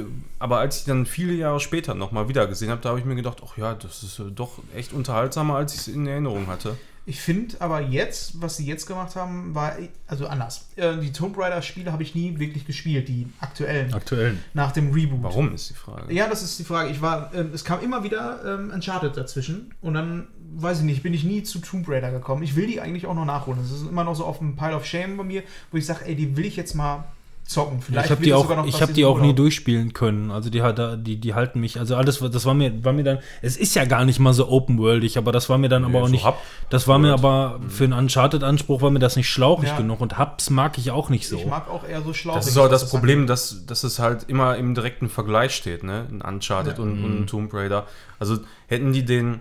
[0.00, 0.04] Äh,
[0.38, 3.14] Aber als ich dann viele Jahre später nochmal wieder gesehen habe, da habe ich mir
[3.14, 6.76] gedacht, ach ja, das ist äh, doch echt unterhaltsamer, als ich es in Erinnerung hatte.
[7.04, 9.72] Ich finde aber jetzt, was sie jetzt gemacht haben, war
[10.06, 10.68] also anders.
[10.76, 14.36] Äh, die Tomb Raider-Spiele habe ich nie wirklich gespielt, die aktuellen, Aktuell.
[14.54, 15.20] nach dem Reboot.
[15.20, 16.14] Warum ist die Frage?
[16.14, 16.90] Ja, das ist die Frage.
[16.90, 21.02] Ich war, ähm, es kam immer wieder ähm, Uncharted dazwischen und dann, weiß ich nicht,
[21.02, 22.44] bin ich nie zu Tomb Raider gekommen.
[22.44, 23.58] Ich will die eigentlich auch noch nachholen.
[23.60, 25.42] Das ist immer noch so auf dem Pile of Shame bei mir,
[25.72, 27.02] wo ich sage, ey, die will ich jetzt mal
[27.44, 27.80] zocken.
[27.90, 30.30] ich habe die auch, sogar noch ich in die auch nie durchspielen können.
[30.30, 33.18] Also die, hat- die, die halten mich, also alles, das war mir, war mir dann,
[33.42, 36.06] es ist ja gar nicht mal so open-worldig, aber das war mir dann aber auch
[36.06, 36.26] so nicht,
[36.70, 39.76] das war mir aber für einen Uncharted-Anspruch war mir das nicht schlauchig Ja.
[39.76, 41.36] genug und Hubs mag ich auch nicht so.
[41.36, 42.34] Ich mag auch eher so schlau.
[42.34, 46.06] Das ist auch das Problem, dass, dass es halt immer im direkten Vergleich steht, ne?
[46.10, 46.82] In Uncharted Ja.
[46.82, 47.86] und, und Tomb Raider.
[48.18, 48.38] Also
[48.68, 49.40] hätten die den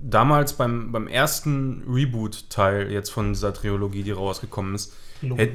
[0.00, 5.52] damals beim, beim ersten Reboot-Teil jetzt von dieser Trilogie, die rausgekommen ist, Trilogie, hätt,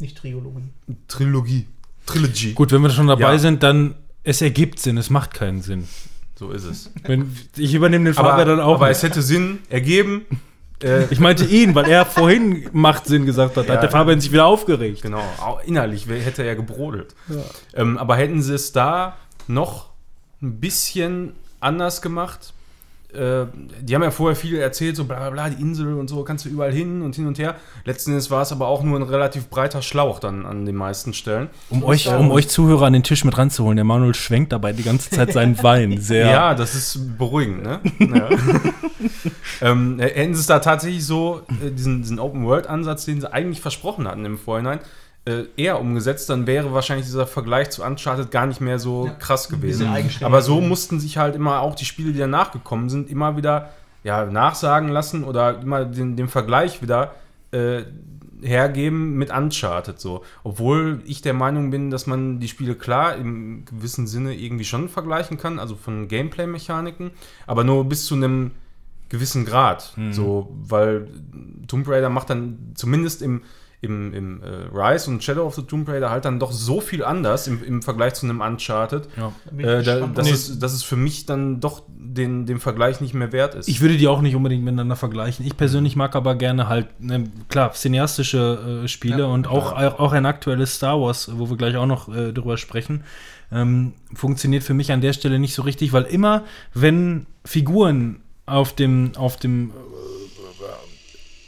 [0.00, 0.68] nicht Triologie.
[1.08, 1.66] Trilogie.
[2.06, 2.52] Trilogy.
[2.52, 3.38] Gut, wenn wir schon dabei Ja.
[3.38, 3.94] sind, dann
[4.24, 5.86] es ergibt Sinn, es macht keinen Sinn.
[6.38, 6.90] So ist es.
[7.04, 8.76] Wenn, ich übernehme den Fahrrad dann auch.
[8.76, 8.96] aber nicht.
[8.96, 10.22] es hätte Sinn ergeben.
[10.82, 13.66] Äh, ich meinte ihn, weil er vorhin macht Sinn gesagt hat.
[13.66, 15.02] Ja, hat der Fabian sich wieder aufgeregt.
[15.02, 17.14] Genau, auch innerlich hätte er gebrodelt.
[17.74, 19.16] Ähm, aber hätten sie es da
[19.48, 19.90] noch
[20.40, 22.54] ein bisschen anders gemacht,
[23.14, 23.46] äh,
[23.80, 26.44] die haben ja vorher viel erzählt, so bla bla bla, die Insel und so, kannst
[26.44, 27.56] du überall hin und hin und her.
[27.84, 31.12] Letzten Endes war es aber auch nur ein relativ breiter Schlauch dann an den meisten
[31.12, 31.48] Stellen.
[31.70, 34.82] Um euch, um euch Zuhörer an den Tisch mit ranzuholen, der Manuel schwenkt dabei die
[34.82, 36.00] ganze Zeit seinen Wein.
[36.00, 36.26] Sehr.
[36.26, 37.80] Ja, das ist beruhigend, ne?
[37.98, 38.28] ja.
[39.70, 44.06] ähm, hätten sie es da tatsächlich so, äh, diesen, diesen Open-World-Ansatz, den sie eigentlich versprochen
[44.06, 44.80] hatten im Vorhinein,
[45.30, 49.12] äh, eher umgesetzt, dann wäre wahrscheinlich dieser Vergleich zu Uncharted gar nicht mehr so Ja,
[49.12, 49.88] krass gewesen.
[50.22, 53.70] Aber so mussten sich halt immer auch die Spiele, die danach gekommen sind, immer wieder
[54.02, 57.14] ja, nachsagen lassen oder immer den, den Vergleich wieder
[57.52, 57.82] äh,
[58.42, 60.24] hergeben mit Uncharted so.
[60.42, 64.88] Obwohl ich der Meinung bin, dass man die Spiele klar im gewissen Sinne irgendwie schon
[64.88, 67.10] vergleichen kann, also von Gameplay-Mechaniken,
[67.46, 68.52] aber nur bis zu einem
[69.10, 69.92] gewissen Grad.
[70.12, 71.08] So, weil
[71.66, 73.42] Tomb Raider macht dann zumindest im,
[73.82, 77.02] im, im äh, Rise und Shadow of the Tomb Raider halt dann doch so viel
[77.02, 79.32] anders im, im Vergleich zu einem Uncharted, Ja.
[79.56, 80.32] äh, da, dass, Nee.
[80.32, 83.68] es, dass es für mich dann doch den, den Vergleich nicht mehr wert ist.
[83.68, 85.46] Ich würde die auch nicht unbedingt miteinander vergleichen.
[85.46, 89.24] Ich persönlich mag aber gerne halt, ne, klar, cineastische äh, Spiele Ja.
[89.26, 93.04] und auch, auch ein aktuelles Star Wars, wo wir gleich auch noch äh, drüber sprechen,
[93.52, 96.44] ähm, funktioniert für mich an der Stelle nicht so richtig, weil immer,
[96.74, 99.70] wenn Figuren auf dem, auf dem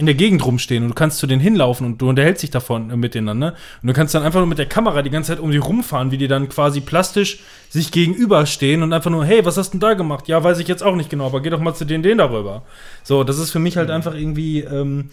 [0.03, 2.91] in der Gegend rumstehen und du kannst zu denen hinlaufen und du unterhältst dich davon
[2.91, 5.53] äh, miteinander und du kannst dann einfach nur mit der Kamera die ganze Zeit um
[5.53, 7.39] die rumfahren, wie die dann quasi plastisch
[7.71, 10.27] sich gegenüberstehen und einfach nur, hey, was hast du denn da gemacht?
[10.27, 12.63] Ja, weiß ich jetzt auch nicht genau, aber geh doch mal zu den, den darüber.
[13.05, 15.11] So, das ist für mich halt einfach irgendwie, ähm,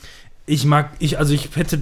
[0.48, 1.80] ich mag, ich, also ich hätte,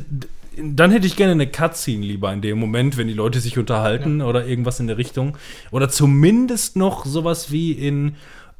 [0.61, 4.21] dann hätte ich gerne eine Cutscene lieber in dem Moment, wenn die Leute sich unterhalten
[4.21, 5.37] oder irgendwas in der Richtung.
[5.71, 8.15] Oder zumindest noch sowas wie in,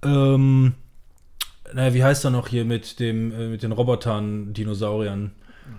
[0.05, 0.73] ähm,
[1.73, 5.31] naja, wie heißt er noch hier mit dem, äh, mit den Robotern, Dinosauriern?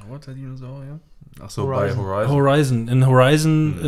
[0.05, 1.01] Roboter-Dinosaurier?
[1.41, 1.97] Ach so, Horizon.
[1.99, 2.35] bei Horizon.
[2.35, 2.89] Horizon.
[2.89, 3.85] In Horizon,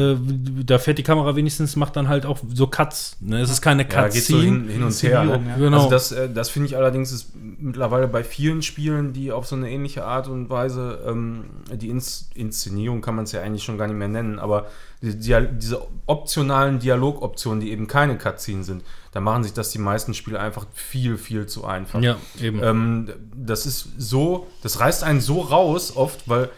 [0.60, 3.16] äh, da fährt die Kamera wenigstens, macht dann halt auch so Cuts.
[3.20, 3.40] Ne?
[3.40, 4.42] Es ist keine Ja, geht so Cutscene.
[4.42, 5.24] hin, hin und her.
[5.24, 5.42] Ne?
[5.48, 5.56] Ja.
[5.56, 5.76] Genau.
[5.78, 9.56] Also das, äh, das finde ich allerdings ist mittlerweile bei vielen Spielen, die auf so
[9.56, 13.78] eine ähnliche Art und Weise, ähm, die Ins Inszenierung kann man es ja eigentlich schon
[13.78, 14.66] gar nicht mehr nennen, aber
[15.02, 19.78] die, die, diese optionalen Dialogoptionen, die eben keine Cutscenes sind, da machen sich das die
[19.78, 22.00] meisten Spiele einfach viel, viel zu einfach.
[22.00, 22.62] ja, eben.
[22.62, 26.50] Ähm, das ist so, das reißt einen so raus oft, weil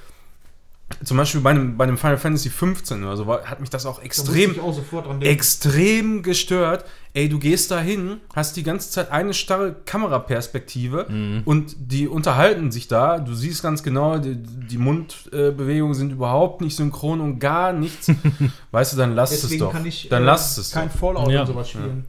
[1.05, 3.86] zum Beispiel bei einem, bei einem Final Fantasy 15 oder so war, hat mich das
[3.86, 5.35] auch extrem, auch sofort dran denken.
[5.35, 6.85] extrem gestört.
[7.14, 11.43] Ey, du gehst da hin, hast die ganze Zeit eine starre Kameraperspektive Mhm.
[11.44, 13.19] und die unterhalten sich da.
[13.19, 18.10] Du siehst ganz genau, die, die Mundbewegungen sind überhaupt nicht synchron und gar nichts.
[18.70, 19.73] weißt du, dann lass es Deswegen doch.
[19.73, 20.97] kann ich dann äh, lass es kein doch.
[20.98, 21.43] Fallout Ja.
[21.43, 22.06] und sowas spielen.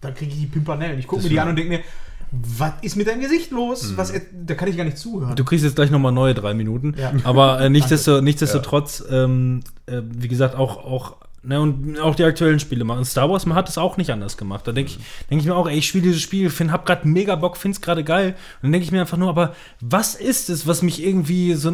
[0.00, 0.98] Da kriege ich die Pimpernellen.
[0.98, 1.80] Ich gucke mir die an und denke mir,
[2.58, 3.90] was ist mit deinem Gesicht los?
[3.90, 3.96] Mhm.
[3.96, 5.36] Was, da kann ich gar nicht zuhören.
[5.36, 6.94] Du kriegst jetzt gleich nochmal neue drei Minuten.
[6.98, 7.12] Ja.
[7.24, 11.16] Aber äh, nichtsdestotrotz, nichtsdestotrotz ähm, äh, wie gesagt, auch, auch,
[11.46, 13.04] ne, und auch die aktuellen Spiele machen.
[13.04, 14.66] Star Wars, man hat es auch nicht anders gemacht.
[14.66, 14.98] Da denke ich,
[15.30, 17.80] denk ich mir auch, ey, ich spiele dieses Spiel, find, hab gerade mega Bock, find's
[17.80, 18.28] gerade geil.
[18.28, 21.72] Und dann denke ich mir einfach nur, aber was ist es, was mich irgendwie so,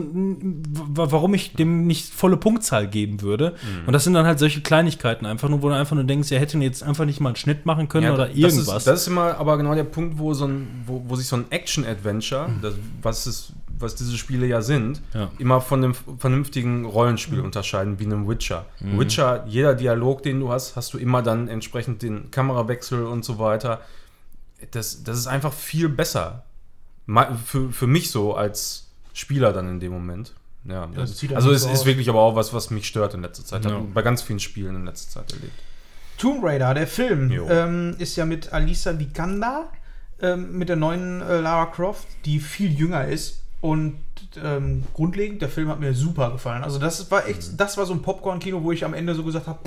[0.95, 3.55] warum ich dem nicht volle Punktzahl geben würde?
[3.87, 6.41] Und das sind dann halt solche Kleinigkeiten einfach nur, wo du einfach nur denkst, er
[6.41, 8.77] hätte jetzt einfach nicht mal einen Schnitt machen können Ja, oder das irgendwas.
[8.79, 11.37] Ist, das ist immer aber genau der Punkt, wo, so ein, wo, wo sich so
[11.37, 15.31] ein Action-Adventure, das- was, es- was diese Spiele ja sind, Ja.
[15.39, 18.67] immer von einem vernünftigen Rollenspiel unterscheiden, wie einem Witcher.
[18.81, 23.39] Witcher, jeder Dialog, den du hast, hast du immer dann entsprechend den Kamerawechsel und so
[23.39, 23.81] weiter.
[24.73, 26.45] Das, das ist einfach viel besser.
[27.45, 30.35] Für, für mich so als Spieler dann in dem Moment.
[30.65, 33.23] Ja, das, sieht also es so ist wirklich aber auch was, was mich stört in
[33.23, 33.65] letzter Zeit.
[33.65, 33.81] Ja.
[33.95, 35.55] Bei ganz vielen Spielen in letzter Zeit erlebt.
[36.19, 39.71] Tomb Raider, der Film, ähm, ist ja mit Alisa Vikander,
[40.21, 43.40] ähm, mit der neuen äh, Lara Croft, die viel jünger ist.
[43.61, 43.99] Und
[44.43, 46.65] ähm, grundlegend, der Film hat mir super gefallen.
[46.65, 49.47] Also das war echt, das war so ein Popcorn-Kino, wo ich am Ende so gesagt
[49.47, 49.59] habe,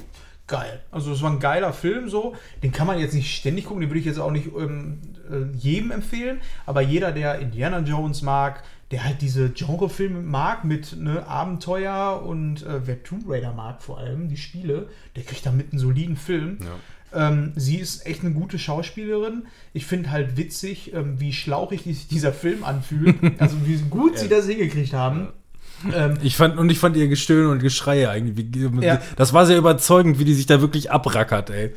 [0.48, 0.82] geil.
[0.92, 2.36] Also es war ein geiler Film so.
[2.64, 5.00] Den kann man jetzt nicht ständig gucken, den würde ich jetzt auch nicht ähm,
[5.30, 6.42] äh, jedem empfehlen.
[6.66, 12.64] Aber jeder, der Indiana Jones mag, der halt diese Genrefilme mag mit ne, Abenteuer und
[12.64, 16.60] äh, wer Tomb Raider mag vor allem, die Spiele, der kriegt damit einen soliden Film.
[16.62, 16.68] Ja.
[17.16, 19.44] Ähm, sie ist echt eine gute Schauspielerin.
[19.74, 23.16] Ich finde halt witzig, ähm, wie schlauchig sich dieser Film anfühlt.
[23.40, 25.28] Also wie gut sie das hingekriegt haben.
[25.94, 28.38] Ähm, Ich fand, und ich fand ihr Gestöhne und Geschreie eigentlich.
[28.54, 29.02] Wie, Ja.
[29.18, 31.74] Das war sehr überzeugend, wie die sich da wirklich abrackert, ey.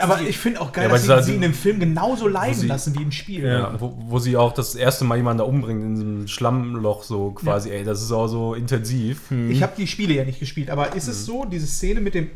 [0.00, 2.66] aber ich finde auch geil, Ja, dass sie sie in dem Film genauso leiden sie-
[2.66, 3.44] lassen wie im Spiel.
[3.44, 7.32] Ja, wo, wo sie auch das erste Mal jemanden da umbringt in diesem Schlammloch so
[7.32, 9.30] quasi, ey, das ist auch so intensiv.
[9.50, 12.30] Ich habe die Spiele ja nicht gespielt, aber ist es so, diese Szene mit dem,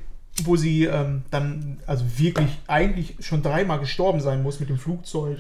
[0.45, 5.39] wo sie ähm, dann also wirklich eigentlich schon dreimal gestorben sein muss mit dem Flugzeug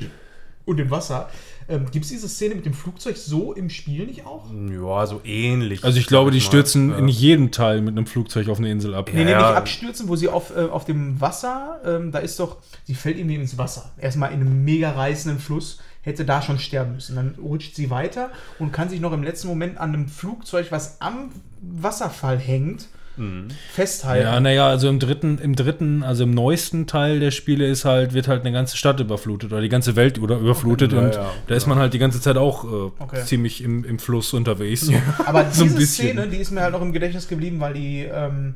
[0.64, 1.28] und dem Wasser,
[1.69, 4.44] ähm, gibt es diese Szene mit dem Flugzeug so im Spiel nicht auch?
[4.70, 5.82] Ja, so ähnlich.
[5.82, 6.98] Also ich glaube, die stürzen Ja.
[6.98, 9.10] in jedem Teil mit einem Flugzeug auf eine Insel ab.
[9.12, 9.39] Nee, nee, Ja.
[9.48, 13.19] nicht abstürzen, wo sie auf, äh, auf dem Wasser, ähm, da ist doch, sie fällt
[13.19, 13.90] irgendwie ins Wasser.
[13.98, 17.16] Erstmal in einem mega reißenden Fluss, hätte da schon sterben müssen.
[17.16, 21.01] Dann rutscht sie weiter und kann sich noch im letzten Moment an einem Flugzeug, was
[21.01, 23.48] am Wasserfall hängt, Mhm.
[23.72, 24.24] festhalten.
[24.26, 28.14] Ja, naja, also im dritten, im dritten, also im neuesten Teil der Spiele ist halt,
[28.14, 31.05] wird halt eine ganze Stadt überflutet oder die ganze Welt oder überflutet Okay.
[31.05, 33.24] und Ja, ja, da ist man halt die ganze Zeit auch äh, Okay.
[33.24, 34.89] ziemlich im, im Fluss unterwegs.
[35.26, 35.86] Aber So diese.
[35.86, 38.55] Szene, die ist mir halt noch im Gedächtnis geblieben, weil die ähm,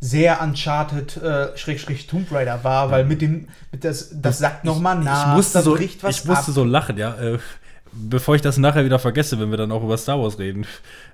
[0.00, 4.98] sehr Uncharted äh, Schrägstrich Tomb Raider war, weil mit dem, mit das, das sagt nochmal
[5.00, 6.54] nach, ich musste so, bricht was ich musste ab.
[6.54, 7.14] so lachen, ja.
[7.20, 7.38] Äh,
[7.92, 10.66] bevor ich das nachher wieder vergesse, wenn wir dann auch über Star Wars reden.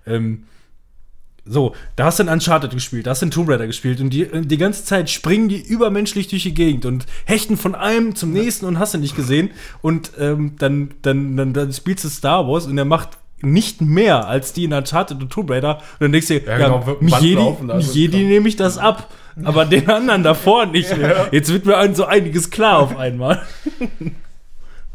[0.07, 0.45] Ähm,
[1.49, 4.11] so, da hast du ein Uncharted gespielt, da hast du ein Tomb Raider gespielt und
[4.11, 8.33] die, die ganze Zeit springen die übermenschlich durch die Gegend und hechten von einem zum
[8.33, 9.51] nächsten und hast du nicht gesehen.
[9.83, 14.27] Und ähm, dann, dann, dann, dann spielst du Star Wars und er macht nicht mehr
[14.27, 15.77] als die in Uncharted und Tomb Raider.
[15.77, 19.09] Und dann denkst du, ja, genau, ein Band Jedi, Jedi nehme ich das ab.
[19.45, 20.93] Aber den anderen davor nicht.
[21.31, 23.43] Jetzt wird mir so einiges klar auf einmal.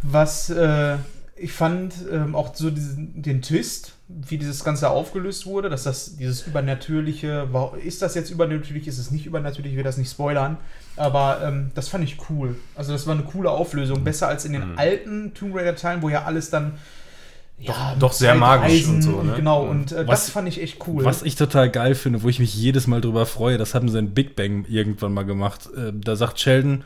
[0.02, 0.98] Was äh,
[1.36, 6.16] ich fand, ähm, auch so diesen, den Twist, wie dieses Ganze aufgelöst wurde, dass das
[6.18, 7.48] dieses Übernatürliche,
[7.84, 10.58] ist das jetzt übernatürlich, ist es nicht übernatürlich, ich will das nicht spoilern,
[10.96, 12.56] aber ähm, das fand ich cool.
[12.76, 16.24] Also das war eine coole Auflösung, besser als in den alten Tomb Raider-Teilen, wo ja
[16.24, 16.74] alles dann
[17.60, 19.34] ja, doch sehr magisch und so, ne?
[19.36, 19.70] Genau, Ja.
[19.72, 21.06] und äh, Was- das fand ich echt cool.
[21.06, 24.00] Was ich total geil finde, wo ich mich jedes Mal drüber freue, das haben sie
[24.00, 25.70] in Big Bang irgendwann mal gemacht.
[25.76, 26.84] Äh, Da sagt Sheldon,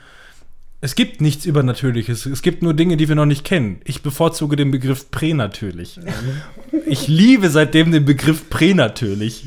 [0.79, 3.81] es gibt nichts Übernatürliches, es gibt nur Dinge, die wir noch nicht kennen.
[3.83, 5.99] Ich bevorzuge den Begriff pränatürlich.
[6.85, 9.45] ich liebe seitdem den Begriff pränatürlich.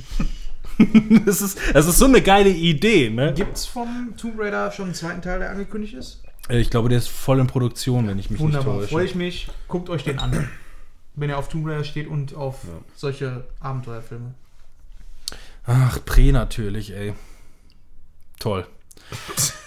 [1.26, 3.32] das, ist, das ist so eine geile Idee, ne?
[3.34, 6.22] Gibt's vom Tomb Raider schon einen zweiten Teil, der angekündigt ist?
[6.48, 9.10] Äh, Ich glaube, der ist voll in Produktion, wenn ich mich Wunderbar, nicht freue täusche.
[9.10, 9.48] ich mich.
[9.68, 10.48] Guckt euch den an.
[11.14, 12.60] Wenn ihr auf Tomb Raider steht und auf
[12.96, 14.34] solche Abenteuerfilme.
[15.66, 17.12] Ach, pränatürlich, ey.
[18.38, 18.66] Toll.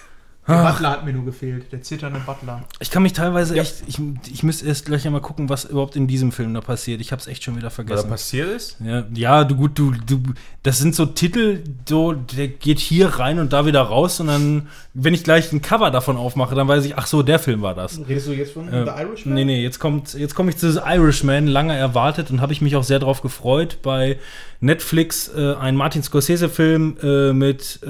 [0.45, 0.73] Der Ach.
[0.73, 2.63] Butler hat mir nur gefehlt, der zitternde Butler.
[2.81, 3.97] Ich kann mich teilweise echt, ich,
[4.29, 6.99] ich müsste erst gleich einmal gucken, was überhaupt in diesem Film da passiert.
[6.99, 8.09] Ich habe es echt schon wieder Was da vergessen.
[8.09, 8.75] passiert ist?
[8.83, 10.21] Ja, ja, du gut, du, du,
[10.61, 14.67] das sind so Titel, so, der geht hier rein und da wieder raus und dann,
[14.95, 17.73] wenn ich gleich ein Cover davon aufmache, dann weiß ich, ach so, der Film war
[17.73, 17.99] das.
[18.07, 19.33] Redest du jetzt von Äh, The Irishman?
[19.33, 22.61] Nee, nee, jetzt kommt, jetzt komme ich zu The Irishman, lange erwartet und habe ich
[22.61, 23.79] mich auch sehr drauf gefreut.
[23.81, 24.17] Bei
[24.59, 27.89] Netflix äh, ein Martin Scorsese-Film äh, mit äh,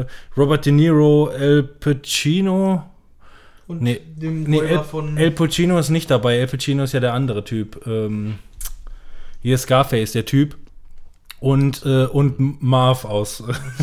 [0.00, 0.06] äh,
[0.36, 2.84] Robert De Niro, El Pacino.
[3.66, 5.16] Und Nee, dem Nee, El, von.
[5.16, 6.36] El Pacino ist nicht dabei.
[6.38, 7.80] El Pacino ist ja der andere Typ.
[7.86, 8.34] Ähm,
[9.40, 10.56] hier ist Scarface, der Typ.
[11.42, 13.42] Und, äh, und Marv aus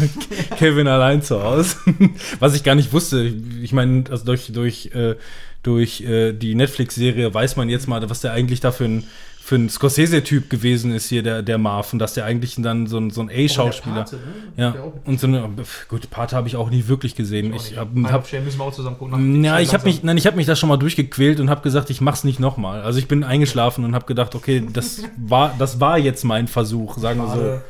[0.58, 1.76] Kevin allein zu Hause.
[2.40, 3.34] Was ich gar nicht wusste.
[3.62, 5.16] Ich meine, also durch, durch, äh,
[5.62, 9.04] durch äh, die Netflix-Serie weiß man jetzt mal, was der eigentlich da für ein,
[9.42, 11.92] für ein Scorsese-Typ gewesen ist, hier, der, der Marv.
[11.94, 14.06] Und dass der eigentlich dann so ein, so ein A-Schauspieler.
[14.12, 14.22] Oh, ne?
[14.58, 14.76] Ja,
[15.06, 15.50] und so eine,
[15.88, 17.54] gut, Pate habe ich auch nie wirklich gesehen.
[17.54, 19.44] Ich habe Pile hab, Shame müssen wir auch zusammen gucken.
[19.44, 21.90] ja, ich habe mich, nein, ich habe mich da schon mal durchgequält und habe gesagt,
[21.90, 22.82] ich mach's nicht nochmal.
[22.82, 26.98] Also ich bin eingeschlafen und habe gedacht, okay, das war, das war jetzt mein Versuch,
[27.00, 27.62] sagen wir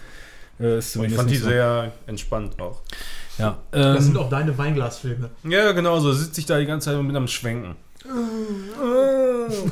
[0.60, 0.64] so.
[0.66, 1.50] Äh, ist Ich fand die nicht so.
[1.50, 2.82] sehr entspannt auch.
[3.38, 5.30] Ja, Das sind ähm, auch deine Weinglasfilme.
[5.46, 6.12] Ja, genau so.
[6.12, 7.76] Sitze ich da die ganze Zeit mit am Schwenken.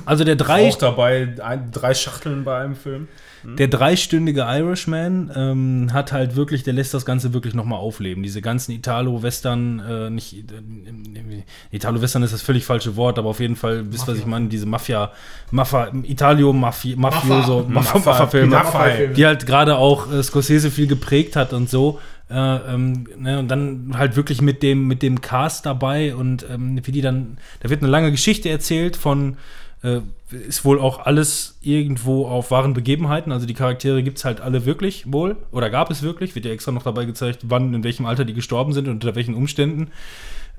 [0.06, 3.08] Also der drei, Auch dabei ein, drei Schachteln bei einem Film.
[3.44, 8.24] der dreistündige Irishman ähm, hat halt wirklich, der lässt das Ganze wirklich nochmal aufleben.
[8.24, 13.56] Diese ganzen Italo-Western, äh, nicht äh, Italo-Western ist das völlig falsche Wort, aber auf jeden
[13.56, 15.12] Fall, wisst was ich meine, diese Mafia,
[15.52, 18.56] Mafia, Italio-Mafioso, Mafioso, Maffa- Maffa-Filme.
[18.56, 22.00] Maffa- die halt gerade auch äh, Scorsese viel geprägt hat und so.
[22.30, 26.80] Äh, ähm, ne, und dann halt wirklich mit dem, mit dem Cast dabei und ähm,
[26.84, 29.38] wie die dann, da wird eine lange Geschichte erzählt von,
[29.82, 33.32] äh, ist wohl auch alles irgendwo auf wahren Begebenheiten.
[33.32, 36.36] Also die Charaktere gibt es halt alle wirklich wohl oder gab es wirklich.
[36.36, 39.16] Wird ja extra noch dabei gezeigt, wann, in welchem Alter die gestorben sind und unter
[39.16, 39.91] welchen Umständen.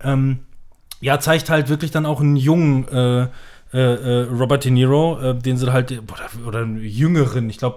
[0.03, 0.39] Ähm,
[1.01, 3.29] ja, zeigt halt wirklich dann auch einen jungen äh,
[3.75, 7.77] äh, äh, Robert De Niro, äh, den sie halt, oder, oder einen jüngeren, ich glaube,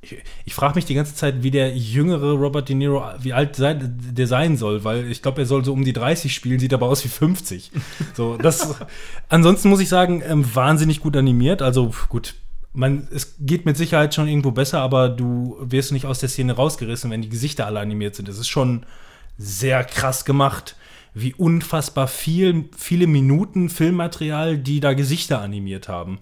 [0.00, 3.56] ich, ich frage mich die ganze Zeit, wie der jüngere Robert De Niro, wie alt
[3.56, 6.72] sein, der sein soll, weil ich glaube, er soll so um die 30 spielen, sieht
[6.72, 7.72] aber aus wie 50.
[8.14, 8.76] So, das,
[9.28, 12.34] ansonsten muss ich sagen, ähm, wahnsinnig gut animiert, also gut.
[12.74, 16.52] Man, es geht mit Sicherheit schon irgendwo besser, aber du wirst nicht aus der Szene
[16.52, 18.28] rausgerissen, wenn die Gesichter alle animiert sind.
[18.28, 18.84] Es ist schon
[19.36, 20.76] sehr krass gemacht,
[21.20, 26.18] wie unfassbar viel, viele Minuten Filmmaterial, die da Gesichter animiert haben.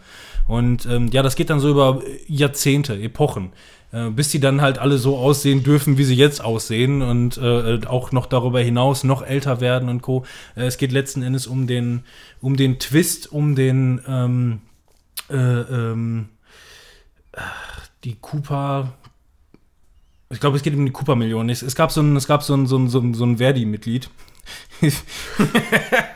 [0.46, 3.52] Und ähm, ja, das geht dann so über Jahrzehnte, Epochen,
[3.92, 7.80] äh, bis die dann halt alle so aussehen dürfen, wie sie jetzt aussehen und äh,
[7.86, 10.24] auch noch darüber hinaus noch älter werden und Co.
[10.54, 12.04] Äh, es geht letzten Endes um den,
[12.40, 14.60] um den Twist, um den ähm,
[15.30, 16.28] äh, ähm,
[18.04, 18.92] die Cooper,
[20.30, 21.50] ich glaube, es geht um die Cooper-Millionen.
[21.50, 24.10] Es, es gab es gab so ein, so ein, so ein, so ein Verdi-Mitglied.
[24.82, 26.12] if,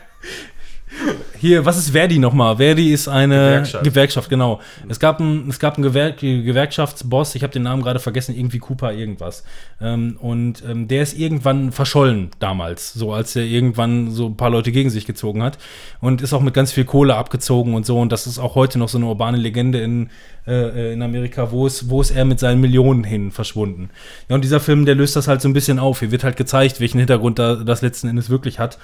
[1.37, 2.57] Hier, was ist Verdi nochmal?
[2.57, 3.83] Verdi ist eine Gewerkschaft.
[3.83, 4.61] Gewerkschaft, genau.
[4.87, 8.59] Es gab einen, es gab einen Gewer Gewerkschaftsboss, ich habe den Namen gerade vergessen, irgendwie
[8.59, 9.43] Cooper irgendwas.
[9.81, 14.51] Ähm, und ähm, der ist irgendwann verschollen damals, so als er irgendwann so ein paar
[14.51, 15.57] Leute gegen sich gezogen hat.
[15.99, 17.99] Und ist auch mit ganz viel Kohle abgezogen und so.
[17.99, 20.09] Und das ist auch heute noch so eine urbane Legende in,
[20.45, 23.89] äh, in Amerika, wo ist, wo ist er mit seinen Millionen hin verschwunden.
[24.29, 26.01] Ja, und dieser Film, der löst das halt so ein bisschen auf.
[26.01, 28.77] Hier wird halt gezeigt, welchen Hintergrund da, das letzten Endes wirklich hat.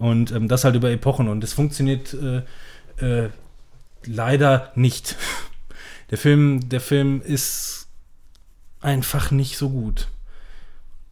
[0.00, 1.28] Und ähm, das halt über Epochen.
[1.28, 2.42] Und es funktioniert äh,
[3.04, 3.28] äh,
[4.04, 5.16] leider nicht.
[6.10, 7.86] Der Film, der Film ist
[8.80, 10.08] einfach nicht so gut.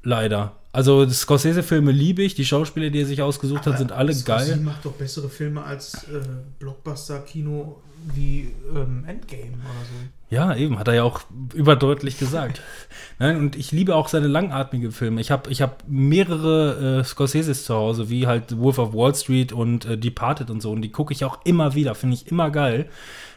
[0.03, 0.57] Leider.
[0.73, 4.61] Also Scorsese-Filme liebe ich, die Schauspieler, die er sich ausgesucht hat, sind alle Scorsese geil.
[4.61, 6.21] macht doch bessere Filme als äh,
[6.59, 7.81] Blockbuster-Kino
[8.13, 10.18] wie ähm, Endgame oder so.
[10.31, 11.21] Ja, eben, hat er ja auch
[11.55, 12.61] überdeutlich gesagt.
[13.19, 15.21] Nein, und ich liebe auch seine langatmigen Filme.
[15.23, 19.53] Ich habe ich hab mehrere äh, Scorseses zu Hause, wie halt Wolf of Wall Street
[19.53, 20.71] und äh, Departed und so.
[20.71, 22.91] Und die gucke ich auch immer wieder, finde ich immer geil.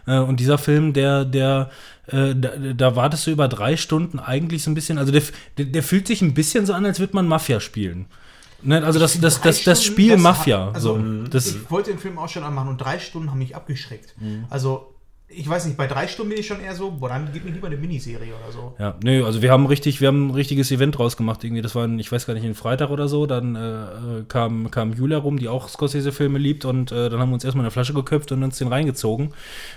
[0.06, 1.70] Äh, und dieser Film, der, der,
[2.08, 5.24] äh, da, da wartest du über drei Stunden eigentlich so ein bisschen, also der,
[5.58, 8.08] der, der fühlt sich ein bisschen so an, als würde man Mafia spielen.
[8.64, 8.84] Ne?
[8.84, 10.68] Also das, das, das, das Spiel Mafia.
[10.68, 11.24] hat- also, so.
[11.30, 14.14] das, ich wollte den Film auch schon anmachen und drei Stunden haben mich abgeschreckt.
[14.20, 14.44] Mhm.
[14.50, 14.91] Also,
[15.34, 17.52] ich weiß nicht, bei drei Stunden bin ich schon eher so, boah, dann gib mir
[17.52, 18.74] lieber eine Miniserie oder so.
[18.80, 21.44] Ja, nö, also wir haben richtig, wir haben ein richtiges Event draus gemacht.
[21.44, 23.26] Irgendwie, das war, ein, ich weiß gar nicht, ein Freitag oder so.
[23.26, 27.30] Dann äh, äh, kam, kam Julia rum, die auch Scorsese-Filme liebt, und äh, dann haben
[27.30, 29.34] wir uns erstmal eine Flasche geköpft und uns den reingezogen.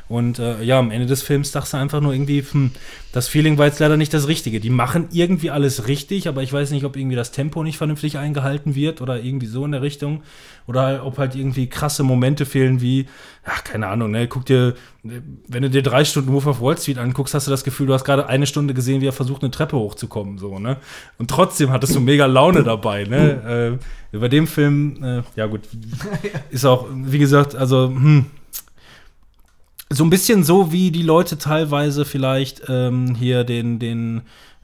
[0.09, 2.71] Und äh, ja, am Ende des Films dachte du einfach nur irgendwie, hm,
[3.13, 4.61] das Feeling war jetzt leider nicht das Richtige.
[4.61, 8.19] Die machen irgendwie alles richtig, aber ich weiß nicht, ob irgendwie das Tempo nicht vernünftig
[8.19, 10.23] eingehalten wird oder irgendwie so in der Richtung.
[10.66, 13.07] Oder ob halt irgendwie krasse Momente fehlen, wie,
[13.45, 16.97] ach, keine Ahnung, ne, guck dir, wenn du dir drei Stunden Wolf of Wall Street
[16.97, 19.51] anguckst, hast du das Gefühl, du hast gerade eine Stunde gesehen, wie er versucht, eine
[19.51, 20.78] Treppe hochzukommen, so, ne?
[21.19, 23.78] Und trotzdem hattest du mega Laune dabei, ne?
[24.12, 25.62] äh, bei dem Film, äh, ja gut,
[26.51, 28.27] ist auch, wie gesagt, also, hm,
[29.91, 34.23] so ein bisschen so, wie die Leute teilweise vielleicht ähm, hier den, den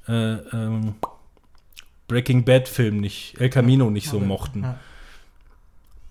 [0.09, 0.95] äh, ähm,
[2.09, 4.63] Breaking Bad Film nicht, El Camino nicht so mochten.
[4.63, 4.79] Ja.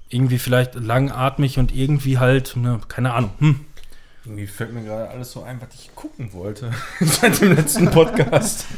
[0.10, 3.32] Irgendwie vielleicht langatmig und irgendwie halt, ne, keine Ahnung.
[3.40, 3.66] Hm.
[4.26, 6.72] Irgendwie fällt mir gerade alles so ein, was ich gucken wollte.
[7.00, 8.66] Seit dem letzten Podcast.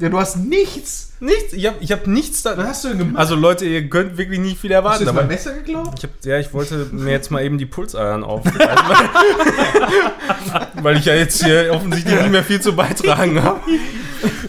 [0.00, 1.12] Ja, du hast nichts.
[1.20, 2.56] nichts, ich habe ich hab nichts da.
[2.56, 3.18] Was hast du denn gemacht?
[3.18, 4.98] Also Leute, ihr könnt wirklich nicht viel hast erwarten.
[5.00, 5.94] du jetzt mal Aber ein Messer geklaut?
[5.96, 8.60] ich hab, ja, ich wollte mir jetzt mal eben die Pulsadern aufreißen.
[10.82, 13.60] weil ich ja jetzt hier offensichtlich nicht mehr viel zu beitragen habe.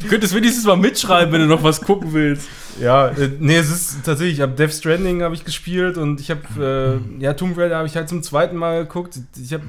[0.02, 2.48] Du könntest wenigstens mal mitschreiben, wenn du noch was gucken willst.
[2.80, 6.30] Ja, äh, nee, es ist tatsächlich, ich habe Death Stranding habe ich gespielt und ich
[6.30, 9.18] habe, äh, ja, Tomb Raider habe ich halt zum zweiten Mal geguckt.
[9.42, 9.64] Ich habe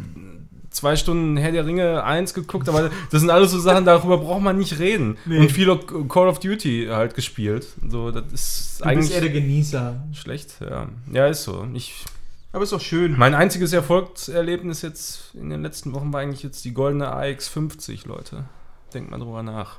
[0.77, 4.43] zwei Stunden Herr der Ringe 1 geguckt, aber das sind alles so Sachen, darüber braucht
[4.43, 5.17] man nicht reden.
[5.25, 5.39] Nee.
[5.39, 5.67] Und viel
[6.09, 7.67] Call of Duty halt gespielt.
[7.89, 10.05] So, das ist Du bist eigentlich eher der Genießer.
[10.13, 10.89] schlecht, ja.
[11.13, 11.67] Ja, ist so.
[11.75, 12.05] Ich,
[12.53, 13.17] Aber ist doch schön.
[13.19, 18.45] mein einziges Erfolgserlebnis jetzt in den letzten Wochen war eigentlich jetzt die goldene AX50, Leute.
[18.95, 19.79] Denkt mal drüber nach.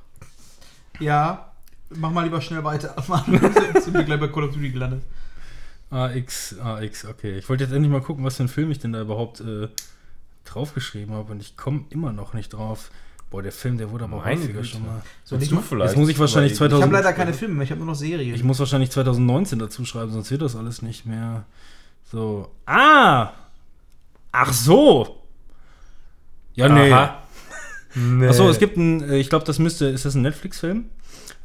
[0.99, 1.51] Ja,
[1.89, 2.95] mach mal lieber schnell weiter.
[3.81, 5.03] Sind wir gleich bei Call of Duty gelandet.
[5.89, 7.37] AX, AX, okay.
[7.37, 9.69] Ich wollte jetzt endlich mal gucken, was für einen Film ich denn da überhaupt äh,
[10.53, 12.91] draufgeschrieben habe und ich komme immer noch nicht drauf.
[13.29, 14.65] Boah, der Film, der wurde aber Meine häufiger Güte.
[14.65, 15.01] schon mal.
[15.25, 15.91] Soll ich du vielleicht?
[15.91, 16.75] Jetzt muss ich wahrscheinlich überlegen.
[16.75, 18.33] 2000 Ich habe leider keine Filme ich habe nur noch Serien.
[18.33, 21.45] Ich muss wahrscheinlich 2019 dazu schreiben, sonst wird das alles nicht mehr.
[22.09, 22.49] So.
[22.65, 23.31] Ah!
[24.31, 25.23] Ach so!
[26.55, 26.91] Ja, nee.
[26.91, 27.23] Aha.
[27.95, 28.27] Nee.
[28.27, 30.85] Achso, es gibt ein, äh, ich glaube, das müsste, ist das ein Netflix-Film?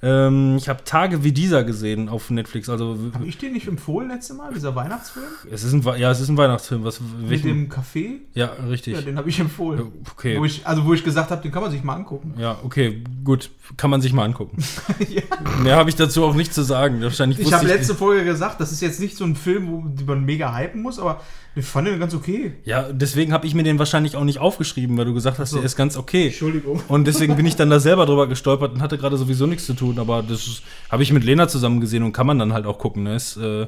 [0.05, 2.69] Ähm, ich habe Tage wie dieser gesehen auf Netflix.
[2.69, 5.25] Also, Habe ich den nicht empfohlen letzte Mal, dieser Weihnachtsfilm?
[5.49, 6.83] es ist ein, ja, es ist ein Weihnachtsfilm.
[6.83, 8.19] Was, Mit welchen, dem Café?
[8.35, 8.95] ja, richtig.
[8.95, 9.93] Ja, den habe ich empfohlen.
[10.11, 10.41] okay.
[10.41, 12.35] Wo ich, also wo ich gesagt habe, den kann man sich mal angucken.
[12.37, 13.51] Ja, okay, gut.
[13.77, 14.57] Kann man sich mal angucken.
[15.09, 15.23] ja.
[15.63, 17.01] Mehr habe ich dazu auch nicht zu sagen.
[17.01, 20.25] Wahrscheinlich Ich habe letzte Folge gesagt, das ist jetzt nicht so ein Film, wo man
[20.25, 21.21] mega hypen muss, aber
[21.55, 22.55] ich fand den ganz okay.
[22.65, 25.57] Ja, deswegen habe ich mir den wahrscheinlich auch nicht aufgeschrieben, weil du gesagt hast, so.
[25.57, 26.29] der ist ganz okay.
[26.29, 26.81] Entschuldigung.
[26.89, 29.75] Und deswegen bin ich dann da selber drüber gestolpert und hatte gerade sowieso nichts zu
[29.75, 29.99] tun.
[29.99, 33.03] Aber das habe ich mit Lena zusammen gesehen und kann man dann halt auch gucken.
[33.03, 33.17] Ne?
[33.17, 33.67] Ist, äh,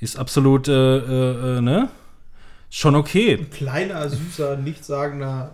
[0.00, 1.88] ist absolut, äh, äh, äh, ne?
[2.68, 3.46] Schon okay.
[3.50, 5.52] Kleiner, süßer, nichtssagender,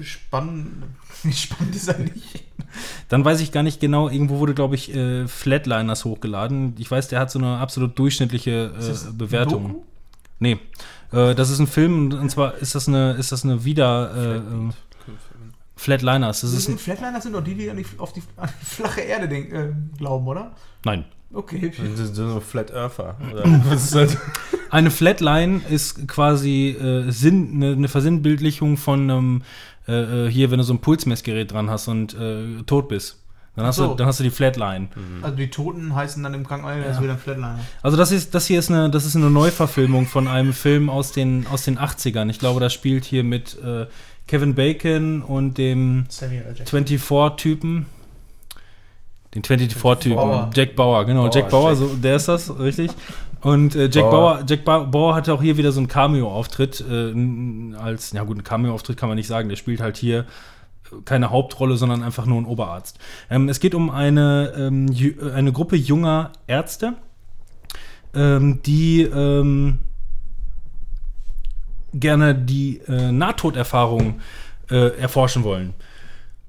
[0.00, 0.84] spannend.
[1.34, 2.44] Spannend ist er nicht.
[3.08, 6.74] Dann weiß ich gar nicht genau, irgendwo wurde, glaube ich, äh, Flatliners hochgeladen.
[6.78, 9.68] Ich weiß, der hat so eine absolut durchschnittliche äh, ein Bewertung.
[9.68, 9.82] Doku?
[10.38, 10.58] Nee.
[11.12, 14.36] Äh, das ist ein Film, und zwar ist das eine, ist das eine Wieder.
[14.36, 14.72] Äh,
[15.76, 16.42] Flatliners.
[16.42, 18.66] Das ist ein, sind Flatliner sind doch die, die an die, auf die, an die
[18.66, 20.52] flache Erde denk, äh, glauben, oder?
[20.84, 21.06] nein.
[21.32, 21.72] Okay.
[21.76, 23.16] Das sind so Flat Earther.
[24.70, 29.42] Eine Flatline ist quasi äh, Sinn, eine, eine Versinnbildlichung von einem,
[29.86, 33.19] äh, äh, hier, wenn du so ein Pulsmessgerät dran hast und äh, tot bist.
[33.56, 33.88] Dann hast, so.
[33.88, 34.88] du, dann hast du die Flatline.
[35.22, 37.58] Also die Toten heißen dann im Krankenhaus, das ist wieder ein Flatliner.
[37.82, 41.12] Also das ist, das hier ist eine, das ist eine Neuverfilmung von einem Film aus
[41.12, 42.30] den, aus den 80ern.
[42.30, 43.86] Ich glaube, das spielt hier mit äh,
[44.28, 46.54] Kevin Bacon und dem Samuel L.
[46.56, 46.84] Jackson.
[46.84, 47.86] 24-Typen.
[49.34, 50.16] Den 24-Typen.
[50.16, 50.50] Bauer.
[50.54, 51.22] Jack Bauer, genau.
[51.24, 51.78] Bauer, Jack Bauer, Jack.
[51.78, 52.92] so, der ist das, richtig.
[53.40, 54.36] Und äh, Jack Bauer.
[54.36, 56.84] Bauer, Jack ba Bauer hatte auch hier wieder so einen Cameo-Auftritt.
[56.88, 59.48] Äh, als, ja gut, ein Cameo-Auftritt kann man nicht sagen.
[59.48, 60.26] Der spielt halt hier
[61.04, 62.98] keine Hauptrolle, sondern einfach nur ein Oberarzt.
[63.30, 66.94] Ähm, es geht um eine, ähm, äh, eine Gruppe junger Ärzte,
[68.14, 69.78] ähm, die ähm,
[71.92, 74.20] gerne die äh, Nahtoderfahrung
[74.70, 75.74] äh, erforschen wollen.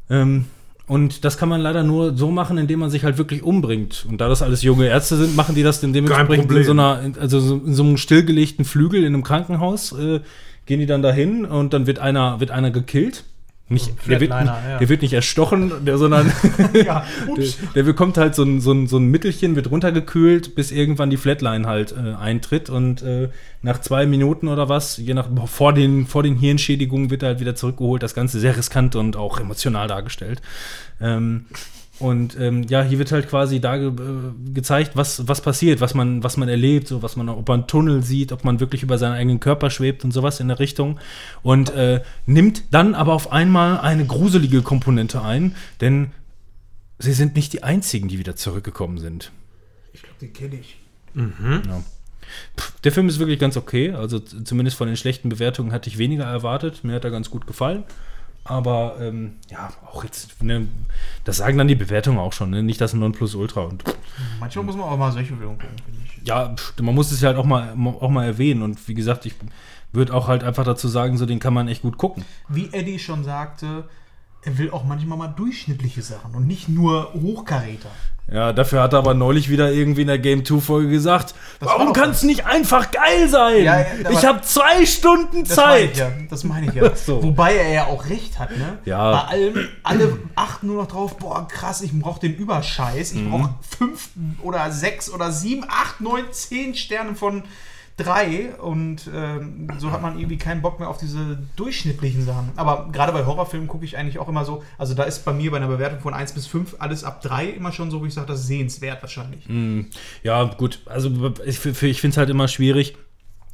[0.10, 0.46] Ähm,
[0.88, 4.06] und das kann man leider nur so machen, indem man sich halt wirklich umbringt.
[4.10, 7.02] Und da das alles junge Ärzte sind, machen die das dann dementsprechend in so einer,
[7.02, 10.20] in- also so, in so einem stillgelegten Flügel in einem Krankenhaus, äh,
[10.66, 13.24] gehen die dann dahin und dann wird einer, wird einer gekillt.
[13.72, 14.78] Nicht, der, wird, ja.
[14.80, 16.32] der wird nicht erstochen, der, sondern
[16.74, 17.06] Ja,
[17.38, 21.10] der, der bekommt halt so ein, so, ein, so ein Mittelchen, wird runtergekühlt, bis irgendwann
[21.10, 23.30] die Flatline halt äh, eintritt und äh,
[23.62, 27.40] nach zwei Minuten oder was, je nach vor den, vor den Hirnschädigungen wird er halt
[27.40, 28.04] wieder zurückgeholt.
[28.04, 30.42] Das Ganze sehr riskant und auch emotional dargestellt.
[31.00, 31.46] Ähm,
[32.02, 35.94] und ähm, ja, hier wird halt quasi da ge äh, gezeigt, was, was passiert, was
[35.94, 38.82] man, was man erlebt, so was man, ob man einen Tunnel sieht, ob man wirklich
[38.82, 41.00] über seinen eigenen Körper schwebt und sowas in der Richtung.
[41.44, 46.12] Und äh, nimmt dann aber auf einmal eine gruselige Komponente ein, denn
[46.98, 49.32] sie sind nicht die einzigen, die wieder zurückgekommen sind.
[49.94, 50.78] Ich glaube, den kenne ich.
[52.58, 53.92] Pff, Der Film ist wirklich ganz okay.
[53.92, 56.84] Also zumindest von den schlechten Bewertungen hatte ich weniger erwartet.
[56.84, 57.84] Mir hat er ganz gut gefallen.
[58.44, 60.68] Aber ähm, ja, auch jetzt, ne,
[61.24, 62.64] das sagen dann die Bewertungen auch schon, ne?
[62.64, 63.62] nicht das Nonplusultra.
[63.62, 63.84] Und
[64.40, 66.28] Manchmal muss man auch mal solche Filme gucken, finde ich.
[66.28, 68.64] ja, man muss es ja halt auch mal, auch mal erwähnen.
[68.64, 69.36] Und wie gesagt, ich
[69.94, 72.26] würde auch halt einfach dazu sagen, so den kann man echt gut gucken.
[72.50, 73.88] Wie Eddie schon sagte,
[74.44, 77.90] er will auch manchmal mal durchschnittliche Sachen und nicht nur Hochkaräter.
[78.32, 81.80] Ja, dafür hat er aber neulich wieder irgendwie in der Game 2-Folge gesagt, Das war
[81.80, 83.64] warum kann es nicht einfach geil sein?
[83.64, 85.98] Ja, ja, ich habe zwei Stunden Das meine Zeit.
[85.98, 86.12] ja.
[86.30, 86.96] Das meine ich ja.
[86.96, 87.22] So.
[87.22, 88.78] Wobei er ja auch recht hat, ne?
[88.86, 89.12] Ja.
[89.12, 93.12] Bei allem, alle achten nur noch drauf, boah, krass, ich brauche den Überscheiß.
[93.12, 94.10] Ich brauche fünf
[94.44, 97.44] oder sechs oder sieben, acht, neun, zehn Sterne von
[97.98, 98.54] drei.
[98.56, 102.52] Und ähm, so hat man irgendwie keinen Bock mehr auf diese durchschnittlichen Sachen.
[102.56, 105.52] Aber gerade bei Horrorfilmen gucke ich eigentlich auch immer so, also da ist bei mir
[105.52, 108.14] bei einer Bewertung von 1 bis 5 alles ab 3 immer schon so, wie ich
[108.14, 109.46] sage, das ist sehenswert wahrscheinlich.
[110.24, 110.80] Ja, gut.
[110.86, 112.96] Also ich, ich finde es halt immer schwierig.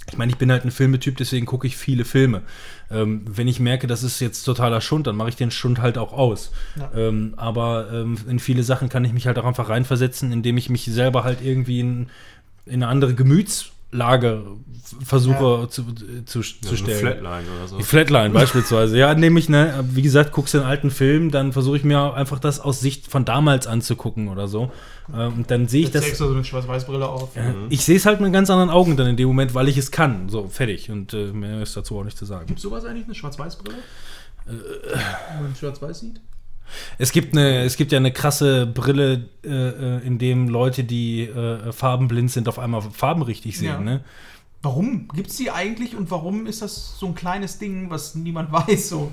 [0.09, 2.43] Ich meine, ich bin halt ein Filmetyp, deswegen gucke ich viele Filme.
[2.89, 5.97] Ähm, wenn ich merke, das ist jetzt totaler Schund, dann mache ich den Schund halt
[5.97, 6.51] auch aus.
[6.77, 6.91] Ja.
[6.95, 10.69] Ähm, aber ähm, in viele Sachen kann ich mich halt auch einfach reinversetzen, indem ich
[10.69, 12.09] mich selber halt irgendwie in,
[12.65, 15.83] in eine andere Gemütslage f- versuche zu,
[16.25, 16.99] zu, zu So eine stellen.
[16.99, 17.77] Flatline oder so.
[17.77, 18.97] Die Flatline beispielsweise.
[18.97, 22.39] Ja, nämlich, ne, wie gesagt, guckst du einen alten Film, dann versuche ich mir einfach
[22.39, 24.71] das aus Sicht von damals anzugucken oder so.
[25.13, 26.03] Äh, Und dann sehe ich das.
[26.05, 27.29] legst du so eine Schwarz-Weiß-Brille auf.
[27.69, 29.91] Ich sehe es halt mit ganz anderen Augen dann in dem Moment, weil ich es
[29.91, 30.29] kann.
[30.29, 30.89] So, fertig.
[30.91, 32.45] Und äh, mehr ist dazu auch nicht zu sagen.
[32.47, 33.77] Gibt sowas eigentlich, eine Schwarz-Weiß-Brille?
[34.45, 36.21] Wo man Schwarz-Weiß sieht?
[36.97, 41.23] Es gibt, eine, es gibt ja eine krasse Brille, äh, äh, in dem Leute, die
[41.23, 43.67] äh, farbenblind sind, auf einmal Farben richtig sehen.
[43.67, 43.79] Ja.
[43.79, 44.03] Ne?
[44.61, 48.51] Warum gibt es die eigentlich und warum ist das so ein kleines Ding, was niemand
[48.67, 48.89] weiß?
[48.89, 49.11] So.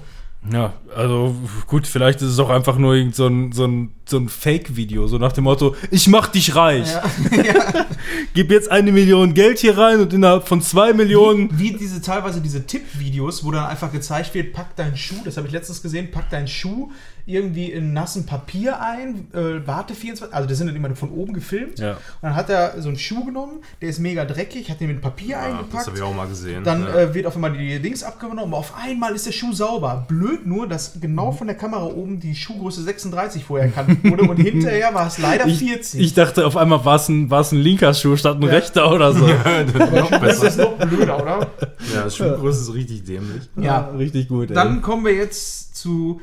[0.53, 1.35] Ja, also
[1.67, 5.07] gut, vielleicht ist es auch einfach nur irgend so ein, so ein, so ein Fake-Video,
[5.07, 6.93] so nach dem Motto, ich mach dich reich.
[6.93, 7.03] Ja.
[8.35, 11.59] Gib jetzt eine Million Geld hier rein und innerhalb von zwei Millionen.
[11.59, 15.47] Wie diese teilweise diese Tippvideos, wo dann einfach gezeigt wird, pack deinen Schuh, das habe
[15.47, 16.91] ich letztens gesehen, pack deinen Schuh
[17.27, 21.33] irgendwie in nassen Papier ein, äh, warte 24, also das sind dann immer von oben
[21.33, 21.79] gefilmt.
[21.79, 21.93] Ja.
[21.93, 25.01] Und dann hat er so einen Schuh genommen, der ist mega dreckig, hat den mit
[25.01, 25.87] Papier Ja, das eingepackt.
[25.87, 26.65] habe ich auch mal gesehen.
[26.65, 26.95] Dann ja.
[26.95, 30.05] äh, wird auf einmal die Dings abgenommen, aber auf einmal ist der Schuh sauber.
[30.07, 34.37] Blöd nur, dass genau von der Kamera oben die Schuhgröße 36 vorher erkannt wurde und
[34.37, 36.01] hinterher war es leider Ich, 40.
[36.01, 38.49] ich dachte auf einmal war es ein, war's ein linker Schuh statt ein Ja.
[38.51, 39.27] rechter oder so.
[39.27, 40.63] noch das ist besser.
[40.79, 41.47] noch blöder, oder?
[41.95, 43.43] Ja, das Schuhgröße ist richtig dämlich.
[43.57, 43.91] Ja.
[43.97, 44.51] richtig gut.
[44.51, 44.55] ey.
[44.55, 46.21] Dann kommen wir jetzt zu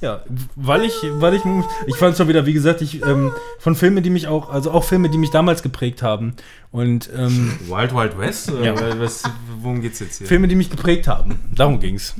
[0.00, 0.20] Ja,
[0.56, 1.42] weil ich, weil ich,
[1.86, 4.84] ich fand schon wieder, wie gesagt, ich, ähm, von Filmen, die mich auch, also auch
[4.84, 6.34] Filme, die mich damals geprägt haben.
[6.72, 8.50] Und ähm, Wild Wild West?
[8.52, 8.98] Oder Ja.
[9.00, 9.24] was,
[9.60, 10.26] worum geht's jetzt hier?
[10.26, 11.38] Filme, die mich geprägt haben.
[11.54, 12.14] Darum ging's.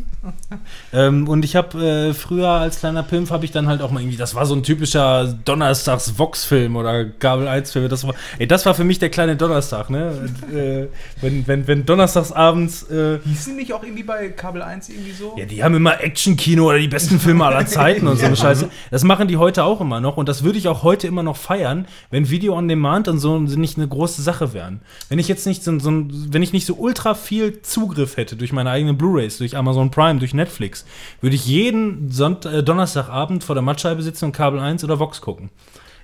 [0.92, 1.78] ähm, und ich habe
[2.10, 4.54] äh, früher als kleiner Pimpf habe ich dann halt auch mal irgendwie, das war so
[4.54, 7.88] ein typischer Donnerstags-Vox-Film oder Kabel 1-Film.
[7.88, 10.10] Das war, ey, das war für mich der kleine Donnerstag, ne?
[10.10, 10.88] Und, äh,
[11.20, 15.34] wenn, wenn, wenn donnerstags abends äh, Hießen nicht auch irgendwie bei Kabel 1 irgendwie so?
[15.38, 18.68] Ja, die haben immer Action-Kino oder die besten Filme aller Zeiten und so eine Scheiße.
[18.90, 21.36] Das machen die heute auch immer noch und das würde ich auch heute immer noch
[21.36, 24.82] feiern, wenn Video on Demand und so nicht eine große Sache wären.
[25.08, 28.52] Wenn ich jetzt nicht so, so wenn ich nicht so ultra viel Zugriff hätte durch
[28.52, 30.84] meine eigenen Blu-rays, durch Amazon Prime, durch Netflix,
[31.20, 35.20] würde ich jeden Sonnt äh, Donnerstagabend vor der Mattscheibe sitzen und Kabel 1 oder Vox
[35.20, 35.50] gucken.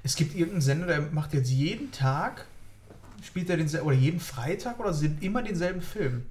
[0.03, 2.47] Es gibt irgendeinen Sender, der macht jetzt jeden Tag,
[3.23, 6.27] spielt er den oder jeden Freitag oder sind immer denselben Film.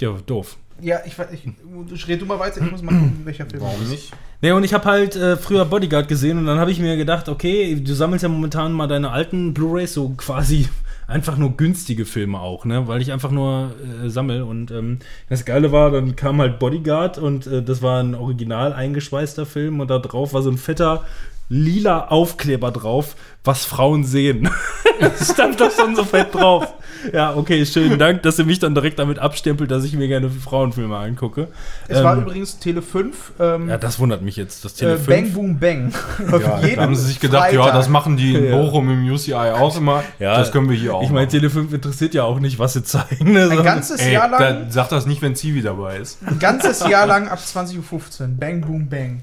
[0.00, 0.56] Ja, doof.
[0.80, 3.88] Ja, ich weiß, ich, red du mal weiter, ich muss mal gucken, welcher Film Warum
[3.88, 4.12] nicht?
[4.42, 7.28] Ne, und ich habe halt äh, früher Bodyguard gesehen und dann habe ich mir gedacht,
[7.28, 10.68] okay, du sammelst ja momentan mal deine alten Blu-rays, so quasi
[11.06, 13.72] einfach nur günstige Filme auch, ne, weil ich einfach nur
[14.02, 14.98] äh, sammel und ähm,
[15.28, 19.78] das Geile war, dann kam halt Bodyguard und äh, das war ein original eingeschweißter Film
[19.78, 21.04] und da drauf war so ein fetter
[21.48, 24.48] lila Aufkleber drauf, was Frauen sehen.
[25.00, 26.72] das stand da schon so fett drauf.
[27.12, 30.30] Ja, okay, schönen Dank, dass ihr mich dann direkt damit abstempelt, dass ich mir gerne
[30.30, 31.48] Frauenfilme angucke.
[31.86, 33.32] Es war Ähm, übrigens Tele 5.
[33.38, 34.64] Ähm, Ja, das wundert mich jetzt.
[34.64, 35.34] Das äh, Tele Bang 5.
[35.34, 35.92] Boom Bang.
[36.40, 38.50] Ja, da haben sie sich gedacht, ja, das machen die in.
[38.50, 40.02] Bochum im UCI auch immer.
[40.18, 41.02] Ja, das können wir hier auch.
[41.02, 41.28] Ich meine.
[41.28, 43.32] Tele 5 interessiert ja auch nicht, was sie zeigen.
[43.32, 43.42] Ne?
[43.42, 44.40] Ein sondern- ganzes Ey, Jahr lang.
[44.40, 46.18] da, sag das nicht, wenn Zivi dabei ist.
[46.26, 47.76] Ein ganzes Jahr lang ab 20.15
[48.22, 48.28] Uhr.
[48.38, 49.20] Bang Boom Bang.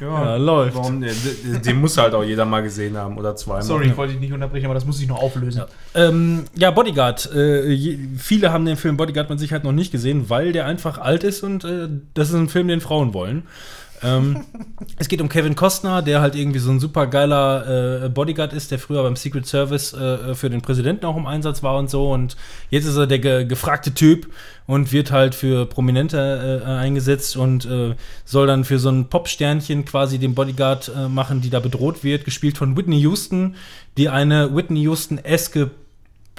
[0.00, 0.76] Ja, läuft.
[0.76, 1.14] Warum, den,
[1.64, 3.62] den- muss halt auch jeder mal gesehen haben oder zweimal.
[3.62, 5.62] Sorry, ich wollte dich nicht unterbrechen, aber das muss ich noch auflösen.
[5.94, 7.30] Ähm, ja, Bodyguard.
[7.34, 10.98] Äh, je, viele haben den Film Bodyguard mit Sicherheit noch nicht gesehen, weil der einfach
[10.98, 13.42] alt ist und äh, das ist ein Film, den Frauen wollen.
[14.02, 14.44] Ähm,
[14.96, 18.70] es geht um Kevin Costner, der halt irgendwie so ein super geiler äh, Bodyguard ist,
[18.70, 22.10] der früher beim Secret Service äh, für den Präsidenten auch im Einsatz war und so.
[22.10, 22.36] Und
[22.70, 24.28] jetzt ist er der ge gefragte Typ
[24.66, 27.94] und wird halt für Prominente äh, eingesetzt und äh,
[28.24, 32.24] soll dann für so ein Popsternchen quasi den Bodyguard äh, machen, die da bedroht wird,
[32.24, 33.56] gespielt von Whitney Houston,
[33.96, 35.70] die eine Whitney Houston-eske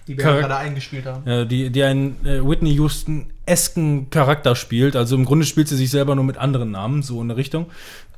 [0.08, 1.28] Die wir gerade eingespielt haben.
[1.28, 4.96] äh, die, die einen äh, Whitney Houston-esken Charakter spielt.
[4.96, 7.68] Also im Grunde spielt sie sich selber nur mit anderen Namen, so in der Richtung.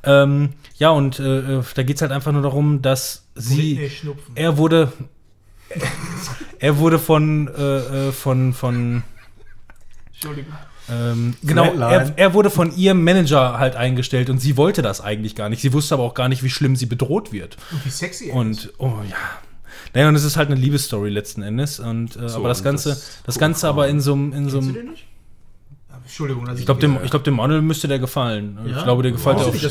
[0.02, 3.90] Ähm, ja, und äh, äh, da geht es halt einfach nur darum, dass sie.
[4.34, 4.92] Er wurde.
[6.58, 7.48] er wurde von.
[7.48, 8.52] Äh, äh, von.
[8.52, 9.02] von
[10.12, 10.52] Entschuldigung.
[10.90, 15.34] ähm, genau, er, er wurde von ihrem Manager halt eingestellt und sie wollte das eigentlich
[15.34, 15.60] gar nicht.
[15.60, 17.56] Sie wusste aber auch gar nicht, wie schlimm sie bedroht wird.
[17.72, 18.36] Und wie sexy er ist.
[18.36, 19.16] Und, oh ja.
[19.92, 21.78] Naja, und es ist halt eine Liebesstory letzten Endes.
[21.80, 24.32] Und, äh, So, aber das und Ganze, das das, Ganze aber in so einem.
[24.32, 25.04] In so Kennst einem du den nicht?
[26.04, 28.58] Entschuldigung, dass ich glaube, dem, ich glaub, dem Manuel müsste der gefallen.
[28.66, 28.76] Ja?
[28.76, 29.64] Ich glaube, der gefällt auch nicht,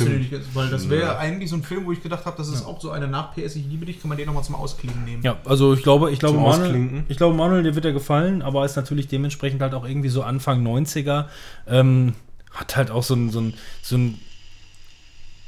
[0.55, 1.17] Weil das wäre Ja.
[1.19, 3.55] eigentlich so ein Film, wo ich gedacht habe, das ist auch so eine nach PS
[3.55, 5.21] Ich liebe dich, kann man den nochmal zum Ausklingen nehmen.
[5.21, 8.41] Ja, also ich glaube, ich glaube, Zum Manuel, ich glaube, Manuel, dir wird er gefallen,
[8.41, 11.25] aber ist natürlich dementsprechend halt auch irgendwie so Anfang 90er.
[11.67, 12.15] Ähm,
[12.51, 13.53] hat halt auch so ein, so ein,
[13.83, 14.17] so ein,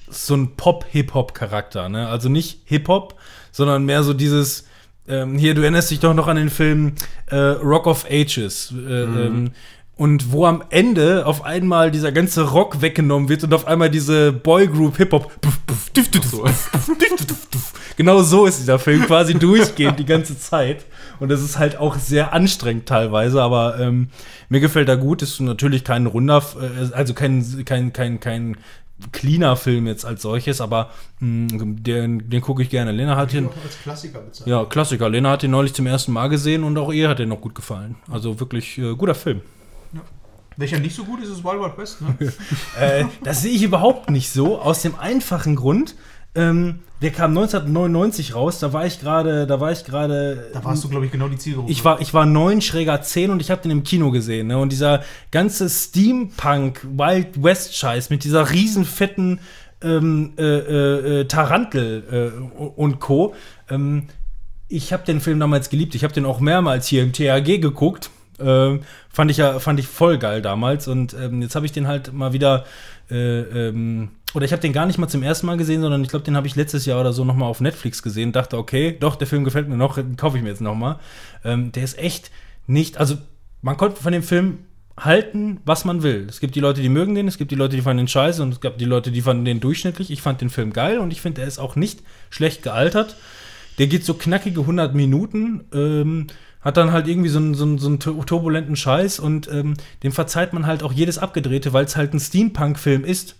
[0.08, 2.08] so ein Pop-Hip-Hop-Charakter, ne?
[2.10, 3.16] Also nicht Hip-Hop,
[3.56, 4.66] sondern mehr so dieses,
[5.08, 6.92] ähm, hier, du erinnerst dich doch noch an den Film
[7.28, 8.74] äh, Rock of Ages.
[8.76, 9.52] Äh, ähm,
[9.96, 14.34] und wo am Ende auf einmal dieser ganze Rock weggenommen wird und auf einmal diese
[14.34, 15.32] Boygroup Hip-Hop.
[16.26, 16.44] so.
[17.96, 20.86] Genau so ist dieser Film quasi durchgehend die ganze Zeit.
[21.22, 24.10] Und das ist halt auch sehr anstrengend teilweise, aber ähm,
[24.50, 25.22] mir gefällt er gut.
[25.22, 28.58] Ist natürlich kein runder, äh, also kein, kein, kein, kein
[29.12, 32.92] cleaner Film jetzt als solches, aber mh, den, den gucke ich gerne.
[32.92, 33.48] Lena hat ihn.
[33.48, 34.48] auch als Klassiker bezeichnet.
[34.48, 35.10] Ja, Klassiker.
[35.10, 37.56] Lena hat ihn neulich zum ersten Mal gesehen und auch ihr hat er noch gut
[37.56, 37.96] gefallen.
[38.10, 39.42] Also wirklich äh, guter Film.
[40.58, 42.16] Welcher nicht so gut ist, ist Wild Wild West, ne?
[42.80, 45.96] Äh, das sehe ich überhaupt nicht so, aus dem einfachen Grund.
[46.36, 50.50] Ähm, der kam 1999 raus, da war ich gerade, da war ich gerade.
[50.54, 51.72] Da warst du, glaube ich, genau die Zielgruppe.
[51.72, 54.48] Ich war, ich war neun schräger 10 und ich habe den im Kino gesehen.
[54.48, 54.58] Ne?
[54.58, 59.40] Und dieser ganze Steampunk Wild West Scheiß mit dieser riesen fetten
[59.82, 63.36] ähm, äh, äh, äh, Tarantel äh, und Co.
[63.70, 64.08] Ähm,
[64.68, 65.96] ich habe den Film damals geliebt.
[65.96, 68.10] Ich habe den auch mehrmals hier im THG geguckt.
[68.40, 71.88] Ähm, fand ich ja fand ich voll geil damals und ähm, jetzt habe ich den
[71.88, 72.66] halt mal wieder
[73.10, 76.10] äh, ähm, oder ich habe den gar nicht mal zum ersten Mal gesehen, sondern ich
[76.10, 78.34] glaube, den habe ich letztes Jahr oder so noch mal auf Netflix gesehen.
[78.34, 81.00] Dachte, okay, doch, der Film gefällt mir noch, kaufe ich mir jetzt noch mal.
[81.44, 82.32] Ähm, der ist echt
[82.68, 83.16] nicht, also
[83.62, 84.60] man konnte von dem Film
[84.98, 86.26] halten, was man will.
[86.30, 88.42] Es gibt die Leute, die mögen den, es gibt die Leute, die fanden den scheiße
[88.42, 90.12] und es gab die Leute, die fanden den durchschnittlich.
[90.12, 93.16] Ich fand den Film geil und ich finde, er ist auch nicht schlecht gealtert.
[93.78, 96.28] Der geht so knackige 100 Minuten, ähm,
[96.66, 99.76] hat dann halt irgendwie so einen, so einen, so einen tur- turbulenten Scheiß und ähm,
[100.04, 103.38] dem verzeiht man halt auch jedes Abgedrehte, weil es halt ein Steampunk-Film ist.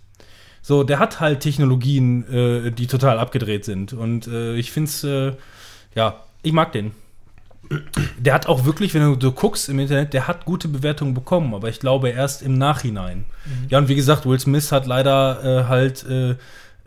[0.62, 3.92] So, der hat halt Technologien, äh, die total abgedreht sind.
[3.92, 5.32] Und äh, ich finde es, äh,
[5.94, 6.92] ja, ich mag den.
[8.18, 11.52] Der hat auch wirklich, wenn du, du guckst im Internet, der hat gute Bewertungen bekommen,
[11.52, 13.24] aber ich glaube erst im Nachhinein.
[13.68, 16.04] Ja, und wie gesagt, Will Smith hat leider äh, halt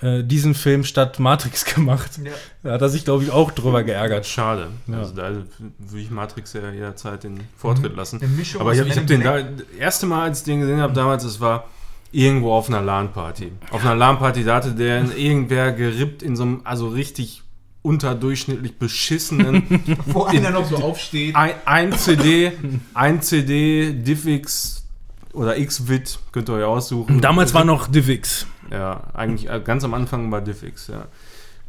[0.01, 2.19] äh, diesen Film statt Matrix gemacht.
[2.23, 2.31] Ja.
[2.63, 4.25] Da hat er sich, glaube ich, auch drüber geärgert.
[4.25, 4.67] Schade.
[4.87, 4.99] Ja.
[4.99, 8.21] Also da würde ich Matrix ja jederzeit den Vortritt lassen.
[8.21, 10.79] Eine Mischung Aber ich habe hab den da, das erste Mal, als ich den gesehen
[10.81, 11.65] habe damals, das war
[12.11, 13.51] irgendwo auf einer LAN-Party.
[13.71, 17.43] Auf einer LAN-Party, da hatte der irgendwer gerippt in so einem, also richtig
[17.81, 19.63] unterdurchschnittlich beschissenen
[20.05, 21.35] Wo einer noch so aufsteht.
[21.35, 22.51] ein, ein CD,
[22.93, 24.85] ein CD, Diffix
[25.33, 27.21] oder Xvid, könnt ihr euch aussuchen.
[27.21, 28.47] Damals war noch DivX.
[28.71, 31.05] Ja, eigentlich äh, ganz am Anfang war Diffix, ja.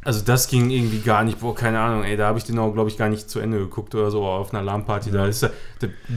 [0.03, 2.73] Also das ging irgendwie gar nicht, boah, keine Ahnung, ey, da habe ich den auch,
[2.73, 5.11] glaube ich, gar nicht zu Ende geguckt oder so auf einer LAN-Party.
[5.11, 5.47] Da ist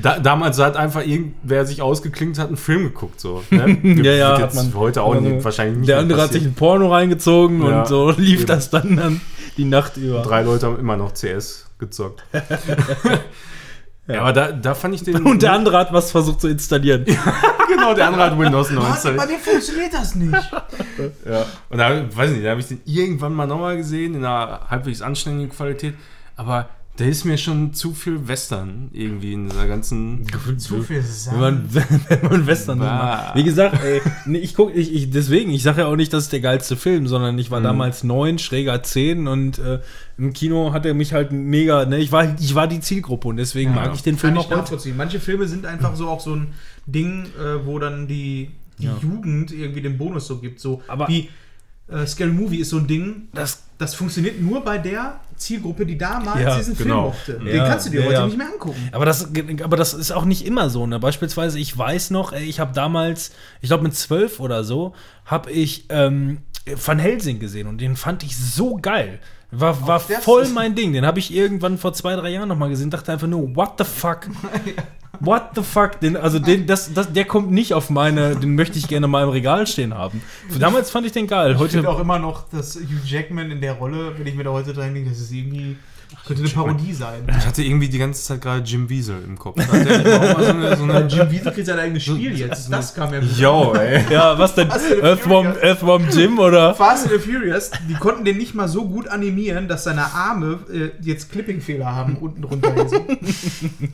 [0.01, 3.43] da, damals hat einfach irgendwer sich ausgeklinkt, hat einen Film geguckt, so.
[3.49, 3.77] Ne?
[4.03, 6.89] Ja, ja, hat man- heute auch nicht, wahrscheinlich nicht Der andere hat sich ein Porno
[6.93, 8.47] reingezogen Ja, und so lief eben.
[8.47, 9.21] das dann, dann
[9.57, 10.21] die Nacht über.
[10.21, 12.23] Drei Leute haben immer noch CS gezockt.
[14.07, 14.21] ja.
[14.21, 15.23] aber da, da fand ich den...
[15.23, 17.05] Und der andere hat was versucht zu installieren.
[17.67, 20.33] genau, der andere hat Windows 9 Mann, bei mir funktioniert das nicht.
[21.25, 21.45] Ja.
[21.69, 25.01] Und da, weiß nicht, da habe ich den irgendwann mal nochmal gesehen, in einer halbwegs
[25.01, 25.95] anständigen Qualität.
[26.35, 30.27] Aber Der ist mir schon zu viel Western irgendwie in dieser ganzen.
[30.59, 31.39] Zu viel Wenn Sand.
[31.39, 31.67] man,
[32.07, 32.85] wenn man Western Bah.
[33.29, 33.35] macht.
[33.35, 36.25] Wie gesagt, ey, nee, ich guck, ich, ich, deswegen, ich sage ja auch nicht, das
[36.25, 37.63] ist der geilste Film, sondern ich war Mhm.
[37.63, 39.79] damals neun, schräger zehn und äh,
[40.19, 43.37] im Kino hat er mich halt mega, ne, ich war, ich war die Zielgruppe und
[43.37, 44.95] deswegen mag ich den Film Kann auch ich nachvollziehen.
[44.95, 46.53] Manche Filme sind einfach so auch so ein
[46.85, 48.97] Ding, äh, wo dann die, die Ja.
[49.01, 50.59] Jugend irgendwie den Bonus so gibt.
[50.59, 51.29] So Aber- wie
[51.89, 55.97] äh, Scary Movie ist so ein Ding, Das, das funktioniert nur bei der Zielgruppe, die
[55.97, 57.01] damals Ja, diesen Film genau.
[57.07, 57.33] mochte.
[57.39, 58.89] Den Ja, kannst du dir ja, heute nicht mehr angucken.
[58.91, 59.27] aber das,
[59.63, 60.87] aber das ist auch nicht immer so.
[60.87, 60.99] Ne?
[60.99, 64.93] Beispielsweise, ich weiß noch, ey, ich habe damals, ich glaube mit zwölf oder so,
[65.25, 69.19] habe ich ähm, Van Helsing gesehen und den fand ich so geil.
[69.51, 70.93] War, war voll mein Ding.
[70.93, 72.89] Den habe ich irgendwann vor zwei, drei Jahren nochmal gesehen.
[72.89, 74.27] Dachte einfach nur, what the fuck?
[75.25, 76.01] What the fuck?
[76.01, 79.23] Den, also den, das, das, der kommt nicht auf meine, den möchte ich gerne mal
[79.23, 80.21] im Regal stehen haben.
[80.59, 81.51] Damals fand ich den geil.
[81.51, 84.43] Ich finde Heute, auch immer noch, dass Hugh Jackman in der Rolle, wenn ich mir
[84.43, 85.77] da heute dran denke, das ist irgendwie,
[86.25, 87.27] könnte eine Parodie sein.
[87.37, 89.61] Ich hatte irgendwie die ganze Zeit gerade Jim Wiesel im Kopf.
[89.61, 92.71] So eine, so eine Jim Wiesel kriegt sein eigenes Spiel jetzt.
[92.71, 93.37] Das kam ja gut.
[93.37, 94.05] Yo, ey.
[94.09, 94.69] ja, was denn?
[94.69, 95.47] Earthworm.
[95.61, 96.75] Earthworm Jim oder?
[96.75, 100.59] Fast and the Furious, die konnten den nicht mal so gut animieren, dass seine Arme
[100.71, 102.73] äh, jetzt Clipping-Fehler haben unten drunter.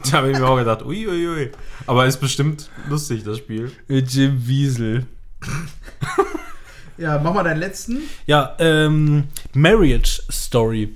[0.10, 1.28] Da habe ich mir auch gedacht, uiuiui.
[1.28, 1.52] Ui, ui.
[1.88, 3.72] Aber ist bestimmt lustig, das Spiel.
[3.88, 5.06] Jim Wiesel.
[6.98, 8.02] Ja, mach mal deinen letzten.
[8.26, 10.96] Ja, ähm, Marriage Story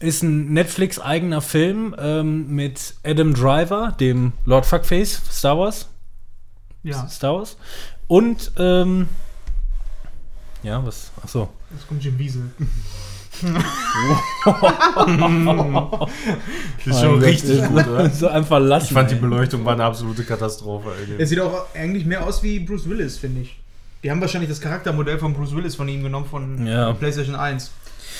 [0.00, 5.88] ist ein Netflix-eigener Film ähm, mit Adam Driver, dem Lord Fuckface, Star Wars.
[6.82, 7.56] Ja, Star Wars.
[8.06, 9.08] Und, ähm,
[10.62, 11.10] ja, was?
[11.22, 11.48] Achso.
[11.72, 12.50] jetzt kommt Jim Wiesel.
[16.84, 18.10] Das ist schon richtig gut, oder?
[18.10, 18.86] So einfach lassen.
[18.86, 19.20] Ich fand die ey.
[19.20, 20.90] Beleuchtung war eine absolute Katastrophe.
[21.18, 23.56] Er sieht auch eigentlich mehr aus wie Bruce Willis, finde ich.
[24.02, 26.92] Die haben wahrscheinlich das Charaktermodell von Bruce Willis von ihm genommen, von Ja.
[26.92, 27.70] PlayStation 1.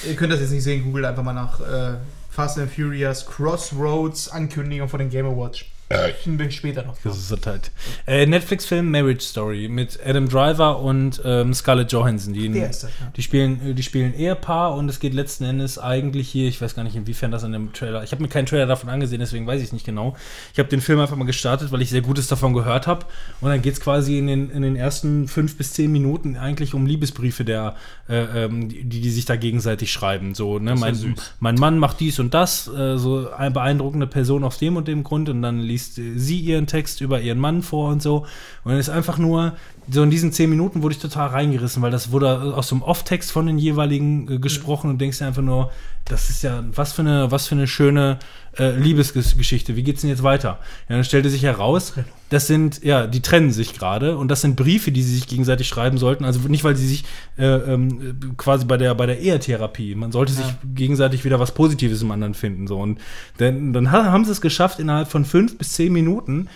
[0.07, 1.97] Ihr könnt das jetzt nicht sehen, googelt einfach mal nach äh,
[2.31, 5.65] Fast and Furious Crossroads Ankündigung von den Game Awards.
[5.91, 6.99] Ein bisschen später noch.
[7.03, 7.71] Das ist halt.
[8.07, 12.35] Äh, Netflix-Film Marriage Story mit Adam Driver und ähm, Scarlett Johansson.
[12.35, 13.11] Die, ist das, ja.
[13.17, 16.75] die spielen, äh, die spielen Ehepaar und es geht letzten Endes eigentlich hier, ich weiß
[16.75, 18.05] gar nicht, inwiefern das in dem Trailer.
[18.05, 20.15] Ich habe mir keinen Trailer davon angesehen, deswegen weiß ich es nicht genau.
[20.53, 23.07] Ich habe den Film einfach mal gestartet, weil ich sehr Gutes davon gehört habe.
[23.41, 26.75] Und dann geht es quasi in den, in den ersten fünf bis zehn Minuten eigentlich
[26.75, 27.77] um Liebesbriefe, der,
[28.11, 30.35] äh, ähm, die, die sich da gegenseitig schreiben.
[30.35, 34.59] So, ne, mein, mein Mann macht dies und das, äh, so eine beeindruckende Person aus
[34.59, 37.91] dem und dem Grund und dann liest äh, sie ihren Text über ihren Mann vor
[37.91, 38.27] und so.
[38.65, 39.57] Und dann ist einfach nur,
[39.91, 42.83] so in diesen zehn Minuten wurde ich total reingerissen, weil das wurde aus so einem
[42.83, 45.71] Off-Text von den jeweiligen äh, gesprochen und denkst dir einfach nur,
[46.05, 48.19] das ist ja, was für eine, was für eine schöne
[48.59, 49.77] äh, Liebesgeschichte.
[49.77, 50.59] Wie geht's denn jetzt weiter?
[50.89, 51.95] Ja, dann stellte sich heraus,
[52.31, 55.67] das sind, ja, die trennen sich gerade und das sind Briefe, die sie sich gegenseitig
[55.67, 56.25] schreiben sollten.
[56.25, 57.05] Also nicht, weil sie sich
[57.39, 60.45] äh, ähm, quasi bei der, bei der Ehetherapie, man sollte sich
[60.75, 62.67] gegenseitig wieder was Positives im anderen finden.
[62.67, 62.79] So.
[62.79, 62.99] Und
[63.39, 66.49] dann, dann ha- haben sie es geschafft, innerhalb von fünf bis zehn Minuten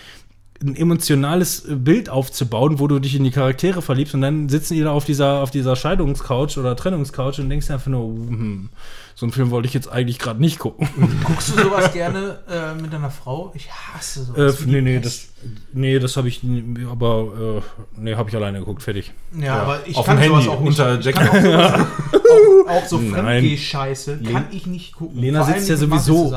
[0.61, 4.75] ein emotionales äh, Bild aufzubauen, wo du dich in die Charaktere verliebst und dann sitzen
[4.75, 8.69] die da auf dieser, auf dieser Scheidungscouch oder Trennungscouch und denkst dir einfach nur, hm,
[9.15, 10.87] so einen Film wollte ich jetzt eigentlich gerade nicht gucken.
[11.25, 13.51] Guckst du sowas gerne äh, mit deiner Frau?
[13.55, 14.65] Ich hasse äh, sowas.
[14.65, 15.27] wie nee, nee, das,
[15.73, 16.41] nee, das habe ich,
[16.89, 17.61] aber
[17.97, 19.11] äh, nee, habe ich alleine geguckt, fertig.
[19.39, 20.79] Ja, aber ich Auf kann sowas Handy, auch nicht.
[20.79, 21.87] unter ich Jack-
[22.23, 22.99] auch, auch, so.
[22.99, 25.19] Fremdgeh-Scheiße kann ich nicht gucken.
[25.19, 26.33] Lena sitzt ja sowieso.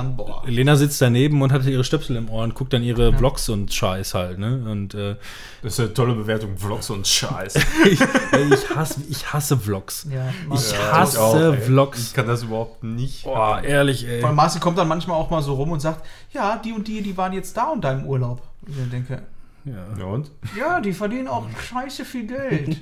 [0.47, 3.73] Lena sitzt daneben und hat ihre Stöpsel im Ohr und guckt dann ihre Vlogs und
[3.73, 4.63] Scheiß halt, ne?
[4.71, 5.17] Und äh,
[5.63, 6.57] Das ist eine tolle Bewertung.
[6.57, 7.55] Vlogs und Scheiß.
[7.85, 10.07] ich, ich, hasse, ich hasse Vlogs.
[10.11, 10.93] Ja, Ich Martin.
[10.93, 11.55] hasse auch.
[11.57, 12.09] Vlogs.
[12.09, 13.25] Ich kann das überhaupt nicht.
[13.25, 14.23] Boah, ehrlich, ey.
[14.23, 17.03] Allem Marci kommt dann manchmal auch mal so rum und sagt, ja, die und die,
[17.03, 18.43] die waren jetzt da und da im Urlaub.
[18.67, 19.23] Und ich denke,
[19.67, 19.99] Ja.
[19.99, 20.31] Ja, und?
[20.57, 22.79] ja, die verdienen auch scheiße viel Geld.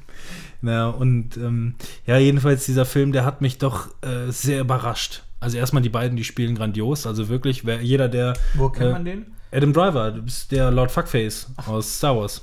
[0.62, 1.74] Na, und ähm,
[2.06, 5.22] ja, jedenfalls dieser Film, der hat mich doch äh, sehr überrascht.
[5.40, 7.06] Also erstmal die beiden, die spielen grandios.
[7.06, 9.26] Also wirklich, wer, jeder, der Wo kennt Äh, man den?
[9.52, 12.42] Adam Driver, du bist der Lord Fuckface aus Star Wars.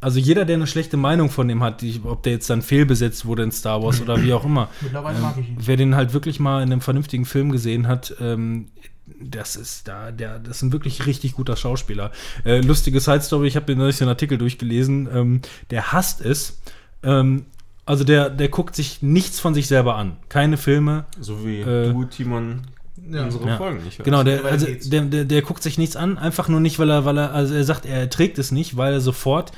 [0.00, 3.24] Also jeder, der eine schlechte Meinung von dem hat, die, ob der jetzt dann fehlbesetzt
[3.26, 5.56] wurde in Star Wars oder wie auch immer, Mittlerweile mag ich ihn.
[5.60, 8.68] wer den halt wirklich mal in einem vernünftigen Film gesehen hat, ähm,
[9.20, 12.12] das ist da, der, das ist ein wirklich richtig guter Schauspieler.
[12.44, 15.40] Äh, lustige Side Story, ich habe mir neulich einen Artikel durchgelesen, ähm,
[15.70, 16.60] der hasst es.
[17.02, 17.46] Ähm,
[17.84, 20.16] also der, der guckt sich nichts von sich selber an.
[20.28, 22.62] Keine Filme, So wie Äh, du, Timon,
[23.10, 23.24] Ja.
[23.24, 23.56] unsere Ja.
[23.56, 24.02] Folgen nicht.
[24.04, 27.04] Genau, der, also der, der, der guckt sich nichts an, einfach nur nicht, weil er,
[27.04, 29.50] weil er, also er sagt, er trägt es nicht, weil er sofort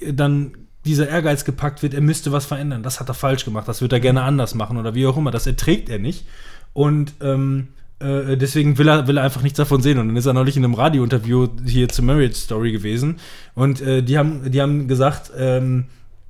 [0.00, 0.52] äh, dann
[0.84, 2.82] dieser Ehrgeiz gepackt wird, er müsste was verändern.
[2.82, 5.30] Das hat er falsch gemacht, das wird er gerne anders machen oder wie auch immer.
[5.30, 6.26] Das erträgt er nicht.
[6.74, 7.68] Und ähm,
[8.02, 9.98] äh, deswegen will er, will er einfach nichts davon sehen.
[9.98, 13.16] Und dann ist er neulich in einem Radiointerview hier zu Marriage Story gewesen.
[13.54, 15.84] Und äh, die, haben, die haben gesagt, ähm,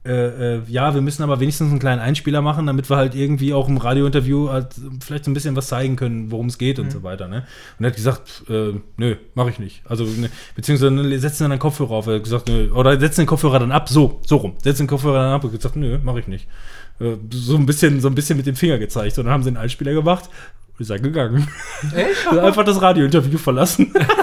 [0.05, 3.55] äh, äh, ja, wir müssen aber wenigstens einen kleinen Einspieler machen, damit wir halt irgendwie
[3.55, 6.91] auch im Radiointerview halt vielleicht so ein bisschen was zeigen können, worum es geht und
[6.91, 7.29] so weiter.
[7.29, 7.45] Ne?
[7.79, 9.83] Und er hat gesagt, äh, nö, mache ich nicht.
[9.85, 12.09] Also, ne, beziehungsweise ne, setzen dann einen Kopfhörer auf.
[12.09, 14.55] Er hat gesagt, nö, oder setzen den Kopfhörer dann ab, so, so rum.
[14.61, 16.49] Setzen den Kopfhörer dann ab und gesagt, nö, mache ich nicht.
[16.99, 19.17] Äh, So ein bisschen, so ein bisschen mit dem Finger gezeigt.
[19.19, 20.29] Und dann haben sie einen Einspieler gemacht.
[20.83, 21.47] Ist er gegangen.
[21.95, 22.27] Echt?
[22.29, 23.95] Hat einfach das Radiointerview verlassen.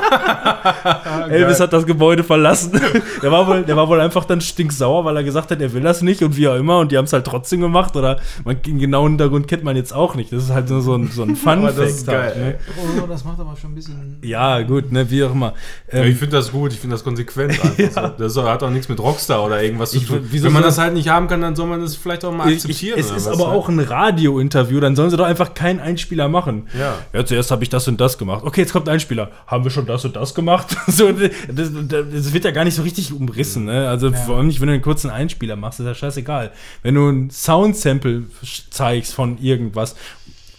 [1.30, 2.72] Elvis hat das Gebäude verlassen.
[3.22, 5.82] Der war, wohl, der war wohl einfach dann stinksauer, weil er gesagt hat, er will
[5.82, 6.78] das nicht und wie auch immer.
[6.80, 7.96] Und die haben es halt trotzdem gemacht.
[7.96, 10.32] Oder man, den genauen Hintergrund kennt man jetzt auch nicht.
[10.32, 11.78] Das ist halt nur so ein, so ein Aber Fun-Fact.
[11.80, 12.20] das ist geil.
[12.22, 12.56] halt, ne?
[13.04, 14.18] Oh, das macht aber schon ein bisschen.
[14.24, 15.54] Ja, gut, ne, wie auch immer.
[15.92, 18.24] Ja, Ähm, ich finde das gut, ich finde das konsequent einfach so.
[18.24, 20.28] Das hat auch nichts mit Rockstar oder irgendwas Ich- zu tun.
[20.30, 22.32] wieso Wenn man soll- das halt nicht haben kann, dann soll man das vielleicht auch
[22.32, 23.00] mal ich, ich, akzeptieren.
[23.00, 23.58] es ist aber halt.
[23.58, 26.68] auch ein Radiointerview, dann sollen sie doch einfach keinen Einspieler machen.
[26.78, 26.96] Ja.
[27.14, 28.44] Ja, zuerst habe ich das und das gemacht.
[28.46, 29.30] Okay, jetzt kommt ein Einspieler.
[29.48, 30.76] Haben wir schon das und das gemacht?
[30.88, 31.30] so, das,
[31.72, 33.66] das wird ja gar nicht so richtig umrissen.
[33.66, 33.88] Ne?
[33.88, 36.52] Also vor allem nicht, wenn du einen kurzen Einspieler machst, ist ja scheißegal.
[36.84, 38.24] Wenn du ein Soundsample
[38.72, 39.96] zeigst von irgendwas.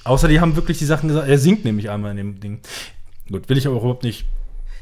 [0.05, 1.29] Außer die haben wirklich die Sachen gesagt.
[1.29, 2.61] Er singt nämlich einmal in dem Ding.
[3.31, 4.27] Gut, will ich aber überhaupt nicht.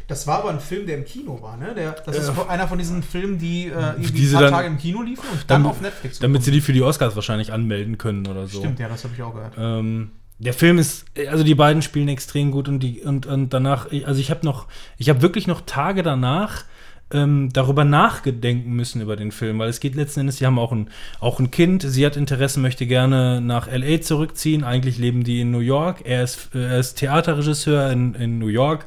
[0.07, 1.75] Das war aber ein Film, der im Kino war, ne?
[1.75, 4.69] Der, das ist einer von diesen Filmen, die äh, irgendwie Diese ein paar dann- Tage
[4.69, 7.53] im Kino liefen und dann Damit- auf Netflix Damit sie die für die Oscars wahrscheinlich
[7.53, 8.61] anmelden können oder so.
[8.61, 9.53] Stimmt, ja, das habe ich auch gehört.
[9.59, 13.89] Ähm, der Film ist, also die beiden spielen extrem gut und die und, und danach,
[14.05, 16.65] also ich habe noch, ich habe wirklich noch Tage danach
[17.11, 20.73] ähm, darüber nachgedenken müssen über den Film, weil es geht letzten Endes, sie haben auch
[20.73, 20.91] ein,
[21.21, 25.51] auch ein Kind, sie hat Interesse, möchte gerne nach LA zurückziehen, eigentlich leben die in
[25.51, 28.87] New York, er ist, er ist Theaterregisseur in, in New York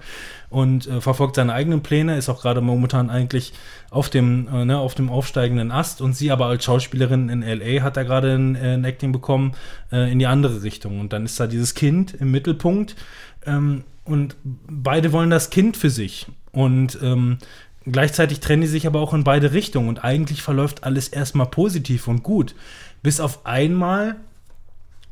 [0.52, 3.54] und äh, verfolgt seine eigenen Pläne, ist auch gerade momentan eigentlich
[3.90, 6.02] auf dem, äh, ne, auf dem aufsteigenden Ast.
[6.02, 9.54] Und sie aber als Schauspielerin in LA hat da gerade ein, äh, ein Acting bekommen
[9.94, 11.00] äh, in die andere Richtung.
[11.00, 12.98] Und dann ist da dieses Kind im Mittelpunkt.
[13.46, 16.28] Ähm, und beide wollen das Kind für sich.
[16.52, 17.38] Und ähm,
[17.86, 19.88] gleichzeitig trennen die sich aber auch in beide Richtungen.
[19.88, 22.56] Und eigentlich verläuft alles erstmal positiv und gut,
[23.02, 24.18] bis auf einmal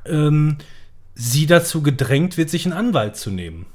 [0.05, 0.57] ähm,
[1.15, 3.67] sie dazu gedrängt wird, sich einen Anwalt zu nehmen.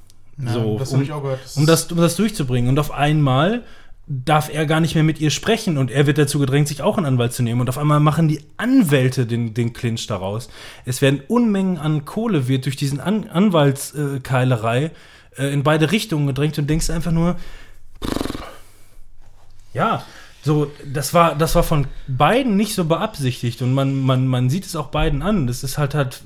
[0.43, 1.41] Ja, so, das um- ich auch gehört.
[1.57, 2.69] um das, um das durchzubringen.
[2.69, 3.63] Und auf einmal
[4.07, 6.99] darf er gar nicht mehr mit ihr sprechen und er wird dazu gedrängt, sich auch
[6.99, 7.61] einen Anwalt zu nehmen.
[7.63, 10.49] Und auf einmal machen die Anwälte den, den Clinch daraus.
[10.85, 14.91] Es werden Unmengen an Kohle wird durch diesen an Anwaltskeilerei
[15.39, 17.37] äh, in beide Richtungen gedrängt und denkst einfach nur,
[19.73, 20.05] ja,
[20.43, 24.67] so, das war, das war von beiden nicht so beabsichtigt und man, man, man sieht
[24.67, 25.47] es auch beiden an.
[25.47, 26.21] Das ist halt halt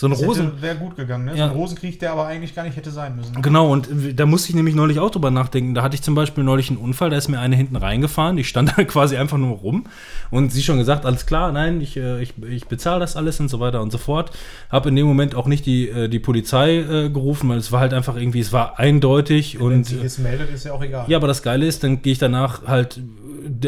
[0.00, 0.62] so ein das Rosen.
[0.62, 1.32] wäre gut gegangen, ne?
[1.32, 1.48] Ja.
[1.48, 3.42] So ein Rosenkrieg, der aber eigentlich gar nicht hätte sein müssen.
[3.42, 3.86] Genau, und
[4.16, 5.74] da musste ich nämlich neulich auch drüber nachdenken.
[5.74, 8.44] Da hatte ich zum Beispiel neulich einen Unfall, da ist mir eine hinten reingefahren, die
[8.44, 9.84] stand da quasi einfach nur rum
[10.30, 13.50] und sie schon gesagt, alles klar, nein, ich, äh, ich, ich bezahle das alles und
[13.50, 14.30] so weiter und so fort.
[14.70, 17.80] Habe in dem Moment auch nicht die, äh, die Polizei äh, gerufen, weil es war
[17.80, 21.04] halt einfach irgendwie, es war eindeutig Wenn und sie es meldet, ist ja auch egal.
[21.08, 22.98] ja, aber das Geile ist, dann gehe ich danach halt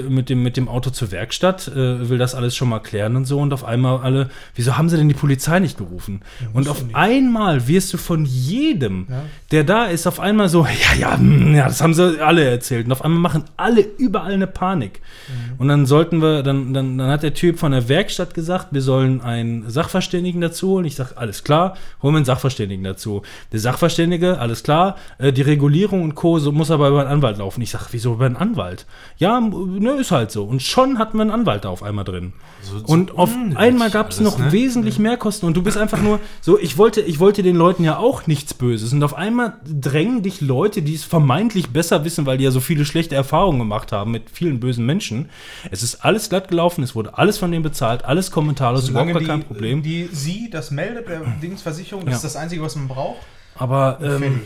[0.09, 3.39] mit dem, mit dem Auto zur Werkstatt, will das alles schon mal klären und so
[3.41, 6.22] und auf einmal alle, wieso haben sie denn die Polizei nicht gerufen?
[6.53, 9.23] Und auf einmal wirst du von jedem, Ja.
[9.51, 12.87] der da ist, auf einmal so, ja, ja, hm, ja, das haben sie alle erzählt.
[12.87, 15.01] Und auf einmal machen alle überall eine Panik.
[15.29, 15.61] Mhm.
[15.61, 18.83] Und dann sollten wir, dann, dann, dann hat der Typ von der Werkstatt gesagt, wir
[18.83, 20.85] sollen einen Sachverständigen dazu holen.
[20.85, 23.23] Ich sage, alles klar, holen wir einen Sachverständigen dazu.
[23.53, 26.39] Der Sachverständige, alles klar, äh, die Regulierung und Co.
[26.39, 27.61] So muss aber über einen Anwalt laufen.
[27.63, 28.87] Ich sage, wieso über einen Anwalt?
[29.19, 30.45] Ja, ne, ist halt so.
[30.45, 32.33] Und schon hatten wir einen Anwalt da auf einmal drin.
[32.63, 34.53] So- so und auf einmal gab es noch ne?
[34.53, 37.85] wesentlich mehr Kosten und du bist einfach nur so, ich wollte, ich wollte den Leuten
[37.85, 42.27] ja auch nichts Böses und auf einmal drängen dich Leute, die es vermeintlich besser wissen,
[42.27, 45.29] weil die ja so viele schlechte Erfahrungen gemacht haben mit vielen bösen Menschen.
[45.71, 49.21] Es ist alles glatt gelaufen, es wurde alles von denen bezahlt, alles kommentarlos, überhaupt Solange
[49.25, 49.83] die, kein Problem.
[49.83, 52.17] die sie das meldet, der Dingsversicherung, das Ja.
[52.17, 53.19] ist das Einzige, was man braucht.
[53.55, 54.41] Aber ähm,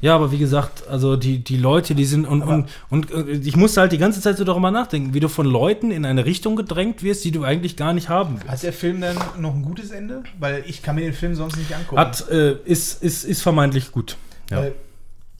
[0.00, 3.56] ja, aber wie gesagt, also die, die Leute, die sind und, und, und äh, ich
[3.56, 6.56] musste halt die ganze Zeit so darüber nachdenken, wie du von Leuten in eine Richtung
[6.56, 8.48] gedrängt wirst, die du eigentlich gar nicht haben willst.
[8.48, 10.22] Hat der Film dann noch ein gutes Ende?
[10.38, 12.00] Weil ich kann mir den Film sonst nicht angucken.
[12.00, 14.16] Hat, äh, ist, ist, ist vermeintlich gut.
[14.50, 14.66] Ja.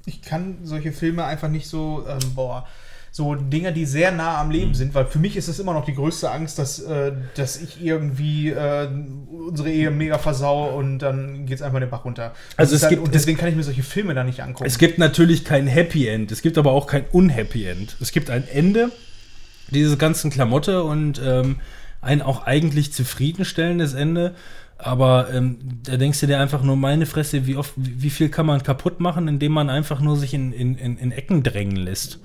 [0.04, 2.66] Ich kann solche Filme einfach nicht so, ähm, boah,
[3.14, 4.50] so Dinger, die sehr nah am.
[4.50, 7.60] Leben sind, weil für mich ist es immer noch die größte Angst, dass, äh, dass
[7.60, 8.88] ich irgendwie äh,
[9.30, 12.32] unsere Ehe mega versau und dann geht es einfach den Bach runter.
[12.56, 14.66] Also es halt, gibt- und deswegen kann ich mir solche Filme da nicht angucken.
[14.66, 17.96] Es gibt natürlich kein Happy End, es gibt aber auch kein Unhappy End.
[18.00, 18.90] Es gibt ein Ende,
[19.70, 21.56] diese ganzen Klamotte und ähm,
[22.00, 24.34] ein auch eigentlich zufriedenstellendes Ende.
[24.78, 28.46] Aber ähm, da denkst du dir einfach nur, meine Fresse, wie oft, wie viel kann
[28.46, 32.18] man kaputt machen, indem man einfach nur sich in, in, in Ecken drängen lässt.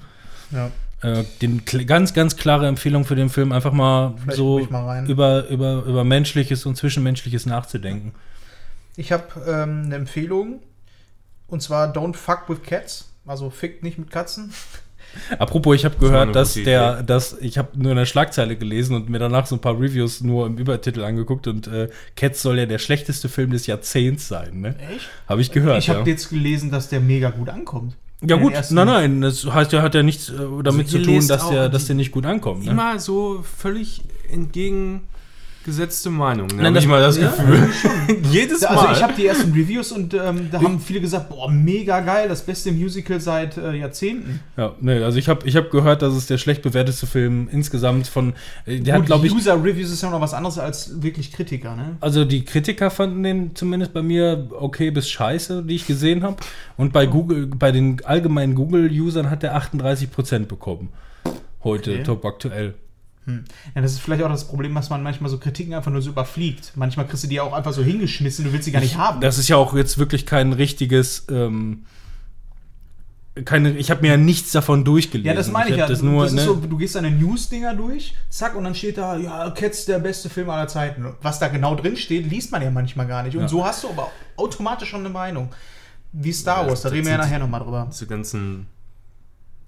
[0.52, 0.72] Ja.
[1.02, 5.06] Äh, den, ganz, ganz klare Empfehlung für den Film, einfach mal Vielleicht so mal rein.
[5.06, 8.14] über, über, über Menschliches und Zwischenmenschliches nachzudenken.
[8.96, 10.60] Ich habe ähm, eine Empfehlung
[11.48, 13.10] und zwar Don't Fuck with Cats.
[13.28, 14.52] Also fickt nicht mit Katzen.
[15.40, 18.96] Apropos, ich habe eine gehört, dass der, dass ich habe nur in der Schlagzeile gelesen
[18.96, 22.58] und mir danach so ein paar Reviews nur im Übertitel angeguckt und äh, Cats soll
[22.58, 24.76] ja der schlechteste Film des Jahrzehnts sein, ne?
[24.80, 25.10] Echt?
[25.28, 25.80] Habe ich gehört.
[25.80, 26.06] Ich habe ja.
[26.08, 27.96] jetzt gelesen, dass der mega gut ankommt.
[28.22, 30.34] Ja gut, nein, nein, das heißt ja, hat ja nichts äh,
[30.64, 32.66] damit Also zu tun, dass der, dass der nicht gut ankommt.
[32.66, 32.72] Ne?
[32.72, 34.02] Immer so völlig
[35.68, 36.56] entgegengesetzte Meinungen.
[36.56, 37.70] Nein, Nein, das- ich mal das ja, Gefühl.
[38.32, 38.70] Jedes Mal.
[38.70, 42.30] Also ich habe die ersten Reviews und ähm, da haben viele gesagt, boah, mega geil,
[42.30, 44.40] das beste Musical seit äh, Jahrzehnten.
[44.56, 48.08] Ja, nee, also ich habe ich hab gehört, dass es der schlecht bewerteste Film insgesamt
[48.08, 48.34] von,
[48.66, 51.76] äh, der hat Gut, glaube ich, User-Reviews ist ja noch was anderes als wirklich Kritiker,
[51.76, 51.98] ne?
[52.00, 56.38] also die Kritiker fanden den zumindest bei mir okay bis scheiße, die ich gesehen habe.
[56.78, 60.90] Und bei Google, bei den allgemeinen Google-Usern hat der 38% bekommen.
[61.64, 62.04] Heute, Okay.
[62.04, 62.76] top aktuell.
[63.28, 66.10] Ja, das ist vielleicht auch das Problem, dass man manchmal so Kritiken einfach nur so
[66.12, 66.72] überfliegt.
[66.76, 69.20] Manchmal kriegst du die auch einfach so hingeschmissen, du willst sie gar nicht haben.
[69.20, 71.84] Das ist ja auch jetzt wirklich kein richtiges, ähm,
[73.46, 75.28] keine, ich habe mir ja nichts davon durchgelesen.
[75.28, 75.88] Ja, das meine ich, hab ja.
[75.88, 76.46] Das nur, das ist ne?
[76.46, 80.30] so, du gehst deine News-Dinger durch, zack, und dann steht da, ja, Cats der beste
[80.30, 81.06] Film aller Zeiten.
[81.22, 83.36] Was da genau drin steht, liest man ja manchmal gar nicht.
[83.36, 83.48] Und Ja.
[83.48, 85.50] so hast du aber automatisch schon eine Meinung.
[86.14, 87.88] Wie Star Ja, Wars, da reden wir ja nachher nochmal drüber.
[87.92, 88.68] Diese ganzen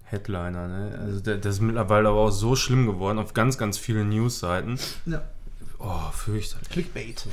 [0.09, 0.99] Headliner, ne?
[1.03, 4.79] Also der, das ist mittlerweile aber auch so schlimm geworden auf ganz, ganz vielen News-Seiten.
[5.05, 5.21] Ja.
[5.79, 6.69] Oh, fürchterlich.
[6.69, 7.25] Clickbait.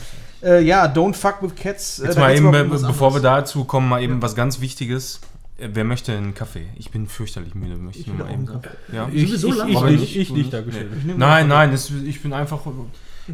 [0.42, 1.98] Äh, ja, Don't Fuck with Cats.
[1.98, 5.20] äh, Jetzt mal eben, be bevor wir dazu kommen, mal eben was ganz Wichtiges.
[5.58, 6.66] Äh, Wer möchte einen Kaffee?
[6.76, 8.62] Ich bin fürchterlich müde, möchte ich, Ich nur mal eben einen sagen.
[8.62, 8.96] Kaffee.
[8.96, 9.08] Ja?
[9.12, 10.92] Ich, ich, ich, ich, nicht, ich nicht dargestellt.
[10.96, 12.60] Ich nehme Nein, nein, das, ich bin einfach.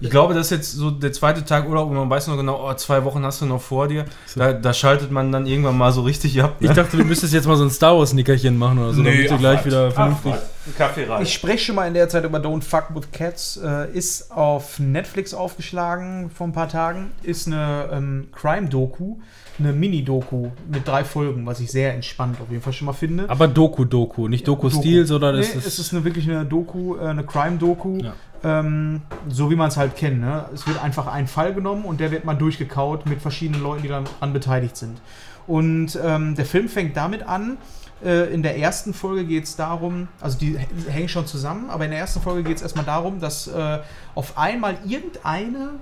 [0.01, 2.69] Ich glaube, das ist jetzt so der zweite Tag Urlaub und man weiß noch genau,
[2.69, 4.05] oh, zwei Wochen hast du noch vor dir.
[4.35, 6.57] Da, da schaltet man dann irgendwann mal so richtig ab.
[6.61, 6.75] Ich ne?
[6.75, 9.65] dachte, du müsstest jetzt mal so ein Star Wars-Nickerchen machen oder so, damit du gleich
[9.65, 10.35] wieder vernünftig.
[10.79, 11.23] Kaffee rein.
[11.23, 13.57] Ich spreche schon mal in der Zeit über Don't Fuck with Cats.
[13.63, 17.11] Äh, ist auf Netflix aufgeschlagen vor ein paar Tagen.
[17.23, 19.17] Ist eine ähm, Crime-Doku,
[19.59, 23.29] eine Mini-Doku mit drei Folgen, was ich sehr entspannt auf jeden Fall schon mal finde.
[23.29, 25.79] Aber Doku-Doku, nicht Doku-Stil, sondern nee, es es ist.
[25.79, 27.99] ist eine, wirklich eine Doku, äh, eine Crime-Doku.
[27.99, 28.15] Ja.
[28.45, 30.21] Ähm, so wie man es halt kennt.
[30.21, 30.47] Ne?
[30.53, 33.89] Es wird einfach ein Fall genommen und der wird mal durchgekaut mit verschiedenen Leuten, die
[33.89, 35.01] daran beteiligt sind.
[35.47, 37.57] Und ähm, der Film fängt damit an.
[38.05, 40.59] Äh, in der ersten Folge geht es darum, also die
[40.89, 43.79] hängen schon zusammen, aber in der ersten Folge geht es erstmal darum, dass äh,
[44.15, 45.75] auf einmal irgendeine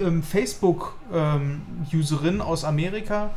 [0.00, 3.28] ähm, Facebook-Userin aus Amerika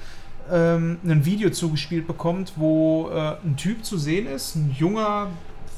[0.50, 5.28] ähm, ein Video zugespielt bekommt, wo äh, ein Typ zu sehen ist, ein junger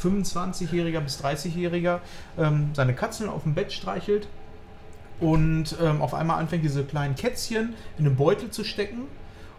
[0.04, 2.00] 25-Jähriger bis 30-Jähriger,
[2.38, 4.28] ähm, seine Katzen auf dem Bett streichelt
[5.20, 9.04] und ähm, auf einmal anfängt, diese kleinen Kätzchen in einen Beutel zu stecken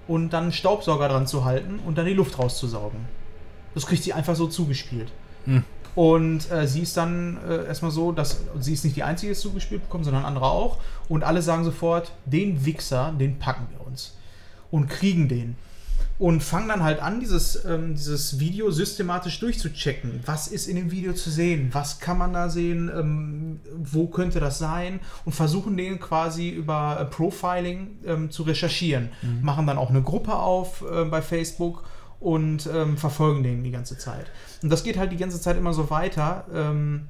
[0.06, 3.00] und dann einen Staubsauger dran zu halten und dann die Luft rauszusaugen.
[3.74, 5.10] Das kriegt sie einfach so zugespielt.
[5.46, 5.64] Hm.
[5.94, 9.32] Und äh, sie ist dann äh, erstmal so, dass sie ist nicht die einzige, die
[9.32, 10.78] es zugespielt bekommt, sondern andere auch.
[11.08, 14.16] Und alle sagen sofort, den Wichser, den packen wir uns.
[14.70, 15.56] Und kriegen den.
[16.24, 20.20] Und fangen dann halt an, dieses, ähm, dieses Video systematisch durchzuchecken.
[20.24, 21.68] Was ist in dem Video zu sehen?
[21.72, 22.90] Was kann man da sehen?
[22.96, 25.00] Ähm, wo könnte das sein?
[25.26, 29.10] Und versuchen den quasi über äh, Profiling ähm, zu recherchieren.
[29.42, 31.84] Machen dann auch eine Gruppe auf äh, bei Facebook
[32.20, 34.30] und ähm, verfolgen den die ganze Zeit.
[34.62, 36.46] Und das geht halt die ganze Zeit immer so weiter.
[36.54, 37.08] Ähm,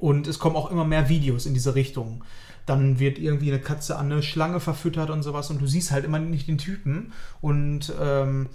[0.00, 2.24] und es kommen auch immer mehr Videos in diese Richtung.
[2.66, 6.04] Dann wird irgendwie eine Katze an eine Schlange verfüttert und sowas und du siehst halt
[6.04, 7.12] immer nicht den Typen.
[7.40, 8.48] Und ähm,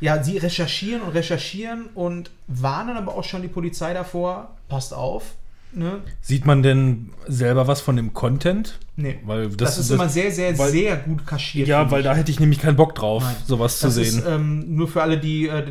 [0.00, 5.34] ja, sie recherchieren und recherchieren und warnen aber auch schon die Polizei davor, passt auf.
[5.76, 6.02] Ne?
[6.20, 8.78] Sieht man denn selber was von dem Content?
[8.96, 9.18] Nee.
[9.24, 11.66] Weil Das, das, ist das- immer sehr, sehr, weil- sehr gut kaschiert.
[11.66, 13.34] Ja, weil da hätte ich nämlich keinen Bock drauf, Nein.
[13.44, 14.04] sowas zu Das sehen.
[14.20, 15.64] ist ähm, nur für alle, die, äh,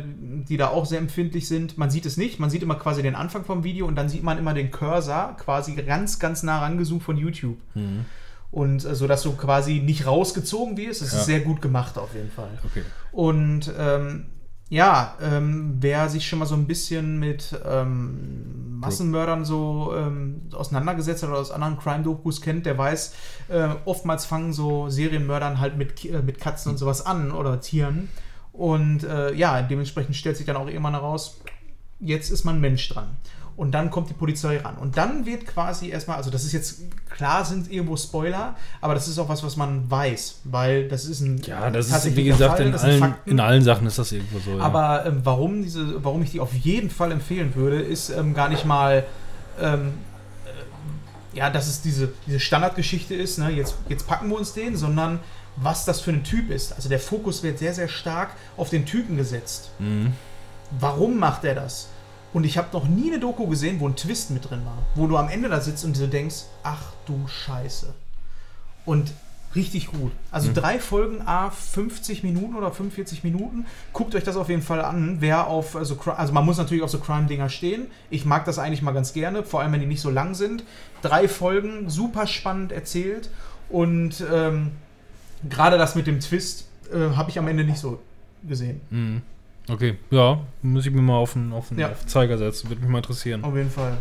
[0.48, 1.78] die da auch sehr empfindlich sind.
[1.78, 2.38] Man sieht es nicht.
[2.38, 5.36] Man sieht immer quasi den Anfang vom Video und dann sieht man immer den Cursor
[5.38, 7.56] quasi ganz, ganz nah rangesucht von YouTube.
[7.74, 8.04] Mhm.
[8.50, 11.00] Und äh, so, dass du quasi nicht rausgezogen wirst.
[11.02, 11.18] Das Ja.
[11.20, 12.50] ist sehr gut gemacht auf jeden Fall.
[12.64, 12.82] okay.
[13.10, 14.26] Und ähm,
[14.70, 21.22] ja, ähm, wer sich schon mal so ein bisschen mit ähm, Massenmördern so ähm, auseinandergesetzt
[21.22, 23.14] hat oder aus anderen Crime-Dokus kennt, der weiß,
[23.48, 28.08] äh, oftmals fangen so Serienmördern halt mit, äh, mit Katzen und sowas an oder Tieren.
[28.52, 31.40] Und äh, ja, dementsprechend stellt sich dann auch irgendwann heraus,
[32.00, 33.08] jetzt ist man Mensch dran.
[33.56, 34.76] Und dann kommt die Polizei ran.
[34.76, 39.06] Und dann wird quasi erstmal, also das ist jetzt, klar sind irgendwo Spoiler, aber das
[39.06, 42.56] ist auch was, was man weiß, weil das ist ein Ja, das ist wie gesagt
[42.56, 44.58] Fall, in allen, in allen Sachen ist das irgendwo so.
[44.58, 48.48] Aber ähm, warum, diese, warum ich die auf jeden Fall empfehlen würde, ist ähm, gar
[48.48, 49.04] nicht mal,
[49.60, 49.92] ähm,
[50.46, 53.50] äh, ja, dass es diese, diese Standardgeschichte ist, ne?
[53.50, 55.20] jetzt, jetzt packen wir uns den, sondern
[55.54, 56.72] was das für ein Typ ist.
[56.72, 59.70] Also der Fokus wird sehr, sehr stark auf den Typen gesetzt.
[59.78, 60.12] Mhm.
[60.80, 61.88] Warum macht er das?
[62.34, 64.78] Und ich habe noch nie eine Doku gesehen, wo ein Twist mit drin war.
[64.94, 67.94] Wo du am Ende da sitzt und du denkst, ach du Scheiße.
[68.84, 69.12] Und
[69.54, 70.10] Richtig gut.
[70.32, 73.66] Also drei Folgen, a 50 Minuten oder 45 Minuten.
[73.92, 75.18] Guckt euch das auf jeden Fall an.
[75.20, 77.86] Wer auf, also, also man muss natürlich auf so Crime-Dinger stehen.
[78.10, 80.64] Ich mag das eigentlich mal ganz gerne, vor allem wenn die nicht so lang sind.
[81.02, 83.30] Drei Folgen, super spannend erzählt.
[83.68, 84.72] Und ähm,
[85.48, 88.00] gerade das mit dem Twist äh, habe ich am Ende nicht so
[88.42, 88.80] gesehen.
[88.90, 89.22] Mhm.
[89.68, 91.90] Okay, ja, muss ich mir mal auf den, auf den Ja.
[91.90, 92.68] auf den Zeiger setzen.
[92.68, 93.42] Würde mich mal interessieren.
[93.44, 93.96] Auf jeden Fall.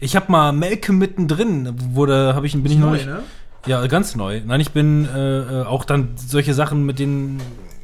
[0.00, 3.22] Ich habe mal Melke mittendrin, wurde, habe ich, bin ich Neu, neulich, ne?
[3.66, 4.40] ja, ganz neu.
[4.44, 7.40] Nein, ich bin äh, äh, auch dann solche Sachen, mit denen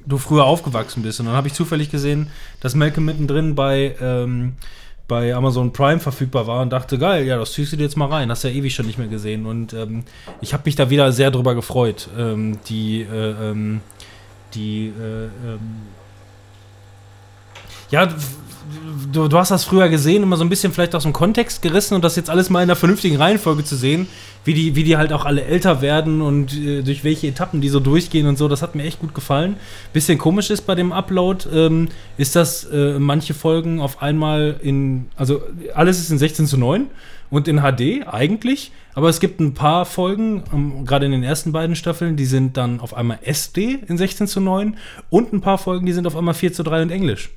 [0.06, 1.20] du früher aufgewachsen bist.
[1.20, 2.28] Und dann habe ich zufällig gesehen,
[2.60, 4.54] dass Melke mittendrin bei, ähm,
[5.08, 8.06] bei Amazon Prime verfügbar war und dachte, geil, ja, das ziehst du dir jetzt mal
[8.08, 8.30] rein.
[8.30, 9.46] Hast ja ewig schon nicht mehr gesehen.
[9.46, 10.04] Und ähm,
[10.40, 12.08] ich habe mich da wieder sehr drüber gefreut.
[12.16, 13.80] Ähm, die, äh, ähm,
[14.56, 15.60] die, äh, ähm,
[17.90, 18.08] ja,
[19.12, 21.94] du, du hast das früher gesehen, immer so ein bisschen vielleicht aus dem Kontext gerissen
[21.94, 24.08] und das jetzt alles mal in einer vernünftigen Reihenfolge zu sehen,
[24.44, 27.68] wie die, wie die halt auch alle älter werden und äh, durch welche Etappen die
[27.68, 29.56] so durchgehen und so, das hat mir echt gut gefallen.
[29.92, 35.06] Bisschen komisch ist bei dem Upload, ähm, ist, dass äh, manche Folgen auf einmal in,
[35.16, 35.42] also
[35.74, 36.86] alles ist in 16 zu 9
[37.31, 41.53] und in HD eigentlich, aber es gibt ein paar Folgen, ähm, gerade in den ersten
[41.53, 44.77] beiden Staffeln, die sind dann auf einmal SD in 16 zu 9
[45.11, 47.31] und ein paar Folgen, die sind auf einmal 4 zu 3 und Englisch.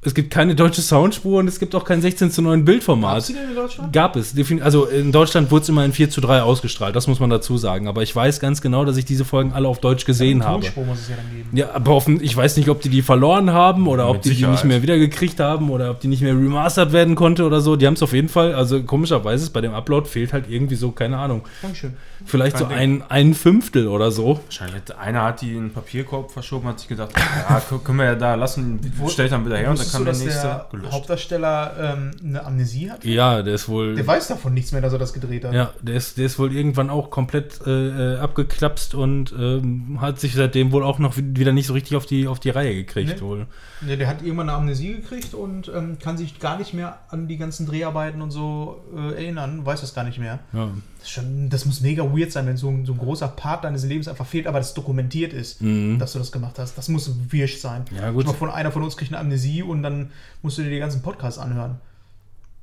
[0.00, 3.28] Es gibt keine deutsche Soundspur und es gibt auch kein 16 zu 9 Bildformat.
[3.28, 3.92] Die denn in Deutschland?
[3.92, 4.32] Gab es.
[4.60, 7.58] Also in Deutschland wurde es immer in 4 zu 3 ausgestrahlt, das muss man dazu
[7.58, 7.88] sagen.
[7.88, 10.62] Aber ich weiß ganz genau, dass ich diese Folgen alle auf Deutsch gesehen habe.
[10.62, 11.48] Tonspur muss es ja dann geben.
[11.52, 14.28] Ja, aber offen, ich weiß nicht, ob die die verloren haben oder Ja, ob die
[14.28, 14.52] die Sicherheit.
[14.54, 17.74] nicht mehr wiedergekriegt haben oder ob die nicht mehr remastert werden konnte oder so.
[17.74, 20.76] Die haben es auf jeden Fall, also komischerweise ist bei dem Upload fehlt halt irgendwie
[20.76, 21.94] so, keine Ahnung, Dankeschön.
[22.24, 24.40] Vielleicht so ein, ein Fünftel oder so.
[24.44, 27.10] Wahrscheinlich hat einer hat die in den Papierkorb verschoben, hat sich gedacht,
[27.48, 30.04] ja, können wir ja da lassen, Wo- stellt dann wieder her und dann kann du,
[30.04, 30.92] der dass nächste der gelöscht.
[30.92, 33.04] Hauptdarsteller ähm, eine Amnesie hat?
[33.04, 33.94] Ja, der ist wohl.
[33.94, 35.52] Der weiß davon nichts mehr, dass er das gedreht hat.
[35.54, 40.20] Ja, der ist, der ist wohl irgendwann auch komplett äh, äh, abgeklapst und ähm, hat
[40.20, 42.74] sich seitdem wohl auch noch wi- wieder nicht so richtig auf die, auf die Reihe
[42.74, 43.20] gekriegt Nee.
[43.20, 43.46] wohl.
[43.80, 47.28] Nee, der hat irgendwann eine Amnesie gekriegt und ähm, kann sich gar nicht mehr an
[47.28, 50.40] die ganzen Dreharbeiten und so äh, erinnern, weiß das gar nicht mehr.
[50.52, 50.68] Ja.
[51.08, 53.82] Das, schon, das muss mega weird sein, wenn so ein, so ein großer Part deines
[53.84, 55.98] Lebens einfach fehlt, aber das dokumentiert ist, Mhm.
[55.98, 56.76] dass du das gemacht hast.
[56.76, 57.84] Das muss wirsch sein.
[57.96, 58.26] Ja, gut.
[58.26, 60.10] Mal von einer von uns kriegt eine Amnesie und dann
[60.42, 61.76] musst du dir die ganzen Podcasts anhören.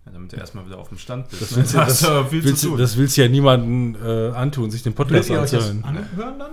[0.05, 1.41] Ja, damit du erstmal wieder auf dem Stand bist.
[1.41, 1.57] Das ne?
[1.57, 2.77] willst, du, Da das, aber viel willst, zu tun.
[2.77, 5.83] das willst du ja niemandem äh, antun, sich den Podcast das anzuhören.
[5.83, 6.51] anhören dann?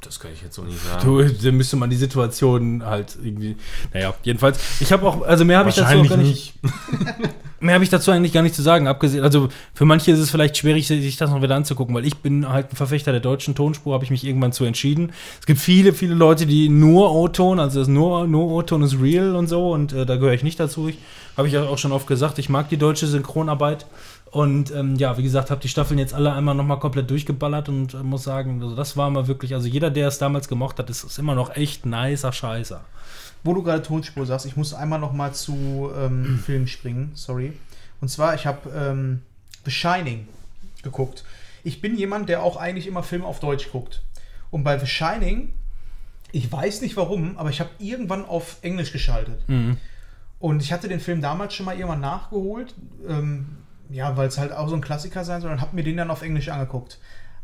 [0.00, 1.04] Das kann ich jetzt so nicht sagen.
[1.04, 3.58] Du, dann müsste man die Situation halt irgendwie.
[3.92, 4.58] Naja, jedenfalls.
[4.80, 6.54] Ich habe auch, also mehr habe ich dazu auch gar nicht.
[7.60, 9.22] Mehr habe ich dazu eigentlich gar nicht zu sagen, abgesehen.
[9.22, 12.48] Also für manche ist es vielleicht schwierig, sich das noch wieder anzugucken, weil ich bin
[12.48, 15.12] halt ein Verfechter der deutschen Tonspur, habe ich mich irgendwann zu entschieden.
[15.38, 19.36] Es gibt viele, viele Leute, die nur O-Ton, also das nur, nur O-Ton ist real
[19.36, 20.88] und so, und äh, da gehöre ich nicht dazu.
[20.88, 20.96] Ich,
[21.36, 23.86] habe ich auch schon oft gesagt, ich mag die deutsche Synchronarbeit.
[24.30, 27.94] Und ähm, ja, wie gesagt, habe die Staffeln jetzt alle einmal nochmal komplett durchgeballert und
[27.94, 30.88] äh, muss sagen, also das war mal wirklich, also jeder, der es damals gemocht hat,
[30.88, 32.80] ist, ist immer noch echt nicer Scheißer.
[33.42, 37.52] Wo du gerade Tonspur sagst, ich muss einmal noch mal zu ähm, Film springen, sorry.
[38.00, 39.22] Und zwar, ich habe ähm,
[39.64, 40.26] The Shining
[40.82, 41.24] geguckt.
[41.62, 44.02] Ich bin jemand, der auch eigentlich immer Filme auf Deutsch guckt.
[44.50, 45.52] Und bei The Shining,
[46.32, 49.42] ich weiß nicht warum, aber ich habe irgendwann auf Englisch geschaltet.
[50.38, 52.74] Und ich hatte den Film damals schon mal irgendwann nachgeholt,
[53.06, 53.58] ähm,
[53.90, 56.10] ja, weil es halt auch so ein Klassiker sein soll, und habe mir den dann
[56.10, 56.98] auf Englisch angeguckt.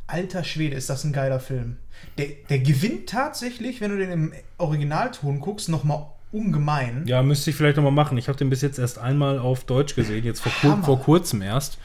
[0.06, 1.76] Alter Schwede, ist das ein geiler Film.
[2.18, 7.04] Der, der gewinnt tatsächlich, wenn du den im Originalton guckst, nochmal ungemein.
[7.06, 8.18] Ja, müsste ich vielleicht nochmal machen.
[8.18, 11.42] Ich habe den bis jetzt erst einmal auf Deutsch gesehen, jetzt vor, kur vor kurzem
[11.42, 11.78] erst.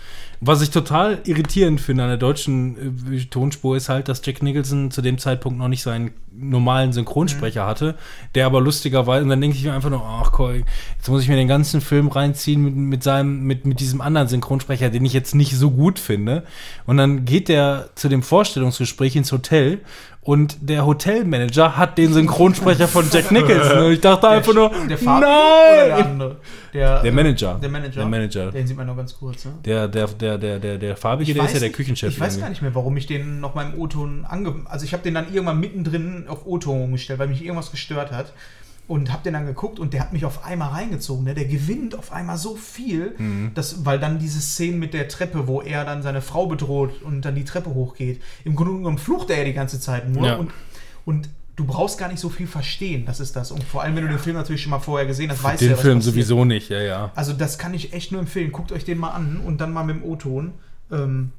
[0.44, 4.90] Was ich total irritierend finde an der deutschen äh, Tonspur ist halt, dass Jack Nicholson
[4.90, 7.96] zu dem Zeitpunkt noch nicht seinen normalen Synchronsprecher hatte,
[8.34, 10.64] der aber lustigerweise, und dann denke ich mir einfach nur, ach cool,
[10.98, 14.28] jetzt muss ich mir den ganzen Film reinziehen mit, mit seinem, mit, mit diesem anderen
[14.28, 16.44] Synchronsprecher, den ich jetzt nicht so gut finde.
[16.88, 19.82] Und dann geht der zu dem Vorstellungsgespräch ins Hotel
[20.24, 23.80] und der Hotelmanager hat den Synchronsprecher von Jack Nicholson.
[23.80, 25.92] Und ich dachte einfach nur, der der nein!
[25.92, 26.38] andere?
[26.74, 27.58] Der, Der Manager.
[27.60, 28.02] Der Manager.
[28.02, 28.52] Der Manager.
[28.52, 29.54] Den sieht man nur ganz kurz, ne?
[29.66, 32.10] Der, der, der, der, der, der farbige, der ist ja der Küchenchef.
[32.10, 32.42] Ich weiß irgendwie.
[32.42, 34.54] gar nicht mehr, warum ich den noch im O-Ton ange...
[34.66, 38.32] Also ich habe den dann irgendwann mittendrin auf O-Ton umgestellt, weil mich irgendwas gestört hat.
[38.92, 41.24] Und habe den dann geguckt und der hat mich auf einmal reingezogen.
[41.24, 41.34] Ne?
[41.34, 43.52] Der gewinnt auf einmal so viel, Mhm.
[43.54, 47.22] dass, weil dann diese Szene mit der Treppe, wo er dann seine Frau bedroht und
[47.24, 48.22] dann die Treppe hochgeht.
[48.44, 50.28] Im Grunde genommen flucht er ja die ganze Zeit nur.
[50.28, 50.36] Ja.
[50.36, 50.52] Und,
[51.06, 53.52] und du brauchst gar nicht so viel verstehen, das ist das.
[53.52, 55.66] Und vor allem, wenn du den Film natürlich schon mal vorher gesehen hast, weißt du
[55.66, 56.14] Den ja, was Film passiert.
[56.16, 57.12] sowieso nicht, ja, ja.
[57.16, 58.52] Also das kann ich echt nur empfehlen.
[58.52, 60.52] Guckt euch den mal an und dann mal mit dem O-Ton.
[60.92, 61.32] Ähm,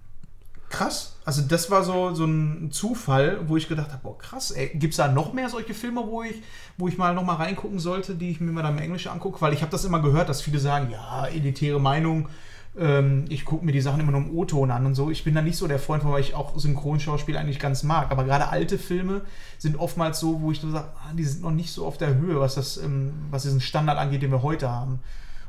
[0.73, 1.15] krass.
[1.24, 4.97] Also das war so, so ein Zufall, wo ich gedacht habe, boah, krass, gibt es
[4.97, 6.43] da noch mehr solche Filme, wo ich,
[6.78, 9.40] wo ich mal noch mal reingucken sollte, die ich mir mal dann im Englischen angucke?
[9.40, 12.28] Weil ich habe das immer gehört, dass viele sagen, ja, elitäre Meinung,
[12.74, 15.11] Ähm, ich gucke mir die Sachen immer nur im O-Ton an und so.
[15.11, 18.11] Ich bin da nicht so der Freund von, weil ich auch Synchronschauspiel eigentlich ganz mag.
[18.11, 19.20] Aber gerade alte Filme
[19.59, 22.15] sind oftmals so, wo ich so sage, ah, die sind noch nicht so auf der
[22.15, 25.01] Höhe, was, das, ähm, was diesen Standard angeht, den wir heute haben.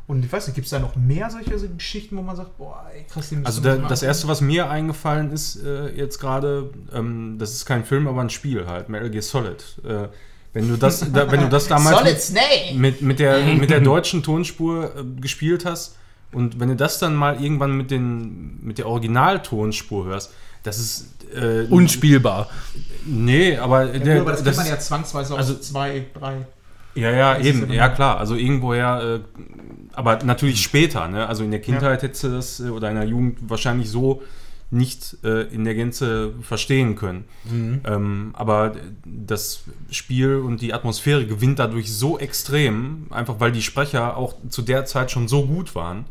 [0.05, 2.85] Und ich weiß nicht, gibt es da noch mehr solche Geschichten, wo man sagt, boah,
[2.93, 7.37] ey, krass, die Also da, das erste, was mir eingefallen ist äh, jetzt gerade, ähm,
[7.39, 9.63] das ist kein Film, aber ein Spiel halt, Metal Gear Solid.
[9.87, 10.09] Äh,
[10.51, 12.75] wenn du das, da, wenn du das damals Solid mit, Snake!
[12.75, 15.95] mit, mit, der, mit der deutschen Tonspur äh, gespielt hast
[16.33, 20.31] und wenn du das dann mal irgendwann mit, den, mit der Originaltonspur hörst,
[20.63, 22.49] das ist äh, Unspielbar.
[23.05, 26.05] Nee, aber, Ja, der, gut, aber das, das kennt man ja zwangsweise also- aus zwei,
[26.13, 26.45] drei.
[26.95, 28.17] Ja, ja, Das eben, ja ja klar.
[28.17, 29.41] Also irgendwoher, äh,
[29.93, 31.27] aber natürlich später, ne?
[31.27, 34.21] Also in der Kindheit hättest du das äh, oder in der Jugend wahrscheinlich so
[34.69, 37.25] nicht äh, in der Gänze verstehen können.
[37.85, 38.73] Ähm, aber
[39.05, 44.63] das Spiel und die Atmosphäre gewinnt dadurch so extrem, einfach weil die Sprecher auch zu
[44.63, 46.05] der Zeit schon so gut waren.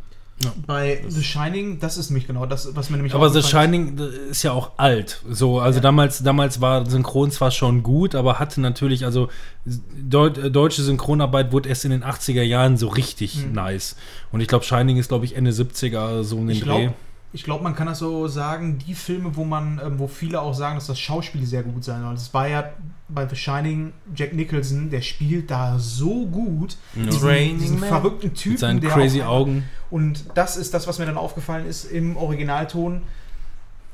[0.67, 4.31] Bei The Shining, das ist nämlich genau das, was mir nämlich Aber The Shining äh,
[4.31, 5.23] ist ja auch alt.
[5.29, 9.29] So, also damals, damals war Synchron zwar schon gut, aber hatte natürlich, also
[9.65, 13.97] Deut äh, deutsche Synchronarbeit wurde erst in den 80er Jahren so richtig nice.
[14.33, 16.91] Und ich glaube, Shining ist, glaube ich, Ende 70er, so um den Ich Dreh.
[17.35, 20.53] Ich glaub, man kann das so sagen, die Filme, wo man, ähm, wo viele auch
[20.53, 22.13] sagen, dass das Schauspiel sehr gut sein soll.
[22.15, 22.71] Das war ja
[23.09, 26.77] bei The Shining Jack Nicholson, der spielt da so gut.
[26.95, 27.89] Diesen, Training diesen Man.
[27.89, 28.53] verrückten Typen.
[28.53, 29.65] Mit seinen der crazy auch- Augen.
[29.91, 33.03] Und das ist das, was mir dann aufgefallen ist im Originalton,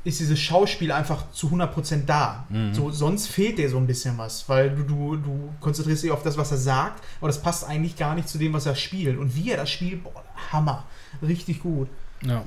[0.05, 2.45] ist dieses Schauspiel einfach zu 100% da.
[2.49, 2.73] Mhm.
[2.73, 6.23] So, sonst fehlt dir so ein bisschen was, weil du, du, du konzentrierst dich auf
[6.23, 9.17] das, was er sagt, aber das passt eigentlich gar nicht zu dem, was er spielt.
[9.17, 10.85] Und wie er das spielt, boah, Hammer.
[11.21, 11.89] Richtig gut.
[12.25, 12.43] Ja.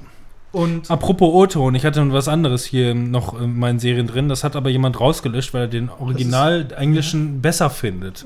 [0.53, 4.29] Und Apropos O-Ton, ich hatte was anderes hier noch in meinen Serien drin.
[4.29, 8.25] Das hat aber jemand rausgelöscht, weil er den Original-Englischen besser findet.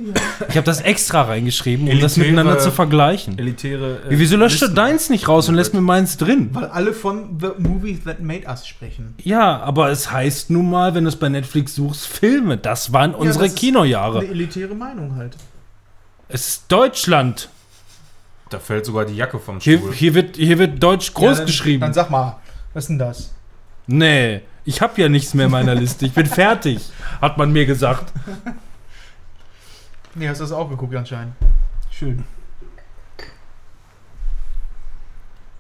[0.49, 3.39] Ich habe das extra reingeschrieben, um das Elitäre- miteinander zu vergleichen.
[3.39, 4.01] Elitäre.
[4.09, 6.51] Wie, wieso löscht du deins nicht raus und lässt mir meins drin?
[6.53, 9.15] weil alle von The Movie That Made Us sprechen.
[9.23, 12.57] Ja, aber es heißt nun mal, wenn du es bei Netflix suchst, Filme.
[12.57, 14.19] Das waren unsere das ist Kinojahre.
[14.21, 15.37] Eine elitäre Meinung halt.
[16.29, 17.51] Es ist Deutschland.
[18.49, 19.93] Da fällt sogar die Jacke vom Hier, Stuhl.
[19.93, 21.81] hier, wird, hier wird Deutsch groß Ja, dann, geschrieben.
[21.81, 22.37] Dann sag mal,
[22.75, 23.33] was ist denn das?
[23.89, 26.07] nee, ich habe ja nichts mehr in meiner Liste.
[26.07, 26.91] Ich bin fertig,
[27.21, 28.13] hat man mir gesagt.
[30.15, 31.35] Nee, hast du das auch geguckt anscheinend.
[31.91, 32.25] Schön.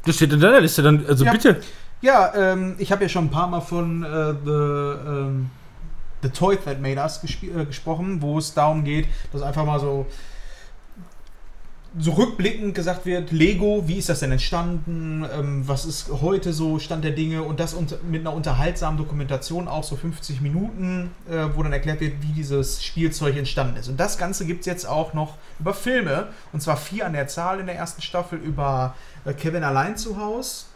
[0.05, 1.33] Das steht in deiner Liste dann, also Ja.
[1.33, 1.61] bitte.
[2.01, 4.51] Ja, ähm, ich habe ja schon ein paar Mal von äh, The,
[5.11, 5.51] ähm,
[6.23, 10.07] The Toy That Made Us äh, gesprochen, wo es darum geht, dass einfach mal so,
[11.99, 16.79] so rückblickend gesagt wird, Lego, wie ist das denn entstanden, ähm, was ist heute so
[16.79, 21.47] Stand der Dinge und das unter, mit einer unterhaltsamen Dokumentation, auch so 50 Minuten, äh,
[21.55, 23.89] wo dann erklärt wird, wie dieses Spielzeug entstanden ist.
[23.89, 27.29] Und das Ganze gibt es jetzt auch noch über Filme, und zwar vier an der
[27.29, 28.95] Zahl in der ersten Staffel über
[29.25, 30.67] äh, Kevin allein zu Hause,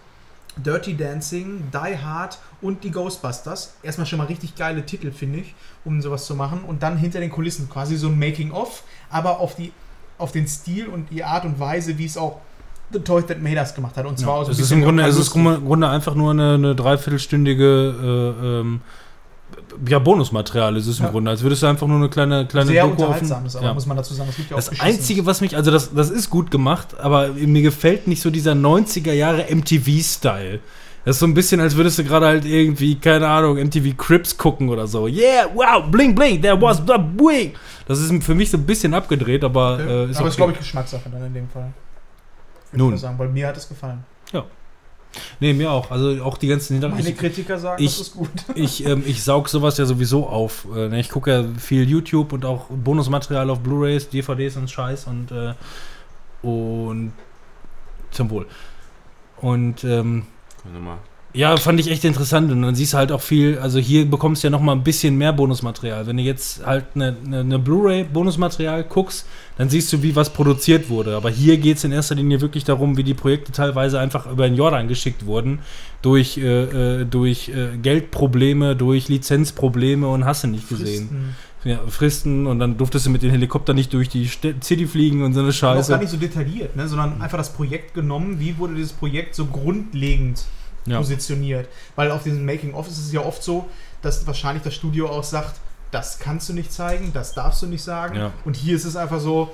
[0.56, 3.74] Dirty Dancing, Die Hard und die Ghostbusters.
[3.82, 6.64] Erstmal schon mal richtig geile Titel, finde ich, um sowas zu machen.
[6.64, 9.72] Und dann hinter den Kulissen quasi so ein Making-of, aber auf, die,
[10.20, 12.40] auf den Stil und die Art und Weise, wie es auch
[12.92, 14.06] The Toy That Made Us gemacht hat.
[14.06, 16.54] Und zwar so ein es ist im Grunde, es ist im Grunde einfach nur eine,
[16.54, 18.80] eine dreiviertelstündige äh, ähm,
[19.86, 21.10] ja, Bonusmaterial ist es im Ja.
[21.10, 21.30] Grunde.
[21.30, 23.74] Als würdest du einfach nur eine kleine, kleine sehr Doku unterhaltsam ist, aber ja.
[23.74, 24.28] muss man dazu sagen.
[24.30, 24.80] Es gibt ja auch Das.
[24.80, 28.52] Einzige, was mich, also das, das ist gut gemacht, aber mir gefällt nicht so dieser
[28.52, 30.60] 90er Jahre MTV-Style.
[31.04, 34.36] Das ist so ein bisschen, als würdest du gerade halt irgendwie, keine Ahnung, MTV Crips
[34.36, 35.06] gucken oder so.
[35.08, 37.54] Yeah, wow, bling, bling, there was the bling.
[37.86, 39.82] Das ist für mich so ein bisschen abgedreht, aber Okay.
[39.82, 40.28] äh, ist aber okay.
[40.28, 41.72] ist, glaube ich, Geschmackssache dann in dem Fall.
[42.72, 42.94] Würde Nun.
[42.94, 44.04] Ich sagen, weil mir hat es gefallen.
[45.40, 45.90] Nee, mir auch.
[45.90, 47.20] Also auch die ganzen Meine Hintergründe.
[47.20, 48.28] Kritiker sagen, ich- das ist gut.
[48.54, 50.68] Ich, ähm, ich saug sowas ja sowieso auf.
[50.72, 55.06] Äh, ne, ich gucke ja viel YouTube und auch Bonusmaterial auf Blu-Rays, DVDs und Scheiß
[55.08, 55.54] und, äh,
[56.46, 57.12] und
[58.12, 58.46] zum Wohl.
[59.38, 60.26] Und ähm.
[61.32, 62.50] Ja, fand ich echt interessant.
[62.50, 64.82] Und dann siehst du halt auch viel, also hier bekommst du ja noch mal ein
[64.82, 66.06] bisschen mehr Bonusmaterial.
[66.06, 69.26] Wenn du jetzt halt eine, eine, eine Blu-ray-Bonusmaterial guckst,
[69.56, 71.16] dann siehst du, wie was produziert wurde.
[71.16, 74.48] Aber hier geht es in erster Linie wirklich darum, wie die Projekte teilweise einfach über
[74.48, 75.60] den Jordan geschickt wurden.
[76.02, 81.08] Durch, äh, äh, durch äh, Geldprobleme, durch Lizenzprobleme und hast du nicht gesehen.
[81.08, 81.36] Fristen.
[81.64, 84.26] Ja, Fristen und dann durftest du mit den Helikoptern nicht durch die
[84.62, 85.90] City fliegen und so eine Scheiße.
[85.92, 86.88] gar nicht so detailliert, ne?
[86.88, 90.42] sondern einfach das Projekt genommen, wie wurde dieses Projekt so grundlegend
[90.86, 90.96] Ja.
[90.96, 91.68] positioniert.
[91.96, 93.68] Weil auf diesen Making-of ist es ja oft so,
[94.00, 95.60] dass wahrscheinlich das Studio auch sagt,
[95.90, 98.16] das kannst du nicht zeigen, das darfst du nicht sagen.
[98.16, 98.32] Ja.
[98.46, 99.50] Und hier ist es einfach so,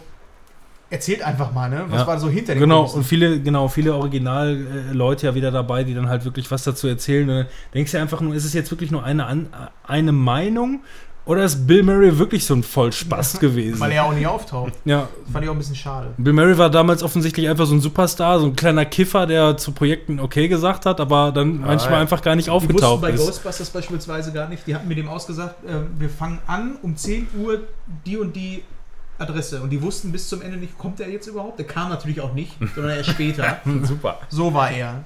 [0.91, 1.87] erzählt einfach mal, ne?
[1.89, 2.07] Was Ja.
[2.07, 2.99] war so hinter den Genau, Kulissen?
[2.99, 7.29] und viele, genau, viele Original-Leute ja wieder dabei, die dann halt wirklich was dazu erzählen.
[7.29, 9.47] Und dann denkst du einfach nur, ist es jetzt wirklich nur eine,
[9.85, 10.81] eine Meinung
[11.27, 13.81] Oder ist Bill Murray wirklich so ein Vollspast gewesen?
[13.81, 14.73] Weil er auch nicht auftaucht.
[14.85, 15.09] ja.
[15.25, 16.15] Das fand ich auch ein bisschen schade.
[16.17, 19.73] Bill Murray war damals offensichtlich einfach so ein Superstar, so ein kleiner Kiffer, der zu
[19.73, 22.01] Projekten okay gesagt hat, aber dann manchmal ja.
[22.01, 23.27] einfach gar nicht Die wussten aufgetaucht bei ist.
[23.27, 24.67] Ghostbusters beispielsweise gar nicht.
[24.69, 27.61] Die hatten mit dem ausgesagt, äh, wir fangen an um 10 Uhr
[28.07, 28.63] die und die
[29.19, 29.61] Adresse.
[29.63, 31.59] Und die wussten bis zum Ende nicht, kommt er jetzt überhaupt?
[31.59, 33.59] Der kam natürlich auch nicht, sondern erst später.
[33.83, 34.21] Super.
[34.29, 35.03] So war er.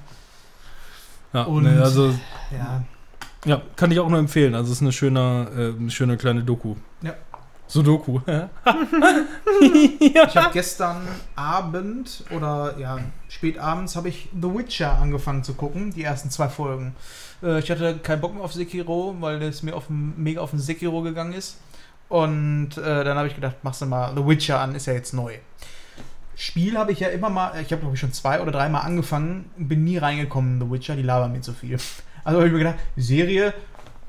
[1.33, 2.13] Ja, Und- nee, also
[2.55, 2.83] Ja.
[3.45, 4.55] Ja, kann ich auch nur empfehlen.
[4.55, 6.75] Also es ist eine schöne, äh, schöne kleine Doku.
[7.01, 7.13] Ja.
[7.67, 8.19] Sudoku.
[9.61, 12.99] Ich habe gestern Abend oder ja,
[13.29, 16.95] spät abends habe ich The Witcher angefangen zu gucken, die ersten zwei Folgen.
[17.41, 20.59] Äh, ich hatte keinen Bock mehr auf Sekiro, weil es mir auf mega auf den
[20.59, 21.59] Sekiro gegangen ist.
[22.09, 25.13] Und äh, dann habe ich gedacht, machst du mal The Witcher an, ist ja jetzt
[25.13, 25.35] neu.
[26.35, 29.49] Spiel habe ich ja immer mal, ich habe glaube ich schon zwei oder dreimal angefangen,
[29.57, 31.77] bin nie reingekommen in The Witcher, die labern mir zu viel.
[32.23, 33.53] Also habe ich mir gedacht, Serie,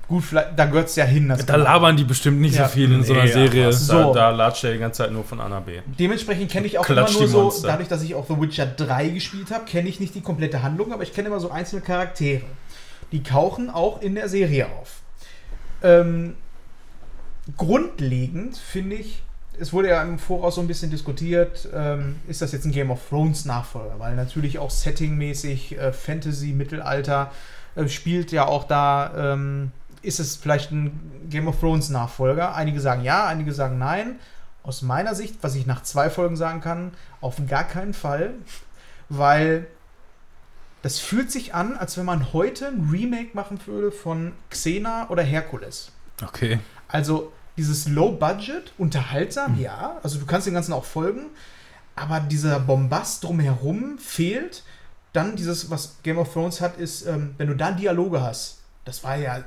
[0.09, 1.28] gut, vielleicht, da gehört es ja hin.
[1.28, 2.66] Das Da labern die bestimmt nicht Ja.
[2.68, 3.72] so viel in so einer Serie.
[3.72, 4.12] So.
[4.12, 5.80] Da, da latscht er die ganze Zeit nur von A nach B.
[5.98, 8.66] Dementsprechend kenne ich auch Klatsch immer nur die so, dadurch, dass ich auch The Witcher
[8.66, 11.82] 3 gespielt habe, kenne ich nicht die komplette Handlung, aber ich kenne immer so einzelne
[11.82, 12.43] Charaktere.
[13.12, 15.01] Die tauchen auch in der Serie auf.
[15.82, 16.34] Ähm,
[17.56, 19.22] grundlegend finde ich,
[19.59, 22.90] es wurde ja im Voraus so ein bisschen diskutiert, ähm, ist das jetzt ein Game
[22.90, 23.94] of Thrones Nachfolger?
[23.98, 27.30] Weil natürlich auch settingmäßig äh, Fantasy, Mittelalter
[27.74, 29.72] äh, spielt ja auch da, ähm,
[30.02, 32.54] ist es vielleicht ein Game of Thrones Nachfolger?
[32.54, 34.18] Einige sagen ja, einige sagen nein.
[34.62, 38.34] Aus meiner Sicht, was ich nach zwei Folgen sagen kann, auf gar keinen Fall,
[39.08, 39.66] weil
[40.82, 45.22] das fühlt sich an, als wenn man heute ein Remake machen würde von Xena oder
[45.22, 45.92] Herkules.
[46.22, 46.58] Okay.
[46.88, 49.98] Also dieses Low Budget, unterhaltsam, ja.
[50.02, 51.26] Also du kannst dem Ganzen auch folgen,
[51.94, 54.64] aber dieser Bombast drumherum fehlt.
[55.12, 59.05] Dann dieses, was Game of Thrones hat, ist, ähm, wenn du da Dialoge hast, das
[59.05, 59.44] war ja,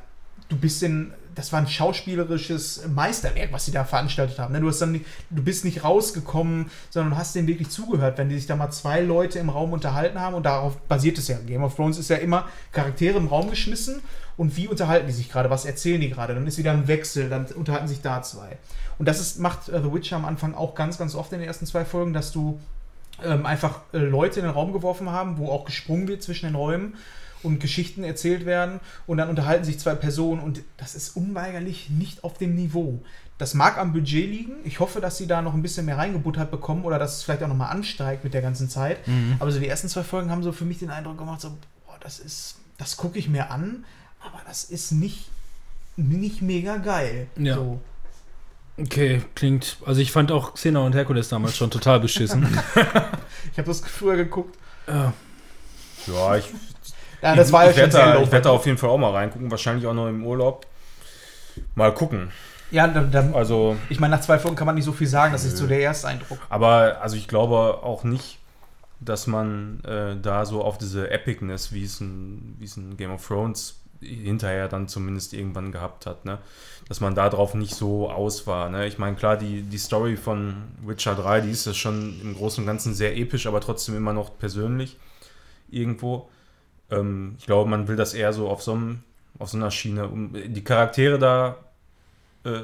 [0.50, 4.54] du bist in, das war ein schauspielerisches Meisterwerk, was sie da veranstaltet haben.
[4.54, 4.62] Ne?
[4.62, 8.48] Du, hast dann du bist nicht rausgekommen, sondern hast denen wirklich zugehört, wenn die sich
[8.48, 11.38] da mal zwei Leute im Raum unterhalten haben und darauf basiert es ja.
[11.46, 14.02] Game of Thrones ist ja immer Charaktere im Raum geschmissen
[14.38, 17.30] und wie unterhalten die sich gerade, was erzählen die gerade, dann ist wieder ein Wechsel,
[17.30, 18.58] dann unterhalten sich da zwei.
[18.98, 21.48] Und das ist, macht äh, The Witcher am Anfang auch ganz, ganz oft in den
[21.48, 22.60] ersten zwei Folgen, dass du
[23.24, 26.56] ähm, einfach äh, Leute in den Raum geworfen haben, wo auch gesprungen wird zwischen den
[26.56, 26.96] Räumen
[27.44, 32.24] und Geschichten erzählt werden und dann unterhalten sich zwei Personen und das ist unweigerlich nicht
[32.24, 33.02] auf dem Niveau.
[33.38, 34.54] Das mag am Budget liegen.
[34.64, 37.44] Ich hoffe, dass sie da noch ein bisschen mehr reingebuttert bekommen oder dass es vielleicht
[37.44, 39.00] auch nochmal ansteigt mit der ganzen Zeit.
[39.40, 41.50] Aber so die ersten zwei Folgen haben so für mich den Eindruck gemacht, so,
[41.86, 43.84] boah, das ist, das gucke ich mir an,
[44.22, 45.30] aber das ist nicht,
[45.98, 47.28] nicht mega geil.
[47.38, 47.56] Ja.
[47.56, 47.82] So.
[48.78, 49.78] Okay, klingt.
[49.86, 52.48] Also ich fand auch Xena und Herkules damals schon total beschissen.
[53.52, 54.58] Ich habe das früher geguckt.
[54.88, 55.14] ja.
[56.08, 56.46] Ja, ich,
[57.22, 59.12] Ja, das war ja ich schon werde ich werd da auf jeden Fall auch mal
[59.12, 60.66] reingucken, wahrscheinlich auch noch im Urlaub.
[61.74, 62.32] Mal gucken.
[62.70, 65.32] Ja, da, da, Also, ich meine, nach zwei Folgen kann man nicht so viel sagen,
[65.32, 66.40] das ist so der Ersteindruck.
[66.50, 68.40] aber also ich glaube auch nicht,
[69.00, 73.12] dass man äh, da so auf diese Epicness, wie es ein, wie es ein Game
[73.12, 76.40] of Thrones hinterher dann zumindest irgendwann gehabt hat, ne?
[76.88, 78.70] dass man darauf nicht so aus war.
[78.70, 78.88] Ne?
[78.88, 80.56] Ich meine, klar, die, die Story von
[80.86, 84.14] Witcher 3, die ist ja schon im Großen und Ganzen sehr episch, aber trotzdem immer
[84.14, 84.98] noch persönlich
[85.70, 86.30] irgendwo.
[86.92, 89.00] Ähm, ich glaube, man will das eher so auf so, einem,
[89.40, 91.58] auf so einer Schiene, um die Charaktere da
[92.44, 92.62] äh,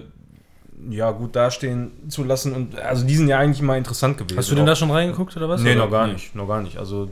[0.90, 2.54] ja, gut dastehen zu lassen.
[2.54, 4.38] Und also die sind ja eigentlich immer interessant gewesen.
[4.38, 5.62] Hast du denn da schon reingeguckt oder was?
[5.62, 5.86] Nee, oder?
[5.86, 6.78] noch gar nicht, noch gar nicht.
[6.78, 7.10] Also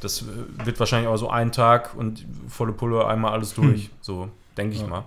[0.00, 0.24] das
[0.64, 3.90] wird wahrscheinlich auch so ein Tag und volle Pulle einmal alles durch.
[4.00, 4.86] So, denke ich Ja.
[4.86, 5.04] mal.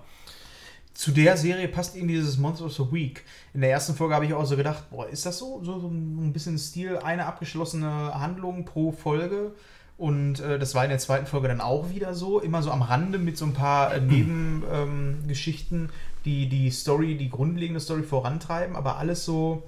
[0.94, 3.24] Zu der Serie passt irgendwie dieses Monster of the Week.
[3.54, 5.62] In der ersten Folge habe ich auch so gedacht, boah, ist das so?
[5.64, 9.52] So, so ein bisschen Stil, eine abgeschlossene Handlung pro Folge.
[9.98, 12.82] Und äh, das war in der zweiten Folge dann auch wieder so, immer so am
[12.82, 15.90] Rande mit so ein paar äh, Nebengeschichten, ähm,
[16.26, 19.64] die die Story, die grundlegende Story vorantreiben, aber alles so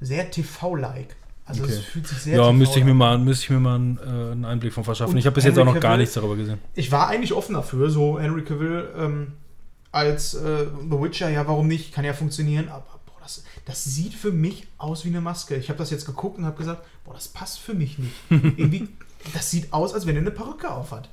[0.00, 1.14] sehr TV-like.
[1.44, 1.82] Also es Okay.
[1.92, 2.88] fühlt sich sehr Ja, müsste ich an.
[2.88, 5.12] mir mal, müsste ich mir mal einen, äh, einen Einblick von verschaffen.
[5.14, 6.58] Und ich habe bis jetzt auch noch Henry gar Cavill- nichts darüber gesehen.
[6.74, 9.32] ich war eigentlich offen dafür, so Henry Cavill ähm,
[9.90, 11.92] als äh, The Witcher, ja, warum nicht?
[11.92, 15.56] Kann ja funktionieren, aber boah, das, das sieht für mich aus wie eine Maske.
[15.56, 18.14] Ich habe das jetzt geguckt und habe gesagt, boah, das passt für mich nicht.
[18.30, 18.88] Irgendwie,
[19.34, 21.08] das sieht aus, als wenn er eine Perücke aufhat.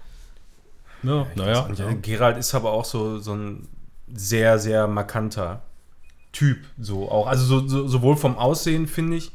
[1.04, 1.68] Ja, naja.
[1.70, 3.68] Äh, Gerald ist aber auch so, so ein
[4.14, 5.62] sehr, sehr markanter
[6.34, 6.60] Typ.
[6.80, 7.26] So auch.
[7.28, 9.32] Also so, so, sowohl vom Aussehen, finde ich,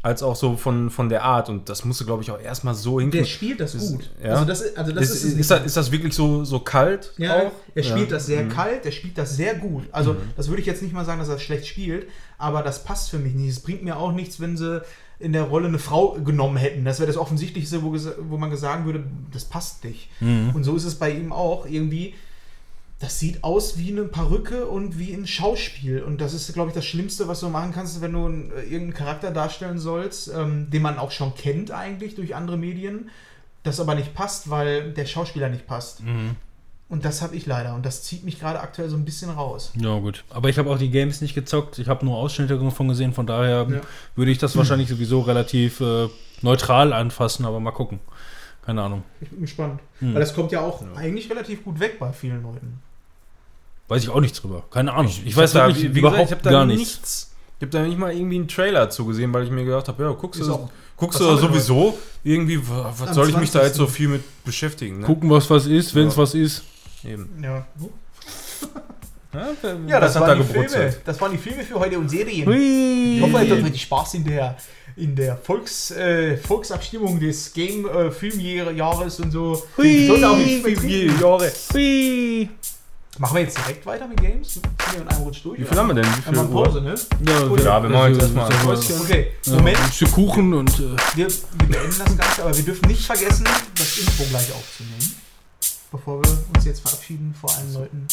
[0.00, 1.48] als auch so von, von der Art.
[1.48, 3.26] Und das musste, glaube ich, auch erstmal so Der hinkriegen.
[3.26, 4.10] spielt das Ist- gut.
[4.22, 4.30] ja.
[4.30, 7.52] Also das, also das ist, das, ist das wirklich so, so kalt Ja, auch?
[7.74, 8.16] er spielt Ja.
[8.16, 8.48] das sehr Mhm.
[8.50, 9.84] kalt, er spielt das sehr gut.
[9.92, 12.06] Also, das würde ich jetzt nicht mal sagen, dass er schlecht spielt,
[12.38, 13.50] aber das passt für mich nicht.
[13.50, 14.82] Es bringt mir auch nichts, wenn sie
[15.20, 16.84] in der Rolle eine Frau genommen hätten.
[16.84, 17.92] Das wäre das Offensichtlichste, wo,
[18.30, 19.02] wo man sagen würde,
[19.32, 20.10] das passt nicht.
[20.20, 20.50] Mhm.
[20.54, 22.14] Und so ist es bei ihm auch irgendwie.
[23.00, 26.02] Das sieht aus wie eine Perücke und wie ein Schauspiel.
[26.02, 28.62] Und das ist, glaube ich, das Schlimmste, was du machen kannst, wenn du einen, äh,
[28.62, 33.10] irgendeinen Charakter darstellen sollst, ähm, den man auch schon kennt eigentlich durch andere Medien,
[33.62, 36.02] das aber nicht passt, weil der Schauspieler nicht passt.
[36.90, 37.74] Und das habe ich leider.
[37.74, 39.72] Und das zieht mich gerade aktuell so ein bisschen raus.
[39.76, 40.24] Ja, gut.
[40.30, 41.78] Aber ich habe auch die Games nicht gezockt.
[41.78, 43.12] Ich habe nur Ausschnitte davon gesehen.
[43.12, 43.80] Von daher Ja.
[44.16, 46.08] würde ich das wahrscheinlich sowieso relativ äh,
[46.40, 47.44] neutral anfassen.
[47.44, 48.00] Aber mal gucken.
[48.64, 49.02] Keine Ahnung.
[49.20, 49.80] Ich bin gespannt.
[50.00, 50.14] Hm.
[50.14, 52.80] Weil das kommt ja auch eigentlich relativ gut weg bei vielen Leuten.
[53.88, 54.64] Weiß ich auch nichts drüber.
[54.70, 55.10] Keine Ahnung.
[55.10, 56.80] Ich, Ich weiß hab da, wirklich wie, wie überhaupt gesagt, ich habe da gar nichts.
[56.90, 57.30] nichts.
[57.58, 60.10] Ich habe da nicht mal irgendwie einen Trailer zugesehen, weil ich mir gedacht habe, ja,
[60.12, 63.60] guckst Ist du, auch- guckst du sowieso irgendwie, wa- was Am soll ich mich da
[63.60, 63.66] 20.
[63.68, 65.00] jetzt so viel mit beschäftigen?
[65.00, 65.06] Ne?
[65.06, 66.22] Gucken, was was ist, wenn es Ja.
[66.22, 66.62] was ist.
[67.04, 67.28] Eben.
[67.42, 67.66] Ja,
[69.86, 70.96] Ja, das, hat waren da die Filme.
[71.04, 72.46] das waren die Filme für heute und Serien.
[72.46, 73.16] Hui.
[73.16, 74.56] Ich hoffe, ihr habt richtig Spaß in der,
[74.96, 79.62] in der Volks, äh, Volksabstimmung des Game-Filmjahres und so.
[79.76, 80.06] Hui.
[80.06, 81.20] Sollte auch nicht übertrieben.
[81.20, 81.52] Jahre.
[81.72, 82.48] Hui.
[83.18, 84.60] Machen wir jetzt direkt weiter mit Games?
[84.92, 85.58] Wir in einem Rutsch durch?
[85.60, 86.04] Wie viel haben wir denn?
[86.06, 86.64] Wie viel Einmal Uhr?
[86.64, 86.94] Pause, ne?
[87.26, 89.00] Ja, Ja, wir machen jetzt erstmal ein ja, Päuschen.
[89.00, 89.78] Okay, ja, Moment.
[89.80, 90.70] Ein Stück Kuchen und.
[90.70, 93.44] Äh, Wir, wir beenden das Ganze, aber wir dürfen nicht vergessen,
[93.76, 95.16] das Intro gleich aufzunehmen.
[95.90, 98.06] Bevor wir uns jetzt verabschieden vor allen Leuten.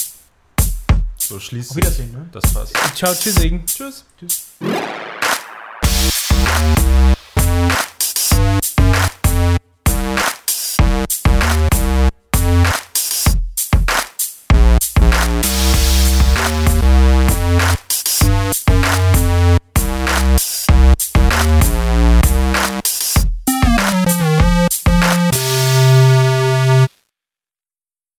[1.19, 2.29] So schließt Auf Wiedersehen, ne?
[2.31, 2.73] das passt.
[2.95, 3.63] ciao, tschüssing.
[3.65, 4.05] Tschüss.
[4.19, 4.43] Tschüss.